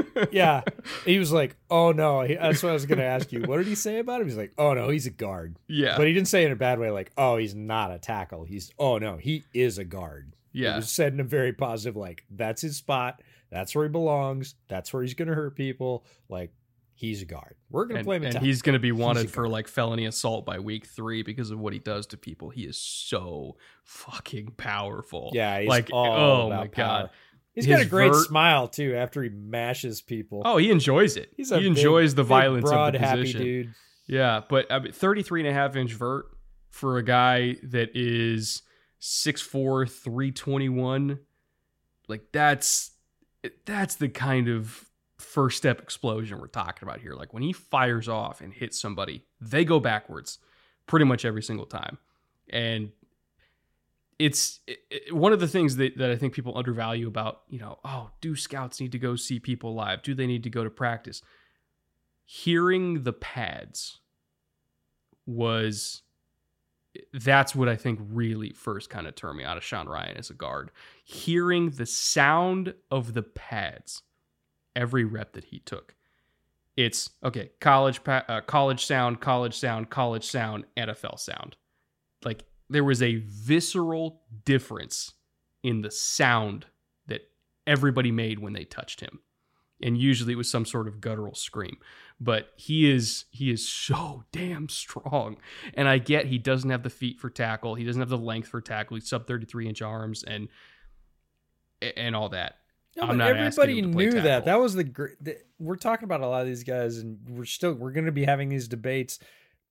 yeah 0.31 0.63
he 1.05 1.19
was 1.19 1.33
like 1.33 1.57
oh 1.71 1.91
no 1.91 2.21
he, 2.21 2.35
that's 2.35 2.63
what 2.63 2.69
i 2.71 2.73
was 2.73 2.85
going 2.87 2.99
to 2.99 3.05
ask 3.05 3.33
you 3.33 3.41
what 3.43 3.57
did 3.57 3.67
he 3.67 3.75
say 3.75 3.99
about 3.99 4.21
him 4.21 4.29
he's 4.29 4.37
like 4.37 4.53
oh 4.59 4.75
no 4.75 4.89
he's 4.91 5.07
a 5.07 5.11
guard 5.11 5.57
Yeah. 5.69 5.97
but 5.97 6.07
he 6.07 6.13
didn't 6.13 6.29
say 6.29 6.45
in 6.45 6.53
a 6.53 6.57
bad 6.57 6.79
way 6.79 6.91
like 6.91 7.11
oh 7.17 7.39
he's 7.39 7.55
not 7.55 7.91
a 7.91 7.99
tackle 7.99 8.45
he's 8.45 8.71
oh 8.79 8.99
no 8.99 9.17
he 9.17 9.45
is 9.55 9.79
a 9.79 9.85
guard 9.85 10.35
It 10.55 10.61
yeah. 10.61 10.77
was 10.77 10.91
said 10.91 11.15
in 11.15 11.21
a 11.21 11.25
very 11.25 11.53
positive, 11.55 11.97
like, 11.97 12.25
that's 12.31 12.61
his 12.63 12.77
spot. 12.77 13.23
That's 13.51 13.75
where 13.75 13.87
he 13.87 13.91
belongs. 13.91 14.55
That's 14.69 14.93
where 14.93 15.03
he's 15.03 15.15
going 15.15 15.29
to 15.29 15.35
hurt 15.35 15.57
people. 15.57 16.05
Like, 16.29 16.53
he's 16.95 17.23
a 17.23 17.25
guard. 17.25 17.55
We're 17.71 17.87
going 17.87 17.99
to 17.99 18.05
play 18.05 18.17
him 18.17 18.25
and 18.25 18.39
he's 18.39 18.61
going 18.63 18.75
to 18.75 18.79
be 18.79 18.93
wanted 18.93 19.31
for 19.31 19.49
like 19.49 19.67
felony 19.67 20.05
assault 20.05 20.45
by 20.45 20.59
week 20.59 20.87
three 20.87 21.23
because 21.23 21.51
of 21.51 21.59
what 21.59 21.73
he 21.73 21.79
does 21.79 22.07
to 22.09 22.17
people. 22.19 22.51
He 22.51 22.63
is 22.65 22.77
so 22.77 23.57
fucking 23.85 24.53
powerful. 24.59 25.31
Yeah, 25.33 25.61
he's 25.61 25.69
like 25.69 25.91
oh 25.93 26.51
my 26.51 26.69
power. 26.69 26.69
god. 26.69 27.11
He's 27.55 27.67
got 27.67 27.81
a 27.83 27.85
great 27.85 28.13
vert- 28.13 28.27
smile, 28.27 28.67
too, 28.69 28.95
after 28.97 29.23
he 29.23 29.29
mashes 29.29 30.01
people. 30.01 30.43
Oh, 30.45 30.57
he 30.57 30.71
enjoys 30.71 31.17
it. 31.17 31.31
he's 31.37 31.51
a 31.53 31.59
he 31.59 31.69
big- 31.69 31.77
enjoys 31.79 32.15
the 32.15 32.23
big, 32.23 32.29
violence 32.29 32.65
broad, 32.65 32.95
of 32.95 33.01
the 33.01 33.07
happy 33.07 33.21
position. 33.23 33.43
dude. 33.43 33.75
Yeah, 34.07 34.41
but 34.49 34.71
I 34.71 34.79
mean, 34.79 34.93
33 34.93 35.41
and 35.43 35.49
a 35.49 35.53
half 35.53 35.77
inch 35.77 35.93
vert 35.93 36.27
for 36.71 36.97
a 36.99 37.03
guy 37.05 37.57
that 37.65 37.91
is 37.95 38.63
6'4", 39.01 39.87
321. 39.89 41.19
Like 42.09 42.33
that's 42.33 42.91
that's 43.65 43.97
the 43.97 44.09
kind 44.09 44.49
of 44.49 44.85
first 45.19 45.57
step 45.57 45.81
explosion 45.81 46.39
we're 46.41 46.47
talking 46.49 46.87
about 46.89 47.01
here. 47.01 47.15
Like 47.15 47.33
when 47.33 47.43
he 47.43 47.53
fires 47.53 48.09
off 48.09 48.41
and 48.41 48.53
hits 48.53 48.81
somebody, 48.81 49.25
they 49.41 49.65
go 49.65 49.79
backwards 49.81 50.39
pretty 50.87 51.05
much 51.05 51.25
every 51.25 51.43
single 51.43 51.67
time. 51.67 51.99
And 52.51 52.91
it's 54.19 54.61
it, 54.67 55.15
one 55.15 55.33
of 55.33 55.41
the 55.41 55.49
things 55.49 55.77
that, 55.77 55.99
that 55.99 56.11
I 56.11 56.17
think 56.17 56.33
people 56.33 56.57
undervalue 56.57 57.09
about, 57.09 57.43
you 57.49 57.59
know, 57.59 57.79
oh, 57.85 58.11
do 58.21 58.37
scouts 58.37 58.81
need 58.81 58.93
to 58.93 58.99
go 58.99 59.17
see 59.17 59.39
people 59.39 59.75
live? 59.75 60.03
Do 60.03 60.15
they 60.15 60.27
need 60.27 60.45
to 60.45 60.51
go 60.51 60.65
to 60.65 60.71
practice? 60.71 61.23
Hearing 62.25 63.03
the 63.03 63.13
pads 63.13 64.01
was 65.27 66.03
that's 67.13 67.55
what 67.55 67.69
I 67.69 67.77
think 67.77 68.01
really 68.03 68.53
first 68.53 68.91
kind 68.91 69.07
of 69.07 69.15
turned 69.15 69.39
me 69.39 69.45
out 69.45 69.57
of 69.57 69.65
Sean 69.65 69.87
Rhyan 69.87 70.19
as 70.19 70.31
a 70.31 70.35
guard. 70.35 70.71
Hearing 71.05 71.71
the 71.71 71.87
sound 71.87 72.75
of 72.91 73.15
the 73.15 73.23
pads 73.23 74.03
every 74.77 75.05
rep 75.05 75.33
that 75.33 75.45
he 75.45 75.59
took. 75.61 75.95
It's 76.77 77.11
okay, 77.23 77.51
college 77.61 78.01
uh, 78.07 78.41
college 78.47 78.87
sound, 78.87 79.21
college 79.21 79.55
sound, 79.55 79.91
college 79.91 80.25
sound, 80.25 80.65
NFL 80.77 81.19
sound. 81.19 81.57
There 82.73 82.85
was 82.85 83.03
a 83.03 83.17
visceral 83.27 84.23
difference 84.45 85.13
in 85.63 85.83
the 85.83 85.91
sound 85.91 86.67
that 87.07 87.23
everybody 87.67 88.11
made 88.11 88.39
when 88.39 88.53
they 88.53 88.65
touched 88.65 89.01
him. 89.01 89.21
And 89.83 89.99
usually 89.99 90.33
it 90.33 90.37
was 90.37 90.51
some 90.51 90.65
sort 90.65 90.87
of 90.87 91.01
guttural 91.01 91.35
scream. 91.35 91.77
But 92.21 92.51
he 92.57 92.91
is 92.91 93.25
he 93.31 93.51
is 93.51 93.69
so 93.69 94.25
damn 94.33 94.69
strong. 94.69 95.37
And 95.75 95.89
I 95.89 95.99
get 95.99 96.27
he 96.27 96.39
doesn't 96.39 96.71
have 96.71 96.83
the 96.83 96.91
feet 96.91 97.19
for 97.19 97.31
tackle. 97.31 97.75
He 97.75 97.85
doesn't 97.85 98.01
have 98.01 98.09
the 98.09 98.19
length 98.19 98.49
for 98.49 98.61
tackle. 98.61 98.97
He's 98.97 99.09
sub 99.09 99.27
33 99.27 99.69
inch 99.69 99.83
arms 99.83 100.23
and 100.23 100.49
and 101.97 102.15
all 102.15 102.29
that. 102.29 102.59
No, 102.97 103.05
I'm 103.05 103.09
but 103.09 103.17
not 103.17 103.37
asking 103.37 103.47
everybody 103.47 103.79
him 103.79 103.91
to 103.91 103.97
play 103.97 104.05
knew 104.05 104.13
that. 104.13 104.23
tackle. 104.23 104.47
That 104.47 104.61
was 104.61 104.75
the, 104.75 104.85
the. 105.21 105.39
We're 105.59 105.77
talking 105.77 106.05
about 106.05 106.21
a 106.21 106.27
lot 106.27 106.43
of 106.43 106.47
these 106.47 106.63
guys, 106.63 106.99
and 106.99 107.19
we're 107.29 107.45
still 107.45 107.73
we're 107.73 107.93
going 107.93 108.07
to 108.07 108.13
be 108.13 108.25
having 108.25 108.49
these 108.51 108.69
debates. 108.69 109.19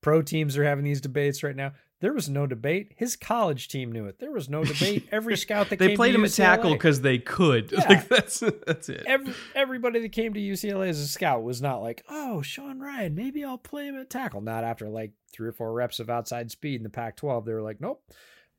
Pro 0.02 0.22
teams 0.22 0.57
are 0.57 0.64
having 0.64 0.84
these 0.84 1.02
debates 1.02 1.44
right 1.44 1.56
now. 1.56 1.73
There 2.02 2.14
was 2.14 2.28
no 2.28 2.48
debate. 2.48 2.94
His 2.98 3.15
college 3.15 3.68
team 3.68 3.91
knew 3.91 4.06
it. 4.07 4.19
There 4.19 4.32
was 4.32 4.49
no 4.49 4.64
debate. 4.64 5.07
Every 5.11 5.38
scout 5.38 5.69
that 5.69 5.78
they 5.80 5.95
played 5.95 6.15
him 6.15 6.26
at 6.26 6.32
tackle 6.32 6.73
because 6.73 7.02
they 7.02 7.18
could. 7.19 7.72
Yeah. 7.82 7.88
Like 7.88 8.07
that's 8.10 8.40
that's 8.68 8.90
it. 8.90 9.03
Every, 9.06 9.34
everybody 9.56 10.02
that 10.02 10.11
came 10.11 10.34
to 10.34 10.40
UCLA 10.40 10.90
as 10.90 10.99
a 10.99 11.07
scout 11.07 11.44
was 11.44 11.61
not 11.61 11.82
like, 11.82 12.03
oh, 12.10 12.41
Sean 12.41 12.80
Rhyan, 12.80 13.14
maybe 13.14 13.45
I'll 13.45 13.57
play 13.57 13.88
him 13.88 13.98
at 13.99 14.10
tackle. 14.10 14.41
Not 14.41 14.64
after 14.64 14.90
like 14.90 15.11
three 15.32 15.48
or 15.48 15.53
four 15.53 15.72
reps 15.73 15.99
of 15.99 16.10
outside 16.10 16.52
speed 16.52 16.78
in 16.78 16.84
the 16.84 16.90
Pac 16.90 17.15
12. 17.18 17.45
They 17.45 17.53
were 17.53 17.61
like, 17.61 17.80
nope. 17.80 18.03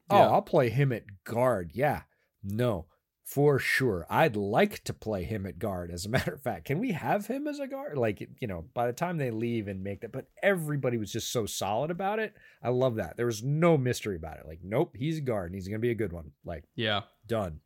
Oh, 0.09 0.16
Yeah. 0.16 0.28
I'll 0.28 0.43
play 0.43 0.70
him 0.70 0.93
at 0.93 1.02
guard. 1.24 1.73
Yeah. 1.74 2.02
No, 2.44 2.86
for 3.32 3.59
sure. 3.59 4.06
I'd 4.10 4.36
like 4.36 4.84
to 4.84 4.92
play 4.92 5.24
him 5.24 5.46
at 5.46 5.59
guard. 5.59 5.90
As 5.90 6.04
a 6.04 6.09
matter 6.10 6.34
of 6.34 6.42
fact, 6.42 6.66
can 6.66 6.78
we 6.78 6.92
have 6.92 7.26
him 7.26 7.46
as 7.46 7.60
a 7.60 7.66
guard? 7.66 7.96
Like, 7.96 8.28
you 8.40 8.46
know, 8.46 8.66
by 8.74 8.86
the 8.86 8.92
time 8.92 9.16
they 9.16 9.30
leave 9.30 9.68
and 9.68 9.82
make 9.82 10.02
that, 10.02 10.12
but 10.12 10.26
everybody 10.42 10.98
was 10.98 11.10
just 11.10 11.32
so 11.32 11.46
solid 11.46 11.90
about 11.90 12.18
it. 12.18 12.34
I 12.62 12.68
love 12.68 12.96
that. 12.96 13.16
There 13.16 13.26
was 13.26 13.42
no 13.42 13.78
mystery 13.78 14.16
about 14.16 14.38
it. 14.38 14.46
Like, 14.46 14.60
nope, 14.62 14.94
he's 14.98 15.18
a 15.18 15.22
guard 15.22 15.46
and 15.46 15.54
he's 15.54 15.66
going 15.66 15.80
to 15.80 15.82
be 15.82 15.90
a 15.90 15.94
good 15.94 16.12
one. 16.12 16.32
Like, 16.44 16.64
yeah. 16.74 17.02
done. 17.26 17.60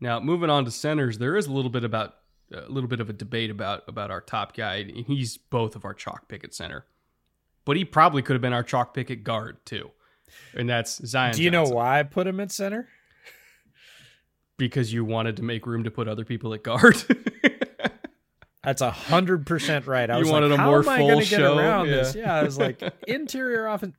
Now 0.00 0.20
moving 0.20 0.50
on 0.50 0.64
to 0.64 0.70
centers, 0.70 1.18
there 1.18 1.36
is 1.36 1.46
a 1.46 1.52
little 1.52 1.70
bit 1.70 1.84
about 1.84 2.16
a 2.52 2.70
little 2.70 2.88
bit 2.88 3.00
of 3.00 3.08
a 3.08 3.12
debate 3.12 3.50
about 3.50 3.84
about 3.88 4.10
our 4.10 4.20
top 4.20 4.54
guy. 4.54 4.84
He's 4.84 5.38
both 5.38 5.76
of 5.76 5.84
our 5.84 5.94
chalk 5.94 6.28
pick 6.28 6.44
at 6.44 6.52
center, 6.52 6.84
but 7.64 7.76
he 7.76 7.84
probably 7.84 8.20
could 8.20 8.34
have 8.34 8.42
been 8.42 8.52
our 8.52 8.62
chalk 8.62 8.92
pick 8.92 9.10
at 9.10 9.24
guard 9.24 9.64
too, 9.64 9.92
and 10.52 10.68
that's 10.68 11.04
Zion. 11.06 11.34
Do 11.34 11.42
you 11.42 11.50
know 11.50 11.64
why 11.64 12.00
I 12.00 12.02
put 12.02 12.26
him 12.26 12.38
at 12.40 12.52
center? 12.52 12.88
Because 14.56 14.92
you 14.92 15.04
wanted 15.04 15.36
to 15.38 15.42
make 15.42 15.66
room 15.66 15.84
to 15.84 15.90
put 15.90 16.06
other 16.08 16.24
people 16.24 16.54
at 16.54 16.62
guard. 16.62 17.02
That's 18.62 18.80
a 18.80 18.90
hundred 18.90 19.46
percent 19.46 19.86
right. 19.86 20.08
I 20.08 20.14
You 20.14 20.20
was 20.20 20.30
wanted 20.30 20.50
like, 20.50 20.58
a 20.58 20.62
how 20.62 20.70
more 20.70 20.78
am 20.80 20.88
I 20.88 20.98
going 20.98 21.20
to 21.20 21.28
get 21.28 21.40
around 21.42 21.86
Yeah. 21.88 21.94
this? 21.96 22.14
Yeah, 22.14 22.34
I 22.34 22.42
was 22.44 22.56
like, 22.58 22.80
interior 23.06 23.66
offense. 23.66 23.94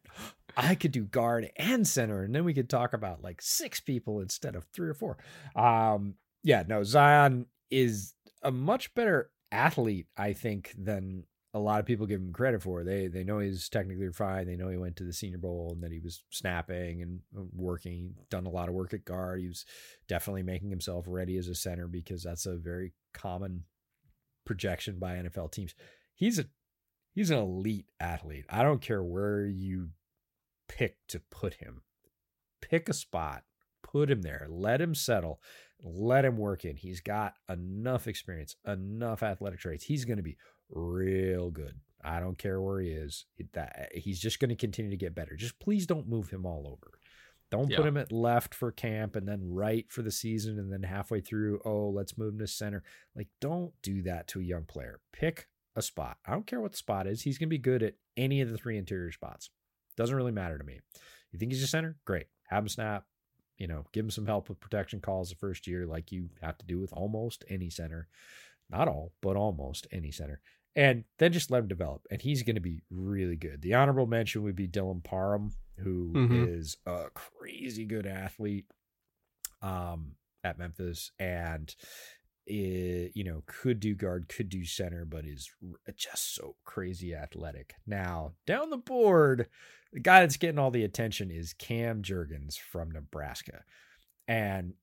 I 0.58 0.74
could 0.76 0.92
do 0.92 1.04
guard 1.04 1.52
and 1.58 1.86
center, 1.88 2.24
and 2.24 2.34
then 2.34 2.46
we 2.46 2.54
could 2.54 2.70
talk 2.70 2.94
about 2.94 3.22
like 3.22 3.42
six 3.42 3.80
people 3.80 4.22
instead 4.22 4.56
of 4.56 4.66
three 4.74 4.88
or 4.90 4.94
four. 4.94 5.18
Um, 5.56 6.16
yeah, 6.44 6.64
no, 6.68 6.82
Zion 6.84 7.46
is 7.70 8.14
a 8.42 8.52
much 8.52 8.96
better 8.96 9.30
athlete, 9.52 10.08
I 10.18 10.34
think, 10.34 10.74
than 10.78 11.26
a 11.56 11.60
lot 11.60 11.80
of 11.80 11.86
people 11.86 12.06
give 12.06 12.20
him 12.20 12.34
credit 12.34 12.62
for. 12.62 12.84
They 12.84 13.08
they 13.08 13.24
know 13.24 13.40
he's 13.40 13.70
technically 13.70 14.12
fine. 14.12 14.46
They 14.46 14.58
know 14.58 14.68
he 14.68 14.78
went 14.78 14.98
to 14.98 15.06
the 15.06 15.14
Senior 15.14 15.38
Bowl 15.38 15.72
and 15.74 15.82
that 15.84 15.92
he 15.92 16.00
was 16.00 16.22
snapping 16.30 17.02
and 17.02 17.22
uh, 17.36 17.44
working, 17.56 18.14
done 18.30 18.46
a 18.46 18.50
lot 18.50 18.68
of 18.68 18.76
work 18.76 18.94
at 18.94 19.06
guard. 19.06 19.40
He 19.40 19.48
was 19.48 19.66
definitely 20.10 20.44
making 20.44 20.70
himself 20.70 21.06
ready 21.08 21.38
as 21.38 21.48
a 21.48 21.56
center 21.56 21.88
because 21.88 22.24
that's 22.24 22.46
a 22.46 22.58
very 22.58 22.92
common 23.14 23.64
projection 24.46 25.00
by 25.00 25.16
NFL 25.16 25.54
teams. 25.54 25.74
He's 26.14 26.40
a 26.40 26.46
he's 27.14 27.32
an 27.32 27.38
elite 27.38 27.88
athlete. 28.02 28.46
I 28.50 28.62
don't 28.62 28.82
care 28.82 29.02
where 29.02 29.46
you 29.46 29.92
pick 30.68 30.98
to 31.08 31.22
put 31.32 31.56
him. 31.56 31.84
Pick 32.62 32.90
a 32.90 32.94
spot, 32.94 33.44
put 33.82 34.12
him 34.12 34.24
there, 34.24 34.46
let 34.50 34.82
him 34.82 34.94
settle, 34.94 35.40
let 35.82 36.26
him 36.26 36.38
work 36.38 36.66
in. 36.66 36.76
He's 36.76 37.00
got 37.00 37.36
enough 37.48 38.08
experience, 38.08 38.58
enough 38.66 39.24
athletic 39.24 39.60
traits. 39.60 39.86
He's 39.86 40.04
going 40.04 40.18
to 40.18 40.24
be 40.24 40.38
real 40.70 41.52
good. 41.52 41.76
I 42.04 42.20
don't 42.20 42.38
care 42.38 42.62
where 42.62 42.80
he 42.80 42.90
is. 42.90 43.26
That 43.54 43.90
eh, 43.94 44.00
he's 44.00 44.20
just 44.20 44.40
going 44.40 44.50
to 44.50 44.56
continue 44.56 44.92
to 44.92 44.98
get 44.98 45.16
better. 45.16 45.36
Just 45.36 45.60
please 45.60 45.88
don't 45.88 46.08
move 46.08 46.30
him 46.30 46.46
all 46.46 46.68
over. 46.68 47.00
Don't 47.52 47.74
put 47.74 47.86
him 47.86 47.98
at 47.98 48.12
left 48.12 48.56
for 48.56 48.72
camp 48.72 49.16
and 49.16 49.28
then 49.28 49.40
right 49.44 49.86
for 49.90 50.02
the 50.02 50.12
season 50.12 50.58
and 50.58 50.74
then 50.74 50.84
halfway 50.84 51.22
through, 51.22 51.62
oh, 51.64 51.90
let's 51.90 52.18
move 52.18 52.34
him 52.34 52.40
to 52.40 52.48
center. 52.48 52.84
Like, 53.16 53.28
don't 53.40 53.72
do 53.84 54.02
that 54.04 54.28
to 54.30 54.40
a 54.40 54.44
young 54.44 54.64
player. 54.64 55.00
Pick 55.14 55.48
a 55.76 55.82
spot. 55.82 56.18
I 56.26 56.32
don't 56.32 56.48
care 56.48 56.60
what 56.60 56.72
the 56.72 56.78
spot 56.78 57.08
is. 57.08 57.22
He's 57.22 57.38
going 57.38 57.48
to 57.48 57.56
be 57.56 57.60
good 57.60 57.84
at 57.84 57.94
any 58.18 58.42
of 58.42 58.50
the 58.50 58.58
three 58.58 58.78
interior 58.78 59.12
spots. 59.12 59.52
Doesn't 59.96 60.16
really 60.16 60.32
matter 60.32 60.58
to 60.58 60.64
me. 60.64 60.80
You 61.32 61.40
think 61.40 61.52
he's 61.52 61.64
a 61.64 61.68
center? 61.68 61.98
Great. 62.06 62.28
Have 62.50 62.64
him 62.64 62.70
snap. 62.70 63.06
You 63.58 63.68
know, 63.68 63.86
give 63.94 64.04
him 64.04 64.12
some 64.12 64.26
help 64.26 64.50
with 64.50 64.60
protection 64.60 65.00
calls 65.00 65.30
the 65.30 65.36
first 65.36 65.66
year, 65.66 65.86
like 65.86 66.12
you 66.12 66.30
have 66.42 66.58
to 66.58 66.66
do 66.66 66.80
with 66.80 66.92
almost 66.92 67.46
any 67.48 67.70
center. 67.70 68.10
Not 68.70 68.88
all, 68.88 69.14
but 69.22 69.36
almost 69.36 69.88
any 69.92 70.12
center. 70.12 70.42
And 70.76 71.06
then 71.20 71.32
just 71.32 71.52
let 71.52 71.60
him 71.60 71.68
develop. 71.68 72.06
And 72.12 72.22
he's 72.22 72.44
going 72.44 72.56
to 72.56 72.62
be 72.62 72.82
really 72.90 73.38
good. 73.38 73.62
The 73.62 73.76
honorable 73.76 74.08
mention 74.08 74.44
would 74.44 74.56
be 74.56 74.68
Dylan 74.68 75.04
Parham, 75.04 75.52
who 75.78 76.12
is 76.32 76.78
Mhm. 76.86 77.06
a 77.08 77.10
crazy 77.12 77.86
good 77.86 78.06
athlete 78.06 78.66
um, 79.62 80.16
at 80.44 80.58
Memphis. 80.60 81.12
And 81.18 81.74
i- 82.48 83.12
you 83.16 83.24
know, 83.24 83.44
could 83.48 83.80
do 83.80 83.96
guard, 83.96 84.28
could 84.28 84.50
do 84.50 84.66
center, 84.66 85.06
but 85.06 85.26
is 85.26 85.50
just 85.96 86.36
so 86.36 86.58
crazy 86.66 87.16
athletic. 87.16 87.74
Now, 87.88 88.36
down 88.46 88.70
the 88.70 88.78
board, 88.78 89.50
the 89.92 90.00
guy 90.02 90.20
that's 90.22 90.38
getting 90.38 90.60
all 90.60 90.72
the 90.72 90.84
attention 90.84 91.32
is 91.32 91.54
Cam 91.54 92.04
Jurgens 92.04 92.58
from 92.60 92.92
Nebraska. 92.92 93.64
And 94.28 94.74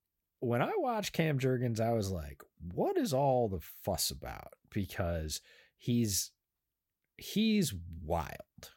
when 0.43 0.61
I 0.61 0.73
watched 0.77 1.13
Cam 1.13 1.39
Jurgens, 1.39 1.81
I 1.81 1.93
was 1.93 2.11
like, 2.11 2.43
what 2.75 2.97
is 2.97 3.15
all 3.15 3.49
the 3.49 3.61
fuss 3.85 4.11
about? 4.11 4.55
Because 4.71 5.41
he's 5.79 6.33
he's 7.17 7.73
wild 8.05 8.73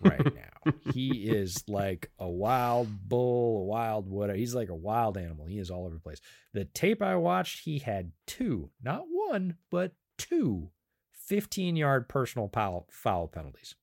right 0.00 0.34
now. 0.34 0.72
he 0.92 1.28
is 1.28 1.62
like 1.68 2.10
a 2.18 2.28
wild 2.28 3.08
bull, 3.08 3.58
a 3.62 3.64
wild 3.64 4.08
whatever. 4.08 4.38
He's 4.38 4.54
like 4.54 4.70
a 4.70 4.74
wild 4.74 5.18
animal. 5.18 5.46
He 5.46 5.58
is 5.58 5.70
all 5.70 5.84
over 5.84 5.94
the 5.94 6.00
place. 6.00 6.20
The 6.54 6.64
tape 6.64 7.02
I 7.02 7.16
watched, 7.16 7.64
he 7.64 7.78
had 7.78 8.12
two, 8.26 8.70
not 8.82 9.04
one, 9.08 9.56
but 9.70 9.92
two 10.16 10.70
15 11.12 11.76
yard 11.76 12.08
personal 12.08 12.48
foul, 12.48 12.86
foul 12.90 13.28
penalties 13.28 13.74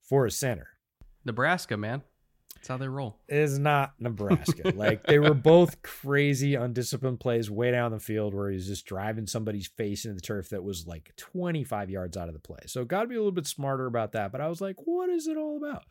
for 0.00 0.26
a 0.26 0.30
center. 0.30 0.68
Nebraska, 1.24 1.76
man. 1.76 2.02
That's 2.62 2.68
how 2.68 2.76
they 2.76 2.86
roll. 2.86 3.18
Is 3.28 3.58
not 3.58 3.94
Nebraska. 3.98 4.70
like 4.76 5.02
they 5.02 5.18
were 5.18 5.34
both 5.34 5.82
crazy, 5.82 6.54
undisciplined 6.54 7.18
plays 7.18 7.50
way 7.50 7.72
down 7.72 7.90
the 7.90 7.98
field 7.98 8.34
where 8.34 8.52
he's 8.52 8.68
just 8.68 8.86
driving 8.86 9.26
somebody's 9.26 9.66
face 9.66 10.04
into 10.04 10.14
the 10.14 10.20
turf 10.20 10.50
that 10.50 10.62
was 10.62 10.86
like 10.86 11.12
25 11.16 11.90
yards 11.90 12.16
out 12.16 12.28
of 12.28 12.34
the 12.34 12.40
play. 12.40 12.60
So 12.66 12.84
got 12.84 13.02
to 13.02 13.08
be 13.08 13.16
a 13.16 13.18
little 13.18 13.32
bit 13.32 13.48
smarter 13.48 13.86
about 13.86 14.12
that. 14.12 14.30
But 14.30 14.40
I 14.40 14.46
was 14.46 14.60
like, 14.60 14.76
what 14.84 15.10
is 15.10 15.26
it 15.26 15.36
all 15.36 15.56
about? 15.56 15.82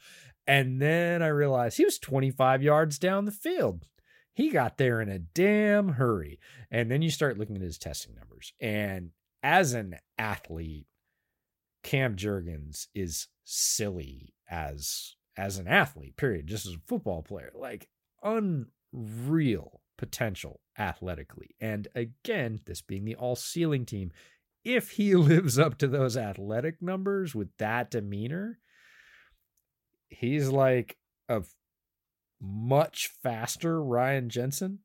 And 0.47 0.81
then 0.81 1.21
I 1.21 1.27
realized 1.27 1.75
he 1.75 1.83
was 1.83 1.99
25 1.99 2.63
yards 2.63 2.97
down 2.97 3.25
the 3.25 3.31
field. 3.31 3.85
He 4.33 4.49
got 4.49 4.77
there 4.77 5.01
in 5.01 5.09
a 5.09 5.19
damn 5.19 5.89
hurry. 5.89 6.39
And 6.71 6.89
then 6.89 7.01
you 7.01 7.09
start 7.09 7.37
looking 7.37 7.57
at 7.57 7.61
his 7.61 7.77
testing 7.77 8.15
numbers. 8.15 8.53
And 8.61 9.09
as 9.43 9.73
an 9.73 9.97
athlete, 10.17 10.87
Cam 11.83 12.15
Jurgens 12.15 12.87
is 12.95 13.27
silly 13.43 14.35
as 14.49 15.17
as 15.41 15.57
an 15.57 15.67
athlete, 15.67 16.15
period, 16.17 16.45
just 16.45 16.67
as 16.67 16.73
a 16.73 16.87
football 16.87 17.23
player. 17.23 17.51
Like 17.55 17.89
unreal 18.23 19.81
potential 19.97 20.61
athletically. 20.77 21.55
And 21.59 21.87
again, 21.95 22.59
this 22.65 22.81
being 22.81 23.05
the 23.05 23.15
all 23.15 23.35
ceiling 23.35 23.85
team, 23.85 24.11
if 24.63 24.91
he 24.91 25.15
lives 25.31 25.57
up 25.57 25.77
to 25.79 25.87
those 25.87 26.15
athletic 26.15 26.81
numbers 26.81 27.33
with 27.33 27.49
that 27.57 27.89
demeanor, 27.89 28.59
he's 30.09 30.49
like 30.49 30.97
a 31.27 31.41
much 32.39 33.09
faster 33.23 33.81
Ryan 33.81 34.29
Jensen. 34.29 34.79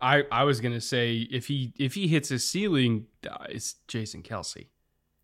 I 0.00 0.24
I 0.30 0.44
was 0.44 0.60
gonna 0.60 0.80
say 0.80 1.26
if 1.30 1.46
he 1.46 1.72
if 1.78 1.94
he 1.94 2.08
hits 2.08 2.28
his 2.28 2.48
ceiling, 2.48 3.06
uh, 3.28 3.44
it's 3.48 3.76
Jason 3.88 4.22
Kelce. 4.22 4.68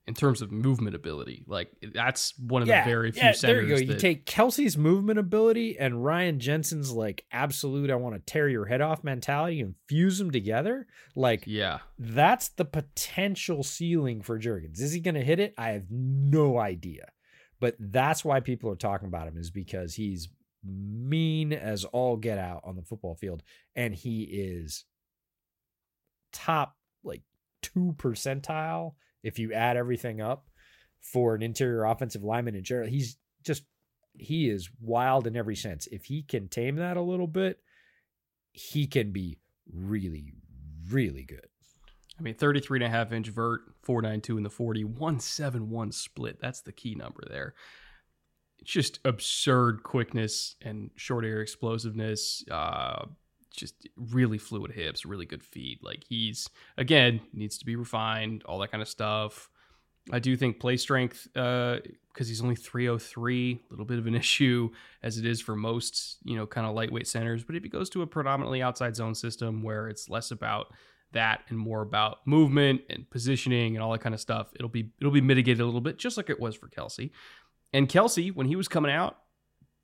In 0.06 0.14
terms 0.14 0.42
of 0.42 0.50
movement 0.50 0.96
ability, 0.96 1.44
like 1.46 1.70
that's 1.94 2.36
one 2.36 2.62
of 2.62 2.68
the 2.68 2.82
very 2.84 3.12
few 3.12 3.22
yeah, 3.22 3.32
centers. 3.32 3.40
There 3.40 3.62
you 3.62 3.68
go. 3.68 3.80
You 3.80 3.86
that- 3.92 4.00
take 4.00 4.26
Kelce's 4.26 4.76
movement 4.76 5.20
ability 5.20 5.78
and 5.78 6.04
Ryan 6.04 6.40
Jensen's 6.40 6.90
like 6.90 7.24
absolute 7.30 7.90
I 7.90 7.94
want 7.94 8.16
to 8.16 8.20
tear 8.20 8.48
your 8.48 8.64
head 8.64 8.80
off 8.80 9.04
mentality 9.04 9.60
and 9.60 9.76
fuse 9.88 10.18
them 10.18 10.32
together. 10.32 10.88
Like 11.14 11.44
yeah, 11.46 11.78
that's 11.96 12.48
the 12.48 12.64
potential 12.64 13.62
ceiling 13.62 14.22
for 14.22 14.38
Jurgens. 14.40 14.80
Is 14.80 14.92
he 14.92 15.00
going 15.00 15.14
to 15.14 15.22
hit 15.22 15.38
it? 15.38 15.54
I 15.56 15.70
have 15.70 15.84
no 15.90 16.58
idea. 16.58 17.12
But 17.60 17.76
that's 17.78 18.24
why 18.24 18.40
people 18.40 18.70
are 18.70 18.76
talking 18.76 19.06
about 19.06 19.28
him 19.28 19.36
is 19.36 19.50
because 19.50 19.94
he's 19.94 20.28
mean 20.64 21.52
as 21.52 21.84
all 21.84 22.16
get 22.16 22.38
out 22.38 22.62
on 22.64 22.76
the 22.76 22.82
football 22.82 23.14
field 23.14 23.42
and 23.74 23.94
he 23.94 24.22
is 24.22 24.84
top 26.32 26.76
like 27.02 27.22
2 27.62 27.94
percentile 27.96 28.94
if 29.22 29.38
you 29.38 29.52
add 29.52 29.76
everything 29.76 30.20
up 30.20 30.46
for 31.00 31.34
an 31.34 31.42
interior 31.42 31.84
offensive 31.84 32.22
lineman 32.22 32.54
in 32.54 32.64
general. 32.64 32.88
He's 32.88 33.16
just 33.42 33.64
he 34.16 34.50
is 34.50 34.68
wild 34.80 35.26
in 35.26 35.36
every 35.36 35.56
sense. 35.56 35.86
If 35.90 36.06
he 36.06 36.22
can 36.22 36.48
tame 36.48 36.76
that 36.76 36.96
a 36.96 37.02
little 37.02 37.26
bit, 37.26 37.60
he 38.52 38.86
can 38.86 39.12
be 39.12 39.38
really 39.72 40.34
really 40.90 41.24
good. 41.24 41.46
I 42.18 42.22
mean 42.22 42.34
33 42.34 42.78
and 42.78 42.84
a 42.84 42.90
half 42.90 43.12
inch 43.12 43.28
vert, 43.28 43.60
492 43.82 44.36
in 44.36 44.42
the 44.42 44.50
40, 44.50 44.84
171 44.84 45.92
split. 45.92 46.38
That's 46.40 46.60
the 46.60 46.72
key 46.72 46.94
number 46.94 47.22
there. 47.28 47.54
It's 48.58 48.70
just 48.70 49.00
absurd 49.06 49.82
quickness 49.82 50.56
and 50.60 50.90
short 50.96 51.24
air 51.24 51.40
explosiveness. 51.40 52.44
Uh, 52.50 53.06
just 53.50 53.88
really 53.96 54.38
fluid 54.38 54.72
hips, 54.72 55.04
really 55.04 55.26
good 55.26 55.42
feet. 55.42 55.82
Like 55.82 56.04
he's 56.08 56.48
again 56.76 57.20
needs 57.32 57.58
to 57.58 57.66
be 57.66 57.76
refined, 57.76 58.42
all 58.44 58.58
that 58.58 58.70
kind 58.70 58.82
of 58.82 58.88
stuff. 58.88 59.50
I 60.12 60.18
do 60.18 60.36
think 60.36 60.58
play 60.58 60.76
strength, 60.76 61.28
because 61.34 61.80
uh, 61.80 62.24
he's 62.24 62.40
only 62.40 62.56
303, 62.56 63.52
a 63.52 63.72
little 63.72 63.84
bit 63.84 63.98
of 63.98 64.06
an 64.06 64.14
issue 64.16 64.70
as 65.02 65.18
it 65.18 65.26
is 65.26 65.40
for 65.40 65.54
most, 65.54 66.18
you 66.24 66.36
know, 66.36 66.46
kind 66.46 66.66
of 66.66 66.74
lightweight 66.74 67.06
centers. 67.06 67.44
But 67.44 67.56
if 67.56 67.62
he 67.62 67.68
goes 67.68 67.90
to 67.90 68.02
a 68.02 68.06
predominantly 68.06 68.62
outside 68.62 68.96
zone 68.96 69.14
system 69.14 69.62
where 69.62 69.88
it's 69.88 70.08
less 70.08 70.30
about 70.30 70.72
that 71.12 71.42
and 71.48 71.58
more 71.58 71.82
about 71.82 72.18
movement 72.26 72.82
and 72.88 73.08
positioning 73.10 73.74
and 73.74 73.82
all 73.82 73.92
that 73.92 74.00
kind 74.00 74.14
of 74.14 74.20
stuff, 74.20 74.48
it'll 74.54 74.68
be 74.68 74.90
it'll 75.00 75.12
be 75.12 75.20
mitigated 75.20 75.60
a 75.60 75.66
little 75.66 75.80
bit, 75.80 75.98
just 75.98 76.16
like 76.16 76.30
it 76.30 76.40
was 76.40 76.54
for 76.54 76.68
Kelce. 76.68 77.10
And 77.72 77.88
Kelce, 77.88 78.34
when 78.34 78.46
he 78.46 78.56
was 78.56 78.68
coming 78.68 78.90
out, 78.90 79.18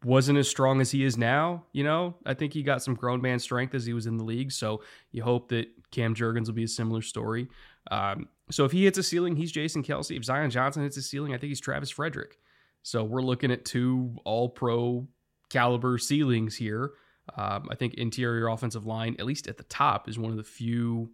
wasn't 0.07 0.39
as 0.39 0.49
strong 0.49 0.81
as 0.81 0.93
he 0.93 1.03
is 1.03 1.19
now. 1.19 1.65
You 1.73 1.83
know, 1.83 2.15
I 2.25 2.35
think 2.35 2.53
he 2.53 2.63
got 2.63 2.81
some 2.81 2.95
grown 2.95 3.21
man 3.21 3.41
strength 3.41 3.75
as 3.75 3.85
he 3.85 3.93
was 3.93 4.07
in 4.07 4.19
the 4.19 4.25
league. 4.25 4.53
So 4.53 4.83
you 5.11 5.25
hope 5.25 5.49
that 5.49 5.67
Cam 5.91 6.15
Jurgens 6.15 6.47
will 6.47 6.55
be 6.55 6.63
a 6.63 6.69
similar 6.69 7.03
story. 7.03 7.49
Um, 7.91 8.29
so 8.53 8.65
if 8.65 8.71
he 8.71 8.85
hits 8.85 8.99
a 8.99 9.03
ceiling, 9.03 9.35
he's 9.35 9.51
Jason 9.51 9.83
Kelce. 9.83 10.17
If 10.17 10.25
Zion 10.25 10.51
Johnson 10.51 10.85
hits 10.85 10.97
a 10.97 11.03
ceiling, 11.03 11.35
I 11.35 11.39
think 11.39 11.49
he's 11.49 11.61
Travis 11.61 11.91
Frederick. 11.91 12.39
So 12.83 13.03
we're 13.03 13.21
looking 13.21 13.51
at 13.51 13.65
two 13.65 14.17
all 14.25 14.49
pro 14.49 15.09
caliber 15.51 15.99
ceilings 15.99 16.55
here. 16.55 16.93
Um, 17.37 17.67
I 17.69 17.75
think 17.75 17.95
interior 17.95 18.47
offensive 18.47 18.87
line, 18.87 19.17
at 19.19 19.27
least 19.27 19.49
at 19.49 19.57
the 19.57 19.65
top, 19.65 20.09
is 20.09 20.21
one 20.21 20.31
of 20.31 20.37
the 20.37 20.45
few 20.45 21.11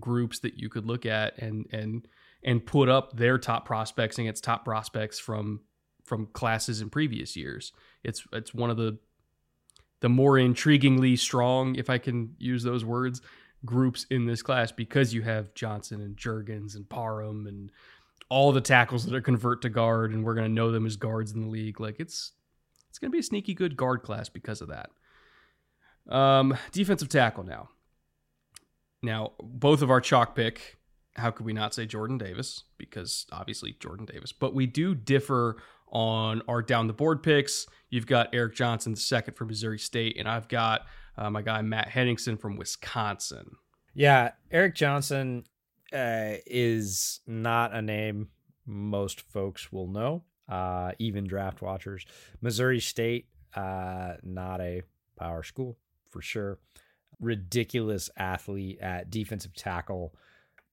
groups 0.00 0.38
that 0.38 0.54
you 0.54 0.70
could 0.70 0.86
look 0.86 1.04
at 1.04 1.36
and 1.36 1.66
and 1.70 2.08
and 2.42 2.64
put 2.64 2.88
up 2.88 3.14
their 3.14 3.36
top 3.36 3.66
prospects 3.66 4.18
against 4.18 4.42
top 4.42 4.64
prospects 4.64 5.18
from 5.18 5.60
from 6.02 6.28
classes 6.32 6.80
in 6.80 6.88
previous 6.88 7.36
years. 7.36 7.72
It's 8.04 8.24
it's 8.32 8.54
one 8.54 8.70
of 8.70 8.76
the 8.76 8.98
the 10.00 10.08
more 10.08 10.34
intriguingly 10.34 11.18
strong, 11.18 11.76
if 11.76 11.88
I 11.88 11.98
can 11.98 12.34
use 12.38 12.64
those 12.64 12.84
words, 12.84 13.22
groups 13.64 14.04
in 14.10 14.26
this 14.26 14.42
class 14.42 14.72
because 14.72 15.14
you 15.14 15.22
have 15.22 15.54
Johnson 15.54 16.00
and 16.00 16.16
Jurgens 16.16 16.74
and 16.74 16.88
Parham 16.88 17.46
and 17.46 17.70
all 18.28 18.50
the 18.50 18.60
tackles 18.60 19.04
that 19.04 19.14
are 19.14 19.20
convert 19.20 19.62
to 19.62 19.68
guard, 19.68 20.12
and 20.12 20.24
we're 20.24 20.34
going 20.34 20.48
to 20.48 20.52
know 20.52 20.72
them 20.72 20.86
as 20.86 20.96
guards 20.96 21.32
in 21.32 21.42
the 21.42 21.48
league. 21.48 21.80
Like 21.80 22.00
it's 22.00 22.32
it's 22.90 22.98
going 22.98 23.10
to 23.10 23.14
be 23.14 23.20
a 23.20 23.22
sneaky 23.22 23.54
good 23.54 23.76
guard 23.76 24.02
class 24.02 24.28
because 24.28 24.60
of 24.60 24.68
that. 24.68 24.90
Um, 26.14 26.56
defensive 26.72 27.08
tackle 27.08 27.44
now. 27.44 27.68
Now, 29.02 29.32
both 29.40 29.82
of 29.82 29.90
our 29.90 30.00
chalk 30.00 30.34
pick. 30.34 30.78
How 31.14 31.30
could 31.30 31.44
we 31.44 31.52
not 31.52 31.74
say 31.74 31.84
Jordan 31.84 32.16
Davis? 32.16 32.64
Because 32.78 33.26
obviously 33.30 33.76
Jordan 33.78 34.06
Davis, 34.06 34.32
but 34.32 34.54
we 34.54 34.66
do 34.66 34.94
differ 34.94 35.56
on 35.92 36.42
our 36.48 36.62
down 36.62 36.86
the 36.86 36.92
board 36.92 37.22
picks. 37.22 37.66
You've 37.90 38.06
got 38.06 38.30
Eric 38.32 38.54
Johnson, 38.54 38.92
the 38.92 39.00
second 39.00 39.34
from 39.34 39.48
Missouri 39.48 39.78
State, 39.78 40.16
and 40.18 40.26
I've 40.26 40.48
got 40.48 40.86
uh, 41.16 41.30
my 41.30 41.42
guy 41.42 41.60
Matt 41.62 41.88
Henningsen 41.88 42.38
from 42.38 42.56
Wisconsin. 42.56 43.56
Yeah, 43.94 44.32
Eric 44.50 44.74
Johnson 44.74 45.44
uh, 45.92 46.34
is 46.46 47.20
not 47.26 47.74
a 47.74 47.82
name 47.82 48.28
most 48.66 49.20
folks 49.20 49.72
will 49.72 49.88
know, 49.88 50.24
uh, 50.48 50.92
even 50.98 51.26
draft 51.26 51.62
watchers. 51.62 52.06
Missouri 52.40 52.80
State, 52.80 53.26
uh, 53.54 54.14
not 54.22 54.60
a 54.60 54.82
power 55.18 55.42
school 55.42 55.76
for 56.08 56.22
sure. 56.22 56.58
Ridiculous 57.20 58.10
athlete 58.16 58.78
at 58.80 59.10
defensive 59.10 59.54
tackle. 59.54 60.14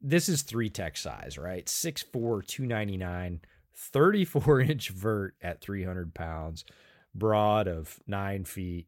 This 0.01 0.29
is 0.29 0.41
three 0.43 0.69
tech 0.69 0.97
size, 0.97 1.37
right? 1.37 1.65
6'4, 1.65 2.45
299, 2.45 3.41
34 3.79 4.61
inch 4.61 4.89
vert 4.89 5.35
at 5.41 5.61
300 5.61 6.13
pounds, 6.13 6.65
broad 7.15 7.67
of 7.67 7.99
nine 8.07 8.45
feet 8.45 8.87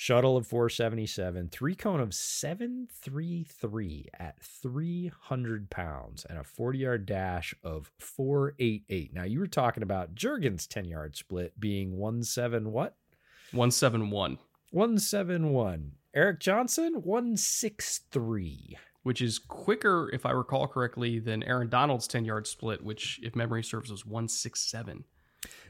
shuttle 0.00 0.34
of 0.34 0.46
477, 0.46 1.50
three 1.50 1.74
cone 1.74 2.00
of 2.00 2.14
733 2.14 4.08
at 4.18 4.42
300 4.42 5.68
pounds, 5.68 6.24
and 6.24 6.38
a 6.38 6.44
40 6.44 6.78
yard 6.78 7.04
dash 7.04 7.54
of 7.62 7.90
488. 7.98 9.12
Now, 9.12 9.24
you 9.24 9.40
were 9.40 9.46
talking 9.46 9.82
about 9.82 10.14
Jurgens' 10.14 10.66
10 10.66 10.86
yard 10.86 11.16
split 11.16 11.60
being 11.60 11.98
1 11.98 12.22
7 12.22 12.72
what? 12.72 12.96
171. 13.52 14.38
171. 14.70 15.92
Eric 16.14 16.40
Johnson, 16.40 16.94
163. 17.02 18.78
Which 19.02 19.22
is 19.22 19.38
quicker, 19.38 20.10
if 20.12 20.26
I 20.26 20.30
recall 20.30 20.66
correctly, 20.66 21.18
than 21.18 21.42
Aaron 21.42 21.68
Donald's 21.68 22.06
10 22.06 22.24
yard 22.24 22.46
split, 22.46 22.84
which, 22.84 23.18
if 23.22 23.34
memory 23.34 23.62
serves, 23.62 23.90
was 23.90 24.04
167. 24.04 25.04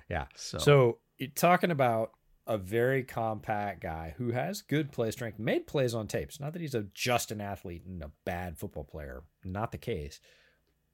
Yeah. 0.09 0.27
So, 0.35 0.59
so 0.59 0.99
talking 1.37 1.71
about 1.71 2.11
a 2.47 2.59
very 2.59 3.05
compact 3.05 3.81
guy 3.81 4.15
who 4.19 4.33
has 4.33 4.63
good 4.63 4.91
play 4.91 5.13
strength, 5.13 5.39
made 5.39 5.69
plays 5.69 5.95
on 5.95 6.09
tapes. 6.09 6.41
Not 6.41 6.53
that 6.53 6.61
he's 6.63 6.75
a 6.75 6.87
just 6.93 7.31
an 7.31 7.41
athlete 7.41 7.85
and 7.87 8.03
a 8.03 8.11
bad 8.25 8.59
football 8.59 8.83
player, 8.83 9.23
not 9.45 9.71
the 9.71 9.79
case, 9.79 10.19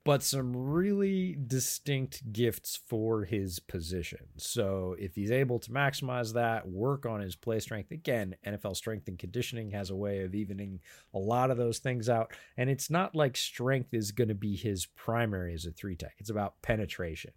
but 0.07 0.23
some 0.23 0.57
really 0.57 1.37
distinct 1.47 2.33
gifts 2.33 2.79
for 2.87 3.25
his 3.25 3.59
position. 3.59 4.21
So 4.37 4.95
if 4.99 5.17
he's 5.17 5.33
able 5.33 5.59
to 5.59 5.71
maximize 5.71 6.33
that, 6.35 6.69
work 6.69 7.05
on 7.05 7.21
his 7.21 7.35
play 7.35 7.59
strength, 7.59 7.91
again, 7.91 8.37
NFL 8.47 8.77
strength 8.77 9.09
and 9.09 9.19
conditioning 9.19 9.73
has 9.73 9.91
a 9.91 9.97
way 9.97 10.23
of 10.23 10.35
evening 10.35 10.79
a 11.13 11.19
lot 11.19 11.51
of 11.51 11.57
those 11.57 11.79
things 11.79 12.09
out. 12.09 12.33
And 12.57 12.71
it's 12.71 12.89
not 12.89 13.17
like 13.17 13.37
strength 13.37 13.93
is 13.93 14.13
going 14.13 14.29
to 14.29 14.35
be 14.35 14.55
his 14.55 14.87
primary 14.87 15.55
as 15.55 15.67
a 15.67 15.73
three 15.73 15.97
tech, 15.97 16.15
it's 16.19 16.31
about 16.31 16.63
penetration. 16.63 17.33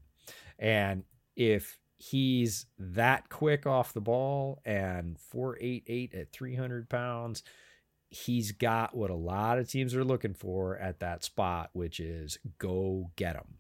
And 0.59 1.03
if 1.35 1.79
he's 1.97 2.67
that 2.77 3.29
quick 3.29 3.65
off 3.65 3.93
the 3.93 4.01
ball 4.01 4.61
and 4.63 5.17
488 5.19 6.13
at 6.13 6.31
300 6.31 6.87
pounds 6.87 7.43
he's 8.10 8.52
got 8.52 8.95
what 8.95 9.10
a 9.10 9.15
lot 9.15 9.60
of 9.60 9.69
teams 9.69 9.94
are 9.95 10.03
looking 10.03 10.34
for 10.34 10.77
at 10.77 10.99
that 10.99 11.23
spot 11.23 11.69
which 11.73 11.99
is 11.99 12.40
go 12.57 13.11
get 13.15 13.36
him 13.36 13.56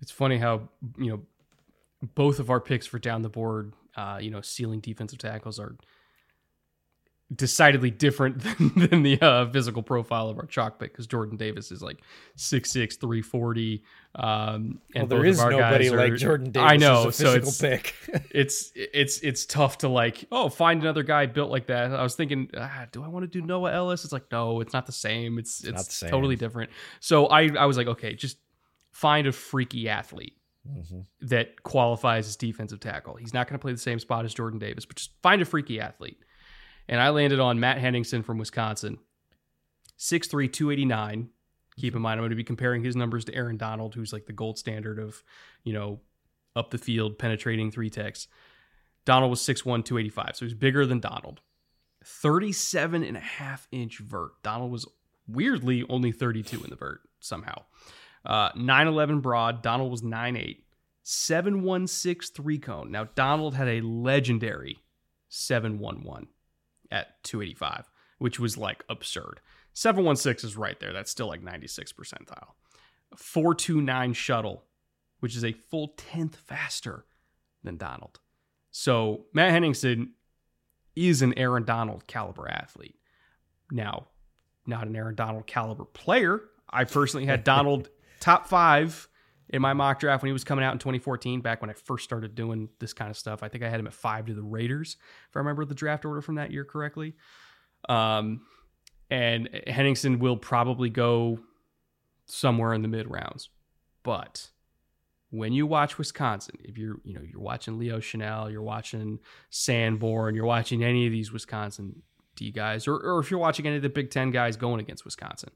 it's 0.00 0.10
funny 0.10 0.38
how 0.38 0.68
you 0.98 1.10
know 1.10 1.20
both 2.14 2.38
of 2.38 2.50
our 2.50 2.60
picks 2.60 2.86
for 2.86 2.98
down 2.98 3.22
the 3.22 3.28
board 3.28 3.72
uh, 3.96 4.18
you 4.20 4.30
know 4.30 4.40
ceiling 4.40 4.80
defensive 4.80 5.18
tackles 5.18 5.58
are 5.58 5.76
decidedly 7.34 7.90
different 7.90 8.40
than, 8.40 8.72
than 8.88 9.02
the 9.02 9.20
uh, 9.20 9.50
physical 9.50 9.82
profile 9.82 10.28
of 10.28 10.38
our 10.38 10.46
chalk 10.46 10.78
pick 10.78 10.92
because 10.92 11.06
Jordan 11.06 11.36
Davis 11.36 11.70
is 11.70 11.82
like 11.82 12.00
6'6", 12.36 12.98
340. 12.98 13.82
Um, 14.14 14.24
and 14.24 14.80
well, 14.94 15.06
there 15.06 15.24
is 15.24 15.38
nobody 15.38 15.88
are, 15.88 15.96
like 15.96 16.16
Jordan 16.16 16.50
Davis. 16.50 16.70
I 16.70 16.76
know, 16.76 17.10
so 17.10 17.34
it's, 17.34 17.60
pick. 17.60 17.94
it's 18.30 18.72
it's 18.74 19.20
it's 19.20 19.46
tough 19.46 19.78
to 19.78 19.88
like 19.88 20.26
oh 20.30 20.50
find 20.50 20.82
another 20.82 21.02
guy 21.02 21.26
built 21.26 21.50
like 21.50 21.68
that. 21.68 21.92
I 21.92 22.02
was 22.02 22.14
thinking, 22.14 22.50
ah, 22.56 22.86
do 22.92 23.02
I 23.02 23.08
want 23.08 23.22
to 23.24 23.26
do 23.26 23.44
Noah 23.44 23.72
Elliss? 23.72 24.04
It's 24.04 24.12
like 24.12 24.30
no, 24.30 24.60
it's 24.60 24.74
not 24.74 24.84
the 24.84 24.92
same. 24.92 25.38
It's 25.38 25.64
it's, 25.64 25.86
it's 25.86 26.10
totally 26.10 26.36
different. 26.36 26.70
So 27.00 27.26
I 27.26 27.48
I 27.56 27.64
was 27.64 27.78
like 27.78 27.86
okay, 27.86 28.14
just 28.14 28.36
find 28.90 29.26
a 29.26 29.32
freaky 29.32 29.88
athlete. 29.88 30.36
Mm-hmm. 30.68 31.00
That 31.22 31.60
qualifies 31.64 32.28
as 32.28 32.36
defensive 32.36 32.78
tackle. 32.78 33.16
He's 33.16 33.34
not 33.34 33.48
going 33.48 33.58
to 33.58 33.62
play 33.62 33.72
the 33.72 33.78
same 33.78 33.98
spot 33.98 34.24
as 34.24 34.32
Jordan 34.32 34.60
Davis, 34.60 34.84
but 34.84 34.94
just 34.94 35.10
find 35.20 35.42
a 35.42 35.44
freaky 35.44 35.80
athlete 35.80 36.18
and 36.88 37.00
I 37.00 37.10
landed 37.10 37.40
on 37.40 37.60
Matt 37.60 37.78
Henningsen 37.78 38.22
from 38.22 38.38
Wisconsin. 38.38 38.98
6'3, 39.98 40.52
289. 40.52 41.30
Keep 41.78 41.94
in 41.94 42.02
mind, 42.02 42.18
I'm 42.18 42.22
going 42.22 42.30
to 42.30 42.36
be 42.36 42.44
comparing 42.44 42.84
his 42.84 42.96
numbers 42.96 43.24
to 43.26 43.34
Aaron 43.34 43.56
Donald, 43.56 43.94
who's 43.94 44.12
like 44.12 44.26
the 44.26 44.32
gold 44.32 44.58
standard 44.58 44.98
of, 44.98 45.22
you 45.64 45.72
know, 45.72 46.00
up 46.54 46.70
the 46.70 46.78
field, 46.78 47.18
penetrating 47.18 47.70
three 47.70 47.88
techs. 47.88 48.28
Donald 49.04 49.30
was 49.30 49.40
6'1, 49.40 49.84
285. 49.84 50.36
So 50.36 50.44
he's 50.44 50.54
bigger 50.54 50.84
than 50.84 51.00
Donald. 51.00 51.40
37 52.04 53.02
and 53.02 53.16
a 53.16 53.20
half 53.20 53.68
inch 53.72 53.98
vert. 53.98 54.32
Donald 54.42 54.70
was 54.70 54.86
weirdly 55.26 55.84
only 55.88 56.12
32 56.12 56.62
in 56.62 56.70
the 56.70 56.76
vert 56.76 57.00
somehow. 57.20 57.62
Uh, 58.24 58.50
911 58.54 59.20
broad. 59.20 59.62
Donald 59.62 59.90
was 59.90 60.02
9'8. 60.02 60.58
716 61.04 62.34
three 62.34 62.58
cone. 62.58 62.90
Now, 62.90 63.08
Donald 63.14 63.54
had 63.54 63.68
a 63.68 63.80
legendary 63.80 64.78
711 65.28 66.28
at 66.92 67.22
285, 67.24 67.90
which 68.18 68.38
was 68.38 68.56
like 68.56 68.84
absurd. 68.88 69.40
716 69.74 70.48
is 70.48 70.56
right 70.56 70.78
there. 70.78 70.92
That's 70.92 71.10
still 71.10 71.26
like 71.26 71.42
96 71.42 71.92
percentile. 71.92 72.52
429 73.16 74.12
shuttle, 74.12 74.64
which 75.20 75.34
is 75.36 75.44
a 75.44 75.52
full 75.52 75.94
tenth 75.96 76.36
faster 76.36 77.04
than 77.64 77.76
Donald. 77.76 78.20
So 78.70 79.26
Matt 79.32 79.50
Henningsen 79.50 80.12
is 80.94 81.22
an 81.22 81.36
Aaron 81.38 81.64
Donald 81.64 82.06
caliber 82.06 82.48
athlete. 82.48 82.96
Now, 83.70 84.08
not 84.66 84.86
an 84.86 84.96
Aaron 84.96 85.14
Donald 85.14 85.46
caliber 85.46 85.84
player. 85.84 86.42
I 86.68 86.84
personally 86.84 87.26
had 87.26 87.44
Donald 87.44 87.88
top 88.20 88.46
five 88.46 89.08
in 89.48 89.60
my 89.62 89.72
mock 89.72 90.00
draft 90.00 90.22
when 90.22 90.28
he 90.28 90.32
was 90.32 90.44
coming 90.44 90.64
out 90.64 90.72
in 90.72 90.78
2014, 90.78 91.40
back 91.40 91.60
when 91.60 91.70
I 91.70 91.74
first 91.74 92.04
started 92.04 92.34
doing 92.34 92.68
this 92.78 92.92
kind 92.92 93.10
of 93.10 93.16
stuff. 93.16 93.42
I 93.42 93.48
think 93.48 93.64
I 93.64 93.68
had 93.68 93.80
him 93.80 93.86
at 93.86 93.94
five 93.94 94.26
to 94.26 94.34
the 94.34 94.42
Raiders, 94.42 94.96
if 95.28 95.36
I 95.36 95.40
remember 95.40 95.64
the 95.64 95.74
draft 95.74 96.04
order 96.04 96.22
from 96.22 96.36
that 96.36 96.50
year 96.50 96.64
correctly. 96.64 97.14
Um, 97.88 98.42
and 99.10 99.48
Henningsen 99.66 100.18
will 100.18 100.36
probably 100.36 100.88
go 100.88 101.38
somewhere 102.26 102.72
in 102.72 102.82
the 102.82 102.88
mid 102.88 103.10
rounds. 103.10 103.50
But 104.02 104.50
when 105.30 105.52
you 105.52 105.66
watch 105.66 105.98
Wisconsin, 105.98 106.56
if 106.60 106.78
you're 106.78 106.96
you 107.04 107.14
know 107.14 107.22
you're 107.22 107.40
watching 107.40 107.78
Leo 107.78 107.98
Chenal, 107.98 108.50
you're 108.50 108.62
watching 108.62 109.18
Sanborn, 109.50 110.34
you're 110.34 110.46
watching 110.46 110.82
any 110.82 111.06
of 111.06 111.12
these 111.12 111.32
Wisconsin 111.32 112.02
D 112.36 112.50
guys, 112.50 112.88
or, 112.88 112.96
or 112.96 113.18
if 113.20 113.30
you're 113.30 113.40
watching 113.40 113.66
any 113.66 113.76
of 113.76 113.82
the 113.82 113.88
Big 113.88 114.10
Ten 114.10 114.30
guys 114.30 114.56
going 114.56 114.80
against 114.80 115.04
Wisconsin, 115.04 115.50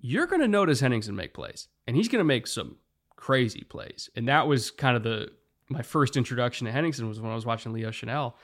you're 0.00 0.26
going 0.26 0.40
to 0.40 0.48
notice 0.48 0.80
Henningsen 0.80 1.14
make 1.14 1.34
plays, 1.34 1.68
and 1.86 1.96
he's 1.96 2.08
going 2.08 2.20
to 2.20 2.24
make 2.24 2.46
some 2.46 2.76
crazy 3.16 3.62
plays. 3.62 4.10
And 4.16 4.28
that 4.28 4.46
was 4.46 4.70
kind 4.70 4.96
of 4.96 5.02
the 5.02 5.30
my 5.68 5.82
first 5.82 6.16
introduction 6.16 6.66
to 6.66 6.72
Henningsen 6.72 7.08
was 7.08 7.20
when 7.20 7.30
I 7.30 7.34
was 7.34 7.46
watching 7.46 7.72
Leo 7.72 7.90
Chenal, 7.90 8.34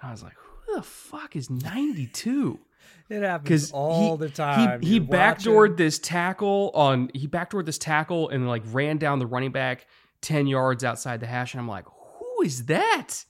and 0.00 0.08
I 0.08 0.10
was 0.10 0.22
like, 0.22 0.34
who 0.66 0.76
the 0.76 0.82
fuck 0.82 1.36
is 1.36 1.50
92? 1.50 2.58
It 3.08 3.22
happens 3.22 3.72
all 3.72 4.16
he, 4.16 4.26
the 4.26 4.30
time. 4.30 4.80
He, 4.80 4.90
he 4.90 5.00
backdoored 5.00 5.76
this 5.76 5.98
tackle 5.98 6.70
on 6.74 7.10
he 7.12 7.26
backdoored 7.26 7.66
this 7.66 7.76
tackle 7.76 8.28
and 8.28 8.48
like 8.48 8.62
ran 8.66 8.98
down 8.98 9.18
the 9.18 9.26
running 9.26 9.50
back 9.50 9.86
10 10.20 10.46
yards 10.46 10.84
outside 10.84 11.18
the 11.18 11.26
hash. 11.26 11.52
And 11.52 11.60
I'm 11.60 11.68
like, 11.68 11.86
who 11.86 12.42
is 12.42 12.66
that? 12.66 13.24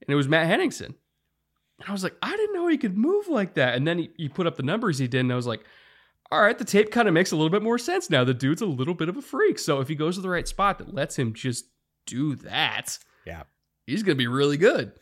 And 0.00 0.08
it 0.08 0.14
was 0.14 0.28
Matt 0.28 0.46
Henningsen. 0.46 0.94
And 1.78 1.88
I 1.88 1.92
was 1.92 2.02
like, 2.02 2.16
I 2.22 2.30
didn't 2.36 2.54
know 2.54 2.66
he 2.68 2.78
could 2.78 2.96
move 2.96 3.28
like 3.28 3.54
that. 3.54 3.74
And 3.74 3.86
then 3.86 3.98
he, 3.98 4.10
he 4.16 4.28
put 4.28 4.46
up 4.46 4.56
the 4.56 4.62
numbers 4.62 4.98
he 4.98 5.06
did, 5.06 5.20
and 5.20 5.32
I 5.32 5.36
was 5.36 5.46
like, 5.46 5.64
all 6.30 6.40
right, 6.42 6.58
the 6.58 6.64
tape 6.64 6.90
kind 6.90 7.08
of 7.08 7.14
makes 7.14 7.32
a 7.32 7.36
little 7.36 7.50
bit 7.50 7.62
more 7.62 7.78
sense 7.78 8.10
now. 8.10 8.22
The 8.24 8.34
dude's 8.34 8.62
a 8.62 8.66
little 8.66 8.94
bit 8.94 9.08
of 9.08 9.16
a 9.16 9.22
freak. 9.22 9.58
So 9.58 9.80
if 9.80 9.88
he 9.88 9.94
goes 9.94 10.16
to 10.16 10.20
the 10.20 10.28
right 10.28 10.46
spot 10.46 10.78
that 10.78 10.94
lets 10.94 11.18
him 11.18 11.32
just 11.32 11.66
do 12.06 12.34
that, 12.36 12.98
Yeah. 13.26 13.44
he's 13.86 14.02
gonna 14.02 14.14
be 14.16 14.26
really 14.26 14.56
good. 14.58 14.92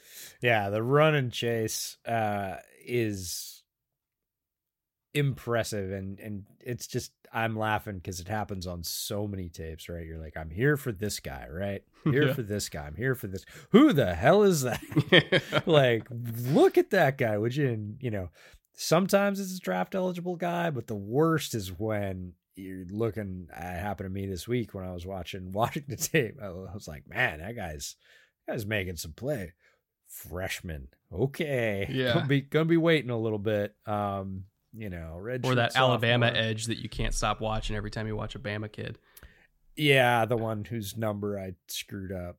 Yeah, 0.40 0.70
the 0.70 0.82
run 0.82 1.14
and 1.14 1.32
chase 1.32 1.96
uh, 2.06 2.56
is 2.86 3.62
impressive, 5.14 5.90
and 5.92 6.18
and 6.20 6.44
it's 6.60 6.86
just 6.86 7.12
I'm 7.32 7.56
laughing 7.58 7.96
because 7.96 8.20
it 8.20 8.28
happens 8.28 8.66
on 8.66 8.84
so 8.84 9.26
many 9.26 9.48
tapes. 9.48 9.88
Right, 9.88 10.06
you're 10.06 10.18
like, 10.18 10.36
I'm 10.36 10.50
here 10.50 10.76
for 10.76 10.92
this 10.92 11.20
guy, 11.20 11.46
right? 11.50 11.82
Here 12.04 12.28
Yeah. 12.28 12.34
for 12.34 12.42
this 12.42 12.68
guy. 12.68 12.86
I'm 12.86 12.94
here 12.94 13.16
for 13.16 13.26
this. 13.26 13.44
Who 13.70 13.92
the 13.92 14.14
hell 14.14 14.44
is 14.44 14.62
that? 14.62 14.80
like, 15.66 16.04
look 16.08 16.78
at 16.78 16.90
that 16.90 17.18
guy. 17.18 17.36
Would 17.36 17.56
you? 17.56 17.68
And 17.68 17.96
you 18.00 18.12
know, 18.12 18.30
sometimes 18.76 19.40
it's 19.40 19.56
a 19.56 19.60
draft 19.60 19.94
eligible 19.94 20.36
guy, 20.36 20.70
but 20.70 20.86
the 20.86 20.94
worst 20.94 21.54
is 21.54 21.76
when 21.76 22.34
you're 22.54 22.86
looking. 22.90 23.48
It 23.50 23.60
happened 23.80 24.06
to 24.06 24.12
me 24.14 24.26
this 24.26 24.46
week 24.46 24.72
when 24.74 24.84
I 24.84 24.92
was 24.92 25.04
watching 25.04 25.50
Washington 25.52 25.96
tape. 25.96 26.36
I 26.40 26.48
was 26.50 26.86
like, 26.86 27.08
man, 27.08 27.40
that 27.40 27.56
guy's 27.56 27.96
that 28.46 28.52
guy's 28.54 28.66
making 28.66 28.96
some 28.96 29.12
play 29.12 29.54
freshman. 30.08 30.88
Okay. 31.12 31.86
Yeah. 31.92 32.14
Gonna 32.14 32.26
be 32.26 32.40
gonna 32.42 32.64
be 32.66 32.76
waiting 32.76 33.10
a 33.10 33.18
little 33.18 33.38
bit. 33.38 33.74
Um, 33.86 34.44
you 34.72 34.90
know, 34.90 35.16
red 35.18 35.44
or 35.44 35.54
that 35.54 35.72
shirt 35.72 35.80
Alabama 35.80 36.26
edge 36.26 36.66
that 36.66 36.78
you 36.78 36.88
can't 36.88 37.14
stop 37.14 37.40
watching 37.40 37.76
every 37.76 37.90
time 37.90 38.06
you 38.06 38.14
watch 38.14 38.34
a 38.34 38.38
Bama 38.38 38.70
kid. 38.70 38.98
Yeah, 39.74 40.24
the 40.26 40.36
one 40.36 40.64
whose 40.64 40.96
number 40.96 41.38
I 41.38 41.54
screwed 41.68 42.12
up. 42.12 42.36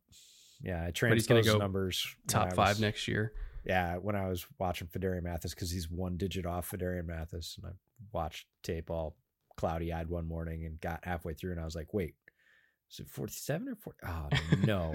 Yeah, 0.62 0.84
I 0.86 0.92
transposed 0.92 1.30
gonna 1.30 1.44
go 1.44 1.58
numbers 1.58 2.16
Top 2.28 2.48
I 2.48 2.56
five 2.56 2.70
was- 2.76 2.82
next 2.82 3.08
year. 3.08 3.34
Yeah, 3.68 3.98
when 3.98 4.16
I 4.16 4.30
was 4.30 4.46
watching 4.60 4.88
Phidarian 4.88 5.24
Mathis 5.24 5.54
because 5.54 5.72
he's 5.72 5.90
one 5.90 6.16
digit 6.16 6.46
off 6.46 6.72
Phidarian 6.72 7.06
Mathis, 7.06 7.58
and 7.58 7.72
I 7.72 7.76
watched 8.14 8.48
tape 8.64 8.90
all 8.90 9.18
cloudy 9.58 9.92
eyed 9.92 10.10
one 10.10 10.28
morning 10.28 10.66
and 10.66 10.80
got 10.80 11.04
halfway 11.04 11.34
through, 11.34 11.52
and 11.52 11.60
I 11.60 11.66
was 11.66 11.76
like, 11.76 11.94
wait, 11.94 12.16
is 12.90 13.00
it 13.00 13.10
forty 13.10 13.34
seven 13.34 13.68
or 13.68 13.76
forty? 13.76 14.00
Oh 14.08 14.30
no, 14.66 14.94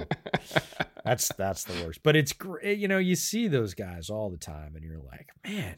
that's 1.04 1.28
that's 1.34 1.64
the 1.64 1.84
worst. 1.84 2.02
But 2.02 2.16
it's 2.16 2.32
great, 2.32 2.78
you 2.78 2.88
know. 2.88 2.98
You 2.98 3.14
see 3.14 3.46
those 3.46 3.74
guys 3.74 4.08
all 4.08 4.30
the 4.30 4.38
time, 4.38 4.74
and 4.74 4.84
you're 4.84 4.98
like, 4.98 5.28
man, 5.46 5.76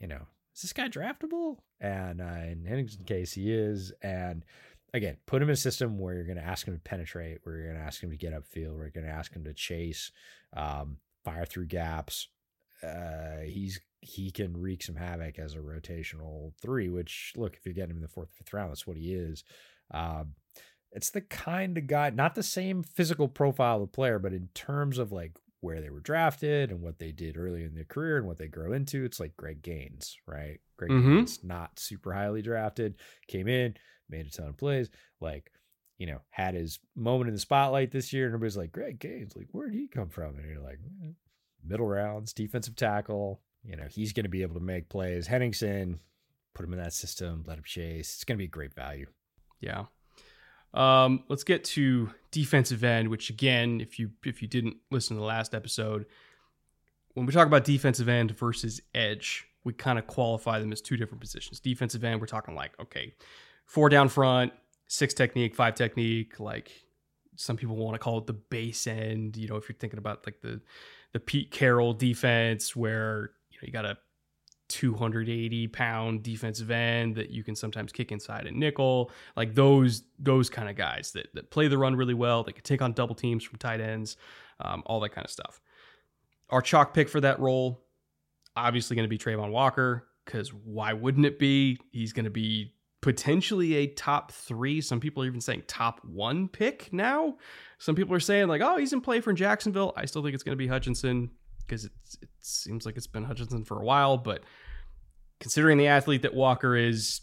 you 0.00 0.06
know, 0.08 0.26
is 0.54 0.62
this 0.62 0.72
guy 0.72 0.88
draftable? 0.88 1.58
And 1.80 2.20
uh, 2.20 2.44
in 2.50 2.64
Henningsen's 2.66 3.04
case, 3.04 3.32
he 3.32 3.52
is. 3.52 3.92
And 4.02 4.44
again, 4.94 5.16
put 5.26 5.42
him 5.42 5.48
in 5.48 5.54
a 5.54 5.56
system 5.56 5.98
where 5.98 6.14
you're 6.14 6.24
going 6.24 6.38
to 6.38 6.44
ask 6.44 6.66
him 6.66 6.74
to 6.74 6.80
penetrate, 6.80 7.38
where 7.42 7.56
you're 7.56 7.66
going 7.66 7.78
to 7.78 7.84
ask 7.84 8.02
him 8.02 8.10
to 8.10 8.16
get 8.16 8.32
upfield, 8.32 8.74
where 8.74 8.84
you're 8.84 8.90
going 8.90 9.06
to 9.06 9.12
ask 9.12 9.34
him 9.34 9.44
to 9.44 9.54
chase, 9.54 10.12
um, 10.56 10.98
fire 11.24 11.44
through 11.46 11.66
gaps. 11.66 12.28
Uh, 12.82 13.38
he's 13.44 13.80
he 14.00 14.30
can 14.32 14.56
wreak 14.56 14.82
some 14.82 14.96
havoc 14.96 15.38
as 15.38 15.54
a 15.54 15.58
rotational 15.58 16.52
three. 16.60 16.88
Which 16.88 17.32
look, 17.36 17.56
if 17.56 17.64
you 17.66 17.72
get 17.72 17.88
him 17.90 17.96
in 17.96 18.02
the 18.02 18.08
fourth, 18.08 18.32
fifth 18.32 18.52
round, 18.52 18.70
that's 18.70 18.86
what 18.86 18.96
he 18.96 19.14
is. 19.14 19.44
Um, 19.92 20.34
it's 20.90 21.10
the 21.10 21.20
kind 21.22 21.78
of 21.78 21.86
guy, 21.86 22.10
not 22.10 22.34
the 22.34 22.42
same 22.42 22.82
physical 22.82 23.28
profile 23.28 23.82
of 23.82 23.92
player, 23.92 24.18
but 24.18 24.32
in 24.34 24.48
terms 24.54 24.98
of 24.98 25.12
like 25.12 25.38
where 25.60 25.80
they 25.80 25.90
were 25.90 26.00
drafted 26.00 26.70
and 26.70 26.80
what 26.82 26.98
they 26.98 27.12
did 27.12 27.36
early 27.36 27.62
in 27.64 27.74
their 27.74 27.84
career 27.84 28.18
and 28.18 28.26
what 28.26 28.36
they 28.36 28.48
grow 28.48 28.72
into, 28.72 29.04
it's 29.04 29.20
like 29.20 29.36
Greg 29.36 29.62
Gaines, 29.62 30.16
right? 30.26 30.60
Greg 30.76 30.90
Mhm. 30.90 31.16
Gaines, 31.18 31.44
not 31.44 31.78
super 31.78 32.12
highly 32.12 32.42
drafted, 32.42 32.96
came 33.28 33.46
in, 33.48 33.74
made 34.08 34.26
a 34.26 34.30
ton 34.30 34.48
of 34.48 34.56
plays, 34.56 34.90
like, 35.20 35.51
you 36.02 36.08
know, 36.08 36.20
had 36.30 36.54
his 36.54 36.80
moment 36.96 37.28
in 37.28 37.34
the 37.34 37.40
spotlight 37.40 37.92
this 37.92 38.12
year. 38.12 38.26
And 38.26 38.34
everybody's 38.34 38.56
like, 38.56 38.72
Greg 38.72 38.98
Gaines, 38.98 39.36
like, 39.36 39.46
where'd 39.52 39.72
he 39.72 39.86
come 39.86 40.08
from? 40.08 40.34
And 40.34 40.50
you're 40.50 40.60
like, 40.60 40.80
"Eh, 41.04 41.12
middle 41.64 41.86
rounds, 41.86 42.32
defensive 42.32 42.74
tackle, 42.74 43.40
you 43.62 43.76
know, 43.76 43.86
he's 43.88 44.12
going 44.12 44.24
to 44.24 44.28
be 44.28 44.42
able 44.42 44.54
to 44.54 44.60
make 44.60 44.88
plays. 44.88 45.28
Henningsen, 45.28 46.00
put 46.54 46.66
him 46.66 46.72
in 46.72 46.80
that 46.80 46.92
system, 46.92 47.44
let 47.46 47.56
him 47.56 47.62
chase. 47.64 48.14
It's 48.14 48.24
going 48.24 48.36
to 48.36 48.42
be 48.42 48.48
great 48.48 48.74
value. 48.74 49.06
Yeah. 49.60 49.84
Um, 50.74 51.22
let's 51.28 51.44
get 51.44 51.62
to 51.66 52.10
defensive 52.32 52.82
end, 52.82 53.06
which 53.06 53.30
again, 53.30 53.80
if 53.80 54.00
you 54.00 54.10
if 54.24 54.42
you 54.42 54.48
didn't 54.48 54.78
listen 54.90 55.14
to 55.14 55.20
the 55.20 55.26
last 55.26 55.54
episode, 55.54 56.06
when 57.14 57.26
we 57.26 57.32
talk 57.32 57.46
about 57.46 57.62
defensive 57.62 58.08
end 58.08 58.36
versus 58.36 58.80
edge, 58.92 59.46
we 59.62 59.72
kind 59.72 60.00
of 60.00 60.08
qualify 60.08 60.58
them 60.58 60.72
as 60.72 60.80
two 60.80 60.96
different 60.96 61.20
positions. 61.20 61.60
Defensive 61.60 62.02
end, 62.02 62.20
we're 62.20 62.26
talking 62.26 62.56
like, 62.56 62.72
okay, 62.80 63.14
four 63.66 63.88
down 63.88 64.08
front, 64.08 64.52
six 64.92 65.14
technique, 65.14 65.54
five 65.54 65.74
technique, 65.74 66.38
like 66.38 66.70
some 67.36 67.56
people 67.56 67.76
want 67.76 67.94
to 67.94 67.98
call 67.98 68.18
it 68.18 68.26
the 68.26 68.34
base 68.34 68.86
end. 68.86 69.38
You 69.38 69.48
know, 69.48 69.56
if 69.56 69.66
you're 69.68 69.76
thinking 69.78 69.98
about 69.98 70.26
like 70.26 70.42
the 70.42 70.60
the 71.12 71.20
Pete 71.20 71.50
Carroll 71.50 71.94
defense, 71.94 72.76
where 72.76 73.30
you 73.50 73.56
know 73.56 73.66
you 73.66 73.72
got 73.72 73.86
a 73.86 73.96
280 74.68 75.68
pound 75.68 76.22
defensive 76.22 76.70
end 76.70 77.14
that 77.14 77.30
you 77.30 77.42
can 77.42 77.56
sometimes 77.56 77.90
kick 77.90 78.12
inside 78.12 78.46
and 78.46 78.58
nickel, 78.58 79.10
like 79.34 79.54
those 79.54 80.02
those 80.18 80.50
kind 80.50 80.68
of 80.68 80.76
guys 80.76 81.12
that 81.12 81.28
that 81.32 81.50
play 81.50 81.68
the 81.68 81.78
run 81.78 81.96
really 81.96 82.14
well. 82.14 82.44
They 82.44 82.52
can 82.52 82.62
take 82.62 82.82
on 82.82 82.92
double 82.92 83.14
teams 83.14 83.44
from 83.44 83.58
tight 83.58 83.80
ends, 83.80 84.18
um, 84.60 84.82
all 84.84 85.00
that 85.00 85.10
kind 85.10 85.24
of 85.24 85.30
stuff. 85.30 85.62
Our 86.50 86.60
chalk 86.60 86.92
pick 86.92 87.08
for 87.08 87.20
that 87.22 87.40
role, 87.40 87.82
obviously 88.56 88.94
going 88.94 89.08
to 89.08 89.10
be 89.10 89.16
Travon 89.16 89.52
Walker, 89.52 90.06
because 90.26 90.52
why 90.52 90.92
wouldn't 90.92 91.24
it 91.24 91.38
be? 91.38 91.78
He's 91.92 92.12
going 92.12 92.26
to 92.26 92.30
be 92.30 92.74
potentially 93.02 93.74
a 93.74 93.88
top 93.88 94.32
three. 94.32 94.80
Some 94.80 95.00
people 95.00 95.22
are 95.22 95.26
even 95.26 95.40
saying 95.42 95.64
top 95.66 96.00
one 96.04 96.48
pick 96.48 96.90
now. 96.92 97.36
Some 97.78 97.94
people 97.94 98.14
are 98.14 98.20
saying 98.20 98.48
like, 98.48 98.62
oh, 98.62 98.78
he's 98.78 98.94
in 98.94 99.02
play 99.02 99.20
for 99.20 99.32
Jacksonville. 99.34 99.92
I 99.96 100.06
still 100.06 100.22
think 100.22 100.34
it's 100.34 100.44
going 100.44 100.56
to 100.56 100.64
be 100.64 100.68
Hutchinson 100.68 101.30
because 101.58 101.84
it 101.84 101.92
seems 102.40 102.86
like 102.86 102.96
it's 102.96 103.08
been 103.08 103.24
Hutchinson 103.24 103.64
for 103.64 103.80
a 103.80 103.84
while. 103.84 104.16
But 104.16 104.44
considering 105.40 105.76
the 105.76 105.88
athlete 105.88 106.22
that 106.22 106.32
Walker 106.32 106.74
is, 106.74 107.20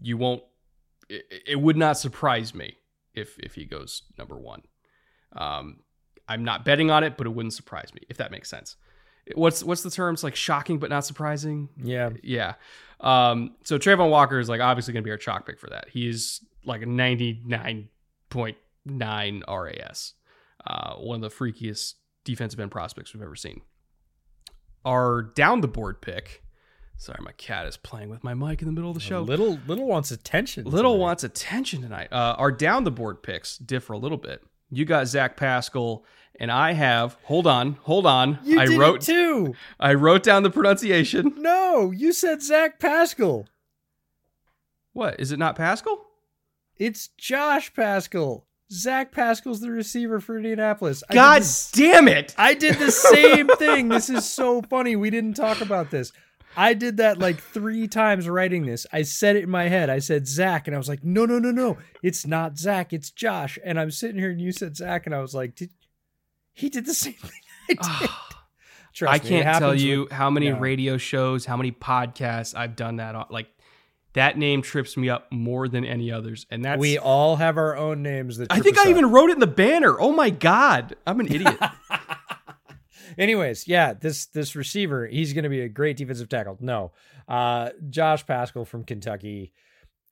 you 0.00 0.18
won't. 0.18 0.42
It, 1.08 1.24
it 1.46 1.60
would 1.60 1.76
not 1.76 1.98
surprise 1.98 2.54
me 2.54 2.76
if 3.14 3.38
if 3.38 3.54
he 3.54 3.64
goes 3.64 4.02
number 4.18 4.36
one. 4.36 4.62
Um, 5.34 5.80
I'm 6.28 6.44
not 6.44 6.64
betting 6.64 6.90
on 6.90 7.04
it, 7.04 7.16
but 7.16 7.26
it 7.26 7.30
wouldn't 7.30 7.54
surprise 7.54 7.92
me 7.94 8.02
if 8.08 8.16
that 8.16 8.30
makes 8.30 8.50
sense. 8.50 8.76
What's 9.34 9.62
what's 9.62 9.82
the 9.82 9.90
terms 9.90 10.24
like 10.24 10.34
shocking 10.34 10.78
but 10.78 10.90
not 10.90 11.04
surprising? 11.04 11.68
Yeah. 11.82 12.10
Yeah. 12.22 12.54
Um, 13.00 13.56
so 13.64 13.78
Travon 13.78 14.10
Walker 14.10 14.38
is 14.38 14.48
like 14.48 14.60
obviously 14.60 14.92
going 14.92 15.02
to 15.02 15.06
be 15.06 15.10
our 15.10 15.16
chalk 15.16 15.46
pick 15.46 15.58
for 15.58 15.70
that. 15.70 15.88
He's 15.90 16.44
like 16.64 16.82
a 16.82 16.86
99.9 16.86 19.42
RAS. 19.48 20.14
Uh, 20.64 20.94
one 20.94 21.22
of 21.22 21.30
the 21.30 21.36
freakiest 21.36 21.94
defensive 22.24 22.60
end 22.60 22.70
prospects 22.70 23.12
we've 23.12 23.22
ever 23.22 23.34
seen. 23.34 23.62
Our 24.84 25.22
down 25.22 25.60
the 25.60 25.68
board 25.68 26.00
pick. 26.00 26.42
Sorry, 26.96 27.18
my 27.20 27.32
cat 27.32 27.66
is 27.66 27.76
playing 27.76 28.10
with 28.10 28.22
my 28.22 28.34
mic 28.34 28.62
in 28.62 28.66
the 28.66 28.72
middle 28.72 28.90
of 28.90 28.94
the 28.94 29.00
show. 29.00 29.22
Little 29.22 29.58
little 29.66 29.86
wants 29.86 30.12
attention. 30.12 30.64
Little 30.64 30.92
tonight. 30.92 31.02
wants 31.02 31.24
attention 31.24 31.82
tonight. 31.82 32.12
Uh, 32.12 32.36
our 32.38 32.52
down 32.52 32.84
the 32.84 32.92
board 32.92 33.22
picks 33.22 33.58
differ 33.58 33.94
a 33.94 33.98
little 33.98 34.18
bit. 34.18 34.42
You 34.70 34.84
got 34.84 35.08
Zach 35.08 35.36
Pascal, 35.36 36.04
and 36.40 36.50
I 36.50 36.72
have. 36.72 37.16
Hold 37.24 37.46
on, 37.46 37.74
hold 37.82 38.06
on. 38.06 38.38
You 38.44 38.60
I 38.60 38.66
did 38.66 38.78
wrote. 38.78 39.02
it 39.08 39.12
too. 39.12 39.54
I 39.78 39.94
wrote 39.94 40.22
down 40.22 40.42
the 40.42 40.50
pronunciation. 40.50 41.34
No, 41.38 41.90
you 41.90 42.12
said 42.12 42.42
Zach 42.42 42.78
Pascal. 42.78 43.46
What 44.92 45.18
is 45.20 45.32
it? 45.32 45.38
Not 45.38 45.56
Pascal? 45.56 46.04
It's 46.76 47.08
Josh 47.16 47.72
Paschal. 47.74 48.46
Zach 48.70 49.12
Pascal's 49.12 49.60
the 49.60 49.70
receiver 49.70 50.18
for 50.20 50.36
Indianapolis. 50.36 51.02
I 51.10 51.14
God 51.14 51.42
this- 51.42 51.70
damn 51.72 52.08
it! 52.08 52.34
I 52.38 52.54
did 52.54 52.76
the 52.76 52.90
same 52.90 53.48
thing. 53.58 53.88
This 53.88 54.08
is 54.08 54.28
so 54.28 54.62
funny. 54.62 54.96
We 54.96 55.10
didn't 55.10 55.34
talk 55.34 55.60
about 55.60 55.90
this. 55.90 56.12
I 56.54 56.74
did 56.74 56.98
that 56.98 57.18
like 57.18 57.38
three 57.40 57.88
times 57.88 58.28
writing 58.28 58.66
this. 58.66 58.86
I 58.92 59.02
said 59.02 59.36
it 59.36 59.44
in 59.44 59.50
my 59.50 59.68
head. 59.68 59.88
I 59.88 60.00
said 60.00 60.26
Zach, 60.26 60.66
and 60.66 60.74
I 60.74 60.78
was 60.78 60.88
like, 60.88 61.02
no, 61.02 61.24
no, 61.24 61.38
no, 61.38 61.50
no. 61.50 61.78
It's 62.02 62.26
not 62.26 62.58
Zach. 62.58 62.92
It's 62.92 63.10
Josh. 63.10 63.58
And 63.64 63.80
I'm 63.80 63.90
sitting 63.90 64.18
here, 64.18 64.30
and 64.30 64.40
you 64.40 64.52
said 64.52 64.76
Zach, 64.76 65.06
and 65.06 65.14
I 65.14 65.20
was 65.22 65.34
like, 65.34 65.54
did 65.54 65.70
he 66.52 66.68
did 66.68 66.86
the 66.86 66.94
same 66.94 67.14
thing 67.14 67.40
I 67.80 67.98
did? 68.00 68.10
Trust 68.94 69.20
I 69.20 69.24
me, 69.24 69.28
can't 69.42 69.58
tell 69.58 69.74
you 69.74 70.00
with- 70.02 70.12
how 70.12 70.28
many 70.30 70.50
no. 70.50 70.58
radio 70.58 70.96
shows, 70.98 71.46
how 71.46 71.56
many 71.56 71.72
podcasts 71.72 72.54
I've 72.56 72.76
done 72.76 72.96
that 72.96 73.14
on. 73.14 73.26
Like 73.30 73.48
that 74.14 74.36
name 74.36 74.60
trips 74.60 74.96
me 74.98 75.08
up 75.08 75.32
more 75.32 75.66
than 75.68 75.84
any 75.86 76.12
others, 76.12 76.44
and 76.50 76.62
that's. 76.64 76.78
we 76.78 76.98
all 76.98 77.36
have 77.36 77.56
our 77.56 77.74
own 77.76 78.02
names 78.02 78.36
that. 78.36 78.52
I 78.52 78.60
think 78.60 78.78
I 78.78 78.82
up. 78.82 78.88
even 78.88 79.10
wrote 79.10 79.30
it 79.30 79.34
in 79.34 79.38
the 79.40 79.46
banner. 79.46 79.98
Oh 79.98 80.12
my 80.12 80.28
god, 80.28 80.94
I'm 81.06 81.20
an 81.20 81.32
idiot. 81.32 81.58
Anyways, 83.18 83.68
yeah, 83.68 83.92
this 83.94 84.26
this 84.26 84.54
receiver, 84.56 85.06
he's 85.06 85.32
going 85.32 85.44
to 85.44 85.50
be 85.50 85.60
a 85.60 85.68
great 85.68 85.96
defensive 85.96 86.28
tackle. 86.28 86.56
No, 86.60 86.92
uh, 87.28 87.70
Josh 87.90 88.26
Paschal 88.26 88.64
from 88.64 88.84
Kentucky. 88.84 89.52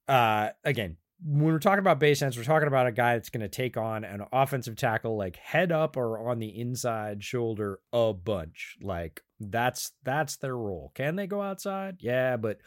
uh, 0.09 0.51
again, 0.65 0.97
when 1.23 1.53
we're 1.53 1.59
talking 1.59 1.81
about 1.81 2.01
base 2.01 2.23
ends, 2.23 2.37
we're 2.37 2.45
talking 2.45 2.69
about 2.69 2.87
a 2.87 2.93
guy 2.93 3.15
that's 3.15 3.29
going 3.29 3.43
to 3.43 3.49
take 3.49 3.77
on 3.77 4.05
an 4.05 4.25
offensive 4.33 4.77
tackle 4.77 5.17
like 5.17 5.37
head 5.37 5.71
up 5.73 5.97
or 5.97 6.31
on 6.31 6.39
the 6.39 6.61
inside 6.61 7.23
shoulder 7.23 7.81
a 7.93 8.13
bunch. 8.13 8.77
Like 8.81 9.23
that's 9.39 9.93
that's 10.03 10.37
their 10.37 10.57
role. 10.57 10.93
Can 10.95 11.17
they 11.17 11.27
go 11.27 11.43
outside? 11.43 11.97
Yeah, 12.01 12.37
but 12.37 12.59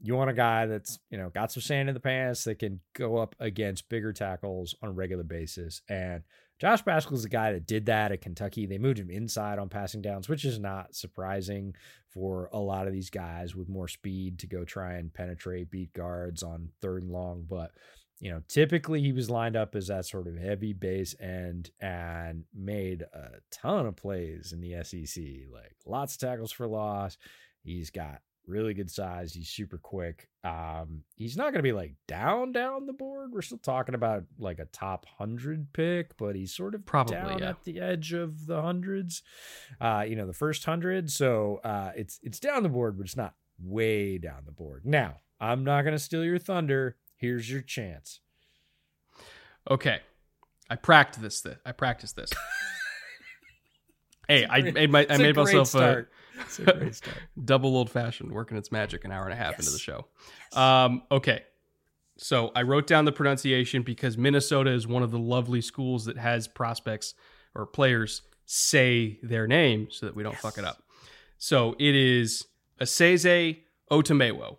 you 0.00 0.14
want 0.14 0.30
a 0.30 0.34
guy 0.34 0.66
that's 0.66 0.98
you 1.10 1.18
know 1.18 1.28
got 1.28 1.52
some 1.52 1.62
sand 1.62 1.88
in 1.88 1.94
the 1.94 2.00
pants 2.00 2.44
that 2.44 2.58
can 2.58 2.80
go 2.94 3.16
up 3.16 3.34
against 3.40 3.88
bigger 3.88 4.12
tackles 4.12 4.74
on 4.82 4.90
a 4.90 4.92
regular 4.92 5.24
basis. 5.24 5.82
And 5.88 6.22
Josh 6.58 6.84
Paschal 6.84 7.14
is 7.14 7.24
a 7.24 7.28
guy 7.28 7.52
that 7.52 7.66
did 7.66 7.86
that 7.86 8.10
at 8.10 8.20
Kentucky. 8.20 8.66
They 8.66 8.78
moved 8.78 8.98
him 8.98 9.10
inside 9.10 9.60
on 9.60 9.68
passing 9.68 10.02
downs, 10.02 10.28
which 10.28 10.44
is 10.44 10.58
not 10.58 10.94
surprising 10.94 11.74
for 12.08 12.48
a 12.52 12.58
lot 12.58 12.88
of 12.88 12.92
these 12.92 13.10
guys 13.10 13.54
with 13.54 13.68
more 13.68 13.86
speed 13.86 14.40
to 14.40 14.48
go 14.48 14.64
try 14.64 14.94
and 14.94 15.14
penetrate 15.14 15.70
beat 15.70 15.92
guards 15.92 16.42
on 16.42 16.70
third 16.80 17.02
and 17.04 17.12
long. 17.12 17.44
But 17.48 17.70
you 18.20 18.30
know, 18.30 18.42
typically 18.48 19.00
he 19.00 19.12
was 19.12 19.30
lined 19.30 19.56
up 19.56 19.74
as 19.74 19.88
that 19.88 20.06
sort 20.06 20.26
of 20.26 20.36
heavy 20.36 20.72
base 20.72 21.14
end 21.20 21.70
and 21.80 22.44
made 22.54 23.02
a 23.02 23.40
ton 23.50 23.86
of 23.86 23.96
plays 23.96 24.52
in 24.52 24.60
the 24.60 24.82
SEC, 24.82 25.22
like 25.52 25.76
lots 25.86 26.14
of 26.14 26.20
tackles 26.20 26.52
for 26.52 26.66
loss. 26.66 27.16
He's 27.62 27.90
got 27.90 28.20
really 28.48 28.74
good 28.74 28.90
size. 28.90 29.32
He's 29.34 29.50
super 29.50 29.78
quick. 29.78 30.28
Um, 30.42 31.02
he's 31.14 31.36
not 31.36 31.52
going 31.52 31.56
to 31.56 31.62
be 31.62 31.72
like 31.72 31.94
down 32.08 32.52
down 32.52 32.86
the 32.86 32.92
board. 32.92 33.32
We're 33.32 33.42
still 33.42 33.58
talking 33.58 33.94
about 33.94 34.24
like 34.38 34.58
a 34.58 34.64
top 34.66 35.06
hundred 35.18 35.72
pick, 35.72 36.16
but 36.16 36.34
he's 36.34 36.54
sort 36.54 36.74
of 36.74 36.84
Probably, 36.86 37.16
yeah. 37.16 37.50
at 37.50 37.64
the 37.64 37.80
edge 37.80 38.12
of 38.12 38.46
the 38.46 38.60
hundreds. 38.60 39.22
Uh, 39.80 40.04
you 40.08 40.16
know, 40.16 40.26
the 40.26 40.32
first 40.32 40.64
hundred. 40.64 41.10
So 41.10 41.60
uh, 41.62 41.92
it's 41.94 42.18
it's 42.22 42.40
down 42.40 42.62
the 42.62 42.68
board, 42.68 42.96
but 42.96 43.06
it's 43.06 43.16
not 43.16 43.34
way 43.62 44.18
down 44.18 44.42
the 44.46 44.52
board. 44.52 44.84
Now, 44.84 45.18
I'm 45.40 45.62
not 45.62 45.82
going 45.82 45.94
to 45.94 45.98
steal 46.02 46.24
your 46.24 46.38
thunder. 46.38 46.96
Here's 47.18 47.50
your 47.50 47.60
chance. 47.62 48.20
Okay, 49.68 49.98
I 50.70 50.76
practiced 50.76 51.44
this. 51.44 51.58
I 51.66 51.72
practiced 51.72 52.16
this. 52.16 52.30
hey, 54.28 54.46
I 54.46 54.62
made 54.62 54.90
my 54.90 55.00
I 55.00 55.14
a 55.14 55.18
made 55.18 55.34
great 55.34 55.54
myself 55.54 55.74
a. 55.74 56.06
It's 56.40 56.60
a 56.60 56.72
great 56.72 56.94
start. 56.94 57.16
double 57.44 57.76
old 57.76 57.90
fashioned, 57.90 58.30
working 58.30 58.56
its 58.56 58.70
magic 58.70 59.04
an 59.04 59.10
hour 59.10 59.24
and 59.24 59.32
a 59.32 59.36
half 59.36 59.58
into 59.58 59.72
the 59.72 59.78
show. 59.78 60.06
Um, 60.52 61.02
okay, 61.10 61.42
so 62.16 62.52
I 62.54 62.62
wrote 62.62 62.86
down 62.86 63.06
the 63.06 63.12
pronunciation 63.12 63.82
because 63.82 64.16
Minnesota 64.16 64.70
is 64.70 64.86
one 64.86 65.02
of 65.02 65.10
the 65.10 65.18
lovely 65.18 65.60
schools 65.60 66.04
that 66.04 66.16
has 66.16 66.46
prospects 66.46 67.14
or 67.56 67.66
players 67.66 68.22
say 68.44 69.18
their 69.22 69.48
name 69.48 69.88
so 69.90 70.06
that 70.06 70.14
we 70.14 70.22
don't 70.22 70.36
fuck 70.36 70.58
it 70.58 70.64
up. 70.64 70.82
So 71.38 71.74
it 71.78 71.94
is 71.96 72.46
Esezi 72.80 73.58
Otomewo. 73.90 74.58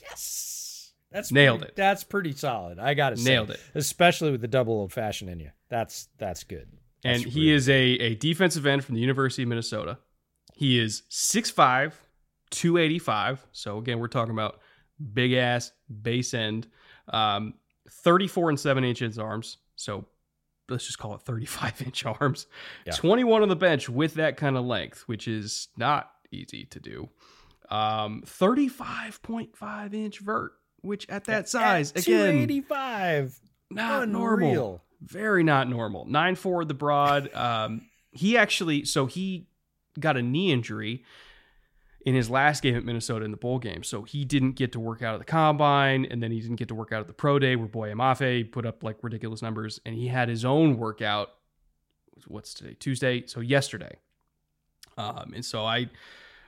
Yes. 0.00 0.49
That's 1.10 1.32
Nailed 1.32 1.60
pretty- 1.60 1.72
it. 1.72 1.76
That's 1.76 2.04
pretty 2.04 2.32
solid. 2.32 2.78
I 2.78 2.94
got 2.94 3.10
to 3.10 3.16
say. 3.16 3.30
Nailed 3.30 3.50
it. 3.50 3.60
Especially 3.74 4.30
with 4.30 4.40
the 4.40 4.48
double 4.48 4.74
old 4.74 4.92
fashioned 4.92 5.30
in 5.30 5.40
you. 5.40 5.50
That's 5.68 6.08
that's 6.18 6.44
good. 6.44 6.68
and 7.04 7.22
That's 7.24 7.34
he 7.34 7.50
is 7.52 7.68
a, 7.68 7.72
a 7.74 8.14
defensive 8.14 8.66
end 8.66 8.84
from 8.84 8.94
the 8.94 9.00
University 9.00 9.42
of 9.42 9.48
Minnesota. 9.48 9.98
He 10.54 10.78
is 10.78 11.02
6'5, 11.10 11.92
285. 12.50 13.46
So 13.52 13.78
again, 13.78 13.98
we're 13.98 14.08
talking 14.08 14.32
about 14.34 14.60
big 15.14 15.32
ass 15.32 15.72
base 16.02 16.34
end. 16.34 16.68
Um, 17.08 17.54
34 17.90 18.50
and 18.50 18.60
7 18.60 18.84
inches 18.84 19.18
arms. 19.18 19.56
So 19.76 20.04
let's 20.68 20.86
just 20.86 20.98
call 20.98 21.14
it 21.14 21.22
35 21.22 21.82
inch 21.86 22.04
arms. 22.04 22.46
Yeah. 22.86 22.92
21 22.92 23.42
on 23.42 23.48
the 23.48 23.56
bench 23.56 23.88
with 23.88 24.14
that 24.14 24.36
kind 24.36 24.56
of 24.56 24.64
length, 24.64 25.02
which 25.08 25.26
is 25.26 25.68
not 25.76 26.10
easy 26.30 26.66
to 26.66 26.78
do. 26.80 27.08
Um, 27.70 28.22
35.5 28.26 29.94
inch 29.94 30.18
vert, 30.18 30.52
which 30.82 31.08
at 31.08 31.24
that 31.24 31.48
size, 31.48 31.90
At 31.92 32.02
again, 32.02 32.32
285. 32.32 33.40
not 33.70 34.02
Unreal. 34.04 34.18
normal. 34.20 34.82
Very 35.02 35.42
not 35.42 35.68
normal. 35.68 36.04
Nine 36.06 36.34
four 36.34 36.64
the 36.64 36.74
broad. 36.74 37.30
Um, 37.34 37.82
he 38.12 38.36
actually 38.36 38.84
so 38.84 39.06
he 39.06 39.46
got 39.98 40.16
a 40.16 40.22
knee 40.22 40.52
injury 40.52 41.04
in 42.04 42.14
his 42.14 42.28
last 42.30 42.62
game 42.62 42.74
at 42.76 42.84
Minnesota 42.84 43.24
in 43.24 43.30
the 43.30 43.36
bowl 43.36 43.58
game. 43.58 43.82
So 43.82 44.02
he 44.02 44.24
didn't 44.24 44.52
get 44.52 44.72
to 44.72 44.80
work 44.80 45.02
out 45.02 45.14
at 45.14 45.18
the 45.20 45.24
combine, 45.26 46.06
and 46.06 46.22
then 46.22 46.30
he 46.32 46.40
didn't 46.40 46.56
get 46.56 46.68
to 46.68 46.74
work 46.74 46.92
out 46.92 47.00
at 47.00 47.06
the 47.06 47.12
pro 47.12 47.38
day 47.38 47.56
where 47.56 47.68
Boye 47.68 47.92
Mafe 47.92 48.50
put 48.50 48.66
up 48.66 48.82
like 48.82 48.96
ridiculous 49.02 49.42
numbers, 49.42 49.80
and 49.86 49.94
he 49.94 50.08
had 50.08 50.28
his 50.28 50.44
own 50.44 50.76
workout. 50.78 51.30
What's 52.26 52.52
today? 52.54 52.74
Tuesday. 52.78 53.26
So 53.26 53.40
yesterday. 53.40 53.96
Um, 54.98 55.32
and 55.34 55.44
so 55.44 55.64
I 55.64 55.88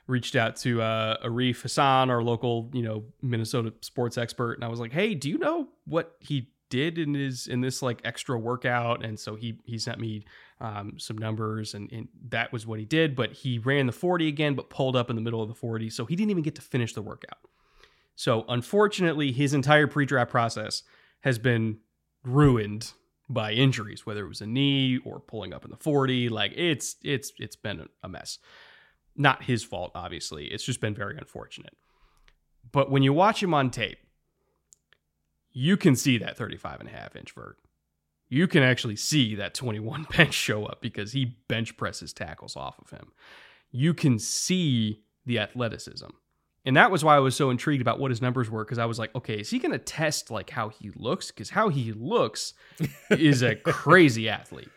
reached 0.06 0.36
out 0.36 0.56
to 0.56 0.82
uh, 0.82 1.24
Arif 1.24 1.62
Hassan, 1.62 2.10
our 2.10 2.22
local, 2.22 2.70
you 2.72 2.82
know, 2.82 3.04
Minnesota 3.20 3.72
sports 3.80 4.18
expert, 4.18 4.54
and 4.54 4.64
I 4.64 4.68
was 4.68 4.80
like, 4.80 4.92
"Hey, 4.92 5.14
do 5.14 5.28
you 5.28 5.38
know 5.38 5.68
what 5.84 6.16
he 6.20 6.48
did 6.70 6.98
in 6.98 7.14
his 7.14 7.46
in 7.46 7.60
this 7.60 7.82
like 7.82 8.00
extra 8.04 8.38
workout?" 8.38 9.04
And 9.04 9.18
so 9.18 9.36
he 9.36 9.58
he 9.64 9.78
sent 9.78 10.00
me 10.00 10.24
um, 10.60 10.94
some 10.98 11.18
numbers, 11.18 11.74
and, 11.74 11.90
and 11.92 12.08
that 12.28 12.52
was 12.52 12.66
what 12.66 12.78
he 12.78 12.84
did. 12.84 13.14
But 13.14 13.32
he 13.32 13.58
ran 13.58 13.86
the 13.86 13.92
forty 13.92 14.28
again, 14.28 14.54
but 14.54 14.70
pulled 14.70 14.96
up 14.96 15.10
in 15.10 15.16
the 15.16 15.22
middle 15.22 15.42
of 15.42 15.48
the 15.48 15.54
forty, 15.54 15.90
so 15.90 16.04
he 16.04 16.16
didn't 16.16 16.30
even 16.30 16.42
get 16.42 16.54
to 16.56 16.62
finish 16.62 16.94
the 16.94 17.02
workout. 17.02 17.38
So 18.14 18.44
unfortunately, 18.48 19.32
his 19.32 19.54
entire 19.54 19.86
pre-draft 19.86 20.30
process 20.30 20.82
has 21.22 21.38
been 21.38 21.78
ruined 22.24 22.92
by 23.28 23.52
injuries, 23.52 24.04
whether 24.04 24.24
it 24.24 24.28
was 24.28 24.40
a 24.40 24.46
knee 24.46 24.98
or 24.98 25.18
pulling 25.20 25.52
up 25.52 25.64
in 25.64 25.70
the 25.70 25.76
40. 25.76 26.28
Like 26.28 26.52
it's 26.54 26.96
it's 27.02 27.32
it's 27.38 27.56
been 27.56 27.88
a 28.02 28.08
mess. 28.08 28.38
Not 29.16 29.44
his 29.44 29.62
fault, 29.62 29.92
obviously. 29.94 30.46
It's 30.46 30.64
just 30.64 30.80
been 30.80 30.94
very 30.94 31.16
unfortunate. 31.16 31.76
But 32.70 32.90
when 32.90 33.02
you 33.02 33.12
watch 33.12 33.42
him 33.42 33.52
on 33.52 33.70
tape, 33.70 33.98
you 35.52 35.76
can 35.76 35.94
see 35.94 36.18
that 36.18 36.36
35 36.36 36.80
and 36.80 36.88
a 36.88 36.92
half 36.92 37.14
inch 37.14 37.32
vert. 37.32 37.58
You 38.28 38.48
can 38.48 38.62
actually 38.62 38.96
see 38.96 39.34
that 39.34 39.52
21 39.52 40.06
bench 40.16 40.32
show 40.32 40.64
up 40.64 40.80
because 40.80 41.12
he 41.12 41.36
bench 41.48 41.76
presses 41.76 42.12
tackles 42.12 42.56
off 42.56 42.78
of 42.78 42.90
him. 42.90 43.12
You 43.70 43.92
can 43.92 44.18
see 44.18 45.02
the 45.26 45.38
athleticism. 45.38 46.08
And 46.64 46.76
that 46.76 46.90
was 46.90 47.02
why 47.04 47.16
I 47.16 47.20
was 47.20 47.34
so 47.34 47.50
intrigued 47.50 47.82
about 47.82 47.98
what 47.98 48.10
his 48.10 48.22
numbers 48.22 48.48
were 48.48 48.64
because 48.64 48.78
I 48.78 48.86
was 48.86 48.98
like, 48.98 49.14
okay, 49.16 49.40
is 49.40 49.50
he 49.50 49.58
going 49.58 49.72
to 49.72 49.78
test 49.78 50.30
like 50.30 50.50
how 50.50 50.68
he 50.68 50.90
looks? 50.94 51.30
Because 51.30 51.50
how 51.50 51.68
he 51.68 51.92
looks 51.92 52.54
is 53.10 53.42
a 53.42 53.56
crazy 53.56 54.28
athlete. 54.28 54.70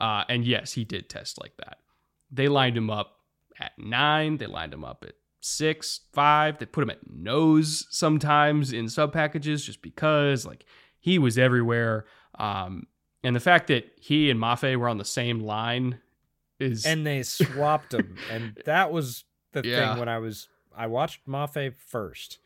Uh, 0.00 0.24
and 0.28 0.44
yes, 0.44 0.72
he 0.72 0.84
did 0.84 1.08
test 1.08 1.40
like 1.40 1.56
that. 1.58 1.78
They 2.30 2.48
lined 2.48 2.76
him 2.76 2.90
up 2.90 3.17
at 3.60 3.72
nine. 3.78 4.36
They 4.38 4.46
lined 4.46 4.74
him 4.74 4.84
up 4.84 5.04
at 5.06 5.14
six, 5.40 6.00
five. 6.12 6.58
They 6.58 6.66
put 6.66 6.82
him 6.82 6.90
at 6.90 7.08
nose 7.10 7.86
sometimes 7.90 8.72
in 8.72 8.88
sub 8.88 9.12
packages 9.12 9.64
just 9.64 9.82
because 9.82 10.44
like 10.46 10.64
he 10.98 11.18
was 11.18 11.38
everywhere. 11.38 12.04
Um, 12.38 12.86
and 13.24 13.34
the 13.34 13.40
fact 13.40 13.66
that 13.68 13.90
he 13.96 14.30
and 14.30 14.38
Mafe 14.40 14.76
were 14.76 14.88
on 14.88 14.98
the 14.98 15.04
same 15.04 15.40
line 15.40 15.98
is 16.60 16.84
And 16.84 17.06
they 17.06 17.22
swapped 17.22 17.94
him. 17.94 18.18
and 18.30 18.56
that 18.64 18.90
was 18.92 19.24
the 19.52 19.62
Yeah. 19.66 19.90
thing 19.90 19.98
when 20.00 20.08
I 20.08 20.18
was 20.18 20.48
I 20.76 20.86
watched 20.86 21.26
Mafe 21.26 21.74
first. 21.76 22.38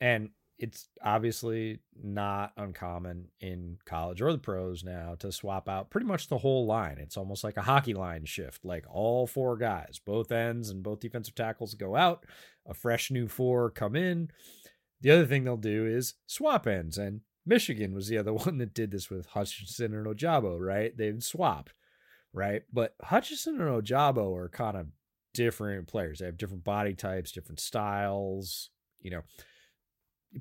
And 0.00 0.30
it's 0.58 0.88
obviously 1.02 1.80
not 2.02 2.52
uncommon 2.56 3.28
in 3.40 3.76
college 3.84 4.22
or 4.22 4.32
the 4.32 4.38
pros 4.38 4.82
now 4.82 5.14
to 5.18 5.30
swap 5.30 5.68
out 5.68 5.90
pretty 5.90 6.06
much 6.06 6.28
the 6.28 6.38
whole 6.38 6.66
line. 6.66 6.96
It's 6.98 7.16
almost 7.16 7.44
like 7.44 7.56
a 7.56 7.62
hockey 7.62 7.92
line 7.92 8.24
shift. 8.24 8.64
Like 8.64 8.84
all 8.88 9.26
four 9.26 9.56
guys, 9.56 10.00
both 10.04 10.32
ends 10.32 10.70
and 10.70 10.82
both 10.82 11.00
defensive 11.00 11.34
tackles 11.34 11.74
go 11.74 11.94
out, 11.94 12.24
a 12.66 12.72
fresh 12.72 13.10
new 13.10 13.28
four 13.28 13.70
come 13.70 13.94
in. 13.94 14.30
The 15.02 15.10
other 15.10 15.26
thing 15.26 15.44
they'll 15.44 15.58
do 15.58 15.86
is 15.86 16.14
swap 16.26 16.66
ends. 16.66 16.96
And 16.96 17.20
Michigan 17.44 17.94
was 17.94 18.08
the 18.08 18.18
other 18.18 18.32
one 18.34 18.58
that 18.58 18.74
did 18.74 18.90
this 18.90 19.10
with 19.10 19.26
Hutchinson 19.26 19.94
and 19.94 20.06
Ojabo, 20.06 20.58
right? 20.58 20.96
They'd 20.96 21.22
swap, 21.22 21.68
right? 22.32 22.62
But 22.72 22.94
Hutchinson 23.02 23.60
and 23.60 23.70
Ojabo 23.70 24.34
are 24.34 24.48
kind 24.48 24.76
of 24.76 24.86
different 25.34 25.86
players. 25.86 26.20
They 26.20 26.26
have 26.26 26.38
different 26.38 26.64
body 26.64 26.94
types, 26.94 27.30
different 27.30 27.60
styles, 27.60 28.70
you 29.02 29.10
know, 29.10 29.22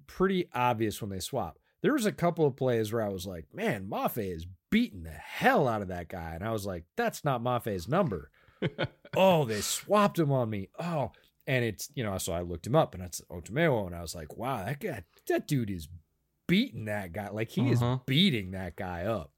pretty 0.07 0.47
obvious 0.53 1.01
when 1.01 1.09
they 1.09 1.19
swap. 1.19 1.57
There 1.81 1.93
was 1.93 2.05
a 2.05 2.11
couple 2.11 2.45
of 2.45 2.55
plays 2.55 2.91
where 2.91 3.03
I 3.03 3.09
was 3.09 3.26
like, 3.27 3.45
man, 3.53 3.88
Mafe 3.89 4.17
is 4.34 4.47
beating 4.72 5.03
the 5.03 5.09
hell 5.11 5.67
out 5.67 5.81
of 5.81 5.89
that 5.89 6.09
guy. 6.09 6.31
And 6.34 6.43
I 6.43 6.51
was 6.51 6.65
like, 6.65 6.84
that's 6.97 7.23
not 7.23 7.43
Mafe's 7.43 7.88
number. 7.88 8.31
oh, 9.15 9.45
they 9.45 9.61
swapped 9.61 10.17
him 10.17 10.31
on 10.31 10.49
me. 10.49 10.69
Oh, 10.80 11.11
and 11.45 11.63
it's, 11.63 11.89
you 11.93 12.03
know, 12.03 12.17
so 12.17 12.34
I 12.34 12.41
looked 12.41 12.65
him 12.65 12.76
up 12.76 12.95
and 12.95 13.03
it's 13.03 13.22
Otomewo. 13.31 13.85
And 13.85 13.95
I 13.95 14.01
was 14.01 14.15
like, 14.15 14.35
wow, 14.35 14.63
that 14.65 14.80
guy, 14.80 15.03
that 15.27 15.47
dude 15.47 15.69
is 15.69 15.88
beating 16.47 16.85
that 16.85 17.13
guy. 17.13 17.30
Like 17.30 17.51
he 17.51 17.72
Uh-huh. 17.73 17.93
is 17.93 17.99
beating 18.07 18.51
that 18.51 18.76
guy 18.76 19.03
up. 19.03 19.31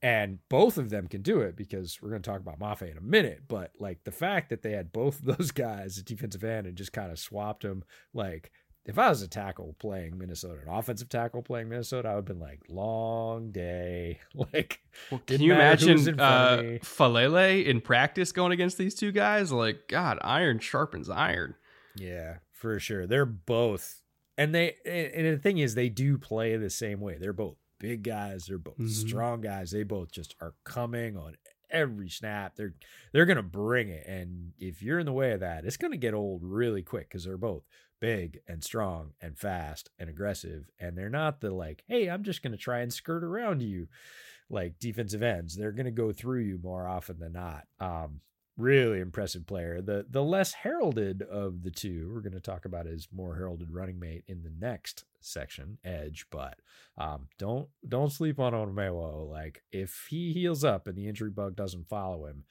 And 0.00 0.38
both 0.50 0.76
of 0.76 0.90
them 0.90 1.06
can 1.08 1.22
do 1.22 1.40
it 1.40 1.56
because 1.56 1.98
we're 2.02 2.10
going 2.10 2.20
to 2.20 2.30
talk 2.30 2.40
about 2.40 2.58
Mafe 2.58 2.90
in 2.90 2.98
a 2.98 3.02
minute. 3.02 3.44
But 3.48 3.72
like 3.78 4.04
the 4.04 4.12
fact 4.12 4.50
that 4.50 4.62
they 4.62 4.72
had 4.72 4.92
both 4.92 5.20
of 5.26 5.36
those 5.38 5.50
guys 5.52 5.98
at 5.98 6.04
defensive 6.04 6.44
end 6.44 6.66
and 6.66 6.76
just 6.76 6.92
kind 6.92 7.10
of 7.10 7.18
swapped 7.18 7.62
them, 7.62 7.84
like 8.12 8.50
if 8.86 8.98
I 8.98 9.08
was 9.08 9.22
a 9.22 9.28
tackle 9.28 9.74
playing 9.78 10.18
Minnesota, 10.18 10.60
an 10.66 10.68
offensive 10.68 11.08
tackle 11.08 11.42
playing 11.42 11.68
Minnesota, 11.68 12.08
I 12.08 12.12
would 12.12 12.18
have 12.18 12.24
been 12.26 12.40
like, 12.40 12.62
long 12.68 13.50
day. 13.50 14.20
Like, 14.52 14.80
Well, 15.10 15.22
can 15.26 15.40
you 15.40 15.54
matter 15.54 15.86
who 15.86 15.92
was 15.92 16.06
imagine 16.06 16.14
in 16.14 16.20
uh. 16.20 16.78
Faalele 16.82 17.64
in 17.64 17.80
practice 17.80 18.32
going 18.32 18.52
against 18.52 18.76
these 18.76 18.94
two 18.94 19.12
guys? 19.12 19.50
Like, 19.52 19.88
God, 19.88 20.18
iron 20.22 20.58
sharpens 20.58 21.08
iron. 21.08 21.54
yeah, 21.96 22.38
for 22.52 22.78
sure. 22.78 23.06
They're 23.06 23.24
both 23.24 24.02
and 24.36 24.54
they 24.54 24.74
and 24.84 25.26
the 25.26 25.38
thing 25.38 25.58
is 25.58 25.74
they 25.74 25.88
do 25.88 26.18
play 26.18 26.56
the 26.56 26.70
same 26.70 27.00
way. 27.00 27.16
They're 27.18 27.32
both 27.32 27.56
big 27.78 28.02
guys. 28.02 28.46
They're 28.46 28.58
both 28.58 28.74
mm-hmm. 28.74 28.88
strong 28.88 29.40
guys. 29.40 29.70
They 29.70 29.82
both 29.82 30.10
just 30.10 30.34
are 30.40 30.54
coming 30.64 31.16
on 31.16 31.36
every 31.70 32.08
snap. 32.08 32.56
They're 32.56 32.74
they're 33.12 33.26
gonna 33.26 33.42
bring 33.42 33.88
it, 33.88 34.06
and 34.06 34.52
if 34.58 34.82
you're 34.82 34.98
in 34.98 35.06
the 35.06 35.12
way 35.12 35.32
of 35.32 35.40
that, 35.40 35.64
it's 35.64 35.76
gonna 35.76 35.96
get 35.96 36.14
old 36.14 36.42
really 36.42 36.82
quick 36.82 37.08
because 37.08 37.24
they're 37.24 37.36
both 37.36 37.62
big 38.04 38.40
and 38.46 38.62
strong 38.62 39.12
and 39.22 39.38
fast 39.38 39.88
and 39.98 40.10
aggressive, 40.10 40.70
and 40.78 40.94
they're 40.94 41.08
not 41.08 41.40
the 41.40 41.50
like, 41.50 41.84
hey, 41.88 42.10
I'm 42.10 42.22
just 42.22 42.42
gonna 42.42 42.58
try 42.58 42.80
and 42.80 42.92
skirt 42.92 43.24
around 43.24 43.62
you, 43.62 43.88
like 44.50 44.78
defensive 44.78 45.22
ends. 45.22 45.56
They're 45.56 45.72
gonna 45.72 45.90
go 45.90 46.12
through 46.12 46.40
you 46.40 46.60
more 46.62 46.86
often 46.86 47.18
than 47.18 47.32
not. 47.32 47.64
Um, 47.80 48.20
really 48.58 49.00
impressive 49.00 49.46
player. 49.46 49.80
The 49.80 50.04
the 50.10 50.22
less 50.22 50.52
heralded 50.52 51.22
of 51.22 51.62
the 51.62 51.70
two, 51.70 52.10
we're 52.12 52.20
going 52.20 52.34
to 52.34 52.40
talk 52.40 52.66
about 52.66 52.84
his 52.84 53.08
more 53.10 53.36
heralded 53.36 53.70
running 53.70 53.98
mate 53.98 54.24
in 54.28 54.42
the 54.42 54.52
next 54.58 55.04
section, 55.20 55.78
Edge. 55.82 56.26
But 56.30 56.58
um, 56.98 57.28
don't 57.38 57.68
don't 57.88 58.12
sleep 58.12 58.38
on 58.38 58.52
Onumelu. 58.52 59.30
Like 59.30 59.62
if 59.72 60.08
he 60.10 60.34
heals 60.34 60.62
up 60.62 60.86
and 60.86 60.96
the 60.96 61.08
injury 61.08 61.30
bug 61.30 61.56
doesn't 61.56 61.88
follow 61.88 62.26
him, 62.26 62.44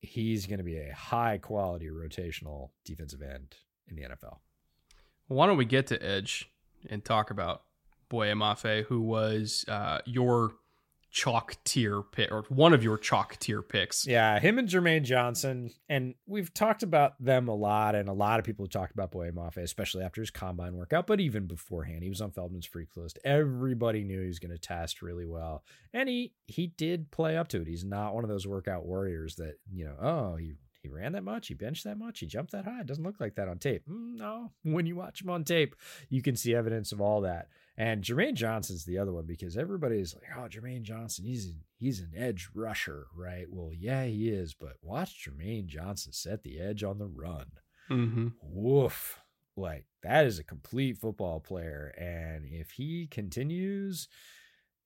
he's 0.00 0.46
going 0.46 0.58
to 0.58 0.64
be 0.64 0.78
a 0.78 0.94
high 0.94 1.38
quality 1.38 1.88
rotational 1.88 2.70
defensive 2.84 3.22
end 3.22 3.56
in 3.88 3.96
the 3.96 4.02
NFL. 4.02 4.38
Why 5.28 5.46
don't 5.46 5.56
we 5.56 5.64
get 5.64 5.86
to 5.88 6.02
Edge 6.04 6.50
and 6.88 7.04
talk 7.04 7.30
about 7.30 7.62
Boye 8.08 8.28
Mafe, 8.28 8.84
who 8.84 9.00
was 9.00 9.64
uh, 9.68 10.00
your 10.04 10.52
chalk 11.10 11.56
tier 11.64 12.02
pick 12.02 12.30
or 12.30 12.44
one 12.48 12.74
of 12.74 12.84
your 12.84 12.98
chalk 12.98 13.38
tier 13.38 13.62
picks. 13.62 14.06
Yeah, 14.06 14.38
him 14.38 14.58
and 14.58 14.68
Jermaine 14.68 15.04
Johnson. 15.04 15.70
And 15.88 16.14
we've 16.26 16.52
talked 16.52 16.82
about 16.82 17.14
them 17.22 17.48
a 17.48 17.54
lot, 17.54 17.94
and 17.94 18.08
a 18.08 18.12
lot 18.12 18.38
of 18.38 18.44
people 18.44 18.64
have 18.66 18.70
talked 18.70 18.92
about 18.92 19.10
Boye 19.10 19.30
Mafe, 19.30 19.58
especially 19.58 20.04
after 20.04 20.20
his 20.20 20.30
combine 20.30 20.74
workout, 20.74 21.06
but 21.06 21.20
even 21.20 21.46
beforehand. 21.46 22.02
He 22.02 22.08
was 22.08 22.20
on 22.20 22.30
Feldman's 22.30 22.66
freak 22.66 22.96
list. 22.96 23.18
Everybody 23.24 24.04
knew 24.04 24.20
he 24.20 24.26
was 24.26 24.38
going 24.38 24.52
to 24.52 24.58
test 24.58 25.02
really 25.02 25.26
well. 25.26 25.64
And 25.92 26.08
he 26.08 26.34
he 26.46 26.66
did 26.66 27.10
play 27.10 27.36
up 27.36 27.48
to 27.48 27.62
it. 27.62 27.66
He's 27.66 27.84
not 27.84 28.14
one 28.14 28.24
of 28.24 28.30
those 28.30 28.46
workout 28.46 28.84
warriors 28.84 29.36
that, 29.36 29.54
you 29.72 29.86
know, 29.86 29.96
oh, 30.00 30.36
he 30.36 30.54
he 30.80 30.88
ran 30.88 31.12
that 31.12 31.24
much, 31.24 31.48
he 31.48 31.54
benched 31.54 31.84
that 31.84 31.98
much, 31.98 32.20
he 32.20 32.26
jumped 32.26 32.52
that 32.52 32.64
high. 32.64 32.80
It 32.80 32.86
doesn't 32.86 33.04
look 33.04 33.20
like 33.20 33.34
that 33.34 33.48
on 33.48 33.58
tape. 33.58 33.82
Mm, 33.88 34.16
no, 34.16 34.52
when 34.62 34.86
you 34.86 34.96
watch 34.96 35.22
him 35.22 35.30
on 35.30 35.44
tape, 35.44 35.74
you 36.08 36.22
can 36.22 36.36
see 36.36 36.54
evidence 36.54 36.92
of 36.92 37.00
all 37.00 37.20
that. 37.22 37.48
And 37.76 38.02
Jermaine 38.02 38.34
Johnson's 38.34 38.84
the 38.84 38.98
other 38.98 39.12
one 39.12 39.26
because 39.26 39.56
everybody's 39.56 40.14
like, 40.14 40.24
oh, 40.36 40.48
Jermaine 40.48 40.82
Johnson, 40.82 41.24
he's 41.24 41.54
he's 41.78 42.00
an 42.00 42.12
edge 42.16 42.48
rusher, 42.54 43.06
right? 43.14 43.46
Well, 43.48 43.72
yeah, 43.72 44.04
he 44.04 44.28
is, 44.28 44.54
but 44.54 44.74
watch 44.82 45.26
Jermaine 45.26 45.66
Johnson 45.66 46.12
set 46.12 46.42
the 46.42 46.60
edge 46.60 46.82
on 46.82 46.98
the 46.98 47.06
run. 47.06 47.46
Mm-hmm. 47.90 48.28
Woof. 48.42 49.20
Like 49.56 49.86
that 50.02 50.26
is 50.26 50.38
a 50.38 50.44
complete 50.44 50.98
football 50.98 51.40
player. 51.40 51.92
And 51.98 52.44
if 52.46 52.72
he 52.72 53.06
continues, 53.06 54.08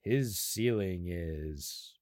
his 0.00 0.38
ceiling 0.38 1.06
is 1.08 1.94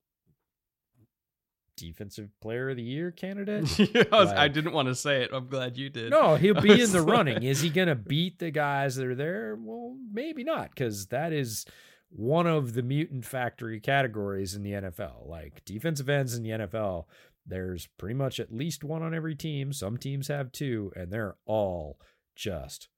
defensive 1.81 2.28
player 2.40 2.70
of 2.70 2.77
the 2.77 2.82
year 2.82 3.11
candidate. 3.11 3.78
yeah, 3.94 4.05
I, 4.12 4.20
was, 4.20 4.28
like, 4.28 4.39
I, 4.39 4.48
didn't 4.48 4.73
want 4.73 4.89
to 4.89 4.94
say 4.94 5.23
it. 5.23 5.31
I'm 5.32 5.48
glad 5.48 5.77
you 5.77 5.89
did. 5.89 6.11
No, 6.11 6.36
he'll 6.36 6.61
be 6.61 6.81
in 6.81 6.93
the 6.93 7.02
running. 7.16 7.43
Is 7.43 7.61
he 7.61 7.70
going 7.70 7.89
to 7.89 7.94
beat 7.94 8.39
the 8.39 8.51
guys 8.51 8.97
that 8.97 9.07
are 9.07 9.15
there? 9.15 9.57
Well, 9.59 9.97
maybe 10.12 10.44
not, 10.44 10.70
because 10.70 11.07
that 11.07 11.32
is 11.32 11.65
one 12.11 12.47
of 12.47 12.74
the 12.74 12.82
mutant 12.82 13.24
factory 13.24 13.81
categories 13.81 14.55
in 14.55 14.62
the 14.62 14.73
NFL. 14.73 15.27
Like 15.28 15.65
defensive 15.65 16.09
ends 16.09 16.35
in 16.35 16.43
the 16.43 16.51
NFL, 16.51 17.07
there's 17.47 17.89
pretty 17.98 18.15
much 18.15 18.39
at 18.39 18.52
least 18.52 18.85
one 18.85 19.02
on 19.02 19.15
every 19.15 19.35
team. 19.35 19.73
Some 19.73 19.97
teams 19.97 20.28
have 20.28 20.52
two, 20.52 20.93
and 20.94 21.11
they're 21.11 21.36
all 21.47 21.98
just. 22.36 22.89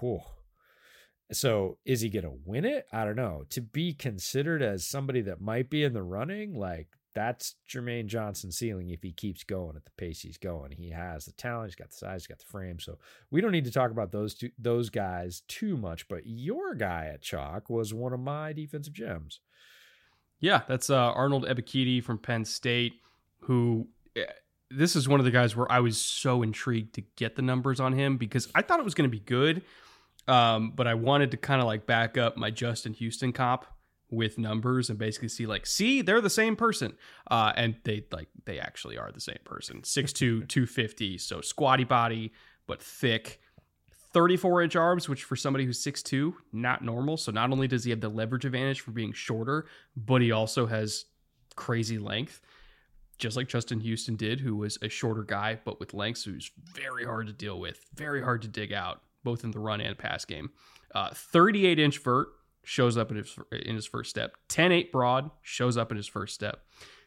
Whew. 0.00 0.20
So 1.32 1.78
is 1.84 2.00
he 2.00 2.08
going 2.08 2.24
to 2.24 2.38
win 2.44 2.64
it? 2.64 2.86
I 2.92 3.04
don't 3.04 3.16
know. 3.16 3.44
To 3.50 3.60
be 3.60 3.92
considered 3.92 4.62
as 4.62 4.86
somebody 4.86 5.22
that 5.22 5.40
might 5.40 5.68
be 5.68 5.82
in 5.82 5.92
the 5.92 6.02
running, 6.02 6.54
like 6.54 6.88
that's 7.16 7.54
Jermaine 7.66 8.06
Johnson's 8.06 8.58
ceiling 8.58 8.90
if 8.90 9.02
he 9.02 9.10
keeps 9.10 9.42
going 9.42 9.74
at 9.74 9.86
the 9.86 9.90
pace 9.96 10.20
he's 10.20 10.36
going. 10.36 10.70
He 10.70 10.90
has 10.90 11.24
the 11.24 11.32
talent, 11.32 11.70
he's 11.70 11.74
got 11.74 11.88
the 11.88 11.96
size, 11.96 12.22
he's 12.22 12.26
got 12.26 12.38
the 12.38 12.44
frame. 12.44 12.78
So 12.78 12.98
we 13.30 13.40
don't 13.40 13.52
need 13.52 13.64
to 13.64 13.72
talk 13.72 13.90
about 13.90 14.12
those 14.12 14.34
two 14.34 14.50
those 14.58 14.90
guys 14.90 15.40
too 15.48 15.78
much. 15.78 16.08
But 16.08 16.26
your 16.26 16.74
guy 16.74 17.10
at 17.12 17.22
Chalk 17.22 17.70
was 17.70 17.94
one 17.94 18.12
of 18.12 18.20
my 18.20 18.52
defensive 18.52 18.92
gems. 18.92 19.40
Yeah, 20.40 20.60
that's 20.68 20.90
uh, 20.90 20.94
Arnold 21.12 21.46
Ebiketie 21.46 22.04
from 22.04 22.18
Penn 22.18 22.44
State, 22.44 23.00
who 23.40 23.88
eh, 24.14 24.24
this 24.70 24.94
is 24.94 25.08
one 25.08 25.18
of 25.18 25.24
the 25.24 25.30
guys 25.30 25.56
where 25.56 25.70
I 25.72 25.80
was 25.80 25.96
so 25.96 26.42
intrigued 26.42 26.96
to 26.96 27.02
get 27.16 27.34
the 27.34 27.42
numbers 27.42 27.80
on 27.80 27.94
him 27.94 28.18
because 28.18 28.46
I 28.54 28.60
thought 28.60 28.78
it 28.78 28.84
was 28.84 28.94
going 28.94 29.10
to 29.10 29.16
be 29.16 29.24
good. 29.24 29.62
Um, 30.28 30.72
but 30.76 30.86
I 30.86 30.94
wanted 30.94 31.30
to 31.30 31.38
kind 31.38 31.62
of 31.62 31.66
like 31.66 31.86
back 31.86 32.18
up 32.18 32.36
my 32.36 32.50
Justin 32.50 32.92
Houston 32.92 33.32
cop 33.32 33.75
with 34.10 34.38
numbers 34.38 34.88
and 34.88 34.98
basically 34.98 35.28
see 35.28 35.46
like 35.46 35.66
see 35.66 36.02
they're 36.02 36.20
the 36.20 36.30
same 36.30 36.56
person. 36.56 36.94
Uh 37.30 37.52
and 37.56 37.76
they 37.84 38.04
like 38.12 38.28
they 38.44 38.58
actually 38.58 38.96
are 38.98 39.10
the 39.12 39.20
same 39.20 39.38
person. 39.44 39.80
6'2 39.82 40.48
250 40.48 41.18
so 41.18 41.40
squatty 41.40 41.84
body 41.84 42.32
but 42.66 42.82
thick. 42.82 43.40
34 44.12 44.62
inch 44.62 44.76
arms 44.76 45.08
which 45.08 45.24
for 45.24 45.36
somebody 45.36 45.64
who's 45.64 45.82
6'2 45.82 46.32
not 46.52 46.82
normal. 46.84 47.16
So 47.16 47.32
not 47.32 47.50
only 47.50 47.68
does 47.68 47.84
he 47.84 47.90
have 47.90 48.00
the 48.00 48.08
leverage 48.08 48.44
advantage 48.44 48.80
for 48.80 48.92
being 48.92 49.12
shorter 49.12 49.66
but 49.96 50.22
he 50.22 50.30
also 50.32 50.66
has 50.66 51.06
crazy 51.56 51.98
length 51.98 52.40
just 53.18 53.36
like 53.36 53.48
Justin 53.48 53.80
Houston 53.80 54.14
did 54.14 54.40
who 54.40 54.56
was 54.56 54.78
a 54.82 54.88
shorter 54.88 55.22
guy 55.22 55.58
but 55.64 55.80
with 55.80 55.94
length 55.94 56.18
so 56.18 56.30
who's 56.30 56.50
very 56.74 57.04
hard 57.04 57.26
to 57.26 57.32
deal 57.32 57.58
with 57.58 57.84
very 57.94 58.22
hard 58.22 58.42
to 58.42 58.48
dig 58.48 58.72
out 58.72 59.02
both 59.24 59.42
in 59.42 59.50
the 59.50 59.58
run 59.58 59.80
and 59.80 59.98
pass 59.98 60.24
game. 60.24 60.50
Uh 60.94 61.10
38 61.12 61.78
inch 61.80 61.98
vert 61.98 62.28
shows 62.66 62.96
up 62.96 63.12
in 63.12 63.16
his 63.16 63.38
in 63.52 63.76
his 63.76 63.86
first 63.86 64.10
step. 64.10 64.36
10-8 64.48 64.90
broad 64.90 65.30
shows 65.40 65.76
up 65.76 65.92
in 65.92 65.96
his 65.96 66.08
first 66.08 66.34
step. 66.34 66.64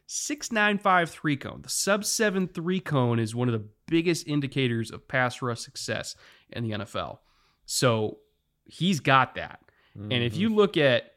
695 0.08 1.10
three 1.12 1.38
cone. 1.38 1.62
The 1.62 1.70
sub 1.70 2.06
7 2.06 2.48
three 2.48 2.80
cone 2.80 3.20
is 3.20 3.36
one 3.36 3.50
of 3.50 3.54
the 3.54 3.68
biggest 3.86 4.26
indicators 4.26 4.90
of 4.90 5.08
pass 5.08 5.42
rush 5.42 5.60
success 5.60 6.16
in 6.50 6.64
the 6.64 6.72
NFL. 6.72 7.20
So 7.66 8.20
he's 8.64 9.02
got 9.02 9.36
that. 9.36 9.60
Mm-hmm. 9.98 10.12
And 10.14 10.24
if 10.24 10.38
you 10.38 10.48
mm-hmm. 10.48 10.58
look 10.58 10.78
at 10.78 11.12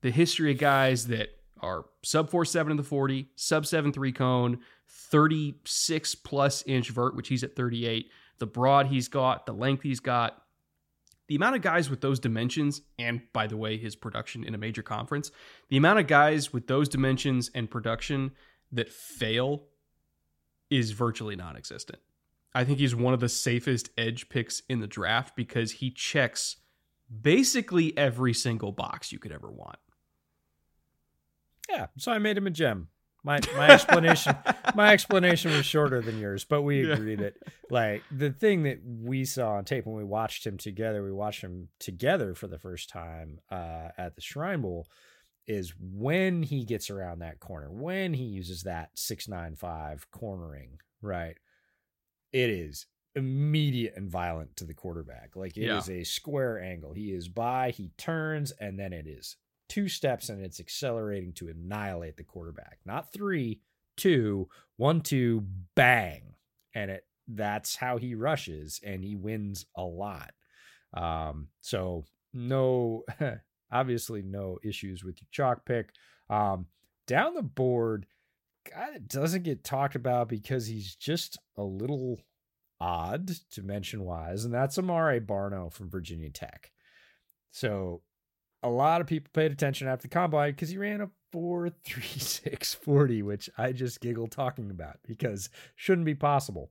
the 0.00 0.10
history 0.12 0.52
of 0.52 0.58
guys 0.58 1.08
that 1.08 1.30
are 1.60 1.86
sub 2.04 2.30
4 2.30 2.44
7 2.44 2.70
in 2.70 2.76
the 2.76 2.84
40, 2.84 3.28
sub 3.34 3.66
7 3.66 3.92
three 3.92 4.12
cone, 4.12 4.60
36 4.86 6.14
plus 6.14 6.62
inch 6.66 6.90
vert, 6.90 7.16
which 7.16 7.28
he's 7.28 7.42
at 7.42 7.56
38, 7.56 8.10
the 8.38 8.46
broad 8.46 8.86
he's 8.86 9.08
got, 9.08 9.44
the 9.44 9.52
length 9.52 9.82
he's 9.82 10.00
got, 10.00 10.40
the 11.28 11.36
amount 11.36 11.56
of 11.56 11.62
guys 11.62 11.90
with 11.90 12.00
those 12.00 12.18
dimensions, 12.18 12.80
and 12.98 13.20
by 13.32 13.46
the 13.46 13.56
way, 13.56 13.76
his 13.76 13.94
production 13.94 14.42
in 14.42 14.54
a 14.54 14.58
major 14.58 14.82
conference, 14.82 15.30
the 15.68 15.76
amount 15.76 15.98
of 15.98 16.06
guys 16.06 16.52
with 16.52 16.66
those 16.66 16.88
dimensions 16.88 17.50
and 17.54 17.70
production 17.70 18.32
that 18.72 18.88
fail 18.88 19.66
is 20.70 20.90
virtually 20.92 21.36
non 21.36 21.56
existent. 21.56 22.00
I 22.54 22.64
think 22.64 22.78
he's 22.78 22.94
one 22.94 23.14
of 23.14 23.20
the 23.20 23.28
safest 23.28 23.90
edge 23.96 24.28
picks 24.30 24.62
in 24.68 24.80
the 24.80 24.86
draft 24.86 25.36
because 25.36 25.72
he 25.72 25.90
checks 25.90 26.56
basically 27.22 27.96
every 27.96 28.34
single 28.34 28.72
box 28.72 29.12
you 29.12 29.18
could 29.18 29.32
ever 29.32 29.50
want. 29.50 29.78
Yeah, 31.68 31.86
so 31.98 32.10
I 32.10 32.18
made 32.18 32.38
him 32.38 32.46
a 32.46 32.50
gem. 32.50 32.88
My 33.24 33.40
my 33.56 33.70
explanation 33.70 34.36
my 34.74 34.92
explanation 34.92 35.50
was 35.52 35.66
shorter 35.66 36.00
than 36.00 36.18
yours, 36.18 36.44
but 36.44 36.62
we 36.62 36.90
agreed 36.90 37.20
yeah. 37.20 37.30
that 37.30 37.52
like 37.70 38.02
the 38.10 38.30
thing 38.30 38.62
that 38.62 38.78
we 38.84 39.24
saw 39.24 39.54
on 39.54 39.64
tape 39.64 39.86
when 39.86 39.96
we 39.96 40.04
watched 40.04 40.46
him 40.46 40.56
together, 40.56 41.02
we 41.02 41.12
watched 41.12 41.42
him 41.42 41.68
together 41.78 42.34
for 42.34 42.46
the 42.46 42.58
first 42.58 42.88
time 42.88 43.40
uh, 43.50 43.88
at 43.98 44.14
the 44.14 44.20
Shrine 44.20 44.62
Bowl, 44.62 44.86
is 45.46 45.74
when 45.80 46.42
he 46.42 46.64
gets 46.64 46.90
around 46.90 47.20
that 47.20 47.40
corner, 47.40 47.70
when 47.70 48.14
he 48.14 48.24
uses 48.24 48.62
that 48.62 48.90
six 48.94 49.28
nine 49.28 49.56
five 49.56 50.06
cornering, 50.10 50.78
right? 51.02 51.36
It 52.32 52.50
is 52.50 52.86
immediate 53.14 53.94
and 53.96 54.08
violent 54.08 54.56
to 54.56 54.64
the 54.64 54.74
quarterback. 54.74 55.34
Like 55.34 55.56
it 55.56 55.66
yeah. 55.66 55.78
is 55.78 55.90
a 55.90 56.04
square 56.04 56.62
angle. 56.62 56.92
He 56.92 57.12
is 57.12 57.28
by, 57.28 57.70
he 57.70 57.90
turns, 57.98 58.52
and 58.52 58.78
then 58.78 58.92
it 58.92 59.06
is 59.06 59.36
two 59.68 59.88
steps 59.88 60.28
and 60.28 60.42
it's 60.42 60.60
accelerating 60.60 61.32
to 61.34 61.48
annihilate 61.48 62.16
the 62.16 62.24
quarterback. 62.24 62.78
Not 62.84 63.12
three, 63.12 63.60
two, 63.96 64.48
one, 64.76 65.00
two, 65.00 65.44
bang. 65.74 66.34
And 66.74 66.90
it 66.90 67.04
that's 67.26 67.76
how 67.76 67.98
he 67.98 68.14
rushes 68.14 68.80
and 68.82 69.04
he 69.04 69.14
wins 69.14 69.66
a 69.76 69.82
lot. 69.82 70.32
Um, 70.94 71.48
so 71.60 72.04
no 72.32 73.04
obviously 73.70 74.22
no 74.22 74.58
issues 74.64 75.04
with 75.04 75.20
your 75.20 75.28
chalk 75.30 75.64
pick. 75.66 75.90
Um, 76.30 76.66
down 77.06 77.34
the 77.34 77.42
board, 77.42 78.06
God, 78.74 78.94
it 78.94 79.08
doesn't 79.08 79.44
get 79.44 79.64
talked 79.64 79.94
about 79.94 80.28
because 80.28 80.66
he's 80.66 80.94
just 80.94 81.38
a 81.56 81.62
little 81.62 82.20
odd 82.80 83.30
dimension 83.52 84.04
wise, 84.04 84.44
and 84.44 84.52
that's 84.52 84.78
Amare 84.78 85.20
Barno 85.20 85.72
from 85.72 85.90
Virginia 85.90 86.30
Tech. 86.30 86.70
So 87.50 88.02
a 88.62 88.68
lot 88.68 89.00
of 89.00 89.06
people 89.06 89.30
paid 89.32 89.52
attention 89.52 89.88
after 89.88 90.02
the 90.02 90.08
combine 90.08 90.50
because 90.52 90.68
he 90.70 90.78
ran 90.78 91.00
a 91.00 91.10
43640, 91.32 93.22
which 93.22 93.50
I 93.58 93.72
just 93.72 94.00
giggle 94.00 94.26
talking 94.28 94.70
about 94.70 94.98
because 95.06 95.48
shouldn't 95.76 96.06
be 96.06 96.14
possible. 96.14 96.70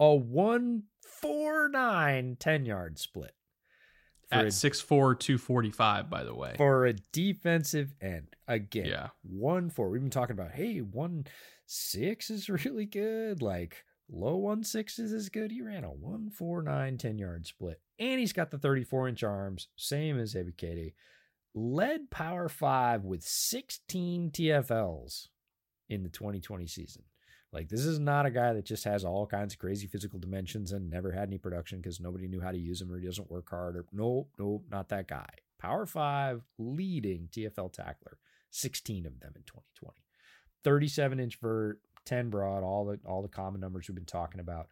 A 0.00 0.14
149 0.14 2.36
10 2.38 2.66
yard 2.66 2.98
split. 2.98 3.32
at 4.30 4.44
a- 4.44 4.48
6'4", 4.48 5.18
245, 5.18 6.10
by 6.10 6.24
the 6.24 6.34
way. 6.34 6.54
for 6.56 6.86
a 6.86 6.92
defensive 7.12 7.94
end. 8.00 8.34
Again, 8.48 8.86
Yeah. 8.86 9.08
one 9.22 9.70
four. 9.70 9.88
We've 9.90 10.00
been 10.00 10.10
talking 10.10 10.34
about 10.34 10.52
hey, 10.52 10.78
one 10.80 11.26
six 11.66 12.30
is 12.30 12.48
really 12.64 12.86
good. 12.86 13.42
Like 13.42 13.84
low 14.10 14.36
one 14.36 14.62
sixes 14.64 15.12
is 15.12 15.28
good. 15.28 15.50
He 15.50 15.62
ran 15.62 15.84
a 15.84 15.90
one 15.90 16.30
four 16.30 16.62
nine 16.62 16.98
ten 16.98 17.18
yard 17.18 17.46
split, 17.46 17.80
and 17.98 18.18
he's 18.18 18.32
got 18.32 18.50
the 18.50 18.58
thirty 18.58 18.84
four 18.84 19.08
inch 19.08 19.22
arms, 19.22 19.68
same 19.76 20.18
as 20.18 20.34
Ebiketie. 20.34 20.94
Led 21.54 22.10
Power 22.10 22.48
Five 22.48 23.04
with 23.04 23.22
sixteen 23.22 24.30
TFLs 24.30 25.28
in 25.88 26.02
the 26.02 26.08
twenty 26.08 26.40
twenty 26.40 26.66
season. 26.66 27.04
Like 27.52 27.68
this 27.68 27.86
is 27.86 27.98
not 27.98 28.26
a 28.26 28.30
guy 28.30 28.52
that 28.52 28.66
just 28.66 28.84
has 28.84 29.04
all 29.04 29.26
kinds 29.26 29.54
of 29.54 29.58
crazy 29.58 29.86
physical 29.86 30.18
dimensions 30.18 30.72
and 30.72 30.90
never 30.90 31.12
had 31.12 31.28
any 31.28 31.38
production 31.38 31.80
because 31.80 32.00
nobody 32.00 32.28
knew 32.28 32.40
how 32.40 32.50
to 32.50 32.58
use 32.58 32.82
him 32.82 32.92
or 32.92 32.98
he 32.98 33.06
doesn't 33.06 33.30
work 33.30 33.48
hard 33.48 33.76
or 33.76 33.86
nope, 33.92 34.28
nope, 34.38 34.64
not 34.70 34.88
that 34.90 35.08
guy. 35.08 35.28
Power 35.58 35.86
five 35.86 36.42
leading 36.58 37.28
TFL 37.32 37.72
tackler, 37.72 38.18
16 38.50 39.06
of 39.06 39.20
them 39.20 39.32
in 39.36 39.42
2020. 39.42 39.94
37 40.64 41.20
inch 41.20 41.38
vert, 41.40 41.80
10 42.06 42.30
broad, 42.30 42.62
all 42.62 42.86
the 42.86 42.98
all 43.04 43.22
the 43.22 43.28
common 43.28 43.60
numbers 43.60 43.88
we've 43.88 43.94
been 43.94 44.04
talking 44.04 44.40
about. 44.40 44.68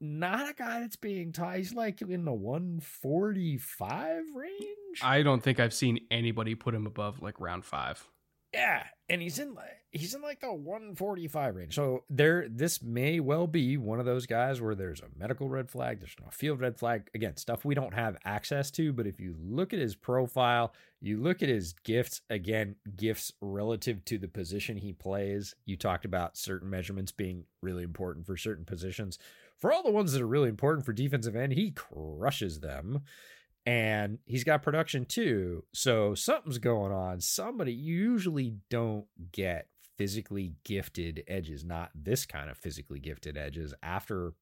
Not 0.00 0.50
a 0.50 0.52
guy 0.52 0.80
that's 0.80 0.96
being 0.96 1.32
tied. 1.32 1.58
He's 1.58 1.72
like 1.72 2.02
in 2.02 2.24
the 2.24 2.32
145 2.32 4.22
range. 4.34 5.00
I 5.02 5.22
don't 5.22 5.42
think 5.42 5.60
I've 5.60 5.72
seen 5.72 6.00
anybody 6.10 6.54
put 6.54 6.74
him 6.74 6.86
above 6.86 7.22
like 7.22 7.40
round 7.40 7.64
five. 7.64 8.06
Yeah, 8.52 8.82
and 9.08 9.20
he's 9.20 9.38
in 9.38 9.54
like 9.54 9.82
he's 9.90 10.14
in 10.14 10.22
like 10.22 10.40
the 10.40 10.52
145 10.52 11.56
range. 11.56 11.74
So 11.74 12.04
there 12.08 12.46
this 12.48 12.82
may 12.82 13.20
well 13.20 13.46
be 13.46 13.76
one 13.76 14.00
of 14.00 14.06
those 14.06 14.26
guys 14.26 14.60
where 14.60 14.74
there's 14.74 15.00
a 15.00 15.18
medical 15.18 15.48
red 15.48 15.70
flag, 15.70 16.00
there's 16.00 16.16
no 16.20 16.28
field 16.30 16.60
red 16.60 16.78
flag. 16.78 17.10
Again, 17.14 17.36
stuff 17.36 17.64
we 17.64 17.74
don't 17.74 17.94
have 17.94 18.16
access 18.24 18.70
to, 18.72 18.92
but 18.92 19.06
if 19.06 19.20
you 19.20 19.36
look 19.38 19.72
at 19.72 19.78
his 19.78 19.94
profile, 19.94 20.72
you 21.00 21.18
look 21.18 21.42
at 21.42 21.48
his 21.48 21.74
gifts, 21.84 22.22
again, 22.30 22.76
gifts 22.96 23.32
relative 23.40 24.04
to 24.06 24.18
the 24.18 24.28
position 24.28 24.76
he 24.76 24.92
plays. 24.92 25.54
You 25.66 25.76
talked 25.76 26.04
about 26.04 26.36
certain 26.36 26.70
measurements 26.70 27.12
being 27.12 27.44
really 27.60 27.82
important 27.82 28.26
for 28.26 28.36
certain 28.36 28.64
positions. 28.64 29.18
For 29.58 29.72
all 29.72 29.82
the 29.82 29.90
ones 29.90 30.12
that 30.12 30.22
are 30.22 30.26
really 30.26 30.48
important 30.48 30.84
for 30.84 30.92
defensive 30.92 31.36
end, 31.36 31.52
he 31.52 31.70
crushes 31.70 32.60
them 32.60 33.02
and 33.66 34.18
he's 34.26 34.44
got 34.44 34.62
production 34.62 35.04
too. 35.04 35.64
So 35.72 36.14
something's 36.14 36.58
going 36.58 36.92
on. 36.92 37.20
Somebody 37.20 37.72
usually 37.72 38.56
don't 38.70 39.06
get 39.32 39.68
physically 39.96 40.54
gifted 40.64 41.22
edges, 41.28 41.64
not 41.64 41.90
this 41.94 42.26
kind 42.26 42.50
of 42.50 42.56
physically 42.58 42.98
gifted 42.98 43.36
edges 43.36 43.72
after 43.82 44.32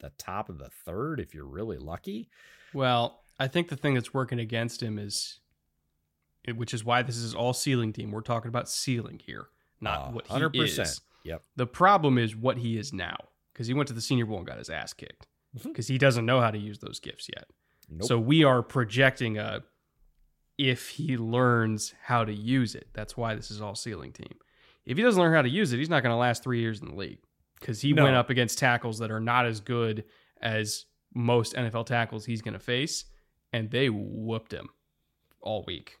the 0.00 0.10
top 0.16 0.48
of 0.48 0.58
the 0.58 0.70
third 0.86 1.20
if 1.20 1.34
you're 1.34 1.44
really 1.44 1.76
lucky. 1.76 2.30
Well, 2.72 3.22
I 3.38 3.48
think 3.48 3.68
the 3.68 3.76
thing 3.76 3.94
that's 3.94 4.14
working 4.14 4.38
against 4.38 4.82
him 4.82 4.98
is, 4.98 5.40
which 6.54 6.72
is 6.72 6.84
why 6.84 7.02
this 7.02 7.16
is 7.16 7.34
all 7.34 7.52
ceiling 7.52 7.92
team. 7.92 8.10
We're 8.10 8.20
talking 8.22 8.48
about 8.48 8.68
ceiling 8.68 9.20
here, 9.24 9.48
not 9.80 9.98
Uh, 10.08 10.10
what 10.12 10.26
he 10.26 10.32
is. 10.88 11.00
Yep. 11.24 11.42
The 11.56 11.66
problem 11.66 12.16
is 12.16 12.34
what 12.34 12.58
he 12.58 12.78
is 12.78 12.92
now 12.94 13.16
because 13.52 13.66
he 13.66 13.74
went 13.74 13.88
to 13.88 13.94
the 13.94 14.00
Senior 14.00 14.24
Bowl 14.24 14.38
and 14.38 14.46
got 14.46 14.56
his 14.58 14.70
ass 14.70 14.94
kicked 14.94 15.26
because 15.62 15.88
he 15.88 15.98
doesn't 15.98 16.24
know 16.24 16.40
how 16.40 16.50
to 16.50 16.58
use 16.58 16.78
those 16.78 16.98
gifts 17.00 17.28
yet. 17.36 17.46
Nope. 17.90 18.06
So 18.06 18.18
we 18.18 18.44
are 18.44 18.62
projecting 18.62 19.36
a 19.38 19.62
if 20.58 20.90
he 20.90 21.16
learns 21.16 21.94
how 22.02 22.24
to 22.24 22.32
use 22.32 22.74
it. 22.74 22.88
That's 22.92 23.16
why 23.16 23.34
this 23.34 23.50
is 23.50 23.60
all 23.62 23.74
ceiling 23.74 24.12
team. 24.12 24.36
If 24.84 24.96
he 24.96 25.02
doesn't 25.02 25.20
learn 25.20 25.32
how 25.34 25.42
to 25.42 25.48
use 25.48 25.72
it, 25.72 25.78
he's 25.78 25.88
not 25.90 26.02
going 26.02 26.12
to 26.12 26.16
last 26.16 26.42
three 26.42 26.60
years 26.60 26.80
in 26.80 26.88
the 26.88 26.94
league 26.94 27.18
because 27.58 27.80
he 27.80 27.92
No. 27.92 28.04
went 28.04 28.16
up 28.16 28.30
against 28.30 28.58
tackles 28.58 28.98
that 28.98 29.10
are 29.10 29.20
not 29.20 29.46
as 29.46 29.60
good 29.60 30.04
as 30.40 30.84
most 31.14 31.54
NFL 31.54 31.86
tackles 31.86 32.24
he's 32.26 32.42
going 32.42 32.52
to 32.54 32.58
face, 32.60 33.04
and 33.52 33.70
they 33.70 33.88
whooped 33.90 34.52
him 34.52 34.68
all 35.40 35.64
week. 35.66 35.98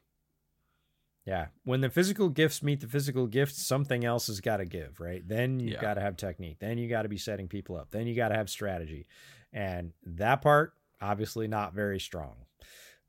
Yeah. 1.26 1.48
When 1.64 1.80
the 1.80 1.90
physical 1.90 2.28
gifts 2.28 2.62
meet 2.62 2.80
the 2.80 2.86
physical 2.88 3.26
gifts, 3.26 3.64
something 3.66 4.04
else 4.04 4.26
has 4.28 4.40
got 4.40 4.56
to 4.58 4.64
give, 4.64 5.00
right? 5.00 5.26
Then 5.26 5.60
you 5.60 5.72
Yeah. 5.72 5.80
got 5.80 5.94
to 5.94 6.00
have 6.00 6.16
technique. 6.16 6.58
Then 6.60 6.78
you 6.78 6.88
got 6.88 7.02
to 7.02 7.08
be 7.08 7.18
setting 7.18 7.48
people 7.48 7.76
up. 7.76 7.90
Then 7.90 8.06
you 8.06 8.14
got 8.14 8.28
to 8.28 8.34
have 8.36 8.48
strategy. 8.50 9.06
And 9.52 9.92
that 10.04 10.42
part, 10.42 10.74
obviously, 11.00 11.48
not 11.48 11.74
very 11.74 12.00
strong. 12.00 12.34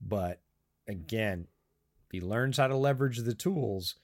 But 0.01 0.41
again, 0.87 1.47
if 2.05 2.11
he 2.11 2.21
learns 2.21 2.57
how 2.57 2.67
to 2.67 2.75
leverage 2.75 3.19
the 3.19 3.33
tools, 3.33 3.95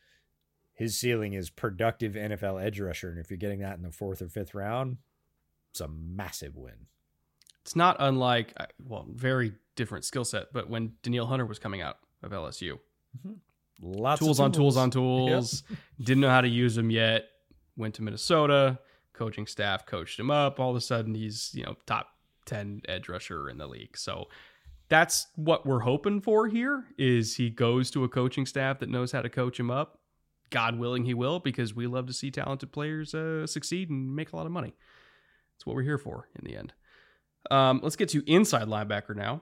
his 0.74 1.00
ceiling 1.00 1.34
is 1.34 1.50
productive 1.50 2.14
NFL 2.14 2.64
edge 2.64 2.80
rusher. 2.80 3.10
And 3.10 3.20
if 3.20 3.30
you're 3.30 3.38
getting 3.38 3.60
that 3.60 3.78
in 3.78 3.84
the 3.84 3.92
fourth 3.92 4.22
or 4.22 4.30
fifth 4.30 4.54
round, 4.54 4.98
it's 5.72 5.82
a 5.82 5.88
massive 5.88 6.56
win. 6.56 6.88
It's 7.62 7.76
not 7.76 7.98
unlike, 8.00 8.54
uh, 8.58 8.68
well, 8.84 9.06
very 9.10 9.54
different 9.76 10.06
skill 10.06 10.24
set, 10.24 10.54
but 10.54 10.70
when 10.70 10.94
Danielle 11.04 11.26
Hunter 11.26 11.46
was 11.46 11.60
coming 11.60 11.82
out 11.82 11.98
of 12.24 12.32
LSU, 12.32 12.80
Lots 13.82 14.22
of 14.22 14.26
tools 14.26 14.40
on 14.40 14.52
tools 14.52 14.78
on 14.78 14.90
tools. 14.90 15.64
Didn't 16.02 16.22
know 16.22 16.30
how 16.30 16.42
to 16.42 16.48
use 16.48 16.76
them 16.76 16.90
yet. 16.90 17.26
Went 17.76 17.96
to 17.96 18.02
Minnesota. 18.02 18.80
Coaching 19.14 19.48
staff 19.48 19.86
coached 19.86 20.20
him 20.20 20.32
up. 20.32 20.60
All 20.60 20.72
of 20.72 20.76
a 20.76 20.82
sudden, 20.82 21.16
he's 21.16 21.52
you 21.54 21.64
know 21.64 21.76
top 21.86 22.08
ten 22.48 22.82
edge 22.88 23.08
rusher 23.08 23.50
in 23.50 23.58
the 23.60 23.68
league. 23.68 23.96
So 23.98 24.28
that's 24.90 25.28
what 25.36 25.66
we're 25.66 25.82
hoping 25.82 26.22
for 26.22 26.48
here. 26.48 26.86
Is 26.98 27.36
he 27.36 27.50
goes 27.50 27.92
to 27.92 28.04
a 28.04 28.10
coaching 28.10 28.46
staff 28.46 28.80
that 28.80 28.90
knows 28.90 29.12
how 29.12 29.22
to 29.22 29.30
coach 29.30 29.60
him 29.60 29.70
up. 29.70 30.00
God 30.50 30.80
willing, 30.80 31.04
he 31.04 31.14
will, 31.14 31.40
because 31.40 31.76
we 31.76 31.88
love 31.88 32.08
to 32.08 32.14
see 32.14 32.32
talented 32.32 32.72
players 32.72 33.14
uh, 33.14 33.46
succeed 33.46 33.90
and 33.90 34.16
make 34.16 34.32
a 34.32 34.36
lot 34.36 34.46
of 34.46 34.52
money. 34.52 34.74
That's 35.54 35.66
what 35.66 35.76
we're 35.76 35.84
here 35.84 35.98
for 35.98 36.30
in 36.40 36.50
the 36.50 36.58
end. 36.58 36.74
Um, 37.52 37.82
let's 37.84 37.96
get 37.96 38.10
to 38.10 38.24
inside 38.32 38.68
linebacker 38.68 39.16
now, 39.16 39.42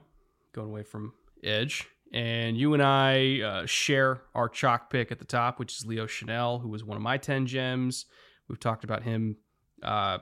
going 0.52 0.68
away 0.68 0.82
from 0.82 1.12
edge. 1.44 1.88
And 2.12 2.56
you 2.56 2.74
and 2.74 2.82
I 2.82 3.40
uh, 3.40 3.66
share 3.66 4.22
our 4.34 4.48
chalk 4.48 4.90
pick 4.90 5.12
at 5.12 5.18
the 5.18 5.24
top, 5.24 5.58
which 5.58 5.76
is 5.76 5.86
Leo 5.86 6.06
Chenal, 6.06 6.60
who 6.60 6.68
was 6.68 6.84
one 6.84 6.96
of 6.96 7.02
my 7.02 7.18
10 7.18 7.46
gems. 7.46 8.06
We've 8.48 8.60
talked 8.60 8.84
about 8.84 9.02
him 9.02 9.36
uh, 9.82 10.18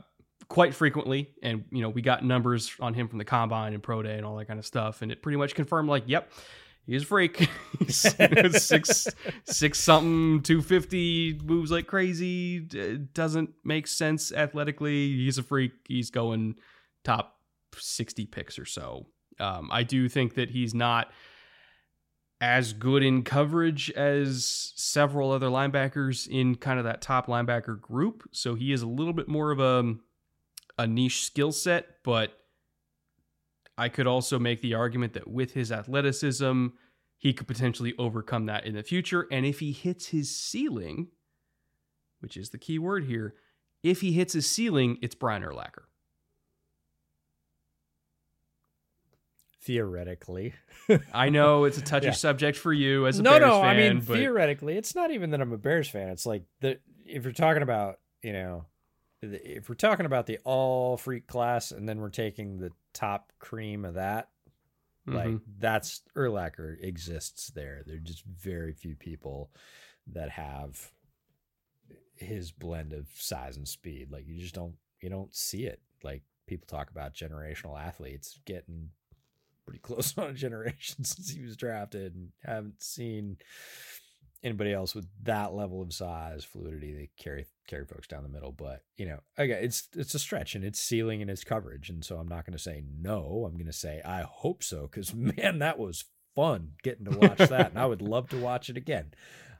quite 0.48 0.74
frequently. 0.74 1.30
And, 1.42 1.64
you 1.70 1.82
know, 1.82 1.88
we 1.88 2.02
got 2.02 2.24
numbers 2.24 2.72
on 2.80 2.94
him 2.94 3.08
from 3.08 3.18
the 3.18 3.24
combine 3.24 3.74
and 3.74 3.82
pro 3.82 4.02
day 4.02 4.16
and 4.16 4.24
all 4.24 4.36
that 4.36 4.46
kind 4.46 4.58
of 4.58 4.66
stuff. 4.66 5.02
And 5.02 5.10
it 5.10 5.22
pretty 5.22 5.38
much 5.38 5.54
confirmed, 5.54 5.88
like, 5.88 6.04
yep, 6.06 6.30
he's 6.86 7.02
a 7.02 7.06
freak. 7.06 7.48
six, 7.88 9.08
six 9.44 9.80
something, 9.80 10.42
250, 10.42 11.40
moves 11.44 11.70
like 11.70 11.86
crazy, 11.86 12.60
doesn't 12.60 13.50
make 13.64 13.86
sense 13.86 14.32
athletically. 14.32 15.08
He's 15.16 15.38
a 15.38 15.42
freak. 15.42 15.72
He's 15.86 16.10
going 16.10 16.56
top 17.02 17.38
60 17.76 18.26
picks 18.26 18.58
or 18.58 18.64
so. 18.64 19.06
Um, 19.40 19.68
I 19.72 19.82
do 19.82 20.08
think 20.08 20.34
that 20.34 20.50
he's 20.50 20.74
not 20.74 21.10
as 22.40 22.72
good 22.72 23.02
in 23.02 23.22
coverage 23.22 23.90
as 23.92 24.72
several 24.76 25.30
other 25.30 25.48
linebackers 25.48 26.28
in 26.28 26.54
kind 26.54 26.78
of 26.78 26.84
that 26.84 27.00
top 27.00 27.26
linebacker 27.26 27.80
group. 27.80 28.28
So 28.32 28.54
he 28.54 28.72
is 28.72 28.82
a 28.82 28.86
little 28.86 29.12
bit 29.12 29.28
more 29.28 29.50
of 29.50 29.60
a 29.60 29.94
a 30.78 30.86
niche 30.86 31.24
skill 31.24 31.52
set, 31.52 32.02
but 32.04 32.32
I 33.76 33.88
could 33.88 34.06
also 34.06 34.38
make 34.38 34.60
the 34.62 34.74
argument 34.74 35.14
that 35.14 35.28
with 35.28 35.52
his 35.52 35.72
athleticism, 35.72 36.68
he 37.18 37.32
could 37.32 37.46
potentially 37.48 37.94
overcome 37.98 38.46
that 38.46 38.66
in 38.66 38.74
the 38.74 38.82
future. 38.82 39.26
And 39.30 39.46
if 39.46 39.60
he 39.60 39.72
hits 39.72 40.08
his 40.08 40.34
ceiling, 40.34 41.08
which 42.20 42.36
is 42.36 42.50
the 42.50 42.58
key 42.58 42.78
word 42.78 43.04
here, 43.04 43.34
if 43.82 44.00
he 44.00 44.12
hits 44.12 44.32
his 44.32 44.48
ceiling, 44.48 44.98
it's 45.02 45.14
Brian 45.14 45.42
Urlacher. 45.42 45.84
Theoretically. 49.62 50.52
I 51.12 51.30
know 51.30 51.64
it's 51.64 51.78
a 51.78 51.82
touchy 51.84 52.06
Yeah. 52.06 52.12
subject 52.12 52.58
for 52.58 52.72
you 52.72 53.06
as 53.06 53.18
a 53.18 53.22
no, 53.22 53.30
Bears 53.30 53.42
no. 53.42 53.60
fan, 53.60 53.70
I 53.70 53.76
mean, 53.76 54.00
but 54.00 54.16
theoretically, 54.16 54.76
it's 54.76 54.94
not 54.94 55.10
even 55.10 55.30
that 55.30 55.40
I'm 55.40 55.52
a 55.52 55.58
Bears 55.58 55.88
fan. 55.88 56.08
It's 56.08 56.26
like 56.26 56.42
the 56.60 56.78
if 57.06 57.24
you're 57.24 57.32
talking 57.32 57.62
about, 57.62 57.98
you 58.22 58.32
know, 58.34 58.66
if 59.32 59.68
we're 59.68 59.74
talking 59.74 60.06
about 60.06 60.26
the 60.26 60.38
all 60.44 60.96
freak 60.96 61.26
class, 61.26 61.70
and 61.70 61.88
then 61.88 61.98
we're 62.00 62.10
taking 62.10 62.58
the 62.58 62.70
top 62.92 63.32
cream 63.38 63.84
of 63.84 63.94
that, 63.94 64.28
like 65.06 65.28
Mhm. 65.28 65.42
that's 65.58 66.02
Urlacher 66.16 66.82
exists 66.82 67.48
there. 67.48 67.82
There 67.86 67.96
are 67.96 68.00
just 68.00 68.24
very 68.24 68.72
few 68.72 68.94
people 68.96 69.50
that 70.06 70.30
have 70.30 70.92
his 72.16 72.52
blend 72.52 72.92
of 72.92 73.08
size 73.14 73.56
and 73.56 73.66
speed. 73.68 74.10
Like 74.10 74.26
you 74.26 74.38
just 74.40 74.54
don't 74.54 74.76
you 75.00 75.08
don't 75.10 75.34
see 75.34 75.64
it. 75.66 75.80
Like 76.02 76.22
people 76.46 76.66
talk 76.66 76.90
about 76.90 77.14
generational 77.14 77.78
athletes 77.80 78.38
getting 78.44 78.90
pretty 79.66 79.78
close 79.82 80.16
on 80.18 80.30
a 80.30 80.34
generation 80.34 81.04
since 81.04 81.30
he 81.30 81.42
was 81.42 81.56
drafted 81.56 82.14
and 82.14 82.32
haven't 82.44 82.82
seen 82.82 83.36
anybody 84.44 84.72
else 84.72 84.94
with 84.94 85.06
that 85.22 85.54
level 85.54 85.82
of 85.82 85.92
size, 85.92 86.44
fluidity. 86.44 86.92
They 86.92 87.10
carry 87.16 87.46
carry 87.66 87.86
folks 87.86 88.06
down 88.06 88.22
the 88.22 88.28
middle. 88.28 88.52
But 88.52 88.82
you 88.96 89.06
know, 89.06 89.20
again, 89.36 89.58
it's 89.62 89.88
it's 89.96 90.14
a 90.14 90.18
stretch 90.18 90.54
and 90.54 90.64
it's 90.64 90.78
ceiling 90.78 91.22
and 91.22 91.30
it's 91.30 91.42
coverage. 91.42 91.88
And 91.90 92.04
so 92.04 92.18
I'm 92.18 92.28
not 92.28 92.44
gonna 92.44 92.58
say 92.58 92.84
no. 93.00 93.48
I'm 93.48 93.58
gonna 93.58 93.72
say 93.72 94.02
I 94.04 94.22
hope 94.22 94.62
so, 94.62 94.82
because 94.82 95.14
man, 95.14 95.58
that 95.58 95.78
was 95.78 96.04
fun 96.36 96.72
getting 96.82 97.06
to 97.06 97.18
watch 97.18 97.38
that. 97.38 97.70
and 97.70 97.78
I 97.78 97.86
would 97.86 98.02
love 98.02 98.28
to 98.30 98.38
watch 98.38 98.68
it 98.68 98.76
again. 98.76 99.14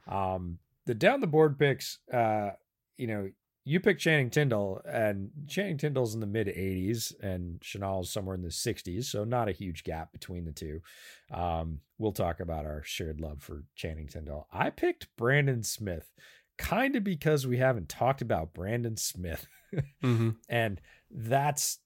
Um 0.07 0.59
the 0.85 0.93
down 0.93 1.19
the 1.19 1.27
board 1.27 1.57
picks, 1.57 1.97
uh, 2.13 2.51
you 2.97 3.07
know, 3.07 3.31
you 3.65 3.79
pick 3.79 3.99
Channing 3.99 4.29
Tindall, 4.29 4.81
and 4.85 5.31
Channing 5.47 5.77
Tindall's 5.77 6.13
in 6.13 6.21
the 6.21 6.27
mid 6.27 6.47
80s, 6.47 7.13
and 7.21 7.59
Chenal's 7.59 8.09
somewhere 8.09 8.35
in 8.35 8.41
the 8.41 8.49
60s, 8.49 9.05
so 9.05 9.23
not 9.23 9.49
a 9.49 9.53
huge 9.53 9.83
gap 9.83 10.11
between 10.13 10.45
the 10.45 10.51
two. 10.51 10.81
Um, 11.33 11.79
we'll 11.97 12.13
talk 12.13 12.39
about 12.39 12.65
our 12.65 12.83
shared 12.83 13.19
love 13.19 13.41
for 13.41 13.63
Channing 13.75 14.07
Tindall. 14.07 14.47
I 14.53 14.69
picked 14.69 15.07
Brandon 15.17 15.63
Smith, 15.63 16.13
kind 16.57 16.95
of 16.95 17.03
because 17.03 17.45
we 17.45 17.57
haven't 17.57 17.89
talked 17.89 18.21
about 18.21 18.53
Brandon 18.53 18.95
Smith, 18.97 19.47
Mm-hmm. 20.03 20.29
and 20.49 20.81
that's 21.11 21.79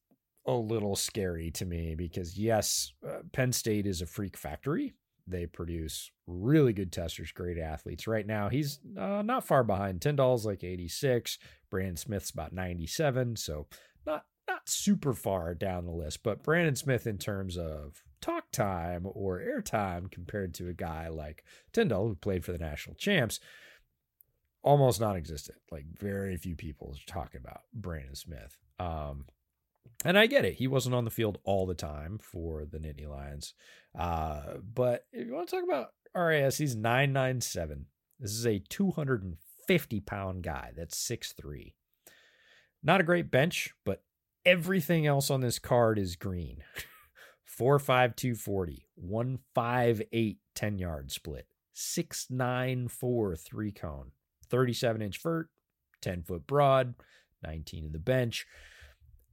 a 0.45 0.53
little 0.53 0.95
scary 0.95 1.51
to 1.51 1.65
me 1.65 1.95
because 1.95 2.37
yes, 2.37 2.93
uh, 3.07 3.19
Penn 3.31 3.51
State 3.51 3.85
is 3.85 4.01
a 4.01 4.05
freak 4.05 4.37
factory. 4.37 4.93
They 5.29 5.45
produce 5.45 6.11
really 6.27 6.73
good 6.73 6.91
testers, 6.91 7.31
great 7.31 7.57
athletes. 7.57 8.07
Right 8.07 8.25
now, 8.25 8.49
he's 8.49 8.79
uh, 8.97 9.21
not 9.21 9.45
far 9.45 9.63
behind. 9.63 10.01
Tindall's 10.01 10.45
like 10.45 10.63
86. 10.63 11.37
Brandon 11.69 11.97
Smith's 11.97 12.31
about 12.31 12.53
97. 12.53 13.35
So 13.35 13.67
not 14.05 14.25
not 14.47 14.67
super 14.67 15.13
far 15.13 15.53
down 15.53 15.85
the 15.85 15.91
list. 15.91 16.23
But 16.23 16.43
Brandon 16.43 16.75
Smith, 16.75 17.05
in 17.05 17.17
terms 17.17 17.57
of 17.57 18.03
talk 18.21 18.51
time 18.51 19.05
or 19.05 19.39
airtime, 19.39 20.11
compared 20.11 20.53
to 20.55 20.67
a 20.67 20.73
guy 20.73 21.07
like 21.07 21.43
Tindall, 21.71 22.07
who 22.07 22.15
played 22.15 22.43
for 22.43 22.51
the 22.51 22.57
national 22.57 22.95
champs, 22.95 23.39
almost 24.63 24.99
non-existent. 24.99 25.59
Like 25.71 25.85
very 25.97 26.35
few 26.37 26.55
people 26.55 26.95
are 26.95 27.11
talking 27.11 27.39
about 27.39 27.61
Brandon 27.73 28.15
Smith. 28.15 28.57
Um, 28.79 29.25
and 30.05 30.17
I 30.17 30.27
get 30.27 30.45
it. 30.45 30.55
He 30.55 30.67
wasn't 30.67 30.95
on 30.95 31.05
the 31.05 31.11
field 31.11 31.39
all 31.43 31.65
the 31.65 31.73
time 31.73 32.19
for 32.21 32.65
the 32.65 32.77
Nittany 32.77 33.07
Lions. 33.07 33.53
Uh, 33.97 34.55
but 34.73 35.05
if 35.11 35.27
you 35.27 35.33
want 35.33 35.49
to 35.49 35.55
talk 35.55 35.63
about 35.63 35.89
RAS, 36.15 36.57
he's 36.57 36.75
997. 36.75 37.85
This 38.19 38.31
is 38.31 38.45
a 38.45 38.59
250 38.59 39.99
pound 40.01 40.43
guy. 40.43 40.71
That's 40.75 40.97
6'3. 40.97 41.73
Not 42.81 43.01
a 43.01 43.05
great 43.05 43.29
bench, 43.29 43.73
but 43.85 44.03
everything 44.45 45.05
else 45.05 45.29
on 45.29 45.41
this 45.41 45.59
card 45.59 45.99
is 45.99 46.15
green. 46.15 46.63
4'5, 47.59 48.15
240, 48.15 48.87
158, 48.95 50.37
10 50.55 50.77
yard 50.79 51.11
split, 51.11 51.47
6'9, 51.75 53.37
3 53.37 53.71
cone, 53.71 54.11
37 54.49 55.01
inch 55.01 55.21
vert, 55.21 55.49
10 56.01 56.23
foot 56.23 56.47
broad, 56.47 56.95
19 57.43 57.85
in 57.85 57.91
the 57.91 57.99
bench. 57.99 58.45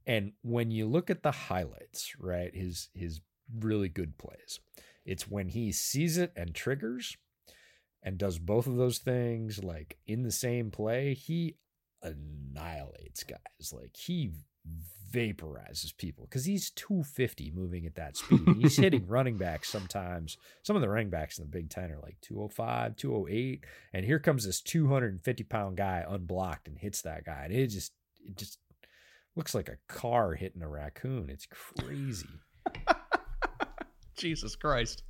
And 0.07 0.31
when 0.41 0.71
you 0.71 0.87
look 0.87 1.09
at 1.09 1.21
the 1.21 1.31
highlights, 1.31 2.15
right, 2.17 2.55
his 2.55 2.89
his 2.95 3.19
really 3.59 3.89
good 3.89 4.17
plays, 4.17 4.59
it's 5.05 5.29
when 5.29 5.49
he 5.49 5.71
sees 5.71 6.17
it 6.17 6.31
and 6.35 6.55
triggers 6.55 7.17
and 8.01 8.17
does 8.17 8.39
both 8.39 8.67
of 8.67 8.77
those 8.77 8.99
things 8.99 9.63
like 9.63 9.97
in 10.07 10.23
the 10.23 10.31
same 10.31 10.71
play, 10.71 11.13
he 11.13 11.57
annihilates 12.01 13.23
guys. 13.23 13.73
Like 13.73 13.97
he 13.97 14.31
vaporizes 15.11 15.95
people 15.97 16.25
because 16.25 16.45
he's 16.45 16.69
250 16.71 17.51
moving 17.55 17.85
at 17.85 17.95
that 17.95 18.17
speed. 18.17 18.41
He's 18.59 18.77
hitting 18.77 19.07
running 19.07 19.37
backs 19.37 19.69
sometimes. 19.69 20.37
Some 20.63 20.75
of 20.75 20.81
the 20.81 20.89
running 20.89 21.09
backs 21.09 21.37
in 21.37 21.45
the 21.45 21.49
Big 21.49 21.69
Ten 21.69 21.91
are 21.91 21.99
like 21.99 22.17
205, 22.21 22.95
208. 22.95 23.63
And 23.93 24.05
here 24.05 24.19
comes 24.19 24.45
this 24.45 24.61
250 24.61 25.43
pound 25.43 25.77
guy 25.77 26.05
unblocked 26.07 26.67
and 26.67 26.77
hits 26.77 27.01
that 27.01 27.25
guy. 27.25 27.43
And 27.45 27.53
it 27.53 27.67
just, 27.67 27.93
it 28.25 28.37
just 28.37 28.59
looks 29.37 29.55
like 29.55 29.69
a 29.69 29.77
car 29.87 30.33
hitting 30.33 30.61
a 30.61 30.67
raccoon. 30.67 31.29
It's 31.29 31.47
crazy. 31.47 32.27
Jesus 34.17 34.55
Christ. 34.55 35.03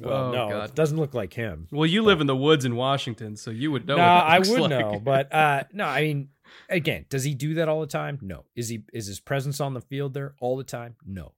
Well, 0.00 0.26
Oh, 0.28 0.32
no, 0.32 0.48
God. 0.50 0.70
it 0.70 0.74
doesn't 0.74 0.98
look 0.98 1.14
like 1.14 1.32
him. 1.32 1.66
Well, 1.70 1.86
you 1.86 2.02
live 2.02 2.20
in 2.20 2.26
the 2.26 2.36
woods 2.36 2.64
in 2.64 2.76
Washington, 2.76 3.36
so 3.36 3.50
you 3.50 3.70
would 3.72 3.86
know. 3.86 3.96
no, 3.96 4.02
I 4.02 4.38
would 4.38 4.48
like. 4.60 4.70
know, 4.70 5.00
but 5.02 5.32
uh, 5.34 5.64
no, 5.72 5.84
I 5.84 6.02
mean, 6.02 6.28
again, 6.68 7.06
does 7.08 7.24
he 7.24 7.34
do 7.34 7.54
that 7.54 7.68
all 7.68 7.80
the 7.80 7.86
time? 7.86 8.18
No. 8.22 8.44
Is 8.56 8.68
he 8.68 8.84
is 8.92 9.06
his 9.06 9.20
presence 9.20 9.60
on 9.60 9.74
the 9.74 9.80
field 9.80 10.14
there 10.14 10.34
all 10.40 10.56
the 10.56 10.64
time? 10.64 10.96
No. 11.06 11.34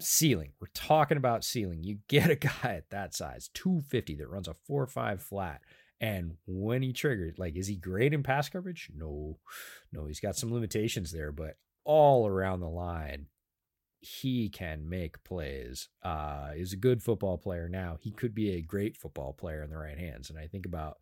Ceiling. 0.00 0.52
We're 0.60 0.68
talking 0.74 1.16
about 1.16 1.44
ceiling. 1.44 1.82
You 1.82 1.98
get 2.08 2.30
a 2.30 2.36
guy 2.36 2.50
at 2.76 2.90
that 2.90 3.14
size, 3.14 3.48
250 3.54 4.16
that 4.16 4.28
runs 4.28 4.48
a 4.48 4.56
4-5 4.70 5.20
flat. 5.22 5.60
And 6.00 6.36
when 6.46 6.82
he 6.82 6.92
triggers, 6.92 7.38
like, 7.38 7.56
is 7.56 7.68
he 7.68 7.76
great 7.76 8.12
in 8.12 8.22
pass 8.22 8.48
coverage? 8.48 8.90
No. 8.94 9.38
No, 9.92 10.06
he's 10.06 10.20
got 10.20 10.36
some 10.36 10.52
limitations 10.52 11.10
there, 11.10 11.32
but 11.32 11.56
all 11.84 12.26
around 12.26 12.60
the 12.60 12.68
line, 12.68 13.26
he 14.00 14.48
can 14.48 14.88
make 14.88 15.24
plays. 15.24 15.88
Uh, 16.02 16.52
he's 16.52 16.72
a 16.72 16.76
good 16.76 17.02
football 17.02 17.38
player 17.38 17.68
now. 17.68 17.96
He 18.00 18.10
could 18.10 18.34
be 18.34 18.52
a 18.52 18.62
great 18.62 18.96
football 18.96 19.32
player 19.32 19.62
in 19.62 19.70
the 19.70 19.78
right 19.78 19.98
hands. 19.98 20.28
And 20.28 20.38
I 20.38 20.46
think 20.46 20.66
about 20.66 20.98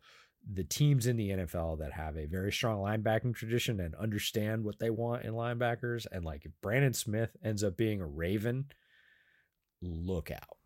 the 0.49 0.63
teams 0.63 1.07
in 1.07 1.17
the 1.17 1.29
NFL 1.29 1.79
that 1.79 1.91
have 1.93 2.15
a 2.17 2.25
very 2.25 2.51
strong 2.51 2.79
linebacking 2.79 3.35
tradition 3.35 3.79
and 3.79 3.95
understand 3.95 4.63
what 4.63 4.79
they 4.79 4.89
want 4.89 5.25
in 5.25 5.33
linebackers. 5.33 6.05
And 6.11 6.23
like 6.23 6.45
if 6.45 6.51
Brandon 6.61 6.93
Smith 6.93 7.35
ends 7.43 7.63
up 7.63 7.75
being 7.75 7.99
a 7.99 8.07
Raven, 8.07 8.65
look 9.81 10.31
out. 10.31 10.57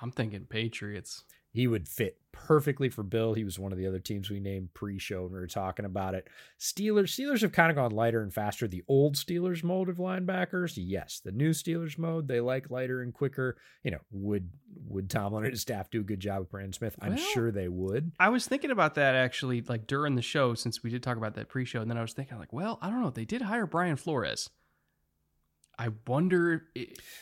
I'm 0.00 0.10
thinking 0.10 0.46
Patriots. 0.46 1.24
He 1.56 1.66
would 1.66 1.88
fit 1.88 2.18
perfectly 2.32 2.90
for 2.90 3.02
Bill. 3.02 3.32
He 3.32 3.42
was 3.42 3.58
one 3.58 3.72
of 3.72 3.78
the 3.78 3.86
other 3.86 3.98
teams 3.98 4.28
we 4.28 4.40
named 4.40 4.74
pre-show 4.74 5.22
when 5.22 5.32
we 5.32 5.38
were 5.38 5.46
talking 5.46 5.86
about 5.86 6.14
it. 6.14 6.28
Steelers, 6.60 7.08
Steelers 7.18 7.40
have 7.40 7.52
kind 7.52 7.70
of 7.70 7.76
gone 7.76 7.92
lighter 7.92 8.20
and 8.20 8.30
faster. 8.30 8.68
The 8.68 8.84
old 8.88 9.14
Steelers 9.14 9.64
mode 9.64 9.88
of 9.88 9.96
linebackers, 9.96 10.74
yes. 10.76 11.18
The 11.24 11.32
new 11.32 11.52
Steelers 11.52 11.96
mode, 11.96 12.28
they 12.28 12.40
like 12.40 12.68
lighter 12.70 13.00
and 13.00 13.14
quicker. 13.14 13.56
You 13.82 13.92
know, 13.92 14.00
would 14.10 14.50
would 14.86 15.08
Tomlin 15.08 15.44
and 15.44 15.52
his 15.54 15.62
staff 15.62 15.88
do 15.90 16.00
a 16.02 16.04
good 16.04 16.20
job 16.20 16.40
with 16.40 16.50
Brandon 16.50 16.74
Smith? 16.74 16.94
I'm 17.00 17.14
Well- 17.14 17.24
sure 17.32 17.50
they 17.50 17.68
would. 17.68 18.12
I 18.20 18.28
was 18.28 18.46
thinking 18.46 18.70
about 18.70 18.96
that 18.96 19.14
actually, 19.14 19.62
like 19.62 19.86
during 19.86 20.14
the 20.14 20.20
show, 20.20 20.52
since 20.52 20.82
we 20.82 20.90
did 20.90 21.02
talk 21.02 21.16
about 21.16 21.36
that 21.36 21.48
pre-show, 21.48 21.80
and 21.80 21.90
then 21.90 21.96
I 21.96 22.02
was 22.02 22.12
thinking, 22.12 22.38
like, 22.38 22.52
well, 22.52 22.78
I 22.82 22.90
don't 22.90 23.00
know. 23.00 23.08
They 23.08 23.24
did 23.24 23.40
hire 23.40 23.66
Brian 23.66 23.96
Flores. 23.96 24.50
I 25.78 25.90
wonder 26.06 26.64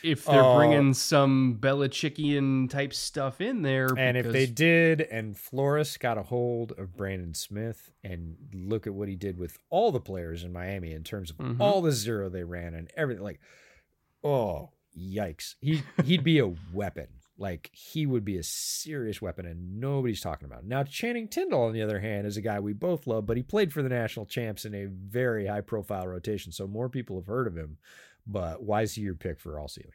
if 0.04 0.24
they're 0.26 0.44
Oh. 0.44 0.56
bringing 0.56 0.94
some 0.94 1.58
Belichickian 1.60 2.70
type 2.70 2.92
stuff 2.94 3.40
in 3.40 3.62
there. 3.62 3.88
And 3.98 4.16
if 4.16 4.30
they 4.30 4.46
did, 4.46 5.00
and 5.00 5.36
Flores 5.36 5.96
got 5.96 6.18
a 6.18 6.22
hold 6.22 6.70
of 6.78 6.96
Brandon 6.96 7.34
Smith, 7.34 7.90
and 8.04 8.36
look 8.54 8.86
at 8.86 8.94
what 8.94 9.08
he 9.08 9.16
did 9.16 9.38
with 9.38 9.58
all 9.70 9.90
the 9.90 10.00
players 10.00 10.44
in 10.44 10.52
Miami 10.52 10.92
in 10.92 11.02
terms 11.02 11.30
of 11.30 11.36
Mhm. 11.38 11.60
all 11.60 11.82
the 11.82 11.90
zero 11.92 12.28
they 12.28 12.44
ran 12.44 12.74
and 12.74 12.90
everything, 12.96 13.24
like, 13.24 13.40
oh 14.22 14.70
yikes, 14.96 15.56
he 15.60 15.82
he'd 16.04 16.22
be 16.24 16.38
a 16.38 16.46
weapon. 16.72 17.08
Like 17.36 17.68
he 17.72 18.06
would 18.06 18.24
be 18.24 18.38
a 18.38 18.44
serious 18.44 19.20
weapon, 19.20 19.44
and 19.44 19.80
nobody's 19.80 20.20
talking 20.20 20.46
about. 20.46 20.60
It. 20.60 20.66
Now 20.66 20.84
Channing 20.84 21.26
Tindall, 21.26 21.64
on 21.64 21.72
the 21.72 21.82
other 21.82 21.98
hand, 21.98 22.28
is 22.28 22.36
a 22.36 22.40
guy 22.40 22.60
we 22.60 22.72
both 22.72 23.08
love, 23.08 23.26
but 23.26 23.36
he 23.36 23.42
played 23.42 23.72
for 23.72 23.82
the 23.82 23.88
national 23.88 24.26
champs 24.26 24.64
in 24.64 24.72
a 24.72 24.86
very 24.86 25.46
high 25.48 25.60
profile 25.62 26.06
rotation, 26.06 26.52
so 26.52 26.68
more 26.68 26.88
people 26.88 27.16
have 27.18 27.26
heard 27.26 27.48
of 27.48 27.56
him. 27.56 27.78
But 28.26 28.62
why 28.62 28.82
is 28.82 28.94
he 28.94 29.02
your 29.02 29.14
pick 29.14 29.38
for 29.40 29.58
all 29.58 29.68
ceiling? 29.68 29.92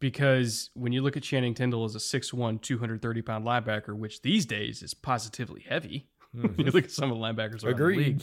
because 0.00 0.70
when 0.74 0.92
you 0.92 1.00
look 1.00 1.16
at 1.16 1.22
Channing 1.22 1.54
Tindall 1.54 1.84
as 1.84 1.94
a 1.94 1.98
6'1", 2.00 2.60
230 2.60 3.22
pound 3.22 3.44
linebacker, 3.46 3.94
which 3.96 4.20
these 4.22 4.44
days 4.44 4.82
is 4.82 4.94
positively 4.94 5.62
heavy. 5.68 6.08
Mhm. 6.36 6.58
you 6.58 6.64
look 6.72 6.84
at 6.84 6.90
some 6.90 7.12
of 7.12 7.18
the 7.18 7.22
linebackers 7.22 7.62
around 7.62 7.74
Agreed. 7.74 7.96
the 7.98 8.04
league. 8.04 8.22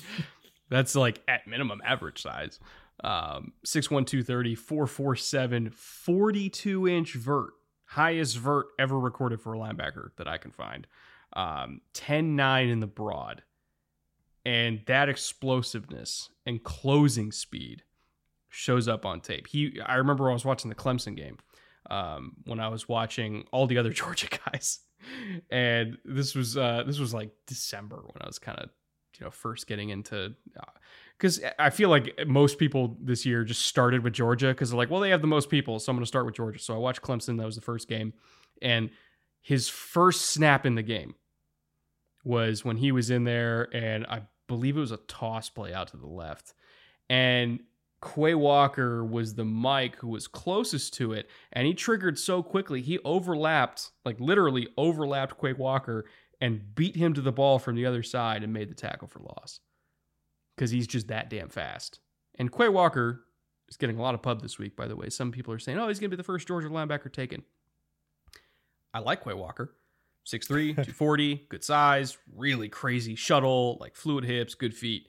That's 0.69 0.95
like 0.95 1.21
at 1.27 1.45
minimum 1.47 1.79
average 1.85 2.21
size. 2.21 2.59
Um, 3.03 3.53
6'1", 3.65 4.05
230, 4.07 4.55
4'4'7", 4.55 5.71
42 5.73 6.87
inch 6.87 7.13
vert. 7.13 7.51
Highest 7.85 8.37
vert 8.37 8.65
ever 8.79 8.99
recorded 8.99 9.41
for 9.41 9.53
a 9.53 9.59
linebacker 9.59 10.09
that 10.17 10.27
I 10.27 10.37
can 10.39 10.49
find. 10.51 10.85
Um, 11.33 11.81
10'9 11.93 12.69
in 12.71 12.79
the 12.79 12.87
broad. 12.87 13.43
And 14.43 14.81
that 14.87 15.07
explosiveness 15.07 16.29
and 16.47 16.63
closing 16.63 17.31
speed 17.31 17.83
shows 18.49 18.87
up 18.87 19.05
on 19.05 19.21
tape. 19.21 19.47
He 19.47 19.79
I 19.85 19.95
remember 19.95 20.29
I 20.29 20.33
was 20.33 20.45
watching 20.45 20.69
the 20.69 20.75
Clemson 20.75 21.15
game 21.15 21.37
um, 21.89 22.33
when 22.45 22.59
I 22.59 22.67
was 22.69 22.87
watching 22.87 23.45
all 23.51 23.67
the 23.67 23.77
other 23.77 23.89
Georgia 23.93 24.27
guys. 24.45 24.79
And 25.49 25.97
this 26.03 26.35
was 26.35 26.57
uh, 26.57 26.83
this 26.85 26.99
was 26.99 27.13
like 27.13 27.31
December 27.47 27.97
when 27.97 28.21
I 28.21 28.27
was 28.27 28.39
kind 28.39 28.59
of 28.59 28.69
you 29.17 29.25
know 29.25 29.31
first 29.31 29.67
getting 29.67 29.89
into 29.89 30.35
because 31.17 31.41
I 31.57 31.69
feel 31.69 31.89
like 31.89 32.17
most 32.27 32.57
people 32.57 32.97
this 33.01 33.25
year 33.25 33.43
just 33.43 33.65
started 33.65 34.03
with 34.03 34.13
Georgia 34.13 34.47
because 34.49 34.69
they're 34.69 34.77
like, 34.77 34.89
well, 34.89 35.01
they 35.01 35.09
have 35.09 35.21
the 35.21 35.27
most 35.27 35.49
people, 35.49 35.79
so 35.79 35.91
I'm 35.91 35.97
going 35.97 36.03
to 36.03 36.07
start 36.07 36.25
with 36.25 36.35
Georgia. 36.35 36.59
So 36.59 36.73
I 36.73 36.77
watched 36.77 37.01
Clemson. 37.01 37.37
That 37.37 37.45
was 37.45 37.55
the 37.55 37.61
first 37.61 37.87
game, 37.87 38.13
and 38.61 38.89
his 39.41 39.69
first 39.69 40.27
snap 40.27 40.65
in 40.65 40.75
the 40.75 40.83
game 40.83 41.15
was 42.23 42.65
when 42.65 42.77
he 42.77 42.91
was 42.91 43.09
in 43.09 43.23
there, 43.23 43.73
and 43.73 44.05
I 44.07 44.23
believe 44.47 44.75
it 44.75 44.81
was 44.81 44.91
a 44.91 44.97
toss 44.97 45.49
play 45.49 45.73
out 45.73 45.87
to 45.89 45.97
the 45.97 46.07
left, 46.07 46.53
and 47.09 47.61
Quay 48.01 48.33
Walker 48.33 49.03
was 49.03 49.33
the 49.33 49.45
Mike 49.45 49.97
who 49.97 50.07
was 50.07 50.27
closest 50.27 50.93
to 50.95 51.11
it, 51.11 51.29
and 51.51 51.67
he 51.67 51.73
triggered 51.73 52.17
so 52.17 52.41
quickly. 52.41 52.81
He 52.81 52.99
overlapped, 52.99 53.91
like 54.05 54.19
literally 54.19 54.67
overlapped 54.77 55.39
Quay 55.39 55.53
Walker 55.53 56.05
and 56.39 56.73
beat 56.75 56.95
him 56.95 57.13
to 57.13 57.21
the 57.21 57.31
ball 57.31 57.59
from 57.59 57.75
the 57.75 57.85
other 57.85 58.03
side 58.03 58.43
and 58.43 58.53
made 58.53 58.69
the 58.69 58.75
tackle 58.75 59.07
for 59.07 59.19
loss. 59.19 59.59
Because 60.55 60.71
he's 60.71 60.87
just 60.87 61.07
that 61.09 61.29
damn 61.29 61.49
fast. 61.49 61.99
And 62.35 62.51
Quay 62.51 62.69
Walker 62.69 63.25
is 63.67 63.77
getting 63.77 63.97
a 63.97 64.01
lot 64.01 64.15
of 64.15 64.21
pub 64.21 64.41
this 64.41 64.57
week, 64.57 64.75
by 64.75 64.87
the 64.87 64.95
way. 64.95 65.09
Some 65.09 65.31
people 65.31 65.53
are 65.53 65.59
saying, 65.59 65.77
oh, 65.77 65.87
he's 65.87 65.99
going 65.99 66.09
to 66.09 66.15
be 66.15 66.19
the 66.19 66.23
first 66.23 66.47
Georgia 66.47 66.69
linebacker 66.69 67.11
taken. 67.11 67.43
I 68.93 68.99
like 68.99 69.23
Quay 69.23 69.33
Walker. 69.33 69.75
6'3, 70.25 70.47
240, 70.75 71.47
good 71.49 71.63
size, 71.63 72.17
really 72.35 72.69
crazy 72.69 73.15
shuttle, 73.15 73.77
like 73.79 73.95
fluid 73.95 74.23
hips, 74.23 74.53
good 74.53 74.75
feet. 74.75 75.07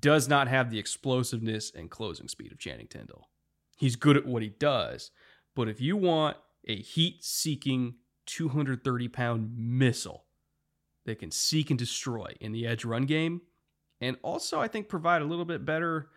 Does 0.00 0.28
not 0.28 0.48
have 0.48 0.70
the 0.70 0.78
explosiveness 0.78 1.70
and 1.74 1.90
closing 1.90 2.28
speed 2.28 2.52
of 2.52 2.58
Channing 2.58 2.88
Tindall. 2.88 3.28
He's 3.76 3.96
good 3.96 4.16
at 4.16 4.26
what 4.26 4.42
he 4.42 4.48
does, 4.48 5.10
but 5.54 5.68
if 5.68 5.80
you 5.80 5.96
want 5.96 6.36
a 6.66 6.76
heat 6.76 7.22
seeking 7.22 7.94
230 8.26 9.08
pound 9.08 9.52
missile 9.56 10.24
that 11.04 11.20
can 11.20 11.30
seek 11.30 11.70
and 11.70 11.78
destroy 11.78 12.34
in 12.40 12.52
the 12.52 12.66
edge 12.66 12.84
run 12.84 13.04
game, 13.06 13.42
and 14.00 14.16
also 14.22 14.60
I 14.60 14.68
think 14.68 14.88
provide 14.88 15.22
a 15.22 15.26
little 15.26 15.44
bit 15.44 15.64
better 15.64 16.08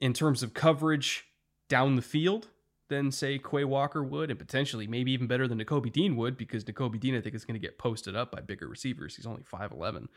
in 0.00 0.12
terms 0.12 0.42
of 0.42 0.54
coverage 0.54 1.24
down 1.68 1.96
the 1.96 2.02
field 2.02 2.48
than 2.88 3.12
say 3.12 3.38
Quay 3.38 3.64
Walker 3.64 4.02
would, 4.02 4.30
and 4.30 4.38
potentially 4.38 4.86
maybe 4.86 5.12
even 5.12 5.26
better 5.26 5.46
than 5.46 5.62
Nakobe 5.62 5.92
Dean 5.92 6.16
would, 6.16 6.38
because 6.38 6.64
Nakobe 6.64 6.98
Dean 6.98 7.14
I 7.14 7.20
think 7.20 7.34
is 7.34 7.44
going 7.44 7.60
to 7.60 7.66
get 7.66 7.78
posted 7.78 8.16
up 8.16 8.32
by 8.32 8.40
bigger 8.40 8.66
receivers. 8.66 9.14
He's 9.16 9.26
only 9.26 9.42
five 9.42 9.72
eleven. 9.72 10.08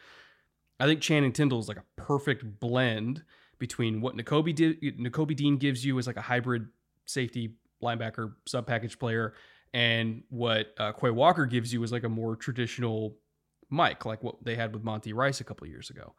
I 0.82 0.86
think 0.86 1.02
Channing 1.02 1.32
Tindall 1.32 1.60
is 1.60 1.68
like 1.68 1.78
a 1.78 1.84
perfect 1.96 2.60
blend 2.60 3.24
between 3.60 4.02
what 4.02 4.16
Nakobe 4.16 4.54
did, 4.56 4.82
Nakobe 4.82 5.36
Dean 5.36 5.58
gives 5.58 5.86
you 5.86 5.98
as 6.00 6.08
like 6.08 6.18
a 6.18 6.22
hybrid 6.22 6.68
safety 7.06 7.56
linebacker 7.84 8.34
sub 8.48 8.66
package 8.66 8.98
player, 8.98 9.34
and 9.74 10.24
what 10.30 10.74
uh, 10.80 10.92
Quay 10.92 11.12
Walker 11.12 11.46
gives 11.46 11.72
you 11.72 11.84
is 11.84 11.92
like 11.92 12.04
a 12.04 12.10
more 12.10 12.36
traditional 12.36 13.16
Mike, 13.70 14.06
like 14.06 14.24
what 14.24 14.44
they 14.44 14.56
had 14.56 14.74
with 14.74 14.84
Monty 14.84 15.14
Rice 15.14 15.40
a 15.40 15.44
couple 15.44 15.68
years 15.68 15.90
ago. 15.90 16.16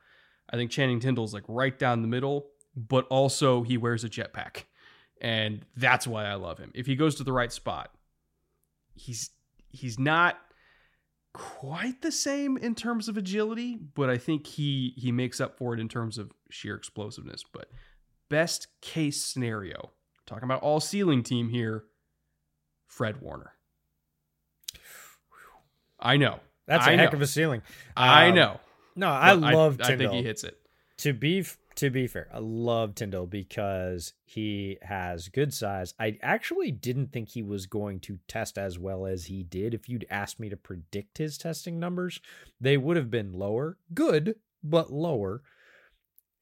I 0.48 0.56
think 0.56 0.70
Channing 0.70 1.00
Tindall 1.00 1.24
is 1.24 1.34
like 1.34 1.44
right 1.48 1.78
down 1.78 2.02
the 2.02 2.08
middle, 2.08 2.46
but 2.76 3.06
also 3.08 3.62
he 3.62 3.76
wears 3.76 4.04
a 4.04 4.08
jetpack 4.08 4.64
and 5.22 5.64
that's 5.76 6.06
why 6.06 6.26
I 6.26 6.34
love 6.34 6.58
him. 6.58 6.72
If 6.74 6.86
he 6.86 6.96
goes 6.96 7.14
to 7.14 7.24
the 7.24 7.32
right 7.32 7.52
spot, 7.52 7.94
he's 8.94 9.30
he's 9.70 9.98
not 9.98 10.36
quite 11.34 12.02
the 12.02 12.12
same 12.12 12.56
in 12.58 12.74
terms 12.74 13.08
of 13.08 13.16
agility, 13.16 13.76
but 13.76 14.10
I 14.10 14.18
think 14.18 14.46
he 14.46 14.92
he 14.96 15.10
makes 15.12 15.40
up 15.40 15.56
for 15.56 15.72
it 15.74 15.80
in 15.80 15.88
terms 15.88 16.18
of 16.18 16.32
sheer 16.50 16.74
explosiveness. 16.76 17.42
But 17.52 17.68
best 18.28 18.68
case 18.80 19.24
scenario, 19.24 19.90
talking 20.26 20.44
about 20.44 20.62
all 20.62 20.80
ceiling 20.80 21.22
team 21.22 21.48
here, 21.48 21.84
Fred 22.86 23.20
Warner. 23.20 23.52
I 25.98 26.16
know. 26.16 26.40
That's 26.66 26.86
a 26.86 26.90
I 26.90 26.96
heck 26.96 27.12
know. 27.12 27.16
of 27.16 27.22
a 27.22 27.26
ceiling. 27.26 27.62
I 27.96 28.28
Um, 28.28 28.34
know. 28.34 28.60
No, 28.96 29.08
I 29.08 29.32
love 29.32 29.80
I, 29.80 29.84
Tindall. 29.88 30.08
think 30.10 30.20
he 30.20 30.22
hits 30.22 30.44
it. 30.44 30.58
to 30.98 31.12
be 31.12 31.40
f- 31.40 31.56
to 31.76 31.90
be 31.90 32.06
fair, 32.06 32.28
I 32.32 32.38
love 32.38 32.94
Tindall 32.94 33.26
because 33.26 34.14
he 34.24 34.78
has 34.82 35.28
good 35.28 35.52
size. 35.54 35.94
I 35.98 36.18
actually 36.22 36.70
didn't 36.70 37.12
think 37.12 37.30
he 37.30 37.42
was 37.42 37.66
going 37.66 38.00
to 38.00 38.18
test 38.28 38.58
as 38.58 38.78
well 38.78 39.06
as 39.06 39.26
he 39.26 39.42
did. 39.42 39.74
If 39.74 39.88
you'd 39.88 40.06
asked 40.10 40.38
me 40.38 40.48
to 40.48 40.56
predict 40.56 41.18
his 41.18 41.38
testing 41.38 41.78
numbers, 41.78 42.20
they 42.60 42.76
would 42.76 42.96
have 42.96 43.10
been 43.10 43.32
lower. 43.32 43.78
Good, 43.94 44.36
but 44.62 44.92
lower. 44.92 45.42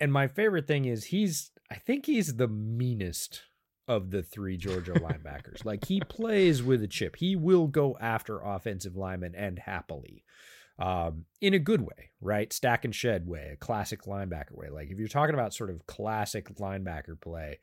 And 0.00 0.12
my 0.12 0.28
favorite 0.28 0.66
thing 0.66 0.86
is 0.86 1.06
he's 1.06 1.50
I 1.70 1.76
think 1.76 2.06
he's 2.06 2.36
the 2.36 2.48
meanest 2.48 3.42
of 3.86 4.10
the 4.10 4.22
three 4.22 4.56
Georgia 4.56 4.92
linebackers. 4.92 5.64
Like 5.64 5.86
he 5.86 6.00
plays 6.08 6.62
with 6.62 6.82
a 6.82 6.88
chip. 6.88 7.16
He 7.16 7.36
will 7.36 7.66
go 7.66 7.96
after 8.00 8.40
offensive 8.40 8.96
linemen 8.96 9.34
and 9.34 9.58
happily 9.58 10.24
um, 10.80 11.26
in 11.40 11.54
a 11.54 11.58
good 11.58 11.82
way, 11.82 12.10
right? 12.20 12.52
Stack 12.52 12.84
and 12.84 12.94
shed 12.94 13.26
way, 13.26 13.50
a 13.52 13.56
classic 13.56 14.04
linebacker 14.04 14.52
way. 14.52 14.70
Like 14.70 14.90
if 14.90 14.98
you're 14.98 15.08
talking 15.08 15.34
about 15.34 15.54
sort 15.54 15.70
of 15.70 15.86
classic 15.86 16.54
linebacker 16.56 17.20
play, 17.20 17.58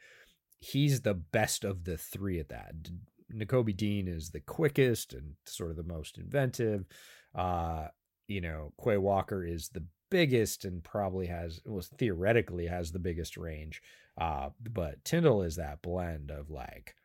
he's 0.60 1.02
the 1.02 1.16
best 1.16 1.64
of 1.64 1.84
the 1.84 1.98
three 1.98 2.40
at 2.40 2.50
that. 2.50 2.74
Nakobe 3.34 3.76
Dean 3.76 4.08
is 4.08 4.30
the 4.30 4.40
quickest 4.40 5.14
and 5.14 5.34
sort 5.46 5.72
of 5.72 5.78
the 5.78 5.84
most 5.84 6.18
inventive. 6.18 6.86
Uh, 7.36 7.88
you 8.28 8.40
know, 8.40 8.72
Quay 8.82 8.98
Walker 8.98 9.44
is 9.46 9.70
the 9.70 9.84
biggest 10.10 10.64
and 10.64 10.84
probably 10.84 11.28
has, 11.28 11.60
well, 11.66 11.84
theoretically 11.98 12.68
has 12.68 12.92
the 12.92 13.00
biggest 13.00 13.36
range. 13.36 13.82
Uh, 14.20 14.50
but 14.72 15.04
Tindall 15.04 15.44
is 15.44 15.58
that 15.58 15.82
blend 15.82 16.32
of 16.32 16.50
like, 16.50 16.96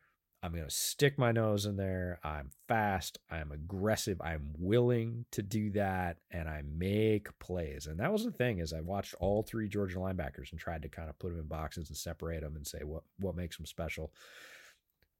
I'm 0.43 0.51
going 0.51 0.67
to 0.67 0.69
stick 0.69 1.17
my 1.17 1.31
nose 1.31 1.65
in 1.65 1.77
there. 1.77 2.19
I'm 2.21 2.49
fast. 2.67 3.17
I'm 3.31 3.53
aggressive. 3.53 4.19
I'm 4.21 4.49
willing 4.59 5.23
to 5.31 5.41
do 5.41 5.71
that. 5.71 6.17
And 6.31 6.49
I 6.49 6.63
make 6.67 7.29
plays. 7.39 7.87
And 7.87 7.97
that 8.01 8.11
was 8.11 8.25
the 8.25 8.31
thing 8.31 8.59
is 8.59 8.73
I 8.73 8.81
watched 8.81 9.15
all 9.21 9.43
three 9.43 9.69
Georgia 9.69 9.99
linebackers 9.99 10.51
and 10.51 10.59
tried 10.59 10.81
to 10.81 10.89
kind 10.89 11.09
of 11.09 11.17
put 11.17 11.29
them 11.29 11.39
in 11.39 11.47
boxes 11.47 11.87
and 11.87 11.97
separate 11.97 12.41
them 12.41 12.57
and 12.57 12.67
say 12.67 12.79
what, 12.83 13.03
what 13.19 13.37
makes 13.37 13.55
them 13.55 13.65
special. 13.65 14.11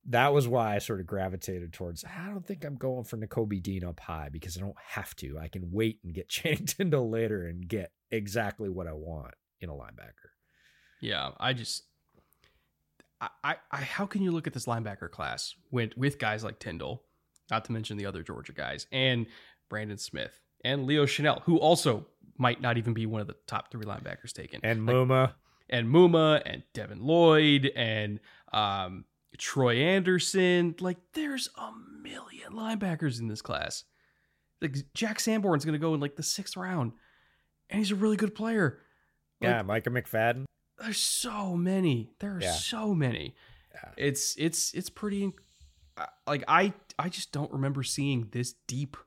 That 0.08 0.34
was 0.34 0.46
why 0.46 0.76
I 0.76 0.80
sort 0.80 1.00
of 1.00 1.08
gravitated 1.08 1.72
towards, 1.72 2.04
I 2.04 2.28
don't 2.28 2.46
think 2.46 2.66
I'm 2.66 2.76
going 2.76 3.06
for 3.06 3.16
Nakobe 3.16 3.64
Dean 3.64 3.86
up 3.86 4.02
high 4.02 4.28
because 4.30 4.58
I 4.58 4.60
don't 4.60 4.76
have 4.90 5.16
to. 5.18 5.40
I 5.40 5.48
can 5.48 5.72
wait 5.72 6.00
and 6.04 6.14
get 6.14 6.28
Channing 6.28 6.66
Tindall 6.66 7.10
later 7.10 7.48
and 7.48 7.66
get 7.66 7.94
exactly 8.12 8.68
what 8.68 8.88
I 8.88 8.94
want 8.94 9.36
in 9.62 9.70
a 9.70 9.74
linebacker. 9.74 10.32
Yeah, 11.00 11.30
I 11.40 11.54
just, 11.54 11.84
I, 13.44 13.56
I, 13.72 13.78
how 13.78 14.06
can 14.06 14.22
you 14.22 14.32
look 14.32 14.48
at 14.48 14.54
this 14.54 14.66
linebacker 14.66 15.10
class 15.10 15.56
with 15.72 15.96
with 15.98 16.20
guys 16.20 16.44
like 16.44 16.60
Tindall, 16.60 17.04
not 17.52 17.66
to 17.66 17.72
mention 17.72 17.98
the 17.98 18.06
other 18.06 18.24
Georgia 18.24 18.54
guys, 18.54 18.88
and 18.92 19.28
Brandon 19.70 19.98
Smith 19.98 20.40
and 20.64 20.86
Leo 20.86 21.06
Chenal, 21.06 21.42
who 21.44 21.58
also 21.58 22.06
might 22.38 22.62
not 22.62 22.78
even 22.78 22.94
be 22.94 23.06
one 23.06 23.22
of 23.22 23.28
the 23.28 23.36
top 23.48 23.72
three 23.72 23.86
linebackers 23.86 24.32
taken, 24.32 24.60
And 24.64 24.86
Like, 24.86 24.96
Muma. 24.96 25.34
and 25.70 25.88
Muma 25.88 26.42
and 26.46 26.64
Devin 26.74 27.04
Lloyd 27.04 27.72
and 27.76 28.20
um, 28.52 29.06
Troy 29.38 29.78
Andersen. 29.78 30.76
Like, 30.80 30.98
there's 31.14 31.50
a 31.58 31.72
million 32.02 32.54
linebackers 32.54 33.20
in 33.20 33.28
this 33.28 33.42
class. 33.42 33.84
Like 34.62 34.76
Jack 34.94 35.20
Sanborn's 35.20 35.66
going 35.66 35.74
to 35.74 35.80
go 35.80 35.94
in 35.94 36.00
like 36.00 36.16
the 36.16 36.24
sixth 36.24 36.56
round, 36.56 36.94
and 37.70 37.80
he's 37.80 37.92
a 37.92 37.96
really 37.96 38.16
good 38.16 38.34
player. 38.34 38.80
Like, 39.42 39.50
yeah, 39.50 39.62
Micah 39.62 39.90
McFadden. 39.90 40.46
There's 40.84 40.98
so 41.00 41.56
many. 41.56 42.12
There 42.20 42.36
are 42.38 42.42
Yeah. 42.42 42.52
so 42.54 42.94
many. 42.94 43.36
Yeah. 43.74 43.90
It's 43.98 44.36
it's 44.38 44.74
it's 44.74 44.90
pretty. 44.90 45.32
Like 46.28 46.44
I 46.48 46.74
I 46.98 47.10
just 47.10 47.32
don't 47.32 47.52
remember 47.52 47.84
seeing 47.84 48.28
this 48.32 48.54
deep 48.68 48.98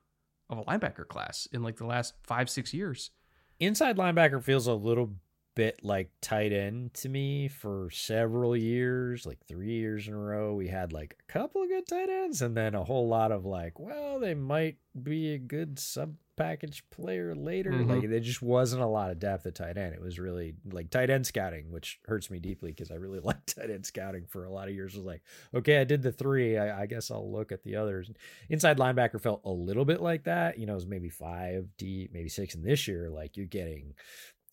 of 0.49 0.59
a 0.59 0.63
linebacker 0.63 1.07
class 1.07 1.47
in 1.51 1.61
like 1.63 1.77
the 1.77 1.85
last 1.85 2.13
five 2.23 2.49
six 2.49 2.73
years. 2.73 3.11
inside 3.59 3.97
linebacker 3.97 4.41
feels 4.43 4.67
a 4.67 4.73
little 4.73 5.15
bit 5.55 5.79
like 5.83 6.11
tight 6.21 6.53
end 6.53 6.93
to 6.93 7.09
me 7.09 7.47
for 7.47 7.89
several 7.91 8.55
years, 8.55 9.25
like 9.25 9.39
three 9.47 9.73
years 9.73 10.07
in 10.07 10.13
a 10.13 10.17
row. 10.17 10.53
We 10.53 10.67
had 10.67 10.93
like 10.93 11.17
a 11.27 11.31
couple 11.31 11.63
of 11.63 11.67
good 11.69 11.87
tight 11.87 12.09
ends 12.09 12.41
and 12.43 12.55
then 12.55 12.75
a 12.75 12.83
whole 12.83 13.07
lot 13.07 13.31
of 13.31 13.45
like, 13.45 13.79
well, 13.79 14.19
they 14.19 14.35
might 14.35 14.77
be 15.01 15.33
a 15.33 15.39
good 15.39 15.79
sub 15.79 16.13
package 16.37 16.83
player 16.91 17.35
later. 17.35 17.71
Mhm. 17.71 17.89
Like 17.89 18.09
there 18.09 18.19
just 18.19 18.41
wasn't 18.41 18.81
a 18.81 18.87
lot 18.87 19.11
of 19.11 19.19
depth 19.19 19.45
at 19.45 19.55
tight 19.55 19.77
end. 19.77 19.93
It 19.93 19.99
was 20.01 20.19
really 20.19 20.55
like 20.71 20.89
tight 20.89 21.09
end 21.09 21.27
scouting, 21.27 21.71
which 21.71 21.99
hurts 22.05 22.29
me 22.29 22.39
deeply 22.39 22.71
because 22.71 22.91
I 22.91 22.95
really 22.95 23.19
liked 23.23 23.55
tight 23.57 23.69
end 23.69 23.85
scouting 23.85 24.25
for 24.27 24.45
a 24.45 24.51
lot 24.51 24.69
of 24.69 24.75
years. 24.75 24.93
It 24.93 24.99
was 24.99 25.05
like, 25.05 25.23
okay, 25.53 25.79
I 25.79 25.83
did 25.83 26.01
the 26.01 26.11
three. 26.11 26.57
I, 26.57 26.83
I 26.83 26.85
guess 26.85 27.11
I'll 27.11 27.29
look 27.29 27.51
at 27.51 27.63
the 27.63 27.75
others. 27.75 28.09
Inside 28.49 28.77
linebacker 28.77 29.19
felt 29.19 29.41
a 29.43 29.51
little 29.51 29.85
bit 29.85 30.01
like 30.01 30.23
that. 30.23 30.57
You 30.57 30.65
know, 30.65 30.73
it 30.73 30.75
was 30.75 30.87
maybe 30.87 31.09
five 31.09 31.67
deep, 31.77 32.13
maybe 32.13 32.29
six. 32.29 32.55
And 32.55 32.63
this 32.63 32.87
year, 32.87 33.09
like 33.09 33.35
you're 33.35 33.45
getting 33.45 33.93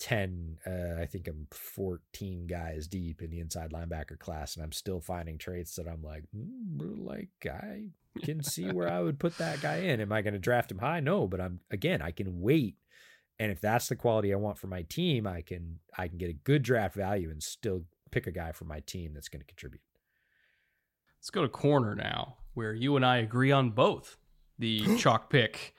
10 0.00 0.58
uh, 0.66 1.00
i 1.00 1.06
think 1.06 1.28
i'm 1.28 1.46
14 1.52 2.48
guys 2.48 2.88
deep 2.88 3.22
in 3.22 3.30
the 3.30 3.38
inside 3.38 3.70
linebacker 3.70 4.18
class 4.18 4.56
and 4.56 4.64
i'm 4.64 4.72
still 4.72 5.00
finding 5.00 5.38
traits 5.38 5.76
that 5.76 5.86
i'm 5.86 6.02
like 6.02 6.24
mm, 6.36 7.06
like 7.06 7.28
i 7.46 7.84
can 8.22 8.42
see 8.42 8.70
where 8.70 8.90
i 8.90 9.00
would 9.00 9.18
put 9.18 9.36
that 9.38 9.60
guy 9.60 9.76
in 9.78 10.00
am 10.00 10.12
i 10.12 10.22
going 10.22 10.34
to 10.34 10.40
draft 10.40 10.70
him 10.70 10.78
high 10.78 11.00
no 11.00 11.26
but 11.26 11.40
i'm 11.40 11.60
again 11.70 12.00
i 12.00 12.10
can 12.10 12.40
wait 12.40 12.76
and 13.38 13.50
if 13.50 13.60
that's 13.60 13.88
the 13.88 13.96
quality 13.96 14.32
i 14.32 14.36
want 14.36 14.58
for 14.58 14.68
my 14.68 14.82
team 14.82 15.26
i 15.26 15.40
can 15.40 15.78
i 15.98 16.06
can 16.08 16.18
get 16.18 16.30
a 16.30 16.34
good 16.34 16.62
draft 16.62 16.94
value 16.94 17.30
and 17.30 17.42
still 17.42 17.82
pick 18.10 18.26
a 18.26 18.32
guy 18.32 18.52
for 18.52 18.64
my 18.64 18.80
team 18.80 19.12
that's 19.12 19.28
going 19.28 19.40
to 19.40 19.46
contribute 19.46 19.80
Let's 21.24 21.30
go 21.30 21.40
to 21.40 21.48
corner 21.48 21.94
now, 21.94 22.36
where 22.52 22.74
you 22.74 22.96
and 22.96 23.06
I 23.06 23.16
agree 23.16 23.50
on 23.50 23.70
both 23.70 24.18
the 24.58 24.84
chalk 24.98 25.30
pick 25.30 25.72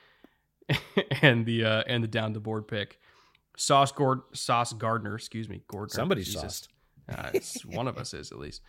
and 1.21 1.45
the 1.45 1.63
uh, 1.63 1.83
and 1.85 2.03
the 2.03 2.07
down 2.07 2.33
the 2.33 2.39
board 2.39 2.67
pick. 2.67 2.99
Sauce 3.55 3.91
Gord 3.91 4.21
Sauce 4.33 4.73
Gardner, 4.73 5.13
excuse 5.13 5.47
me, 5.47 5.61
Gordner. 5.71 5.91
Somebody's 5.91 6.25
Jesus. 6.25 6.41
sauced. 6.41 6.69
Uh, 7.07 7.29
it's 7.35 7.63
one 7.63 7.87
of 7.87 7.99
us 7.99 8.15
is 8.15 8.31
at 8.31 8.39
least. 8.39 8.63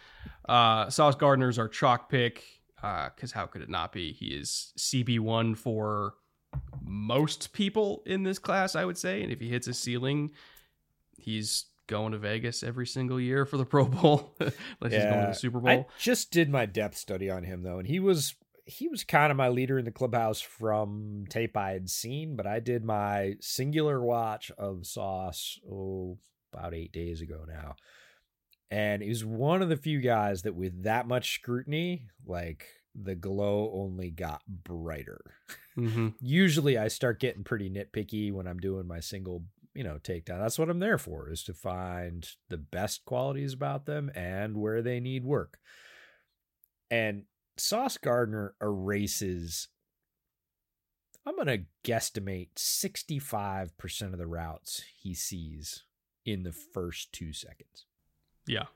Uh, 0.46 0.90
Sauce 0.90 1.14
Gardner's 1.14 1.58
our 1.58 1.66
chalk 1.66 2.10
pick 2.10 2.44
Uh, 2.86 3.10
because 3.14 3.32
how 3.32 3.46
could 3.46 3.62
it 3.62 3.68
not 3.68 3.92
be? 3.92 4.12
He 4.12 4.26
is 4.26 4.72
CB 4.78 5.18
one 5.18 5.56
for 5.56 6.14
most 6.80 7.52
people 7.52 8.04
in 8.06 8.22
this 8.22 8.38
class, 8.38 8.76
I 8.76 8.84
would 8.84 8.96
say, 8.96 9.24
and 9.24 9.32
if 9.32 9.40
he 9.40 9.48
hits 9.48 9.66
a 9.66 9.74
ceiling, 9.74 10.30
he's 11.18 11.64
going 11.88 12.12
to 12.12 12.18
Vegas 12.18 12.62
every 12.62 12.86
single 12.86 13.20
year 13.20 13.44
for 13.44 13.56
the 13.56 13.64
Pro 13.64 13.86
Bowl, 13.86 14.36
unless 14.38 14.92
he's 14.92 15.02
going 15.02 15.20
to 15.20 15.26
the 15.26 15.32
Super 15.32 15.58
Bowl. 15.58 15.68
I 15.68 15.86
just 15.98 16.30
did 16.30 16.48
my 16.48 16.64
depth 16.64 16.96
study 16.96 17.28
on 17.28 17.42
him 17.42 17.64
though, 17.64 17.80
and 17.80 17.88
he 17.88 17.98
was 17.98 18.36
he 18.66 18.86
was 18.86 19.02
kind 19.02 19.32
of 19.32 19.36
my 19.36 19.48
leader 19.48 19.80
in 19.80 19.84
the 19.84 19.90
clubhouse 19.90 20.40
from 20.40 21.24
tape 21.28 21.56
I 21.56 21.72
had 21.72 21.90
seen, 21.90 22.36
but 22.36 22.46
I 22.46 22.60
did 22.60 22.84
my 22.84 23.34
singular 23.40 24.00
watch 24.00 24.52
of 24.58 24.86
Sauce 24.86 25.58
oh 25.68 26.18
about 26.52 26.72
eight 26.72 26.92
days 26.92 27.20
ago 27.20 27.44
now. 27.48 27.74
And 28.70 29.02
he 29.02 29.08
was 29.08 29.24
one 29.24 29.60
of 29.60 29.68
the 29.68 29.76
few 29.76 30.00
guys 30.00 30.42
that 30.42 30.54
with 30.54 30.84
that 30.84 31.08
much 31.08 31.34
scrutiny, 31.34 32.08
like 32.24 32.66
the 33.00 33.14
glow 33.14 33.70
only 33.74 34.10
got 34.10 34.42
brighter. 34.46 35.20
Mm-hmm. 35.76 36.08
Usually 36.20 36.78
I 36.78 36.88
start 36.88 37.20
getting 37.20 37.44
pretty 37.44 37.70
nitpicky 37.70 38.32
when 38.32 38.46
I'm 38.46 38.58
doing 38.58 38.86
my 38.86 39.00
single, 39.00 39.44
you 39.74 39.84
know, 39.84 39.98
takedown. 40.02 40.40
That's 40.40 40.58
what 40.58 40.70
I'm 40.70 40.78
there 40.78 40.98
for 40.98 41.30
is 41.30 41.42
to 41.44 41.54
find 41.54 42.28
the 42.48 42.56
best 42.56 43.04
qualities 43.04 43.52
about 43.52 43.86
them 43.86 44.10
and 44.14 44.56
where 44.56 44.82
they 44.82 45.00
need 45.00 45.24
work. 45.24 45.58
And 46.90 47.24
Sauce 47.56 47.98
Gardner 47.98 48.54
erases 48.60 49.68
I'm 51.26 51.34
going 51.34 51.48
to 51.48 51.90
guesstimate 51.90 52.50
65% 52.54 54.12
of 54.12 54.18
the 54.18 54.28
routes 54.28 54.84
he 54.96 55.12
sees 55.12 55.82
in 56.24 56.44
the 56.44 56.52
first 56.52 57.12
2 57.12 57.32
seconds. 57.32 57.86
Yeah. 58.46 58.66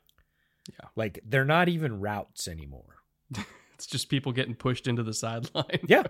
Yeah. 0.68 0.88
Like 0.96 1.20
they're 1.24 1.44
not 1.44 1.68
even 1.68 2.00
routes 2.00 2.48
anymore. 2.48 2.96
It's 3.80 3.86
just 3.86 4.10
people 4.10 4.32
getting 4.32 4.54
pushed 4.54 4.86
into 4.86 5.02
the 5.02 5.14
sideline. 5.14 5.80
Yeah. 5.86 6.02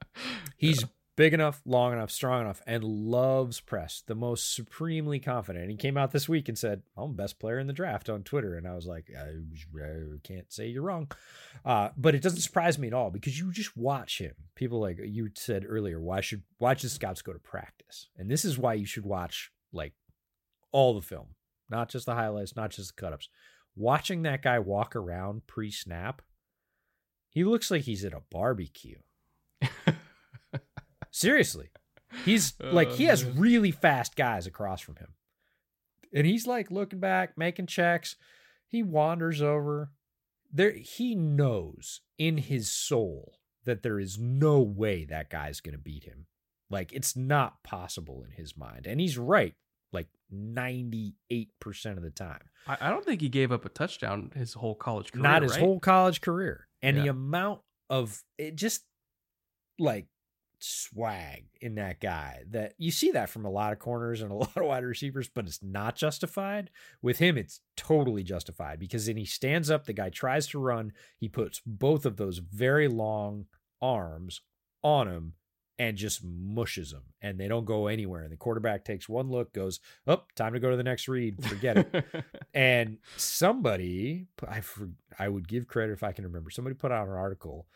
He's 0.56 0.84
big 1.16 1.34
enough, 1.34 1.60
long 1.66 1.92
enough, 1.92 2.12
strong 2.12 2.42
enough, 2.42 2.62
and 2.64 2.84
loves 2.84 3.58
press. 3.58 4.04
The 4.06 4.14
most 4.14 4.54
supremely 4.54 5.18
confident. 5.18 5.64
And 5.64 5.70
he 5.72 5.76
came 5.76 5.96
out 5.96 6.12
this 6.12 6.28
week 6.28 6.48
and 6.48 6.56
said, 6.56 6.82
"I'm 6.96 7.16
the 7.16 7.22
best 7.22 7.40
player 7.40 7.58
in 7.58 7.66
the 7.66 7.72
draft" 7.72 8.08
on 8.08 8.22
Twitter, 8.22 8.54
and 8.54 8.68
I 8.68 8.76
was 8.76 8.86
like, 8.86 9.10
I, 9.18 9.30
I 9.82 10.18
can't 10.22 10.52
say 10.52 10.68
you're 10.68 10.84
wrong. 10.84 11.10
Uh, 11.64 11.88
but 11.96 12.14
it 12.14 12.22
doesn't 12.22 12.42
surprise 12.42 12.78
me 12.78 12.86
at 12.86 12.94
all 12.94 13.10
because 13.10 13.36
you 13.36 13.50
just 13.50 13.76
watch 13.76 14.18
him. 14.18 14.34
People 14.54 14.78
like 14.80 15.00
you 15.02 15.30
said 15.34 15.64
earlier, 15.68 16.00
why 16.00 16.20
should 16.20 16.44
why 16.58 16.76
should 16.76 16.92
scouts 16.92 17.22
go 17.22 17.32
to 17.32 17.40
practice? 17.40 18.10
And 18.16 18.30
this 18.30 18.44
is 18.44 18.56
why 18.56 18.74
you 18.74 18.86
should 18.86 19.04
watch 19.04 19.50
like 19.72 19.94
all 20.70 20.94
the 20.94 21.02
film, 21.02 21.34
not 21.68 21.88
just 21.88 22.06
the 22.06 22.14
highlights, 22.14 22.54
not 22.54 22.70
just 22.70 22.94
the 22.94 23.02
cutups. 23.02 23.26
Watching 23.74 24.22
that 24.22 24.42
guy 24.42 24.60
walk 24.60 24.94
around 24.94 25.48
pre-snap, 25.48 26.22
he 27.30 27.44
looks 27.44 27.70
like 27.70 27.82
he's 27.82 28.04
at 28.04 28.12
a 28.12 28.22
barbecue. 28.30 28.98
Seriously. 31.10 31.70
He's 32.24 32.54
like 32.60 32.92
he 32.92 33.04
has 33.04 33.24
Uh. 33.24 33.32
really 33.36 33.70
fast 33.70 34.16
guys 34.16 34.46
across 34.46 34.80
from 34.80 34.96
him. 34.96 35.14
And 36.12 36.26
he's 36.26 36.46
like 36.46 36.70
looking 36.70 37.00
back, 37.00 37.36
making 37.36 37.66
checks. 37.66 38.16
He 38.66 38.82
wanders 38.82 39.42
over. 39.42 39.90
There 40.52 40.72
he 40.72 41.14
knows 41.14 42.00
in 42.18 42.38
his 42.38 42.70
soul 42.72 43.34
that 43.64 43.82
there 43.82 43.98
is 44.00 44.18
no 44.18 44.60
way 44.60 45.04
that 45.04 45.28
guy's 45.28 45.60
going 45.60 45.74
to 45.74 45.78
beat 45.82 46.04
him. 46.04 46.26
Like 46.70 46.92
it's 46.92 47.14
not 47.16 47.62
possible 47.62 48.24
in 48.24 48.30
his 48.32 48.56
mind. 48.56 48.86
And 48.86 49.00
he's 49.00 49.18
right 49.18 49.54
like 49.92 50.08
98% 50.32 51.12
of 51.96 52.02
the 52.02 52.10
time. 52.10 52.42
I, 52.66 52.90
don't 52.90 53.04
think 53.04 53.20
he 53.20 53.28
gave 53.28 53.50
up 53.50 53.64
a 53.64 53.70
touchdown 53.70 54.30
his 54.34 54.52
whole 54.52 54.74
college 54.74 55.12
career. 55.12 55.22
not 55.22 55.42
his 55.42 55.52
right? 55.52 55.60
whole 55.60 55.80
college 55.80 56.20
career 56.20 56.68
and 56.82 56.98
the 56.98 57.06
amount 57.06 57.60
of 57.88 58.22
it 58.36 58.56
just 58.56 58.84
like 59.78 60.06
swag 60.60 61.44
in 61.60 61.76
that 61.76 62.00
guy 62.00 62.42
that 62.50 62.74
you 62.78 62.90
see 62.90 63.12
that 63.12 63.30
from 63.30 63.44
a 63.44 63.50
lot 63.50 63.72
of 63.72 63.78
corners 63.78 64.20
and 64.20 64.30
a 64.30 64.34
lot 64.34 64.56
of 64.56 64.64
wide 64.64 64.84
receivers 64.84 65.30
but 65.32 65.46
it's 65.46 65.62
not 65.62 65.94
justified 65.94 66.68
with 67.00 67.18
him 67.18 67.38
it's 67.38 67.60
totally 67.76 68.24
justified 68.24 68.78
because 68.78 69.06
then 69.06 69.16
he 69.16 69.24
stands 69.24 69.70
up 69.70 69.86
the 69.86 69.92
guy 69.92 70.10
tries 70.10 70.46
to 70.48 70.58
run 70.58 70.92
he 71.16 71.28
puts 71.28 71.60
both 71.64 72.04
of 72.04 72.16
those 72.16 72.38
very 72.38 72.88
long 72.88 73.46
arms 73.80 74.40
on 74.82 75.06
him 75.08 75.34
and 75.78 75.96
just 75.96 76.24
mushes 76.24 76.90
them 76.90 77.02
and 77.22 77.38
they 77.38 77.48
don't 77.48 77.64
go 77.64 77.86
anywhere 77.86 78.22
and 78.22 78.32
the 78.32 78.36
quarterback 78.36 78.84
takes 78.84 79.08
one 79.08 79.30
look 79.30 79.52
goes 79.52 79.80
up 80.06 80.26
oh, 80.28 80.32
time 80.34 80.52
to 80.52 80.60
go 80.60 80.70
to 80.70 80.76
the 80.76 80.82
next 80.82 81.08
read 81.08 81.42
forget 81.44 81.76
it 81.76 82.04
and 82.54 82.98
somebody 83.16 84.26
I 84.46 84.60
for, 84.60 84.88
I 85.18 85.28
would 85.28 85.48
give 85.48 85.66
credit 85.66 85.92
if 85.92 86.02
I 86.02 86.12
can 86.12 86.24
remember. 86.24 86.50
Somebody 86.50 86.74
put 86.74 86.92
out 86.92 87.08
an 87.08 87.14
article. 87.14 87.66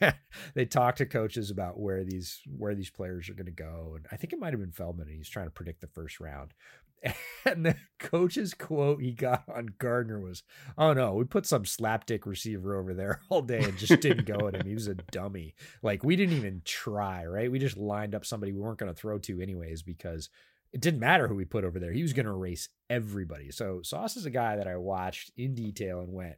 they 0.54 0.64
talked 0.64 0.98
to 0.98 1.06
coaches 1.06 1.50
about 1.50 1.78
where 1.78 2.04
these 2.04 2.40
where 2.56 2.74
these 2.74 2.90
players 2.90 3.28
are 3.28 3.34
going 3.34 3.46
to 3.46 3.52
go, 3.52 3.94
and 3.96 4.06
I 4.12 4.16
think 4.16 4.32
it 4.32 4.38
might 4.38 4.52
have 4.52 4.60
been 4.60 4.72
Feldman, 4.72 5.08
and 5.08 5.16
he's 5.16 5.28
trying 5.28 5.46
to 5.46 5.52
predict 5.52 5.80
the 5.80 5.88
first 5.88 6.20
round. 6.20 6.54
And 7.46 7.64
the 7.64 7.76
coach's 7.98 8.52
quote 8.52 9.00
he 9.00 9.12
got 9.12 9.44
on 9.48 9.68
Gardner 9.78 10.20
was, 10.20 10.42
"Oh 10.76 10.92
no, 10.92 11.14
we 11.14 11.24
put 11.24 11.46
some 11.46 11.62
slapdick 11.62 12.26
receiver 12.26 12.76
over 12.76 12.92
there 12.92 13.20
all 13.30 13.40
day 13.40 13.60
and 13.62 13.78
just 13.78 14.02
didn't 14.02 14.26
go 14.26 14.48
at 14.48 14.54
him. 14.54 14.66
He 14.66 14.74
was 14.74 14.86
a 14.86 14.94
dummy. 14.94 15.54
Like 15.82 16.04
we 16.04 16.14
didn't 16.14 16.36
even 16.36 16.60
try. 16.66 17.24
Right? 17.24 17.50
We 17.50 17.58
just 17.58 17.78
lined 17.78 18.14
up 18.14 18.26
somebody 18.26 18.52
we 18.52 18.60
weren't 18.60 18.78
going 18.78 18.92
to 18.92 19.00
throw 19.00 19.18
to 19.20 19.40
anyways 19.40 19.82
because." 19.82 20.28
it 20.72 20.80
didn't 20.80 21.00
matter 21.00 21.26
who 21.28 21.34
we 21.34 21.44
put 21.44 21.64
over 21.64 21.78
there. 21.78 21.92
He 21.92 22.02
was 22.02 22.12
going 22.12 22.26
to 22.26 22.32
erase 22.32 22.68
everybody. 22.90 23.50
So 23.50 23.80
Sauce 23.82 24.16
is 24.16 24.26
a 24.26 24.30
guy 24.30 24.56
that 24.56 24.68
I 24.68 24.76
watched 24.76 25.32
in 25.36 25.54
detail 25.54 26.00
and 26.00 26.12
went, 26.12 26.36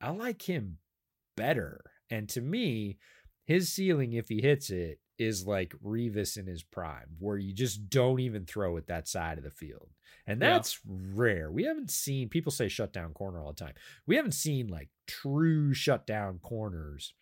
I 0.00 0.10
like 0.10 0.48
him 0.48 0.78
better. 1.36 1.82
And 2.08 2.28
to 2.30 2.40
me, 2.40 2.98
his 3.44 3.72
ceiling, 3.72 4.14
if 4.14 4.28
he 4.28 4.40
hits 4.40 4.70
it, 4.70 5.00
is 5.18 5.46
like 5.46 5.74
Revis 5.84 6.36
in 6.36 6.46
his 6.46 6.62
prime, 6.62 7.16
where 7.18 7.36
you 7.38 7.52
just 7.52 7.88
don't 7.90 8.20
even 8.20 8.44
throw 8.46 8.76
at 8.76 8.86
that 8.86 9.08
side 9.08 9.38
of 9.38 9.44
the 9.44 9.50
field. 9.50 9.90
And 10.26 10.40
Yeah. 10.40 10.50
that's 10.54 10.78
rare. 10.86 11.50
We 11.50 11.64
haven't 11.64 11.90
seen 11.90 12.28
people 12.28 12.52
say 12.52 12.68
shutdown 12.68 13.12
corner 13.14 13.40
all 13.40 13.52
the 13.52 13.64
time. 13.64 13.74
We 14.06 14.16
haven't 14.16 14.32
seen 14.32 14.68
like 14.68 14.90
true 15.06 15.72
shutdown 15.74 16.38
corners 16.40 17.14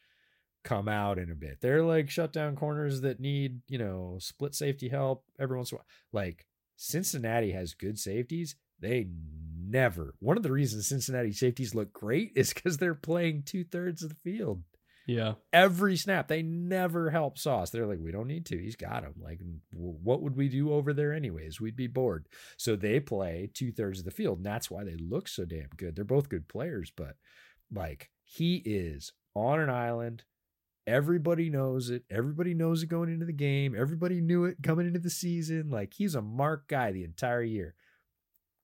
come 0.64 0.88
out 0.88 1.18
in 1.18 1.30
a 1.30 1.34
bit. 1.34 1.60
They're 1.60 1.84
like 1.84 2.10
shutdown 2.10 2.56
corners 2.56 3.00
that 3.02 3.20
need, 3.20 3.60
you 3.68 3.78
know, 3.78 4.16
split 4.20 4.54
safety 4.54 4.88
help 4.88 5.24
every 5.38 5.56
once 5.56 5.70
in 5.70 5.76
a 5.76 5.78
while. 5.78 5.86
Like 6.12 6.46
Cincinnati 6.76 7.52
has 7.52 7.74
good 7.74 7.98
safeties. 7.98 8.56
They 8.80 9.06
never. 9.68 10.14
One 10.18 10.36
of 10.36 10.42
the 10.42 10.52
reasons 10.52 10.88
Cincinnati 10.88 11.32
safeties 11.32 11.74
look 11.74 11.92
great 11.92 12.32
is 12.36 12.52
because 12.52 12.76
they're 12.78 12.94
playing 12.94 13.44
two 13.44 13.64
thirds 13.64 14.02
of 14.02 14.10
the 14.10 14.14
field 14.16 14.62
yeah. 15.06 15.34
every 15.52 15.96
snap. 15.96 16.28
They 16.28 16.42
never 16.42 17.10
help 17.10 17.38
Sauce. 17.38 17.70
They're 17.70 17.86
like, 17.86 18.00
we 18.00 18.12
don't 18.12 18.26
need 18.26 18.46
to. 18.46 18.58
He's 18.58 18.76
got 18.76 19.04
him. 19.04 19.14
Like, 19.20 19.40
what 19.72 20.22
would 20.22 20.36
we 20.36 20.48
do 20.48 20.72
over 20.72 20.92
there 20.92 21.12
anyways? 21.12 21.60
We'd 21.60 21.76
be 21.76 21.86
bored. 21.86 22.26
So 22.56 22.76
they 22.76 23.00
play 23.00 23.50
two 23.54 23.72
thirds 23.72 24.00
of 24.00 24.04
the 24.04 24.10
field, 24.10 24.38
and 24.38 24.46
that's 24.46 24.70
why 24.70 24.84
they 24.84 24.96
look 24.96 25.28
so 25.28 25.44
damn 25.44 25.70
good. 25.76 25.94
They're 25.94 26.04
both 26.04 26.28
good 26.28 26.48
players, 26.48 26.92
but 26.94 27.16
like 27.72 28.10
he 28.24 28.56
is 28.56 29.12
on 29.34 29.60
an 29.60 29.70
island. 29.70 30.24
Everybody 30.86 31.50
knows 31.50 31.90
it. 31.90 32.04
Everybody 32.10 32.54
knows 32.54 32.82
it 32.82 32.88
going 32.88 33.08
into 33.08 33.26
the 33.26 33.32
game. 33.32 33.74
Everybody 33.76 34.20
knew 34.20 34.44
it 34.44 34.58
coming 34.62 34.86
into 34.86 35.00
the 35.00 35.10
season. 35.10 35.70
Like 35.70 35.94
he's 35.94 36.14
a 36.14 36.22
mark 36.22 36.68
guy 36.68 36.92
the 36.92 37.04
entire 37.04 37.42
year. 37.42 37.74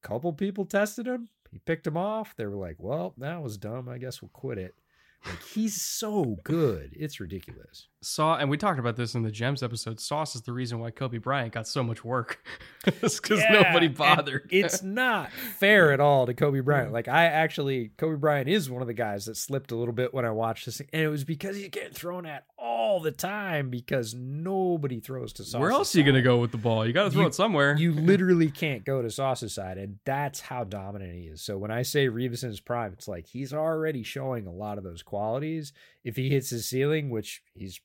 Couple 0.03 0.33
people 0.33 0.65
tested 0.65 1.07
him. 1.07 1.29
He 1.51 1.59
picked 1.59 1.87
him 1.87 1.97
off. 1.97 2.35
They 2.37 2.47
were 2.47 2.57
like, 2.57 2.77
"Well, 2.79 3.15
that 3.19 3.43
was 3.43 3.59
dumb. 3.59 3.89
I 3.89 3.99
guess 3.99 4.23
we'll 4.23 4.31
quit 4.33 4.59
it." 4.59 4.75
Like 5.25 5.43
he's 5.43 5.81
so 5.81 6.39
good, 6.45 6.91
it's 6.95 7.21
ridiculous. 7.21 7.89
Saw, 8.01 8.37
and 8.37 8.51
we 8.51 8.57
talked 8.57 8.81
about 8.81 8.97
this 8.97 9.15
in 9.15 9.23
the 9.23 9.31
Gems 9.31 9.63
episode. 9.63 10.01
Sauce 10.01 10.35
is 10.35 10.43
the 10.43 10.53
reason 10.53 10.81
why 10.81 10.91
Coby 10.91 11.23
Bryant 11.23 11.53
got 11.53 11.69
so 11.69 11.85
much 11.85 12.05
work. 12.05 12.45
it's 12.87 13.21
because 13.21 13.43
nobody 13.51 13.87
bothered. 13.87 14.49
It's 14.51 14.83
not 14.83 15.31
fair 15.31 15.93
at 15.93 16.01
all 16.01 16.27
to 16.27 16.35
Coby 16.35 16.65
Bryant. 16.65 16.93
Like 16.93 17.07
I 17.07 17.27
actually, 17.27 17.93
Coby 17.99 18.19
Bryant 18.19 18.49
is 18.49 18.69
one 18.69 18.83
of 18.83 18.89
the 18.89 18.95
guys 18.95 19.27
that 19.27 19.37
slipped 19.37 19.71
a 19.71 19.77
little 19.77 19.95
bit 19.95 20.13
when 20.13 20.25
I 20.25 20.31
watched 20.31 20.67
this, 20.67 20.81
and 20.81 21.03
it 21.03 21.09
was 21.09 21.23
because 21.23 21.57
he's 21.57 21.69
getting 21.69 21.93
thrown 21.93 22.27
at 22.27 22.45
all 22.63 23.01
the 23.01 23.11
time 23.11 23.69
because 23.71 24.15
nobody 24.15 25.01
throws 25.01 25.33
to 25.35 25.43
Sauce's 25.45 25.61
Where 25.61 25.73
else 25.73 25.95
are 25.95 25.99
you 25.99 26.05
going 26.05 26.15
to 26.15 26.23
go 26.23 26.39
with 26.39 26.53
the 26.53 26.59
ball? 26.59 26.87
You 26.87 26.93
got 26.93 27.05
to 27.05 27.11
throw 27.11 27.23
You- 27.23 27.27
it 27.29 27.35
somewhere. 27.35 27.77
You 27.77 27.93
literally 27.95 28.51
can't 28.51 28.85
go 28.85 29.03
to 29.03 29.11
Sauce's 29.11 29.53
side, 29.55 29.79
and 29.79 29.99
that's 30.05 30.41
how 30.41 30.63
dominant 30.65 31.15
he 31.15 31.23
is. 31.23 31.43
So 31.43 31.59
when 31.59 31.71
I 31.73 31.83
say 31.83 32.07
Revis 32.07 32.43
in 32.45 32.51
his 32.51 32.61
prime, 32.61 32.93
it's 32.93 33.09
like 33.09 33.27
he's 33.27 33.53
already 33.53 34.03
showing 34.05 34.47
a 34.47 34.53
lot 34.53 34.79
of 34.79 34.85
those 34.85 35.03
qualities. 35.03 35.73
If 36.05 36.15
he 36.17 36.31
hits 36.31 36.51
his 36.51 36.69
ceiling, 36.69 37.11
which 37.11 37.43
he's 37.55 37.81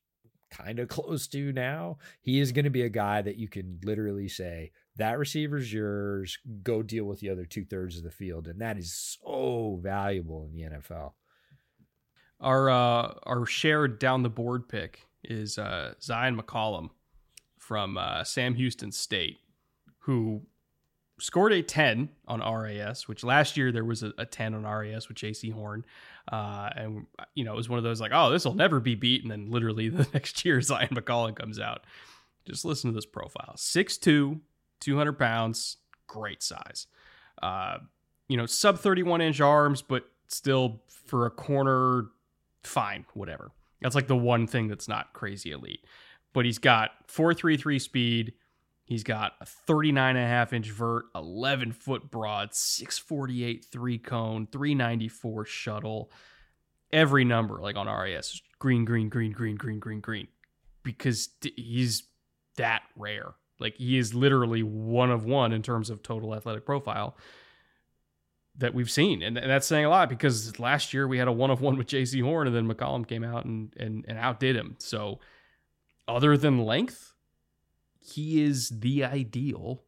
kind 0.52 0.78
of 0.80 0.88
close 0.90 1.28
to 1.30 1.52
now, 1.52 1.98
he 2.22 2.40
is 2.40 2.52
going 2.52 2.66
to 2.66 2.72
be 2.72 2.84
a 2.84 2.90
guy 2.90 3.22
that 3.24 3.38
you 3.38 3.48
can 3.48 3.80
literally 3.84 4.28
say 4.30 4.72
that 4.98 5.18
receiver's 5.20 5.74
yours. 5.74 6.38
Go 6.64 6.84
deal 6.84 7.06
with 7.06 7.20
the 7.20 7.30
other 7.30 7.46
two 7.46 7.66
thirds 7.66 7.98
of 7.98 8.04
the 8.04 8.12
field, 8.12 8.48
and 8.48 8.62
that 8.62 8.78
is 8.78 9.18
so 9.22 9.80
valuable 9.82 10.48
in 10.50 10.54
the 10.56 10.78
NFL. 10.78 11.14
Our 12.40 12.70
uh, 12.70 13.14
our 13.24 13.46
shared 13.46 14.00
down 14.00 14.24
the 14.24 14.30
board 14.30 14.70
pick 14.70 15.08
is 15.24 15.58
uh, 15.58 15.94
Zion 16.02 16.40
McCollum 16.40 16.90
from 17.58 17.98
uh, 17.98 18.24
Sam 18.24 18.54
Houston 18.56 18.92
State, 18.92 19.40
who 20.00 20.44
scored 21.20 21.52
a 21.52 21.62
10 21.62 22.10
on 22.28 22.40
RAS, 22.40 23.08
which 23.08 23.24
last 23.24 23.58
year 23.58 23.72
there 23.72 23.84
was 23.84 24.04
a, 24.04 24.14
a 24.18 24.26
10 24.26 24.54
on 24.54 24.64
RAS 24.64 25.08
with 25.08 25.18
Jaycee 25.18 25.52
Horn. 25.52 25.86
Uh, 26.32 26.70
and, 26.76 27.06
you 27.34 27.44
know, 27.44 27.54
it 27.54 27.58
was 27.58 27.70
one 27.70 27.78
of 27.78 27.84
those 27.84 28.00
like, 28.00 28.12
oh, 28.14 28.30
this 28.30 28.46
will 28.46 28.54
never 28.54 28.80
be 28.80 28.96
beat. 28.96 29.24
And 29.24 29.32
then 29.32 29.50
literally 29.50 29.90
the 29.90 30.08
next 30.14 30.46
year, 30.46 30.62
Zion 30.62 30.90
McCollum 30.90 31.36
comes 31.36 31.60
out. 31.60 31.86
Just 32.46 32.64
listen 32.64 32.92
to 32.92 32.96
this 32.96 33.06
profile 33.06 33.56
6'2, 33.58 34.40
200 34.80 35.14
pounds, 35.14 35.78
great 36.08 36.42
size. 36.42 36.88
Uh, 37.42 37.80
you 38.30 38.38
know, 38.38 38.46
sub 38.46 38.80
31 38.80 39.22
inch 39.22 39.42
arms, 39.42 39.82
but 39.82 40.06
still 40.28 40.82
for 41.06 41.26
a 41.26 41.32
corner, 41.32 42.06
fine, 42.64 43.06
whatever. 43.14 43.52
That's 43.82 43.96
like 43.96 44.08
the 44.08 44.16
one 44.18 44.48
thing 44.48 44.68
that's 44.68 44.88
not 44.88 45.14
crazy 45.14 45.52
elite. 45.52 45.86
But 46.34 46.46
he's 46.46 46.60
got 46.60 46.92
433 47.08 47.80
speed. 47.80 48.34
He's 48.86 49.04
got 49.04 49.34
a 49.42 49.46
39 49.46 50.16
and 50.16 50.26
a 50.26 50.28
half 50.28 50.54
inch 50.54 50.72
vert, 50.72 51.06
11 51.16 51.74
foot 51.74 52.10
broad, 52.10 52.54
648 52.54 53.66
three 53.72 53.98
cone, 53.98 54.48
394 54.52 55.46
shuttle. 55.46 56.12
every 56.94 57.26
number 57.26 57.60
like 57.62 57.76
on 57.76 57.88
RAS 57.88 58.42
green, 58.60 58.86
green, 58.86 59.10
green, 59.10 59.32
green, 59.32 59.56
green, 59.56 59.80
green, 59.80 60.00
green, 60.00 60.28
because 60.84 61.30
he's 61.56 62.04
that 62.56 62.84
rare. 62.96 63.34
Like 63.60 63.76
he 63.78 63.98
is 63.98 64.14
literally 64.14 64.64
one 64.64 65.12
of 65.12 65.26
one 65.26 65.52
in 65.52 65.62
terms 65.62 65.90
of 65.90 66.02
total 66.02 66.34
athletic 66.36 66.66
profile 66.66 67.18
that 68.58 68.74
we've 68.74 68.90
seen. 68.90 69.22
And, 69.22 69.38
and, 69.38 69.50
that's 69.50 69.68
saying 69.68 69.86
a 69.86 69.90
lot 69.90 70.10
because 70.10 70.60
last 70.60 70.94
year 70.94 71.08
we 71.08 71.18
had 71.18 71.28
a 71.28 71.32
one 71.32 71.52
of 71.52 71.62
one 71.62 71.78
with 71.78 71.88
Jaycee 71.88 72.24
Horn 72.24 72.48
and 72.48 72.56
then 72.56 72.68
McCollum 72.68 73.08
came 73.08 73.24
out 73.24 73.46
and, 73.46 73.74
and, 73.78 74.06
and 74.08 74.18
outdid 74.18 74.56
him. 74.56 74.76
So 74.80 75.20
other 76.08 76.38
than 76.38 76.60
length, 76.60 77.14
he 78.00 78.44
is 78.44 78.70
the 78.70 79.04
ideal 79.04 79.84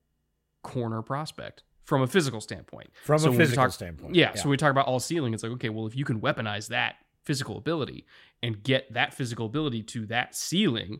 corner 0.62 1.02
prospect 1.02 1.64
from 1.84 2.02
a 2.02 2.08
physical 2.08 2.42
standpoint. 2.42 2.92
From 3.04 3.20
so 3.20 3.32
a 3.32 3.36
physical 3.36 3.64
talk, 3.64 3.74
standpoint. 3.74 4.16
Yeah, 4.16 4.32
yeah. 4.36 4.42
So 4.42 4.50
we 4.50 4.58
talk 4.58 4.72
about 4.72 4.86
all 4.86 5.00
ceiling. 5.00 5.34
It's 5.34 5.42
like, 5.42 5.54
okay, 5.54 5.70
well, 5.70 5.88
if 5.88 5.96
you 5.96 6.06
can 6.06 6.22
weaponize 6.22 6.68
that 6.68 6.96
physical 7.24 7.58
ability 7.58 8.06
and 8.44 8.62
get 8.62 8.94
that 8.94 9.14
physical 9.14 9.48
ability 9.48 9.84
to 9.84 10.06
that 10.08 10.36
ceiling, 10.36 11.00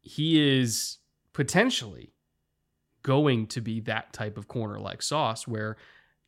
he 0.00 0.58
is 0.58 0.98
potentially 1.32 2.14
going 3.02 3.46
to 3.48 3.60
be 3.60 3.80
that 3.80 4.12
type 4.12 4.38
of 4.38 4.48
corner 4.48 4.78
like 4.78 5.02
Sauce 5.02 5.46
where 5.46 5.76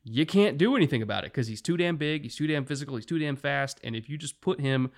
you 0.03 0.25
can't 0.25 0.57
do 0.57 0.75
anything 0.75 1.01
about 1.01 1.23
it 1.23 1.31
because 1.31 1.47
he's 1.47 1.61
too 1.61 1.77
damn 1.77 1.97
big, 1.97 2.23
he's 2.23 2.35
too 2.35 2.47
damn 2.47 2.65
physical, 2.65 2.95
he's 2.95 3.05
too 3.05 3.19
damn 3.19 3.35
fast. 3.35 3.79
And 3.83 3.95
if 3.95 4.09
you 4.09 4.17
just 4.17 4.41
put 4.41 4.59
him 4.59 4.91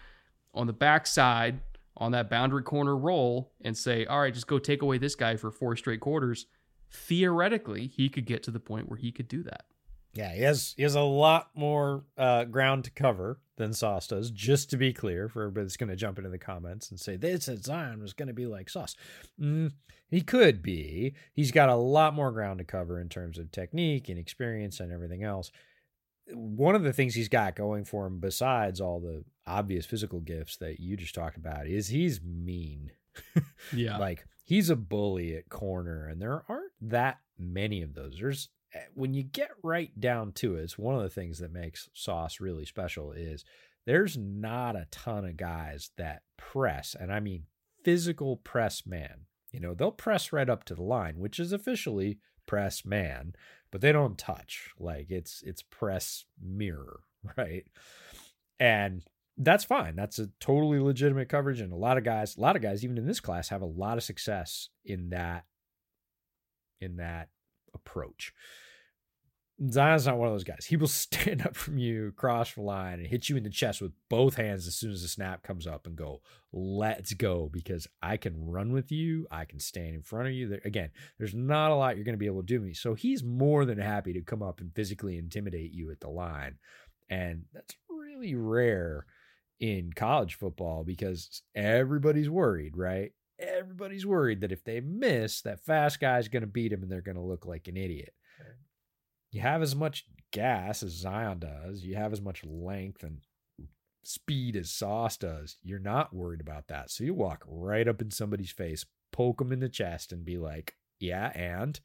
on 0.53 0.67
the 0.67 0.73
backside 0.73 1.59
on 1.97 2.11
that 2.11 2.29
boundary 2.29 2.63
corner 2.63 2.95
roll 2.95 3.51
and 3.61 3.77
say, 3.77 4.05
all 4.05 4.19
right, 4.19 4.33
just 4.33 4.47
go 4.47 4.59
take 4.59 4.81
away 4.81 4.97
this 4.97 5.15
guy 5.15 5.35
for 5.35 5.51
four 5.51 5.75
straight 5.75 5.99
quarters, 5.99 6.47
theoretically, 6.91 7.87
he 7.87 8.09
could 8.09 8.25
get 8.25 8.43
to 8.43 8.51
the 8.51 8.59
point 8.59 8.89
where 8.89 8.97
he 8.97 9.11
could 9.11 9.27
do 9.27 9.43
that. 9.43 9.65
Yeah, 10.15 10.33
he 10.33 10.41
has 10.43 10.73
he 10.77 10.83
has 10.83 10.95
a 10.95 11.01
lot 11.01 11.49
more 11.55 12.05
uh, 12.17 12.45
ground 12.45 12.85
to 12.85 12.91
cover 12.91 13.41
than 13.57 13.73
Sauce 13.73 14.07
does. 14.07 14.31
Just 14.31 14.69
to 14.69 14.77
be 14.77 14.93
clear, 14.93 15.27
for 15.27 15.43
everybody 15.43 15.65
that's 15.65 15.77
going 15.77 15.89
to 15.89 15.95
jump 15.95 16.17
into 16.17 16.29
the 16.29 16.37
comments 16.37 16.89
and 16.89 16.99
say 16.99 17.17
this 17.17 17.49
Zion 17.61 18.01
was 18.01 18.13
going 18.13 18.29
to 18.29 18.33
be 18.33 18.45
like 18.45 18.69
Sauce, 18.69 18.95
mm, 19.39 19.73
he 20.09 20.21
could 20.21 20.61
be. 20.61 21.15
He's 21.33 21.51
got 21.51 21.67
a 21.67 21.75
lot 21.75 22.13
more 22.13 22.31
ground 22.31 22.59
to 22.59 22.65
cover 22.65 22.99
in 22.99 23.09
terms 23.09 23.37
of 23.37 23.51
technique 23.51 24.07
and 24.07 24.17
experience 24.17 24.79
and 24.79 24.91
everything 24.91 25.23
else. 25.23 25.51
One 26.33 26.75
of 26.75 26.83
the 26.83 26.93
things 26.93 27.13
he's 27.13 27.29
got 27.29 27.55
going 27.55 27.83
for 27.83 28.07
him, 28.07 28.19
besides 28.19 28.79
all 28.79 29.01
the 29.01 29.25
obvious 29.45 29.85
physical 29.85 30.21
gifts 30.21 30.55
that 30.57 30.79
you 30.79 30.95
just 30.95 31.13
talked 31.13 31.37
about, 31.37 31.67
is 31.67 31.89
he's 31.89 32.21
mean. 32.21 32.91
yeah, 33.73 33.97
like 33.97 34.25
he's 34.45 34.69
a 34.69 34.75
bully 34.77 35.35
at 35.35 35.49
corner, 35.49 36.07
and 36.07 36.21
there 36.21 36.43
aren't 36.47 36.71
that 36.81 37.19
many 37.37 37.81
of 37.81 37.93
those. 37.93 38.17
There's 38.19 38.49
Eh, 38.75 38.79
when 38.93 39.13
you 39.13 39.23
get 39.23 39.51
right 39.63 39.97
down 39.99 40.33
to 40.33 40.55
it, 40.55 40.63
it's 40.63 40.77
one 40.77 40.95
of 40.95 41.01
the 41.01 41.09
things 41.09 41.39
that 41.39 41.51
makes 41.51 41.89
Sauce 41.93 42.39
really 42.39 42.65
special 42.65 43.11
is 43.11 43.45
there's 43.85 44.17
not 44.17 44.75
a 44.75 44.87
ton 44.91 45.25
of 45.25 45.37
guys 45.37 45.91
that 45.97 46.23
press, 46.37 46.95
and 46.99 47.11
I 47.11 47.19
mean 47.19 47.43
physical 47.83 48.37
press 48.37 48.85
man. 48.85 49.21
You 49.51 49.59
know, 49.59 49.73
they'll 49.73 49.91
press 49.91 50.33
right 50.33 50.49
up 50.49 50.65
to 50.65 50.75
the 50.75 50.83
line, 50.83 51.19
which 51.19 51.39
is 51.39 51.53
officially 51.53 52.19
press 52.45 52.83
man, 52.83 53.33
but 53.71 53.81
they 53.81 53.91
don't 53.91 54.17
touch. 54.17 54.71
Like 54.79 55.11
it's 55.11 55.41
it's 55.45 55.61
press 55.61 56.25
mirror, 56.41 57.01
right? 57.37 57.65
And 58.59 59.03
that's 59.37 59.63
fine. 59.63 59.95
That's 59.95 60.19
a 60.19 60.29
totally 60.39 60.79
legitimate 60.79 61.29
coverage. 61.29 61.59
And 61.59 61.73
a 61.73 61.77
lot 61.77 61.97
of 61.97 62.03
guys, 62.03 62.37
a 62.37 62.41
lot 62.41 62.55
of 62.55 62.61
guys, 62.61 62.83
even 62.83 62.97
in 62.97 63.05
this 63.05 63.19
class, 63.19 63.49
have 63.49 63.61
a 63.61 63.65
lot 63.65 63.97
of 63.97 64.03
success 64.03 64.69
in 64.83 65.09
that 65.09 65.45
in 66.81 66.97
that 66.97 67.29
approach. 67.73 68.33
Zion's 69.71 70.05
not 70.05 70.17
one 70.17 70.27
of 70.27 70.33
those 70.33 70.43
guys. 70.43 70.65
He 70.65 70.75
will 70.75 70.87
stand 70.87 71.45
up 71.45 71.55
from 71.55 71.77
you, 71.77 72.11
cross 72.15 72.53
the 72.53 72.61
line, 72.61 72.99
and 72.99 73.07
hit 73.07 73.29
you 73.29 73.37
in 73.37 73.43
the 73.43 73.49
chest 73.49 73.81
with 73.81 73.93
both 74.09 74.35
hands 74.35 74.67
as 74.67 74.75
soon 74.75 74.91
as 74.91 75.01
the 75.01 75.07
snap 75.07 75.43
comes 75.43 75.65
up 75.65 75.87
and 75.87 75.95
go, 75.95 76.21
let's 76.51 77.13
go, 77.13 77.49
because 77.51 77.87
I 78.01 78.17
can 78.17 78.33
run 78.45 78.73
with 78.73 78.91
you. 78.91 79.27
I 79.31 79.45
can 79.45 79.59
stand 79.59 79.95
in 79.95 80.01
front 80.01 80.27
of 80.27 80.33
you. 80.33 80.49
There, 80.49 80.61
again, 80.65 80.89
there's 81.17 81.33
not 81.33 81.71
a 81.71 81.75
lot 81.75 81.95
you're 81.95 82.05
going 82.05 82.15
to 82.15 82.19
be 82.19 82.25
able 82.25 82.41
to 82.41 82.45
do 82.45 82.59
me. 82.59 82.73
So 82.73 82.93
he's 82.93 83.23
more 83.23 83.65
than 83.65 83.77
happy 83.77 84.13
to 84.13 84.21
come 84.21 84.43
up 84.43 84.59
and 84.59 84.75
physically 84.75 85.17
intimidate 85.17 85.71
you 85.71 85.89
at 85.91 86.01
the 86.01 86.09
line. 86.09 86.55
And 87.09 87.45
that's 87.53 87.75
really 87.89 88.35
rare 88.35 89.05
in 89.59 89.93
college 89.93 90.35
football 90.35 90.83
because 90.83 91.41
everybody's 91.55 92.29
worried, 92.29 92.75
right? 92.75 93.11
Everybody's 93.39 94.05
worried 94.05 94.41
that 94.41 94.51
if 94.51 94.65
they 94.65 94.81
miss, 94.81 95.41
that 95.41 95.63
fast 95.63 96.01
guy's 96.01 96.27
going 96.27 96.41
to 96.41 96.47
beat 96.47 96.73
him 96.73 96.83
and 96.83 96.91
they're 96.91 97.01
going 97.01 97.15
to 97.15 97.21
look 97.21 97.45
like 97.45 97.67
an 97.67 97.77
idiot 97.77 98.13
you 99.35 99.41
have 99.41 99.61
as 99.61 99.75
much 99.75 100.05
gas 100.31 100.81
as 100.81 100.91
Zion 100.91 101.39
does, 101.39 101.83
you 101.83 101.95
have 101.95 102.13
as 102.13 102.21
much 102.21 102.41
length 102.45 103.03
and 103.03 103.19
speed 104.03 104.55
as 104.55 104.71
Sauce 104.71 105.17
does. 105.17 105.57
You're 105.61 105.77
not 105.77 106.15
worried 106.15 106.39
about 106.39 106.67
that. 106.69 106.89
So 106.89 107.03
you 107.03 107.13
walk 107.13 107.43
right 107.45 107.85
up 107.85 108.01
in 108.01 108.11
somebody's 108.11 108.51
face, 108.51 108.85
poke 109.11 109.39
them 109.39 109.51
in 109.51 109.59
the 109.59 109.67
chest, 109.67 110.13
and 110.13 110.23
be 110.23 110.37
like, 110.37 110.75
yeah, 110.99 111.31
and. 111.35 111.79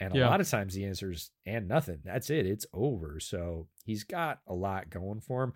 And 0.00 0.14
a 0.14 0.18
yeah. 0.18 0.30
lot 0.30 0.40
of 0.40 0.48
times 0.48 0.74
the 0.74 0.86
answer 0.86 1.12
is 1.12 1.30
and 1.44 1.68
nothing. 1.68 1.98
That's 2.02 2.30
it. 2.30 2.46
It's 2.46 2.66
over. 2.72 3.20
So 3.20 3.68
he's 3.84 4.02
got 4.02 4.40
a 4.48 4.54
lot 4.54 4.88
going 4.88 5.20
for 5.20 5.44
him. 5.44 5.52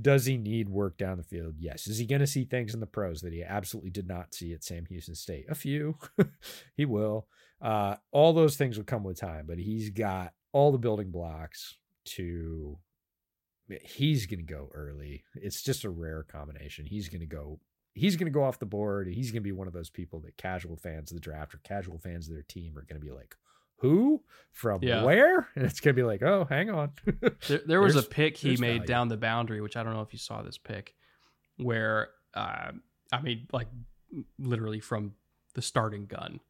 Does 0.00 0.24
he 0.24 0.36
need 0.36 0.68
work 0.68 0.96
down 0.96 1.18
the 1.18 1.24
field? 1.24 1.56
Yes. 1.58 1.88
Is 1.88 1.98
he 1.98 2.06
going 2.06 2.20
to 2.20 2.26
see 2.26 2.44
things 2.44 2.74
in 2.74 2.80
the 2.80 2.86
pros 2.86 3.22
that 3.22 3.32
he 3.32 3.42
absolutely 3.42 3.90
did 3.90 4.06
not 4.06 4.34
see 4.34 4.54
at 4.54 4.62
Sam 4.62 4.86
Houston 4.86 5.16
State? 5.16 5.46
A 5.48 5.54
few. 5.56 5.96
he 6.76 6.84
will. 6.84 7.26
Uh, 7.60 7.96
all 8.12 8.32
those 8.32 8.56
things 8.56 8.76
will 8.76 8.84
come 8.84 9.02
with 9.02 9.18
time, 9.18 9.46
but 9.48 9.58
he's 9.58 9.90
got 9.90 10.32
all 10.58 10.72
the 10.72 10.78
building 10.78 11.12
blocks 11.12 11.76
to 12.04 12.76
he's 13.82 14.26
going 14.26 14.44
to 14.44 14.52
go 14.52 14.68
early. 14.74 15.22
It's 15.36 15.62
just 15.62 15.84
a 15.84 15.90
rare 15.90 16.24
combination. 16.24 16.84
He's 16.84 17.08
going 17.08 17.20
to 17.20 17.26
go 17.26 17.60
he's 17.94 18.16
going 18.16 18.26
to 18.26 18.36
go 18.36 18.42
off 18.42 18.58
the 18.58 18.66
board. 18.66 19.06
He's 19.06 19.30
going 19.30 19.42
to 19.42 19.46
be 19.46 19.52
one 19.52 19.68
of 19.68 19.72
those 19.72 19.88
people 19.88 20.18
that 20.20 20.36
casual 20.36 20.76
fans 20.76 21.12
of 21.12 21.16
the 21.16 21.20
draft 21.20 21.54
or 21.54 21.58
casual 21.58 21.98
fans 21.98 22.26
of 22.26 22.34
their 22.34 22.42
team 22.42 22.76
are 22.76 22.82
going 22.82 23.00
to 23.00 23.06
be 23.06 23.12
like, 23.12 23.36
"Who 23.76 24.20
from 24.50 24.82
yeah. 24.82 25.04
where?" 25.04 25.48
And 25.54 25.64
it's 25.64 25.78
going 25.78 25.94
to 25.94 26.02
be 26.02 26.06
like, 26.06 26.22
"Oh, 26.22 26.44
hang 26.48 26.70
on." 26.70 26.90
there, 27.46 27.60
there 27.64 27.80
was 27.80 27.94
a 27.94 28.02
pick 28.02 28.36
he 28.36 28.56
made 28.56 28.78
value. 28.78 28.86
down 28.86 29.08
the 29.08 29.16
boundary, 29.16 29.60
which 29.60 29.76
I 29.76 29.84
don't 29.84 29.94
know 29.94 30.02
if 30.02 30.12
you 30.12 30.18
saw 30.18 30.42
this 30.42 30.58
pick, 30.58 30.96
where 31.56 32.08
uh, 32.34 32.72
I 33.12 33.20
mean, 33.22 33.46
like 33.52 33.68
literally 34.40 34.80
from 34.80 35.12
the 35.54 35.62
starting 35.62 36.06
gun, 36.06 36.40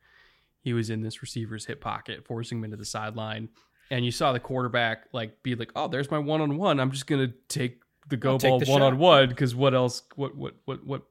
he 0.61 0.73
was 0.73 0.89
in 0.89 1.03
this 1.03 1.21
receiver's 1.21 1.67
hip 1.67 1.83
pocket, 1.83 2.27
forcing 2.27 2.59
him 2.59 2.65
into 2.65 2.79
the 2.79 2.87
sideline 2.87 3.51
and 3.91 4.05
you 4.05 4.11
saw 4.11 4.33
the 4.33 4.41
quarterback 4.41 5.07
like 5.13 5.43
be 5.43 5.55
like, 5.55 5.73
"Oh, 5.75 5.89
there's 5.89 6.11
my 6.11 6.19
one 6.19 6.41
on 6.41 6.57
one. 6.57 6.81
I'm 6.81 6.91
just 6.91 7.07
gonna 7.07 7.33
take 7.49 7.83
the 8.09 8.17
go 8.17 8.33
I'll 8.33 8.39
ball 8.39 8.61
one 8.61 8.83
on 8.83 8.99
one 8.99 9.29
because 9.29 9.55
what 9.55 9.75
else? 9.75 10.03
What 10.17 10.37
what 10.37 10.55
what 10.65 10.85
what? 10.87 11.03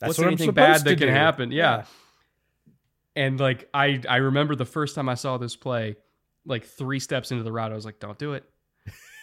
That's 0.00 0.10
what's 0.10 0.18
what 0.18 0.26
anything 0.28 0.52
bad 0.52 0.84
that 0.84 0.98
can 0.98 1.08
happen? 1.08 1.52
Yeah. 1.52 1.78
yeah. 1.78 1.84
And 3.16 3.40
like 3.40 3.68
I 3.74 4.00
I 4.08 4.16
remember 4.16 4.54
the 4.54 4.64
first 4.64 4.94
time 4.94 5.08
I 5.08 5.14
saw 5.14 5.38
this 5.38 5.56
play, 5.56 5.96
like 6.46 6.64
three 6.64 7.00
steps 7.00 7.30
into 7.30 7.44
the 7.44 7.52
route, 7.52 7.72
I 7.72 7.74
was 7.74 7.84
like, 7.84 8.00
"Don't 8.00 8.18
do 8.18 8.34
it, 8.34 8.44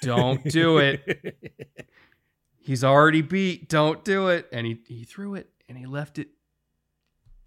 don't 0.01 0.43
do 0.43 0.77
it." 0.77 1.37
He's 2.59 2.83
already 2.83 3.21
beat. 3.21 3.69
Don't 3.69 4.03
do 4.03 4.29
it. 4.29 4.47
And 4.51 4.65
he 4.65 4.79
he 4.87 5.03
threw 5.03 5.35
it 5.35 5.49
and 5.69 5.77
he 5.77 5.85
left 5.85 6.19
it 6.19 6.29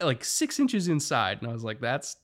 like 0.00 0.24
six 0.24 0.58
inches 0.60 0.88
inside, 0.88 1.38
and 1.40 1.50
I 1.50 1.52
was 1.52 1.64
like, 1.64 1.80
"That's 1.80 2.16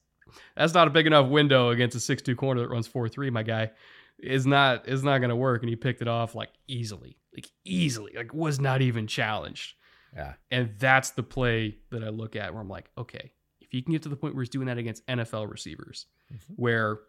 that's 0.57 0.75
not 0.75 0.87
a 0.87 0.91
big 0.91 1.07
enough 1.07 1.29
window 1.29 1.71
against 1.71 1.97
a 1.97 2.01
six-two 2.01 2.37
corner 2.37 2.61
that 2.63 2.69
runs 2.69 2.87
four-three. 2.87 3.31
My 3.31 3.43
guy 3.43 3.71
is 4.19 4.47
not 4.47 4.89
is 4.89 5.03
not 5.03 5.19
going 5.19 5.31
to 5.31 5.37
work, 5.37 5.63
and 5.63 5.69
he 5.69 5.77
picked 5.77 6.03
it 6.03 6.09
off 6.09 6.35
like 6.35 6.51
easily, 6.67 7.17
like 7.35 7.49
easily, 7.65 8.13
like 8.17 8.33
was 8.33 8.61
not 8.61 8.83
even 8.83 9.07
challenged. 9.07 9.75
Yeah, 10.15 10.35
and 10.51 10.71
that's 10.79 11.11
the 11.11 11.23
play 11.23 11.79
that 11.91 12.05
I 12.05 12.09
look 12.09 12.37
at 12.37 12.53
where 12.53 12.63
I'm 12.63 12.69
like, 12.69 12.91
okay, 12.97 13.33
if 13.61 13.71
he 13.71 13.83
can 13.83 13.93
get 13.93 14.03
to 14.03 14.09
the 14.09 14.17
point 14.17 14.35
where 14.35 14.43
he's 14.43 14.51
doing 14.51 14.67
that 14.67 14.79
against 14.79 15.07
NFL 15.07 15.51
receivers, 15.51 16.07
mm-hmm. 16.33 16.55
where 16.55 17.01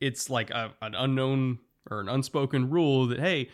it's 0.00 0.28
like 0.28 0.50
a, 0.50 0.72
an 0.82 0.94
unknown 0.94 1.60
or 1.90 2.00
an 2.00 2.08
unspoken 2.08 2.70
rule 2.70 3.06
that 3.06 3.20
hey, 3.20 3.50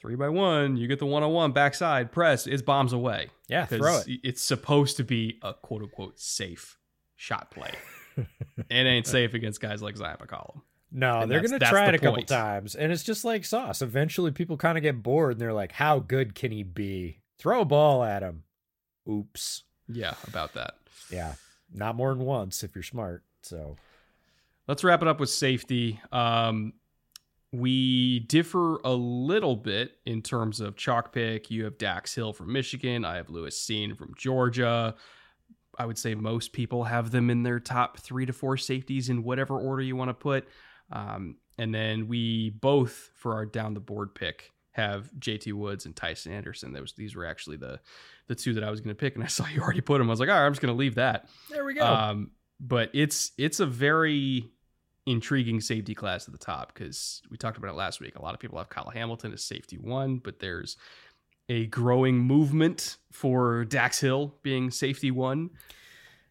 three 0.00 0.14
by 0.14 0.30
one, 0.30 0.76
you 0.76 0.88
get 0.88 0.98
the 0.98 1.06
one 1.06 1.22
on 1.22 1.30
one 1.30 1.52
backside 1.52 2.10
press, 2.10 2.46
it's 2.46 2.62
bombs 2.62 2.92
away. 2.92 3.28
Yeah, 3.48 3.66
throw 3.66 3.98
it. 3.98 4.20
It's 4.24 4.42
supposed 4.42 4.96
to 4.96 5.04
be 5.04 5.38
a 5.42 5.52
quote 5.52 5.82
unquote 5.82 6.18
safe 6.18 6.77
shot 7.18 7.50
play. 7.50 7.72
it 8.16 8.26
ain't 8.70 9.06
safe 9.06 9.34
against 9.34 9.60
guys 9.60 9.82
like 9.82 9.96
Zion 9.96 10.16
McCollum. 10.18 10.62
No, 10.90 11.20
and 11.20 11.30
they're 11.30 11.42
going 11.42 11.58
to 11.58 11.66
try 11.66 11.88
it 11.88 11.94
a 11.94 11.98
couple 11.98 12.22
times. 12.22 12.74
And 12.74 12.90
it's 12.90 13.02
just 13.02 13.22
like 13.22 13.44
sauce. 13.44 13.82
Eventually, 13.82 14.30
people 14.30 14.56
kind 14.56 14.78
of 14.78 14.82
get 14.82 15.02
bored 15.02 15.32
and 15.32 15.40
they're 15.40 15.52
like, 15.52 15.72
how 15.72 15.98
good 15.98 16.34
can 16.34 16.50
he 16.50 16.62
be? 16.62 17.20
Throw 17.38 17.60
a 17.60 17.66
ball 17.66 18.02
at 18.02 18.22
him. 18.22 18.44
Oops. 19.06 19.64
Yeah, 19.88 20.14
about 20.26 20.54
that. 20.54 20.76
Yeah. 21.10 21.34
Not 21.74 21.96
more 21.96 22.14
than 22.14 22.24
once 22.24 22.62
if 22.62 22.74
you're 22.74 22.82
smart. 22.82 23.22
So 23.42 23.76
let's 24.66 24.82
wrap 24.82 25.02
it 25.02 25.08
up 25.08 25.20
with 25.20 25.30
safety. 25.30 26.00
Um, 26.10 26.72
we 27.52 28.20
differ 28.20 28.76
a 28.84 28.92
little 28.92 29.56
bit 29.56 29.92
in 30.06 30.22
terms 30.22 30.60
of 30.60 30.76
chalk 30.76 31.12
pick. 31.12 31.50
You 31.50 31.64
have 31.64 31.76
Dax 31.76 32.14
Hill 32.14 32.32
from 32.32 32.52
Michigan. 32.52 33.04
I 33.04 33.16
have 33.16 33.28
Lewis 33.28 33.58
Cine 33.60 33.96
from 33.96 34.14
Georgia. 34.16 34.94
I 35.78 35.86
would 35.86 35.98
say 35.98 36.14
most 36.14 36.52
people 36.52 36.84
have 36.84 37.10
them 37.10 37.30
in 37.30 37.42
their 37.42 37.60
top 37.60 37.98
three 37.98 38.26
to 38.26 38.32
four 38.32 38.56
safeties 38.56 39.08
in 39.08 39.22
whatever 39.22 39.58
order 39.58 39.82
you 39.82 39.96
want 39.96 40.08
to 40.08 40.14
put. 40.14 40.48
Um, 40.90 41.36
and 41.56 41.74
then 41.74 42.08
we 42.08 42.50
both, 42.50 43.10
for 43.14 43.34
our 43.34 43.46
down 43.46 43.74
the 43.74 43.80
board 43.80 44.14
pick, 44.14 44.52
have 44.72 45.10
JT 45.18 45.52
Woods 45.54 45.86
and 45.86 45.94
Tycen 45.94 46.30
Anderson. 46.30 46.72
Those 46.72 46.94
these 46.96 47.14
were 47.14 47.26
actually 47.26 47.56
the 47.56 47.80
the 48.28 48.34
two 48.34 48.54
that 48.54 48.64
I 48.64 48.70
was 48.70 48.80
going 48.80 48.94
to 48.94 48.98
pick, 48.98 49.14
and 49.14 49.24
I 49.24 49.26
saw 49.28 49.46
you 49.46 49.60
already 49.60 49.80
put 49.80 49.98
them. 49.98 50.08
I 50.08 50.10
was 50.10 50.20
like, 50.20 50.28
all 50.28 50.36
right, 50.36 50.46
I'm 50.46 50.52
just 50.52 50.62
going 50.62 50.74
to 50.74 50.78
leave 50.78 50.96
that. 50.96 51.28
There 51.50 51.64
we 51.64 51.74
go. 51.74 51.84
Um, 51.84 52.30
but 52.60 52.90
it's 52.92 53.32
it's 53.38 53.60
a 53.60 53.66
very 53.66 54.50
intriguing 55.06 55.60
safety 55.60 55.94
class 55.94 56.28
at 56.28 56.32
the 56.32 56.38
top 56.38 56.72
because 56.74 57.22
we 57.30 57.36
talked 57.36 57.56
about 57.56 57.70
it 57.70 57.76
last 57.76 58.00
week. 58.00 58.16
A 58.16 58.22
lot 58.22 58.34
of 58.34 58.40
people 58.40 58.58
have 58.58 58.68
Kyle 58.68 58.90
Hamilton 58.90 59.32
as 59.32 59.42
safety 59.42 59.78
one, 59.78 60.18
but 60.18 60.38
there's 60.38 60.76
a 61.48 61.66
growing 61.66 62.18
movement 62.18 62.98
for 63.12 63.64
Dax 63.64 64.00
Hill 64.00 64.34
being 64.42 64.70
safety 64.70 65.10
one. 65.10 65.50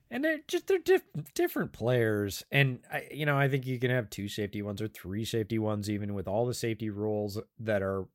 and 0.10 0.24
they're 0.24 0.40
just 0.48 0.68
they're 0.68 0.78
diff- 0.80 1.02
different 1.34 1.74
players. 1.74 2.44
And 2.52 2.80
I, 2.92 3.08
you 3.12 3.26
know 3.26 3.38
i 3.38 3.48
think 3.50 3.66
you 3.66 3.80
can 3.80 3.92
have 3.92 4.10
two 4.10 4.28
safety 4.30 4.62
ones 4.62 4.82
or 4.82 4.88
three 4.88 5.26
safety 5.26 5.60
ones 5.60 5.90
even 5.90 6.14
with 6.14 6.28
all 6.28 6.46
the 6.46 6.54
safety 6.54 6.90
rules 6.90 7.40
that 7.60 7.82
are 7.82 8.06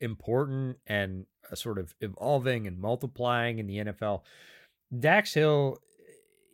important 0.00 0.76
and 0.86 1.26
uh, 1.50 1.54
sort 1.54 1.78
of 1.78 1.94
evolving 2.00 2.66
and 2.66 2.78
multiplying 2.78 3.58
in 3.58 3.66
the 3.66 3.78
nfl 3.78 4.20
dax 4.96 5.32
hill 5.34 5.78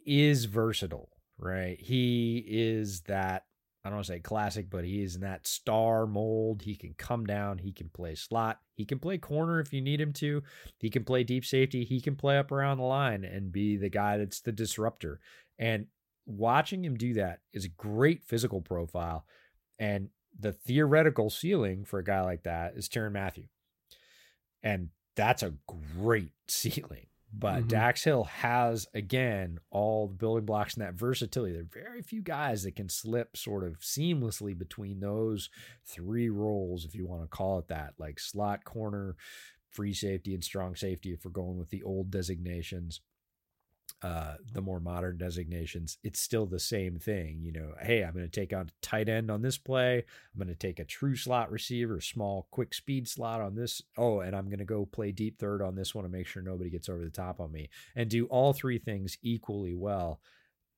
is 0.07 0.45
versatile 0.47 1.09
right? 1.39 1.81
He 1.81 2.45
is 2.47 3.01
that 3.03 3.47
i 3.85 3.89
don't 3.89 3.97
want 3.97 4.07
to 4.07 4.13
say 4.13 4.21
classic 4.21 4.71
but 4.71 4.85
he 4.85 5.03
is 5.03 5.17
in 5.17 5.23
that 5.23 5.47
star 5.47 6.07
mold. 6.07 6.63
He 6.63 6.77
can 6.77 6.95
come 6.97 7.27
down. 7.27 7.59
He 7.59 7.73
can 7.73 7.89
play 7.89 8.15
slot 8.15 8.61
he 8.83 8.87
can 8.87 8.99
play 8.99 9.17
corner 9.17 9.61
if 9.61 9.73
you 9.73 9.81
need 9.81 10.01
him 10.01 10.13
to 10.15 10.43
he 10.77 10.91
can 10.91 11.05
play 11.05 11.23
deep 11.23 11.45
safety. 11.45 11.85
He 11.85 12.01
can 12.01 12.17
play 12.17 12.37
up 12.37 12.51
around 12.51 12.79
the 12.79 12.83
line 12.83 13.23
and 13.23 13.53
be 13.53 13.77
the 13.77 13.89
guy 13.89 14.17
that's 14.19 14.41
the 14.41 14.51
disruptor. 14.51 15.21
And 15.57 15.87
watching 16.27 16.85
him 16.85 16.97
do 16.97 17.15
that 17.15 17.39
is 17.53 17.65
a 17.65 17.69
great 17.69 18.25
physical 18.25 18.61
profile. 18.61 19.25
And 19.79 20.09
the 20.37 20.51
theoretical 20.51 21.31
ceiling 21.31 21.85
for 21.85 22.01
a 22.01 22.05
guy 22.05 22.23
like 22.23 22.43
that 22.43 22.75
is 22.75 22.89
Tyrann 22.89 23.13
Mathieu. 23.13 23.45
And 24.65 24.89
that's 25.15 25.45
a 25.45 25.55
great 25.97 26.33
ceiling. 26.49 27.07
But 27.33 27.63
Mhm. 27.65 27.69
Dax 27.69 28.05
Hill 28.05 28.25
has, 28.25 28.87
again, 28.95 29.59
all 29.71 30.07
the 30.09 30.15
building 30.15 30.45
blocks 30.45 30.75
and 30.75 30.83
that 30.85 30.95
versatility. 30.95 31.55
There 31.55 31.63
are 31.63 31.85
very 31.89 32.03
few 32.03 32.21
guys 32.23 32.63
that 32.65 32.77
can 32.77 32.89
slip 32.89 33.37
sort 33.37 33.65
of 33.65 33.79
seamlessly 33.81 34.57
between 34.57 35.01
those 35.01 35.49
three 35.85 36.29
roles, 36.29 36.85
if 36.85 36.95
you 36.95 37.07
want 37.07 37.23
to 37.23 37.29
call 37.29 37.59
it 37.59 37.69
that, 37.69 37.95
like 37.99 38.21
slot 38.21 38.65
corner, 38.65 39.17
free 39.71 39.95
safety, 39.95 40.35
and 40.35 40.45
strong 40.45 40.77
safety, 40.77 41.13
if 41.13 41.25
we're 41.25 41.31
going 41.31 41.57
with 41.59 41.71
the 41.71 41.83
old 41.83 42.11
designations. 42.11 43.01
Uh, 44.03 44.35
the 44.53 44.61
more 44.61 44.81
modern 44.81 45.17
designations, 45.17 45.97
it's 46.03 46.21
still 46.21 46.45
the 46.45 46.59
same 46.59 46.99
thing. 46.99 47.39
You 47.41 47.53
know, 47.53 47.75
hey, 47.81 48.03
I'm 48.03 48.13
going 48.13 48.29
to 48.29 48.41
take 48.41 48.53
on 48.53 48.71
tight 48.81 49.09
end 49.09 49.31
on 49.31 49.43
this 49.43 49.59
play. 49.59 49.99
I'm 49.99 50.39
going 50.39 50.49
to 50.49 50.57
take 50.57 50.81
a 50.81 50.85
true 50.85 51.15
slot 51.15 51.53
receiver, 51.53 52.01
small, 52.01 52.49
quick 52.51 52.75
speed 52.75 53.07
slot 53.07 53.41
on 53.41 53.55
this. 53.55 53.81
Oh, 53.97 54.19
and 54.19 54.35
I'm 54.35 54.47
going 54.47 54.59
to 54.59 54.65
go 54.65 54.87
play 54.87 55.13
deep 55.13 55.39
third 55.39 55.63
on 55.63 55.77
this 55.77 55.95
one 55.95 56.03
to 56.03 56.11
make 56.11 56.27
sure 56.27 56.43
nobody 56.43 56.69
gets 56.69 56.89
over 56.89 57.05
the 57.05 57.11
top 57.11 57.39
on 57.39 57.53
me 57.53 57.69
and 57.95 58.11
do 58.11 58.27
all 58.27 58.53
three 58.53 58.79
things 58.79 59.19
equally 59.23 59.75
well. 59.75 60.21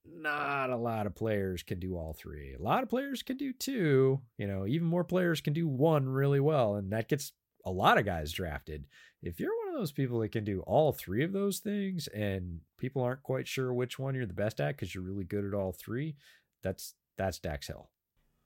Not 0.05 0.68
a 0.68 0.76
lot 0.76 1.06
of 1.06 1.14
players 1.14 1.62
can 1.62 1.80
do 1.80 1.96
all 1.96 2.12
three. 2.12 2.52
A 2.52 2.62
lot 2.62 2.82
of 2.82 2.90
players 2.90 3.22
can 3.22 3.38
do 3.38 3.55
two. 3.55 4.20
You 4.36 4.46
know, 4.46 4.66
even 4.66 4.86
more 4.86 5.05
players 5.05 5.40
can 5.40 5.55
do 5.55 5.66
one 5.66 6.06
really 6.06 6.40
well, 6.40 6.74
and 6.74 6.92
that 6.92 7.09
gets 7.09 7.32
a 7.64 7.70
lot 7.70 7.96
of 7.96 8.05
guys 8.05 8.32
drafted. 8.32 8.84
If 9.22 9.40
you're 9.40 9.64
of 9.74 9.80
those 9.80 9.92
people 9.92 10.20
that 10.20 10.32
can 10.32 10.44
do 10.44 10.60
all 10.60 10.92
three 10.92 11.24
of 11.24 11.32
those 11.32 11.59
things 11.59 12.06
and 12.09 12.60
people 12.78 13.02
aren't 13.02 13.22
quite 13.22 13.46
sure 13.46 13.72
which 13.72 13.98
one 13.98 14.14
you're 14.14 14.26
the 14.26 14.32
best 14.32 14.60
at 14.60 14.76
because 14.76 14.94
you're 14.94 15.05
really 15.05 15.24
good 15.24 15.44
at 15.44 15.55
all 15.55 15.72
three, 15.72 16.16
that's 16.62 16.94
that's 17.16 17.38
Dax 17.38 17.66
Hill. 17.66 17.88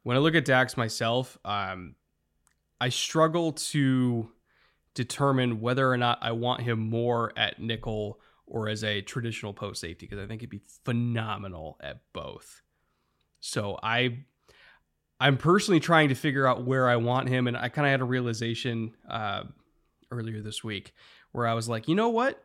When 0.02 0.16
I 0.16 0.20
look 0.20 0.34
at 0.34 0.44
Dax 0.44 0.76
myself, 0.76 1.38
um, 1.44 1.94
I 2.80 2.88
struggle 2.88 3.52
to 3.52 4.30
determine 4.94 5.60
whether 5.60 5.90
or 5.90 5.96
not 5.96 6.18
I 6.22 6.32
want 6.32 6.62
him 6.62 6.78
more 6.78 7.32
at 7.36 7.60
nickel 7.60 8.20
or 8.46 8.68
as 8.68 8.82
a 8.82 9.02
traditional 9.02 9.52
post 9.52 9.80
safety 9.80 10.06
because 10.06 10.22
I 10.22 10.26
think 10.26 10.40
he'd 10.40 10.50
be 10.50 10.62
phenomenal 10.84 11.76
at 11.80 12.00
both. 12.12 12.62
So 13.40 13.78
I 13.82 14.24
I'm 15.20 15.36
personally 15.36 15.80
trying 15.80 16.10
to 16.10 16.14
figure 16.14 16.46
out 16.46 16.64
where 16.64 16.88
I 16.88 16.96
want 16.96 17.28
him, 17.28 17.48
and 17.48 17.56
I 17.56 17.68
kind 17.68 17.86
of 17.86 17.90
had 17.90 18.00
a 18.00 18.04
realization 18.04 18.94
uh, 19.08 19.44
earlier 20.10 20.40
this 20.40 20.62
week 20.62 20.94
where 21.32 21.46
I 21.46 21.54
was 21.54 21.68
like, 21.68 21.88
you 21.88 21.94
know 21.94 22.08
what? 22.08 22.42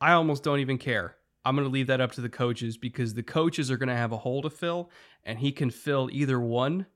I 0.00 0.12
almost 0.12 0.42
don't 0.42 0.60
even 0.60 0.78
care. 0.78 1.16
I'm 1.44 1.56
going 1.56 1.66
to 1.66 1.72
leave 1.72 1.86
that 1.86 2.00
up 2.00 2.12
to 2.12 2.20
the 2.20 2.28
coaches 2.28 2.76
because 2.76 3.14
the 3.14 3.22
coaches 3.22 3.70
are 3.70 3.76
going 3.76 3.88
to 3.88 3.96
have 3.96 4.12
a 4.12 4.18
hole 4.18 4.42
to 4.42 4.50
fill, 4.50 4.90
and 5.24 5.38
he 5.38 5.52
can 5.52 5.70
fill 5.70 6.08
either 6.12 6.38
one. 6.38 6.86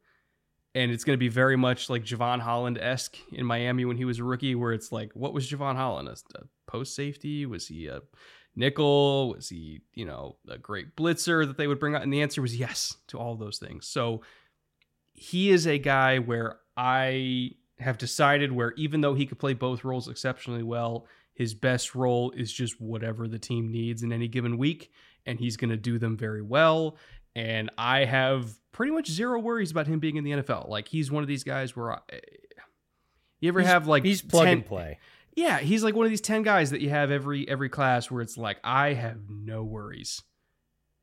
And 0.74 0.90
it's 0.90 1.04
going 1.04 1.14
to 1.14 1.20
be 1.20 1.28
very 1.28 1.56
much 1.56 1.88
like 1.88 2.04
Jevon 2.04 2.40
Holland 2.40 2.78
esque 2.78 3.16
in 3.32 3.46
Miami 3.46 3.84
when 3.84 3.96
he 3.96 4.04
was 4.04 4.18
a 4.18 4.24
rookie, 4.24 4.54
where 4.54 4.72
it's 4.72 4.90
like, 4.90 5.12
what 5.14 5.32
was 5.32 5.48
Jevon 5.48 5.76
Holland? 5.76 6.08
A, 6.08 6.16
post 6.66 6.96
safety? 6.96 7.46
Was 7.46 7.68
he 7.68 7.86
a 7.86 8.00
nickel? 8.56 9.30
Was 9.30 9.48
he, 9.48 9.82
you 9.94 10.04
know, 10.04 10.36
a 10.48 10.58
great 10.58 10.96
blitzer 10.96 11.46
that 11.46 11.56
they 11.56 11.66
would 11.66 11.78
bring 11.78 11.94
out? 11.94 12.02
And 12.02 12.12
the 12.12 12.22
answer 12.22 12.42
was 12.42 12.56
yes 12.56 12.96
to 13.08 13.18
all 13.18 13.36
those 13.36 13.58
things. 13.58 13.86
So 13.86 14.22
he 15.12 15.50
is 15.50 15.66
a 15.66 15.78
guy 15.78 16.18
where 16.18 16.58
I 16.76 17.52
have 17.78 17.98
decided 17.98 18.52
where 18.52 18.72
even 18.76 19.00
though 19.00 19.14
he 19.14 19.26
could 19.26 19.38
play 19.38 19.52
both 19.54 19.84
roles 19.84 20.08
exceptionally 20.08 20.62
well, 20.62 21.06
his 21.34 21.54
best 21.54 21.94
role 21.94 22.30
is 22.32 22.52
just 22.52 22.80
whatever 22.80 23.26
the 23.26 23.38
team 23.38 23.70
needs 23.70 24.02
in 24.02 24.12
any 24.12 24.28
given 24.28 24.56
week, 24.58 24.92
and 25.26 25.38
he's 25.40 25.56
going 25.56 25.70
to 25.70 25.76
do 25.76 25.98
them 25.98 26.16
very 26.16 26.42
well. 26.42 26.96
And 27.34 27.70
I 27.76 28.04
have 28.04 28.48
pretty 28.70 28.92
much 28.92 29.08
zero 29.10 29.40
worries 29.40 29.72
about 29.72 29.88
him 29.88 29.98
being 29.98 30.16
in 30.16 30.24
the 30.24 30.30
NFL. 30.32 30.68
Like 30.68 30.86
he's 30.86 31.10
one 31.10 31.24
of 31.24 31.28
these 31.28 31.42
guys 31.42 31.74
where 31.74 31.92
I, 31.94 31.98
eh, 32.12 32.18
you 33.40 33.48
ever 33.48 33.60
He's- 33.60 33.72
have 33.72 33.86
like 33.88 34.04
He's 34.04 34.22
plug 34.22 34.44
10 34.44 34.52
and 34.58 34.66
play. 34.66 34.98
yeah, 35.34 35.58
he's 35.58 35.82
like 35.82 35.94
one 35.96 36.06
of 36.06 36.10
these 36.10 36.20
10 36.20 36.42
guys 36.42 36.70
that 36.70 36.80
you 36.80 36.90
have 36.90 37.10
every 37.10 37.48
every 37.48 37.68
class 37.68 38.10
where 38.10 38.22
it's 38.22 38.36
like 38.38 38.58
I 38.62 38.92
have 38.92 39.18
no 39.28 39.64
worries. 39.64 40.22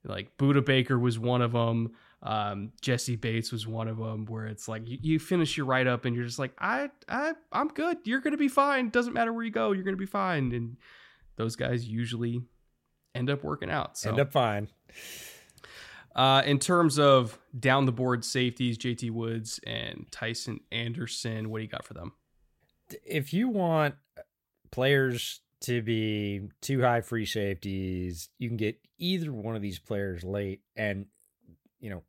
Like 0.05 0.37
Budda 0.37 0.65
Baker 0.65 0.97
was 0.97 1.19
one 1.19 1.41
of 1.41 1.51
them. 1.51 1.91
Um, 2.23 2.71
Jessie 2.81 3.15
Bates 3.15 3.51
was 3.51 3.65
one 3.65 3.87
of 3.87 3.97
them 3.97 4.25
where 4.25 4.45
it's 4.45 4.67
like 4.67 4.87
you, 4.87 4.97
you 5.01 5.19
finish 5.19 5.57
your 5.57 5.65
write 5.65 5.87
up 5.87 6.05
and 6.05 6.15
you're 6.15 6.25
just 6.25 6.37
like 6.39 6.53
I 6.59 6.89
I 7.09 7.33
I'm 7.51 7.69
good. 7.69 7.97
You're 8.03 8.19
going 8.19 8.33
to 8.33 8.37
be 8.37 8.47
fine. 8.47 8.89
Doesn't 8.89 9.13
matter 9.13 9.33
where 9.33 9.43
you 9.43 9.51
go, 9.51 9.71
you're 9.71 9.83
going 9.83 9.95
to 9.95 9.99
be 9.99 10.05
fine 10.05 10.51
and 10.51 10.77
those 11.37 11.55
guys 11.55 11.87
usually 11.87 12.43
end 13.15 13.29
up 13.29 13.43
working 13.43 13.71
out. 13.71 13.97
So 13.97 14.09
End 14.11 14.19
up 14.19 14.31
fine. 14.31 14.67
uh, 16.15 16.43
in 16.45 16.59
terms 16.59 16.99
of 16.99 17.39
down 17.59 17.85
the 17.85 17.91
board 17.91 18.23
safeties, 18.23 18.77
JT 18.77 19.09
Woods 19.11 19.59
and 19.65 20.05
Tycen 20.11 20.59
Anderson, 20.71 21.49
what 21.49 21.57
do 21.57 21.63
you 21.63 21.69
got 21.69 21.85
for 21.85 21.93
them? 21.93 22.13
if 23.05 23.33
you 23.33 23.47
want 23.47 23.95
players 24.71 25.41
to 25.61 25.81
be 25.81 26.41
too 26.61 26.81
high 26.81 27.01
free 27.01 27.25
safeties, 27.25 28.29
you 28.37 28.49
can 28.49 28.57
get 28.57 28.77
either 28.97 29.31
one 29.31 29.55
of 29.55 29.61
these 29.61 29.79
players 29.79 30.23
late. 30.23 30.61
And, 30.75 31.05
you 31.79 31.89
know, 31.89 32.03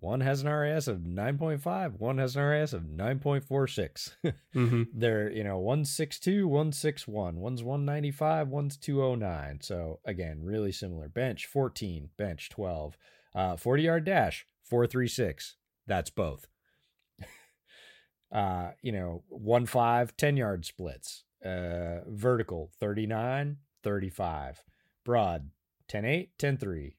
one 0.00 0.20
has 0.20 0.42
an 0.42 0.48
RAS 0.48 0.88
of 0.88 0.98
9.5, 0.98 1.98
one 1.98 2.18
has 2.18 2.36
an 2.36 2.42
RAS 2.42 2.72
of 2.72 2.82
9.46. 2.82 4.10
Mm-hmm. 4.54 4.82
They're, 4.94 5.30
you 5.30 5.44
know, 5.44 5.58
162, 5.58 6.46
161, 6.46 7.36
one's 7.36 7.62
195, 7.62 8.48
one's 8.48 8.76
209. 8.76 9.60
So, 9.62 10.00
again, 10.04 10.40
really 10.42 10.72
similar. 10.72 11.08
Bench 11.08 11.46
14, 11.46 12.10
bench 12.16 12.48
12, 12.50 12.96
uh, 13.34 13.56
40 13.56 13.82
yard 13.82 14.04
dash 14.04 14.46
436. 14.64 15.56
That's 15.86 16.10
both 16.10 16.46
uh, 18.32 18.70
you 18.82 18.92
know, 18.92 19.22
one 19.28 19.66
five, 19.66 20.16
10 20.16 20.36
yard 20.36 20.64
splits, 20.64 21.24
uh, 21.44 22.00
vertical 22.06 22.70
39, 22.80 23.56
35, 23.82 24.64
broad 25.04 25.50
10 25.88 26.04
8, 26.04 26.30
10 26.38 26.56
3, 26.56 26.96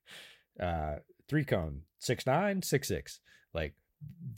uh, 0.60 0.94
three 1.28 1.44
cone 1.44 1.82
6 1.98 2.26
9, 2.26 2.62
6 2.62 2.88
6. 2.88 3.20
Like 3.54 3.74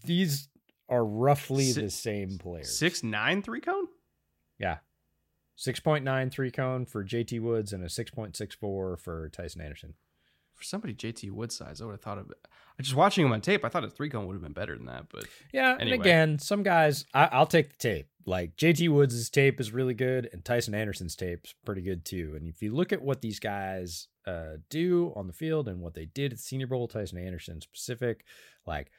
these 0.05 0.49
are 0.89 1.05
roughly 1.05 1.65
Si- 1.65 1.81
the 1.83 1.91
same 1.91 2.39
players. 2.39 2.77
Six 2.79 3.03
nine 3.03 3.43
three 3.43 3.61
cone. 3.61 3.89
Yeah. 4.59 4.79
6.9 5.57 6.31
three 6.31 6.51
cone 6.51 6.87
for 6.87 7.05
JT 7.05 7.41
Woods 7.41 7.73
and 7.73 7.83
a 7.83 7.89
6.64 7.89 8.57
for 8.99 9.31
Tycen 9.31 9.61
Anderson. 9.63 9.95
For 10.55 10.63
somebody 10.65 10.95
JT 10.95 11.31
Wood 11.33 11.53
size, 11.53 11.81
I 11.81 11.85
would 11.85 11.93
have 11.93 12.01
thought 12.01 12.19
of 12.19 12.31
it. 12.31 12.39
I 12.79 12.83
just 12.83 12.95
watching 12.97 13.25
him 13.27 13.33
on 13.33 13.41
tape, 13.41 13.65
I 13.65 13.69
thought 13.69 13.85
a 13.85 13.91
three 13.91 14.09
cone 14.09 14.27
would 14.27 14.35
have 14.35 14.43
been 14.43 14.53
better 14.53 14.77
than 14.77 14.87
that. 14.87 15.07
But 15.13 15.25
Yeah, 15.53 15.77
Anyway. 15.81 15.93
and 15.97 16.01
again, 16.01 16.39
some 16.39 16.63
guys 16.63 17.05
I, 17.13 17.29
I'll 17.33 17.47
take 17.47 17.71
the 17.71 17.77
tape. 17.77 18.09
Like 18.25 18.57
JT 18.57 18.89
Woods' 18.91 19.31
tape 19.31 19.59
is 19.61 19.73
really 19.73 19.95
good, 19.95 20.29
and 20.33 20.45
Tycen 20.45 20.75
Anderson's 20.75 21.17
tape's 21.17 21.55
pretty 21.65 21.81
good 21.83 22.05
too. 22.05 22.35
And 22.37 22.49
if 22.49 22.61
you 22.63 22.75
look 22.75 22.93
at 22.93 23.03
what 23.03 23.21
these 23.21 23.41
guys 23.41 24.09
uh, 24.29 24.59
do 24.69 25.13
on 25.17 25.27
the 25.27 25.33
field 25.33 25.69
and 25.69 25.81
what 25.81 25.95
they 25.95 26.05
did 26.07 26.33
at 26.33 26.39
the 26.39 26.43
Senior 26.43 26.67
Bowl, 26.67 26.87
Tycen 26.89 27.25
Anderson 27.25 27.61
specific, 27.61 28.25
like 28.67 28.91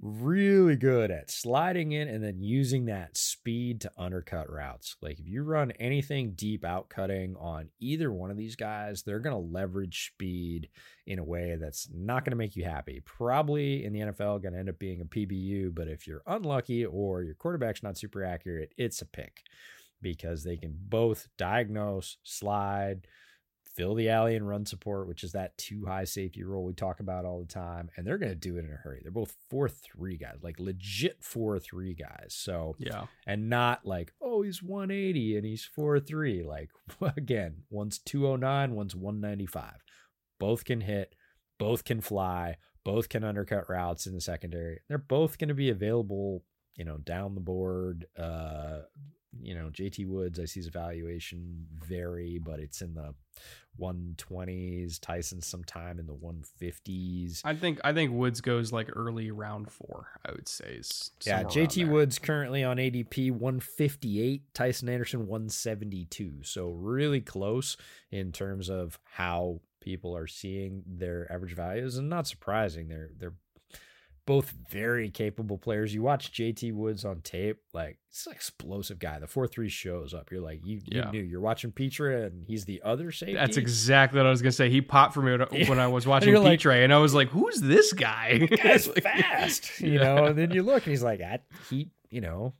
really 0.00 0.76
good 0.76 1.10
at 1.10 1.30
sliding 1.30 1.92
in 1.92 2.06
and 2.06 2.22
then 2.22 2.42
using 2.42 2.84
that 2.84 3.16
speed 3.16 3.80
to 3.80 3.90
undercut 3.96 4.50
routes. 4.50 4.96
Like 5.00 5.18
if 5.18 5.26
you 5.26 5.42
run 5.42 5.70
anything 5.72 6.34
deep 6.36 6.64
out 6.64 6.90
cutting 6.90 7.34
on 7.36 7.70
either 7.80 8.12
one 8.12 8.30
of 8.30 8.36
these 8.36 8.56
guys, 8.56 9.02
they're 9.02 9.20
going 9.20 9.34
to 9.34 9.52
leverage 9.52 10.12
speed 10.12 10.68
in 11.06 11.18
a 11.18 11.24
way 11.24 11.56
that's 11.58 11.88
not 11.92 12.24
going 12.24 12.32
to 12.32 12.36
make 12.36 12.56
you 12.56 12.64
happy. 12.64 13.02
Probably 13.04 13.84
in 13.84 13.92
the 13.92 14.00
NFL 14.00 14.42
going 14.42 14.52
to 14.52 14.58
end 14.58 14.68
up 14.68 14.78
being 14.78 15.00
a 15.00 15.06
PBU, 15.06 15.74
but 15.74 15.88
if 15.88 16.06
you're 16.06 16.22
unlucky 16.26 16.84
or 16.84 17.22
your 17.22 17.34
quarterback's 17.34 17.82
not 17.82 17.96
super 17.96 18.22
accurate, 18.22 18.72
it's 18.76 19.00
a 19.00 19.06
pick 19.06 19.42
because 20.02 20.44
they 20.44 20.58
can 20.58 20.76
both 20.78 21.26
diagnose, 21.38 22.18
slide, 22.22 23.06
fill 23.76 23.94
the 23.94 24.08
alley 24.08 24.34
and 24.36 24.48
run 24.48 24.64
support, 24.64 25.06
which 25.06 25.22
is 25.22 25.32
that 25.32 25.56
two 25.58 25.84
high 25.86 26.04
safety 26.04 26.42
role 26.42 26.64
we 26.64 26.72
talk 26.72 27.00
about 27.00 27.24
all 27.24 27.38
the 27.40 27.46
time. 27.46 27.90
And 27.96 28.06
they're 28.06 28.18
going 28.18 28.32
to 28.32 28.34
do 28.34 28.56
it 28.56 28.64
in 28.64 28.72
a 28.72 28.76
hurry. 28.76 29.00
They're 29.02 29.12
both 29.12 29.36
4 29.50 29.68
3 29.68 30.16
guys, 30.16 30.38
like 30.42 30.58
legit 30.58 31.22
4 31.22 31.58
3 31.58 31.94
guys. 31.94 32.28
So, 32.36 32.74
Yeah. 32.78 33.06
and 33.26 33.48
not 33.50 33.84
like, 33.84 34.12
oh, 34.22 34.42
he's 34.42 34.62
180 34.62 35.36
and 35.36 35.44
he's 35.46 35.64
4 35.64 36.00
3. 36.00 36.42
Like, 36.42 36.70
again, 37.16 37.62
one's 37.70 37.98
209, 37.98 38.74
one's 38.74 38.96
195. 38.96 39.74
Both 40.40 40.64
can 40.64 40.80
hit, 40.80 41.14
both 41.58 41.84
can 41.84 42.00
fly, 42.00 42.56
both 42.84 43.08
can 43.08 43.24
undercut 43.24 43.68
routes 43.68 44.06
in 44.06 44.14
the 44.14 44.20
secondary. 44.20 44.80
They're 44.88 44.98
both 44.98 45.38
going 45.38 45.48
to 45.48 45.54
be 45.54 45.70
available, 45.70 46.44
you 46.76 46.84
know, 46.84 46.98
down 46.98 47.34
the 47.34 47.40
board. 47.40 48.06
Uh, 48.18 48.80
you 49.42 49.54
know, 49.54 49.70
JT 49.70 50.06
Woods, 50.06 50.38
I 50.38 50.44
see 50.44 50.60
his 50.60 50.66
evaluation 50.66 51.66
vary, 51.84 52.38
but 52.38 52.60
it's 52.60 52.80
in 52.80 52.94
the 52.94 53.14
120s. 53.80 54.98
Tycen 54.98 55.42
sometime 55.42 55.98
in 55.98 56.06
the 56.06 56.14
150s. 56.14 57.42
I 57.44 57.54
think 57.54 57.80
I 57.84 57.92
think 57.92 58.12
Woods 58.12 58.40
goes 58.40 58.72
like 58.72 58.88
early 58.94 59.30
round 59.30 59.70
four. 59.70 60.08
I 60.24 60.32
would 60.32 60.48
say. 60.48 60.76
Is 60.78 61.10
Yeah, 61.24 61.44
JT. 61.44 61.88
Woods 61.88 62.18
currently 62.18 62.64
on 62.64 62.78
ADP 62.78 63.30
158, 63.32 64.54
Tycen 64.54 64.88
Anderson 64.88 65.26
172. 65.26 66.42
So 66.42 66.70
really 66.70 67.20
close 67.20 67.76
in 68.10 68.32
terms 68.32 68.68
of 68.68 68.98
how 69.04 69.60
people 69.80 70.16
are 70.16 70.26
seeing 70.26 70.82
their 70.86 71.30
average 71.30 71.54
values 71.54 71.96
and 71.96 72.08
not 72.08 72.26
surprising. 72.26 72.88
They're 72.88 73.10
they're 73.18 73.34
both 74.26 74.52
very 74.70 75.08
capable 75.08 75.56
players. 75.56 75.94
You 75.94 76.02
watch 76.02 76.32
JT 76.32 76.72
Woods 76.72 77.04
on 77.04 77.20
tape, 77.20 77.58
like 77.72 77.98
it's 78.10 78.26
an 78.26 78.32
explosive 78.32 78.98
guy. 78.98 79.18
The 79.20 79.26
4-3 79.26 79.70
shows 79.70 80.12
up. 80.12 80.30
You're 80.32 80.40
like, 80.40 80.60
you, 80.64 80.80
Yeah. 80.84 81.06
you 81.06 81.12
knew 81.12 81.22
you're 81.28 81.40
watching 81.40 81.70
Pitre 81.72 82.24
and 82.26 82.44
he's 82.46 82.64
the 82.64 82.82
other 82.84 83.12
safety. 83.12 83.34
That's 83.34 83.56
exactly 83.56 84.18
what 84.18 84.26
I 84.26 84.30
was 84.30 84.42
gonna 84.42 84.52
say. 84.52 84.68
He 84.68 84.80
popped 84.82 85.14
for 85.14 85.22
me 85.22 85.36
when- 85.36 85.68
when 85.68 85.78
I 85.78 85.86
was 85.86 86.06
watching 86.06 86.30
you're 86.30 86.40
like- 86.40 86.58
Pitre, 86.58 86.82
and 86.84 86.92
I 86.92 86.98
was 86.98 87.14
like, 87.14 87.28
"Who's 87.28 87.60
this 87.60 87.92
guy?" 87.92 88.40
Like- 88.50 89.02
fast, 89.02 89.80
you 89.80 89.92
Yeah. 89.92 90.14
know. 90.14 90.24
And 90.26 90.36
then 90.38 90.50
you 90.50 90.62
look, 90.62 90.84
and 90.84 90.90
he's 90.90 91.02
like, 91.04 91.20
at 91.20 91.44
he, 91.70 91.90
you 92.10 92.20
know, 92.20 92.52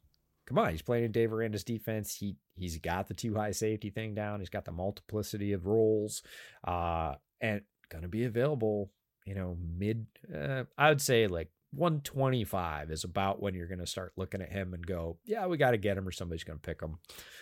come 0.46 0.58
on, 0.58 0.70
he's 0.70 0.82
playing 0.82 1.04
in 1.04 1.10
Dave 1.12 1.32
Aranda's 1.32 1.64
defense. 1.64 2.14
He 2.14 2.36
he's 2.56 2.78
got 2.78 3.08
the 3.08 3.14
two 3.14 3.34
high 3.34 3.50
safety 3.50 3.90
thing 3.90 4.14
down. 4.14 4.38
He's 4.38 4.50
got 4.50 4.64
the 4.64 4.72
multiplicity 4.72 5.52
of 5.52 5.66
roles, 5.66 6.22
uh, 6.66 7.16
and 7.40 7.62
gonna 7.88 8.08
be 8.08 8.24
available. 8.24 8.92
You 9.24 9.34
know, 9.34 9.56
mid. 9.76 10.06
Uh, 10.32 10.64
I 10.78 10.88
would 10.90 11.00
say 11.00 11.26
like 11.26 11.48
125 11.76 12.90
is 12.90 13.04
about 13.04 13.40
when 13.40 13.54
you're 13.54 13.66
gonna 13.66 13.86
start 13.86 14.12
looking 14.16 14.40
at 14.42 14.50
him 14.52 14.74
and 14.74 14.86
go, 14.86 15.18
yeah, 15.24 15.46
we 15.46 15.56
got 15.56 15.72
to 15.72 15.78
get 15.78 15.96
him, 15.96 16.06
or 16.06 16.12
somebody's 16.12 16.44
gonna 16.44 16.58
pick 16.58 16.80
him. 16.80 16.98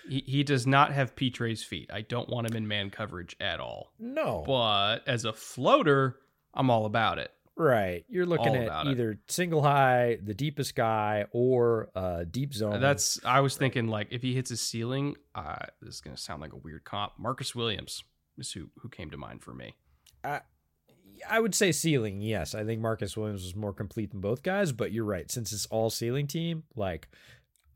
He, 0.09 0.23
he 0.27 0.43
does 0.43 0.66
not 0.66 0.93
have 0.93 1.16
Pitre's 1.16 1.62
feet. 1.62 1.90
I 1.93 2.02
don't 2.02 2.28
want 2.28 2.51
him 2.51 2.56
in 2.56 2.69
man 2.69 2.90
coverage 2.90 3.36
at 3.40 3.61
all. 3.61 3.93
No, 3.98 4.43
But 4.47 4.98
as 5.06 5.24
a 5.24 5.32
floater, 5.32 6.16
I'm 6.52 6.70
all 6.70 6.86
about 6.86 7.19
it. 7.19 7.31
right. 7.56 8.05
You're 8.09 8.27
looking 8.27 8.48
All 8.48 8.56
at 8.56 8.65
about 8.65 8.86
it. 8.86 8.90
either 8.90 9.19
single 9.28 9.62
high, 9.62 10.19
the 10.23 10.35
deepest 10.35 10.74
guy, 10.74 11.27
or 11.32 11.90
uh, 11.94 12.24
deep 12.31 12.52
zone. 12.55 12.81
That's 12.81 13.19
I 13.24 13.40
was 13.40 13.56
thinking 13.56 13.89
like 13.89 14.09
if 14.11 14.23
he 14.23 14.35
hits 14.35 14.51
his 14.51 14.61
ceiling, 14.61 15.16
uh, 15.35 15.66
this 15.81 15.94
is 15.97 16.01
gonna 16.01 16.16
sound 16.16 16.40
like 16.43 16.52
a 16.52 16.56
weird 16.59 16.85
comp. 16.85 17.12
Marcus 17.19 17.55
Williams 17.55 18.05
is 18.39 18.52
who 18.52 18.70
who 18.81 18.89
came 18.89 19.11
to 19.11 19.16
mind 19.16 19.43
for 19.43 19.55
me. 19.55 19.74
I 20.24 20.40
would 21.41 21.55
say 21.55 21.73
ceiling, 21.73 22.21
yes. 22.21 22.55
I 22.55 22.65
think 22.65 22.81
Marcus 22.81 23.17
Williams 23.17 23.45
was 23.45 23.57
more 23.57 23.73
complete 23.73 24.11
than 24.11 24.21
both 24.21 24.43
guys, 24.43 24.73
but 24.73 24.93
you're 24.93 25.05
right. 25.05 25.31
Since 25.31 25.53
it's 25.53 25.67
all 25.67 25.91
ceiling 25.91 26.27
team, 26.27 26.65
like 26.77 27.09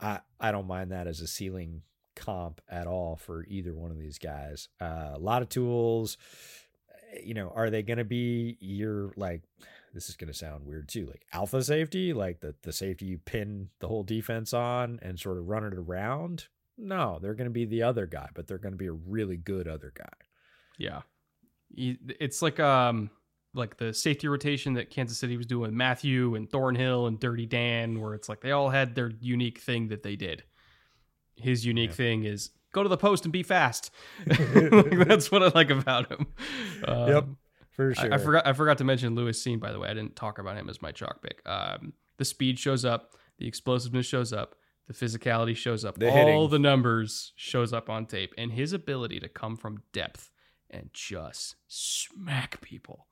I 0.00 0.20
I 0.40 0.52
don't 0.52 0.66
mind 0.66 0.92
that 0.92 1.06
as 1.06 1.20
a 1.20 1.26
ceiling 1.26 1.82
comp 2.16 2.60
at 2.68 2.86
all 2.86 3.16
for 3.16 3.44
either 3.46 3.74
one 3.74 3.90
of 3.90 3.98
these 3.98 4.18
guys. 4.18 4.68
Uh, 4.80 5.12
a 5.14 5.18
lot 5.18 5.42
of 5.42 5.48
tools. 5.48 6.16
You 7.22 7.34
know, 7.34 7.52
are 7.54 7.70
they 7.70 7.82
going 7.82 7.98
to 7.98 8.04
be 8.04 8.58
your 8.60 9.12
like? 9.16 9.42
This 9.94 10.10
is 10.10 10.16
going 10.16 10.30
to 10.30 10.38
sound 10.38 10.66
weird 10.66 10.88
too, 10.88 11.06
like 11.06 11.24
alpha 11.32 11.62
safety, 11.62 12.12
like 12.12 12.40
the 12.40 12.54
the 12.62 12.72
safety 12.72 13.06
you 13.06 13.18
pin 13.18 13.70
the 13.80 13.88
whole 13.88 14.02
defense 14.02 14.52
on 14.52 14.98
and 15.00 15.18
sort 15.18 15.38
of 15.38 15.48
run 15.48 15.64
it 15.64 15.74
around. 15.74 16.48
No, 16.76 17.18
they're 17.20 17.34
going 17.34 17.46
to 17.46 17.50
be 17.50 17.64
the 17.64 17.82
other 17.82 18.06
guy, 18.06 18.28
but 18.34 18.46
they're 18.46 18.58
going 18.58 18.74
to 18.74 18.78
be 18.78 18.86
a 18.86 18.92
really 18.92 19.36
good 19.36 19.66
other 19.66 19.92
guy. 19.96 20.04
Yeah, 20.78 21.00
it's 21.74 22.42
like 22.42 22.60
um 22.60 23.10
like 23.58 23.76
the 23.76 23.92
safety 23.92 24.28
rotation 24.28 24.74
that 24.74 24.90
Kansas 24.90 25.18
City 25.18 25.36
was 25.36 25.46
doing 25.46 25.62
with 25.62 25.72
Mathieu 25.72 26.34
and 26.34 26.48
Thornhill 26.50 27.06
and 27.06 27.18
Dirty 27.20 27.46
Dan, 27.46 28.00
where 28.00 28.14
it's 28.14 28.28
like 28.28 28.40
they 28.40 28.52
all 28.52 28.70
had 28.70 28.94
their 28.94 29.12
unique 29.20 29.58
thing 29.58 29.88
that 29.88 30.02
they 30.02 30.16
did. 30.16 30.44
His 31.36 31.66
unique 31.66 31.90
Yeah. 31.90 31.96
thing 31.96 32.24
is 32.24 32.50
go 32.72 32.82
to 32.82 32.88
the 32.88 32.96
post 32.96 33.24
and 33.24 33.32
be 33.32 33.42
fast. 33.42 33.90
Like, 34.26 34.38
that's 35.08 35.30
what 35.30 35.42
I 35.42 35.48
like 35.54 35.70
about 35.70 36.10
him. 36.10 36.26
Um, 36.86 37.36
for 37.70 37.90
I- 37.90 37.94
sure. 37.94 38.14
I, 38.14 38.18
forgot. 38.18 38.46
I 38.46 38.52
forgot 38.52 38.78
to 38.78 38.84
mention 38.84 39.14
Lewis 39.14 39.42
Cine. 39.44 39.60
By 39.60 39.72
the 39.72 39.78
way, 39.78 39.88
I 39.88 39.94
didn't 39.94 40.16
talk 40.16 40.38
about 40.38 40.56
him 40.56 40.68
as 40.68 40.80
my 40.82 40.92
chalk 40.92 41.22
pick. 41.22 41.40
Um, 41.46 41.92
the 42.16 42.24
speed 42.24 42.58
shows 42.58 42.84
up, 42.84 43.14
the 43.38 43.46
explosiveness 43.46 44.06
shows 44.06 44.32
up, 44.32 44.56
the 44.88 44.94
physicality 44.94 45.54
shows 45.56 45.84
up, 45.84 45.98
The 45.98 46.08
all 46.10 46.14
hitting. 46.16 46.50
the 46.50 46.58
numbers 46.58 47.32
shows 47.36 47.72
up 47.72 47.88
on 47.88 48.06
tape, 48.06 48.34
and 48.36 48.50
his 48.52 48.72
ability 48.72 49.20
to 49.20 49.28
come 49.28 49.56
from 49.56 49.82
depth 49.92 50.30
and 50.70 50.90
just 50.92 51.54
smack 51.68 52.60
people. 52.60 53.06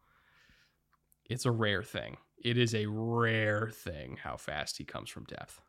It's 1.29 1.47
a 1.47 1.51
rare 1.51 1.83
thing. 1.83 2.17
It 2.43 2.59
is 2.59 2.75
a 2.75 2.87
rare 2.87 3.71
thing 3.71 4.19
how 4.23 4.37
fast 4.37 4.79
he 4.79 4.85
comes 4.85 5.11
from 5.11 5.25
depth. 5.25 5.61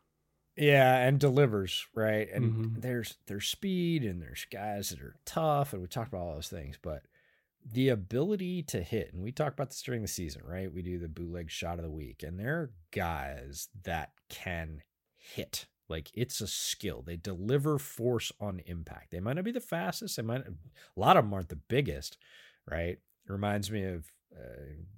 Yeah, 0.56 0.98
and 1.06 1.20
delivers, 1.20 1.86
right? 1.94 2.28
And 2.32 2.76
Mhm. 2.76 2.82
there's 2.82 3.16
there's 3.26 3.46
speed 3.48 4.04
and 4.04 4.20
there's 4.20 4.44
guys 4.50 4.90
that 4.90 5.00
are 5.00 5.16
tough 5.24 5.72
and 5.72 5.80
we 5.82 5.88
talked 5.88 6.08
about 6.08 6.20
all 6.22 6.34
those 6.34 6.48
things, 6.48 6.76
but 6.80 7.04
the 7.64 7.88
ability 7.88 8.62
to 8.64 8.82
hit, 8.82 9.12
and 9.12 9.22
we 9.22 9.30
talk 9.32 9.52
about 9.52 9.68
this 9.70 9.82
during 9.82 10.02
the 10.02 10.08
season, 10.08 10.42
right? 10.44 10.72
We 10.72 10.82
do 10.82 10.98
the 10.98 11.08
bootleg 11.08 11.50
shot 11.50 11.78
of 11.78 11.84
the 11.84 11.90
week, 11.90 12.22
and 12.22 12.38
there 12.38 12.56
are 12.60 12.72
guys 12.92 13.68
that 13.82 14.12
can 14.28 14.82
hit. 15.16 15.66
Like 15.88 16.10
it's 16.14 16.40
a 16.40 16.46
skill. 16.46 17.02
They 17.02 17.16
deliver 17.16 17.78
force 17.78 18.30
on 18.40 18.60
impact. 18.66 19.10
They 19.10 19.20
might 19.20 19.34
not 19.34 19.44
be 19.44 19.52
the 19.52 19.60
fastest. 19.60 20.16
They 20.16 20.22
might 20.22 20.46
a 20.46 20.54
lot 20.96 21.16
of 21.16 21.24
them 21.24 21.32
aren't 21.34 21.48
the 21.48 21.56
biggest, 21.56 22.18
right? 22.66 22.98
It 23.26 23.32
reminds 23.32 23.70
me 23.70 23.84
of 23.84 24.12
uh, 24.36 24.40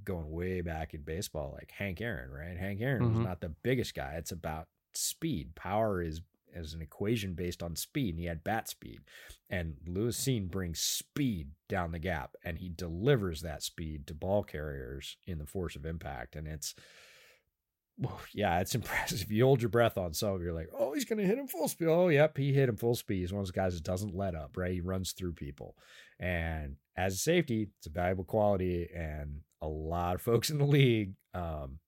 going 0.05 0.31
way 0.31 0.61
back 0.61 0.94
in 0.94 1.02
baseball, 1.02 1.52
like 1.59 1.70
Hank 1.70 2.01
Aaron, 2.01 2.31
right? 2.31 2.57
Hank 2.57 2.81
Aaron 2.81 3.02
Mhm. 3.05 3.11
was 3.19 3.19
not 3.27 3.40
the 3.40 3.48
biggest 3.48 3.94
guy. 3.94 4.15
It's 4.16 4.32
about 4.32 4.69
speed. 4.93 5.55
Power 5.55 6.02
is 6.02 6.20
as 6.52 6.74
an 6.74 6.82
equation 6.82 7.35
based 7.35 7.62
on 7.62 7.77
speed, 7.77 8.11
and 8.15 8.19
he 8.19 8.27
had 8.27 8.43
bat 8.43 8.69
speed. 8.69 9.01
And 9.48 9.77
Lewis 9.86 10.20
Cine 10.20 10.51
brings 10.51 10.81
speed 10.81 11.52
down 11.69 11.93
the 11.93 12.01
gap, 12.01 12.35
and 12.44 12.59
he 12.59 12.69
delivers 12.69 13.40
that 13.43 13.62
speed 13.62 14.09
to 14.09 14.15
ball 14.15 14.43
carriers 14.43 15.16
in 15.27 15.39
the 15.39 15.47
force 15.47 15.77
of 15.77 15.86
impact. 15.86 16.35
And 16.35 16.48
it's, 16.48 16.74
yeah, 18.35 18.59
it's 18.61 18.74
impressive. 18.74 19.23
If 19.23 19.31
You 19.31 19.44
hold 19.44 19.62
your 19.62 19.69
breath 19.69 19.97
on 19.97 20.12
some, 20.15 20.43
you're 20.43 20.52
like, 20.52 20.70
oh, 20.77 20.93
he's 20.94 21.05
going 21.05 21.19
to 21.20 21.24
hit 21.27 21.39
him 21.39 21.47
full 21.47 21.69
speed. 21.69 21.86
Oh, 21.89 22.09
yep, 22.09 22.36
he 22.36 22.52
hit 22.52 22.69
him 22.69 22.77
full 22.77 22.94
speed. 22.97 23.20
He's 23.20 23.32
one 23.32 23.40
of 23.40 23.47
those 23.47 23.52
guys 23.52 23.74
that 23.74 23.85
doesn't 23.85 24.16
let 24.16 24.35
up, 24.35 24.57
right? 24.57 24.73
He 24.73 24.81
runs 24.81 25.12
through 25.12 25.35
people. 25.35 25.77
And 26.19 26.77
as 27.05 27.14
a 27.14 27.18
safety, 27.18 27.68
it's 27.78 27.86
a 27.86 27.90
valuable 27.90 28.24
quality, 28.24 28.89
and 28.94 29.40
a 29.62 29.66
lot 29.68 30.14
of 30.14 30.22
folks 30.22 30.51
in 30.51 30.59
the 30.59 30.64
league 30.64 31.14
um, 31.35 31.78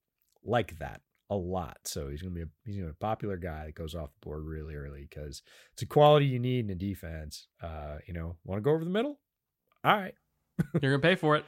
like 0.44 0.78
that 0.78 1.01
a 1.30 1.36
lot. 1.36 1.78
So 1.84 2.09
he's 2.09 2.20
gonna 2.22 2.34
be 2.34 2.43
a 2.43 2.48
he's 2.64 2.76
gonna 2.76 2.89
be 2.89 2.93
a 2.93 2.94
popular 3.06 3.36
guy 3.36 3.66
that 3.66 3.74
goes 3.74 3.94
off 3.94 4.10
the 4.12 4.26
board 4.26 4.44
really 4.44 4.74
early 4.74 5.06
because 5.09 5.43
it's 5.72 5.82
a 5.82 5.86
quality 5.86 6.26
you 6.26 6.39
need 6.39 6.64
in 6.66 6.70
a 6.70 6.74
defense. 6.74 7.47
Uh, 7.62 7.98
you 8.06 8.12
know, 8.14 8.36
want 8.44 8.59
to 8.59 8.62
go 8.62 8.72
over 8.72 8.84
the 8.84 8.90
middle? 8.90 9.18
All 9.84 9.97
right, 9.97 10.14
You're 10.80 10.93
gonna 10.93 11.02
pay 11.02 11.14
for 11.16 11.36
it. 11.36 11.44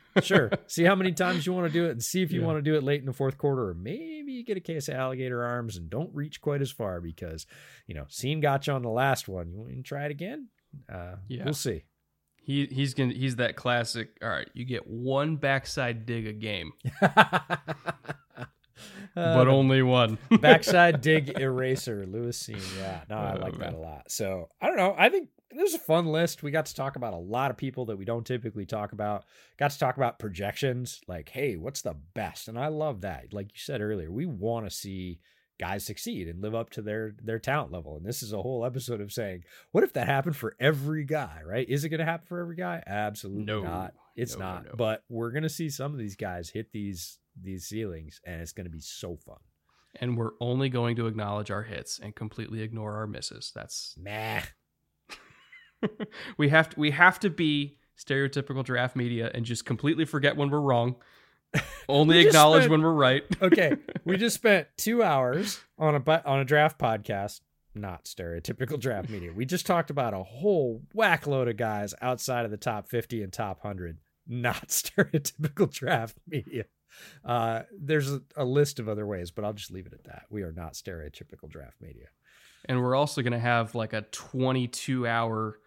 sure. 0.24 0.50
see 0.66 0.84
how 0.84 0.94
many 0.94 1.12
times 1.12 1.46
you 1.46 1.52
want 1.52 1.66
to 1.66 1.72
do 1.72 1.86
it, 1.86 1.90
and 1.92 2.02
see 2.02 2.22
if 2.22 2.32
you 2.32 2.40
Yeah. 2.40 2.46
want 2.46 2.58
to 2.58 2.62
do 2.62 2.74
it 2.76 2.82
late 2.82 3.00
in 3.00 3.06
the 3.06 3.12
fourth 3.12 3.36
quarter, 3.38 3.68
or 3.68 3.74
maybe 3.74 4.32
you 4.32 4.44
get 4.44 4.56
a 4.56 4.60
case 4.60 4.88
of 4.88 4.94
alligator 4.94 5.42
arms 5.44 5.76
and 5.76 5.88
don't 5.90 6.12
reach 6.14 6.40
quite 6.40 6.62
as 6.62 6.70
far 6.72 7.00
because 7.00 7.46
you 7.86 7.94
know, 7.94 8.04
Cine 8.08 8.40
got 8.42 8.66
you 8.66 8.72
on 8.72 8.82
the 8.82 8.88
last 8.88 9.28
one. 9.28 9.50
You 9.50 9.58
want 9.58 9.70
to 9.76 9.82
try 9.82 10.06
it 10.06 10.10
again? 10.10 10.48
Uh, 10.92 11.16
Yeah. 11.28 11.44
we'll 11.44 11.54
see. 11.54 11.84
He 12.46 12.66
he's 12.66 12.94
gonna 12.94 13.12
he's 13.12 13.36
that 13.36 13.56
classic. 13.56 14.16
All 14.22 14.28
right, 14.28 14.48
you 14.54 14.64
get 14.64 14.86
one 14.86 15.34
backside 15.34 16.06
dig 16.06 16.28
a 16.28 16.32
game, 16.32 16.70
but 19.16 19.48
only 19.48 19.82
one. 19.82 20.16
backside 20.40 21.00
dig 21.00 21.40
eraser, 21.40 22.06
Lewis 22.06 22.48
Yeah, 22.48 23.00
no, 23.10 23.16
I 23.16 23.34
like 23.34 23.58
that 23.58 23.74
a 23.74 23.78
lot. 23.78 24.12
So 24.12 24.48
I 24.60 24.68
don't 24.68 24.76
know. 24.76 24.94
I 24.96 25.08
think 25.08 25.28
this 25.50 25.72
was 25.72 25.74
a 25.74 25.84
fun 25.84 26.06
list. 26.06 26.44
We 26.44 26.52
got 26.52 26.66
to 26.66 26.74
talk 26.76 26.94
about 26.94 27.14
a 27.14 27.18
lot 27.18 27.50
of 27.50 27.56
people 27.56 27.86
that 27.86 27.98
we 27.98 28.04
don't 28.04 28.24
typically 28.24 28.64
talk 28.64 28.92
about. 28.92 29.24
Got 29.58 29.72
to 29.72 29.78
talk 29.80 29.96
about 29.96 30.20
projections, 30.20 31.00
like, 31.08 31.28
hey, 31.28 31.56
what's 31.56 31.82
the 31.82 31.96
best? 32.14 32.46
And 32.46 32.56
I 32.56 32.68
love 32.68 33.00
that. 33.00 33.32
Like 33.32 33.46
you 33.46 33.58
said 33.58 33.80
earlier, 33.80 34.12
we 34.12 34.24
want 34.24 34.66
to 34.66 34.70
see 34.70 35.18
guys 35.58 35.84
succeed 35.84 36.28
and 36.28 36.42
live 36.42 36.54
up 36.54 36.70
to 36.70 36.82
their 36.82 37.14
their 37.22 37.38
talent 37.38 37.72
level. 37.72 37.96
And 37.96 38.04
this 38.04 38.22
is 38.22 38.32
a 38.32 38.40
whole 38.42 38.64
episode 38.64 39.00
of 39.00 39.12
saying, 39.12 39.44
what 39.72 39.84
if 39.84 39.92
that 39.94 40.06
happened 40.06 40.36
for 40.36 40.54
every 40.60 41.04
guy, 41.04 41.40
right? 41.44 41.68
Is 41.68 41.84
it 41.84 41.88
going 41.90 41.98
to 42.00 42.04
happen 42.04 42.26
for 42.26 42.40
every 42.40 42.56
guy? 42.56 42.82
Absolutely 42.86 43.44
No. 43.44 43.62
not. 43.62 43.94
It's 44.16 44.36
No, 44.36 44.44
no, 44.44 44.52
not. 44.54 44.64
no. 44.66 44.72
But 44.76 45.04
we're 45.08 45.30
going 45.30 45.42
to 45.42 45.48
see 45.48 45.68
some 45.70 45.92
of 45.92 45.98
these 45.98 46.16
guys 46.16 46.50
hit 46.50 46.72
these 46.72 47.18
these 47.40 47.66
ceilings 47.66 48.20
and 48.24 48.40
it's 48.40 48.52
going 48.52 48.64
to 48.66 48.70
be 48.70 48.80
so 48.80 49.16
fun. 49.16 49.36
And 49.98 50.16
we're 50.16 50.32
only 50.40 50.68
going 50.68 50.96
to 50.96 51.06
acknowledge 51.06 51.50
our 51.50 51.62
hits 51.62 51.98
and 51.98 52.14
completely 52.14 52.60
ignore 52.62 52.96
our 52.96 53.06
misses. 53.06 53.52
That's 53.54 53.94
Nah. 53.98 54.40
we 56.38 56.48
have 56.48 56.70
to 56.70 56.80
we 56.80 56.90
have 56.90 57.20
to 57.20 57.30
be 57.30 57.76
stereotypical 57.98 58.64
draft 58.64 58.96
media 58.96 59.30
and 59.34 59.44
just 59.44 59.64
completely 59.64 60.04
forget 60.04 60.36
when 60.36 60.50
we're 60.50 60.60
wrong. 60.60 60.96
Only 61.88 62.26
acknowledge 62.26 62.62
spent- 62.62 62.72
when 62.72 62.82
we're 62.82 62.92
right. 62.92 63.24
okay, 63.42 63.76
we 64.04 64.16
just 64.16 64.36
spent 64.36 64.68
two 64.76 65.02
hours 65.02 65.60
on 65.78 65.94
a 65.94 66.22
on 66.26 66.40
a 66.40 66.44
draft 66.44 66.78
podcast. 66.78 67.40
Not 67.74 68.04
stereotypical 68.04 68.80
draft 68.80 69.10
media. 69.10 69.32
We 69.34 69.44
just 69.44 69.66
talked 69.66 69.90
about 69.90 70.14
a 70.14 70.22
whole 70.22 70.82
whack 70.94 71.26
load 71.26 71.46
of 71.48 71.58
guys 71.58 71.92
outside 72.00 72.44
of 72.46 72.50
the 72.50 72.56
top 72.56 72.88
fifty 72.88 73.22
and 73.22 73.32
top 73.32 73.60
hundred. 73.60 73.98
Not 74.26 74.68
stereotypical 74.68 75.70
draft 75.70 76.16
media. 76.26 76.64
Uh, 77.24 77.62
there's 77.78 78.10
a, 78.10 78.22
a 78.36 78.44
list 78.44 78.78
of 78.78 78.88
other 78.88 79.06
ways, 79.06 79.30
but 79.30 79.44
I'll 79.44 79.52
just 79.52 79.70
leave 79.70 79.86
it 79.86 79.92
at 79.92 80.04
that. 80.04 80.24
We 80.30 80.42
are 80.42 80.52
not 80.52 80.72
stereotypical 80.74 81.48
draft 81.48 81.80
media. 81.80 82.06
And 82.64 82.82
we're 82.82 82.96
also 82.96 83.22
going 83.22 83.32
to 83.32 83.38
have 83.38 83.74
like 83.74 83.92
a 83.92 84.02
22 84.02 85.06
hour 85.06 85.58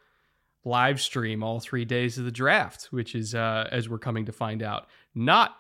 live 0.66 1.00
stream 1.00 1.44
all 1.44 1.60
three 1.60 1.86
days 1.86 2.18
of 2.18 2.26
the 2.26 2.32
draft, 2.32 2.88
which 2.92 3.16
is, 3.16 3.34
uh, 3.34 3.68
as 3.72 3.88
we're 3.88 4.00
coming 4.00 4.26
to 4.26 4.32
find 4.32 4.62
out, 4.62 4.88
not 5.16 5.56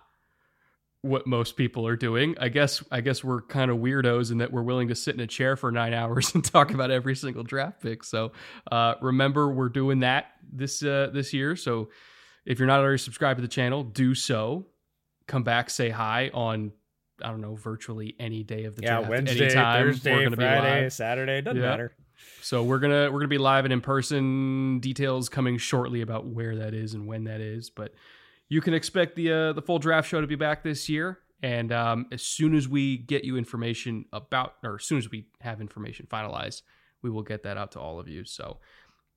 what 1.02 1.26
most 1.26 1.56
people 1.56 1.88
are 1.88 1.96
doing. 1.96 2.36
I 2.40 2.50
guess, 2.50 2.84
I 2.92 3.00
guess 3.02 3.24
we're 3.24 3.42
kind 3.42 3.72
of 3.72 3.78
weirdos 3.78 4.32
in 4.32 4.40
that 4.40 4.52
we're 4.52 4.64
willing 4.64 4.90
to 4.90 4.96
sit 4.96 5.16
in 5.16 5.22
a 5.22 5.28
chair 5.28 5.56
for 5.56 5.72
nine 5.72 5.94
hours 6.02 6.34
and 6.36 6.44
talk 6.44 6.72
about 6.74 6.92
every 6.92 7.16
single 7.16 7.44
draft 7.44 7.82
pick. 7.82 8.04
So, 8.04 8.32
uh, 8.72 8.96
remember 9.02 9.50
we're 9.50 9.70
doing 9.70 10.00
that 10.02 10.34
this, 10.52 10.84
uh, 10.84 11.10
this 11.14 11.34
year. 11.34 11.56
So 11.56 11.90
if 12.46 12.60
you're 12.60 12.68
not 12.68 12.80
already 12.82 12.98
subscribed 12.98 13.38
to 13.38 13.42
the 13.42 13.48
channel, 13.48 13.84
do 13.84 14.14
so. 14.14 14.68
Come 15.28 15.44
back, 15.44 15.70
say 15.70 15.90
hi 15.90 16.32
on, 16.34 16.72
I 17.24 17.30
don't 17.30 17.42
know, 17.42 17.56
virtually 17.56 18.16
any 18.20 18.44
day 18.44 18.66
of 18.66 18.76
the 18.76 18.82
Yeah, 18.82 18.98
draft. 18.98 19.10
Wednesday, 19.10 19.46
Anytime. 19.46 19.86
Thursday, 19.88 20.12
we're 20.14 20.24
gonna 20.24 20.38
be 20.38 20.44
Friday, 20.44 20.84
live. 20.84 20.94
Saturday 20.94 21.42
doesn't 21.42 21.62
Yeah. 21.62 21.70
matter. 21.70 21.94
So 22.42 22.64
we're 22.64 22.80
gonna 22.80 23.10
we're 23.12 23.20
gonna 23.20 23.28
be 23.28 23.38
live 23.38 23.66
and 23.66 23.72
in 23.74 23.80
person. 23.82 24.80
Details 24.80 25.30
coming 25.30 25.58
shortly 25.58 26.02
about 26.02 26.26
where 26.26 26.56
that 26.58 26.74
is 26.74 26.94
and 26.94 27.08
when 27.08 27.26
that 27.26 27.40
is. 27.42 27.70
But 27.70 27.94
you 28.50 28.62
can 28.62 28.74
expect 28.74 29.16
the 29.16 29.32
uh, 29.32 29.54
the 29.54 29.62
full 29.62 29.80
draft 29.80 30.10
show 30.10 30.20
to 30.20 30.28
be 30.28 30.36
back 30.36 30.64
this 30.64 30.90
year. 30.90 31.20
And 31.42 31.72
um, 31.72 32.08
as 32.12 32.22
soon 32.22 32.54
as 32.54 32.68
we 32.68 32.98
get 32.98 33.24
you 33.24 33.38
information 33.38 34.06
about, 34.12 34.56
or 34.62 34.76
as 34.76 34.84
soon 34.84 34.98
as 34.98 35.10
we 35.10 35.28
have 35.40 35.62
information 35.62 36.06
finalized, 36.12 36.64
we 37.02 37.10
will 37.10 37.24
get 37.24 37.44
that 37.44 37.56
out 37.56 37.72
to 37.74 37.80
all 37.80 37.98
of 37.98 38.10
you. 38.10 38.26
So 38.26 38.58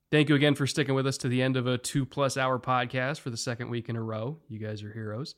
thank 0.09 0.29
you 0.29 0.35
again 0.35 0.55
for 0.55 0.65
sticking 0.65 0.95
with 0.95 1.05
us 1.05 1.17
to 1.17 1.27
the 1.27 1.41
end 1.41 1.57
of 1.57 1.67
a 1.67 1.77
two 1.77 2.05
plus 2.05 2.37
hour 2.37 2.59
podcast 2.59 3.19
for 3.19 3.29
the 3.29 3.35
second 3.35 3.69
week 3.69 3.89
in 3.89 3.97
a 3.97 4.01
row. 4.01 4.39
You 4.47 4.59
guys 4.59 4.83
are 4.83 4.93
heroes. 4.93 5.35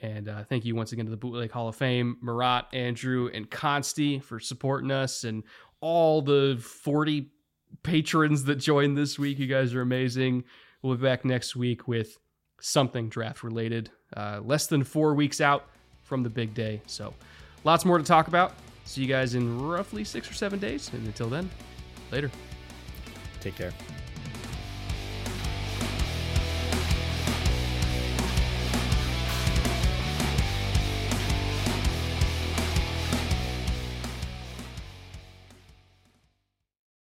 And 0.00 0.28
uh, 0.28 0.44
thank 0.44 0.64
you 0.64 0.76
once 0.76 0.92
again 0.92 1.06
to 1.06 1.10
the 1.10 1.16
Bootleg 1.16 1.50
Hall 1.50 1.68
of 1.68 1.74
Fame, 1.74 2.18
Marat, 2.20 2.66
Andrew, 2.72 3.30
and 3.32 3.50
Consti 3.50 4.22
for 4.22 4.38
supporting 4.38 4.92
us 4.92 5.24
and 5.24 5.42
all 5.80 6.22
the 6.22 6.58
40 6.62 7.32
patrons 7.82 8.44
that 8.44 8.56
joined 8.56 8.96
this 8.96 9.18
week. 9.18 9.38
You 9.38 9.46
guys 9.46 9.74
are 9.74 9.80
amazing. 9.80 10.44
We'll 10.82 10.96
be 10.96 11.02
back 11.02 11.24
next 11.24 11.56
week 11.56 11.88
with 11.88 12.16
something 12.60 13.08
draft 13.08 13.42
related. 13.42 13.90
Uh, 14.16 14.40
less 14.42 14.66
than 14.66 14.84
four 14.84 15.14
weeks 15.14 15.40
out 15.40 15.66
from 16.02 16.22
the 16.22 16.30
big 16.30 16.54
day. 16.54 16.80
So 16.86 17.14
lots 17.64 17.84
more 17.84 17.98
to 17.98 18.04
talk 18.04 18.28
about. 18.28 18.54
See 18.84 19.02
you 19.02 19.08
guys 19.08 19.34
in 19.34 19.60
roughly 19.60 20.04
six 20.04 20.30
or 20.30 20.34
seven 20.34 20.58
days. 20.58 20.90
And 20.92 21.06
until 21.06 21.28
then, 21.28 21.50
later. 22.10 22.30
Take 23.40 23.56
care. 23.56 23.72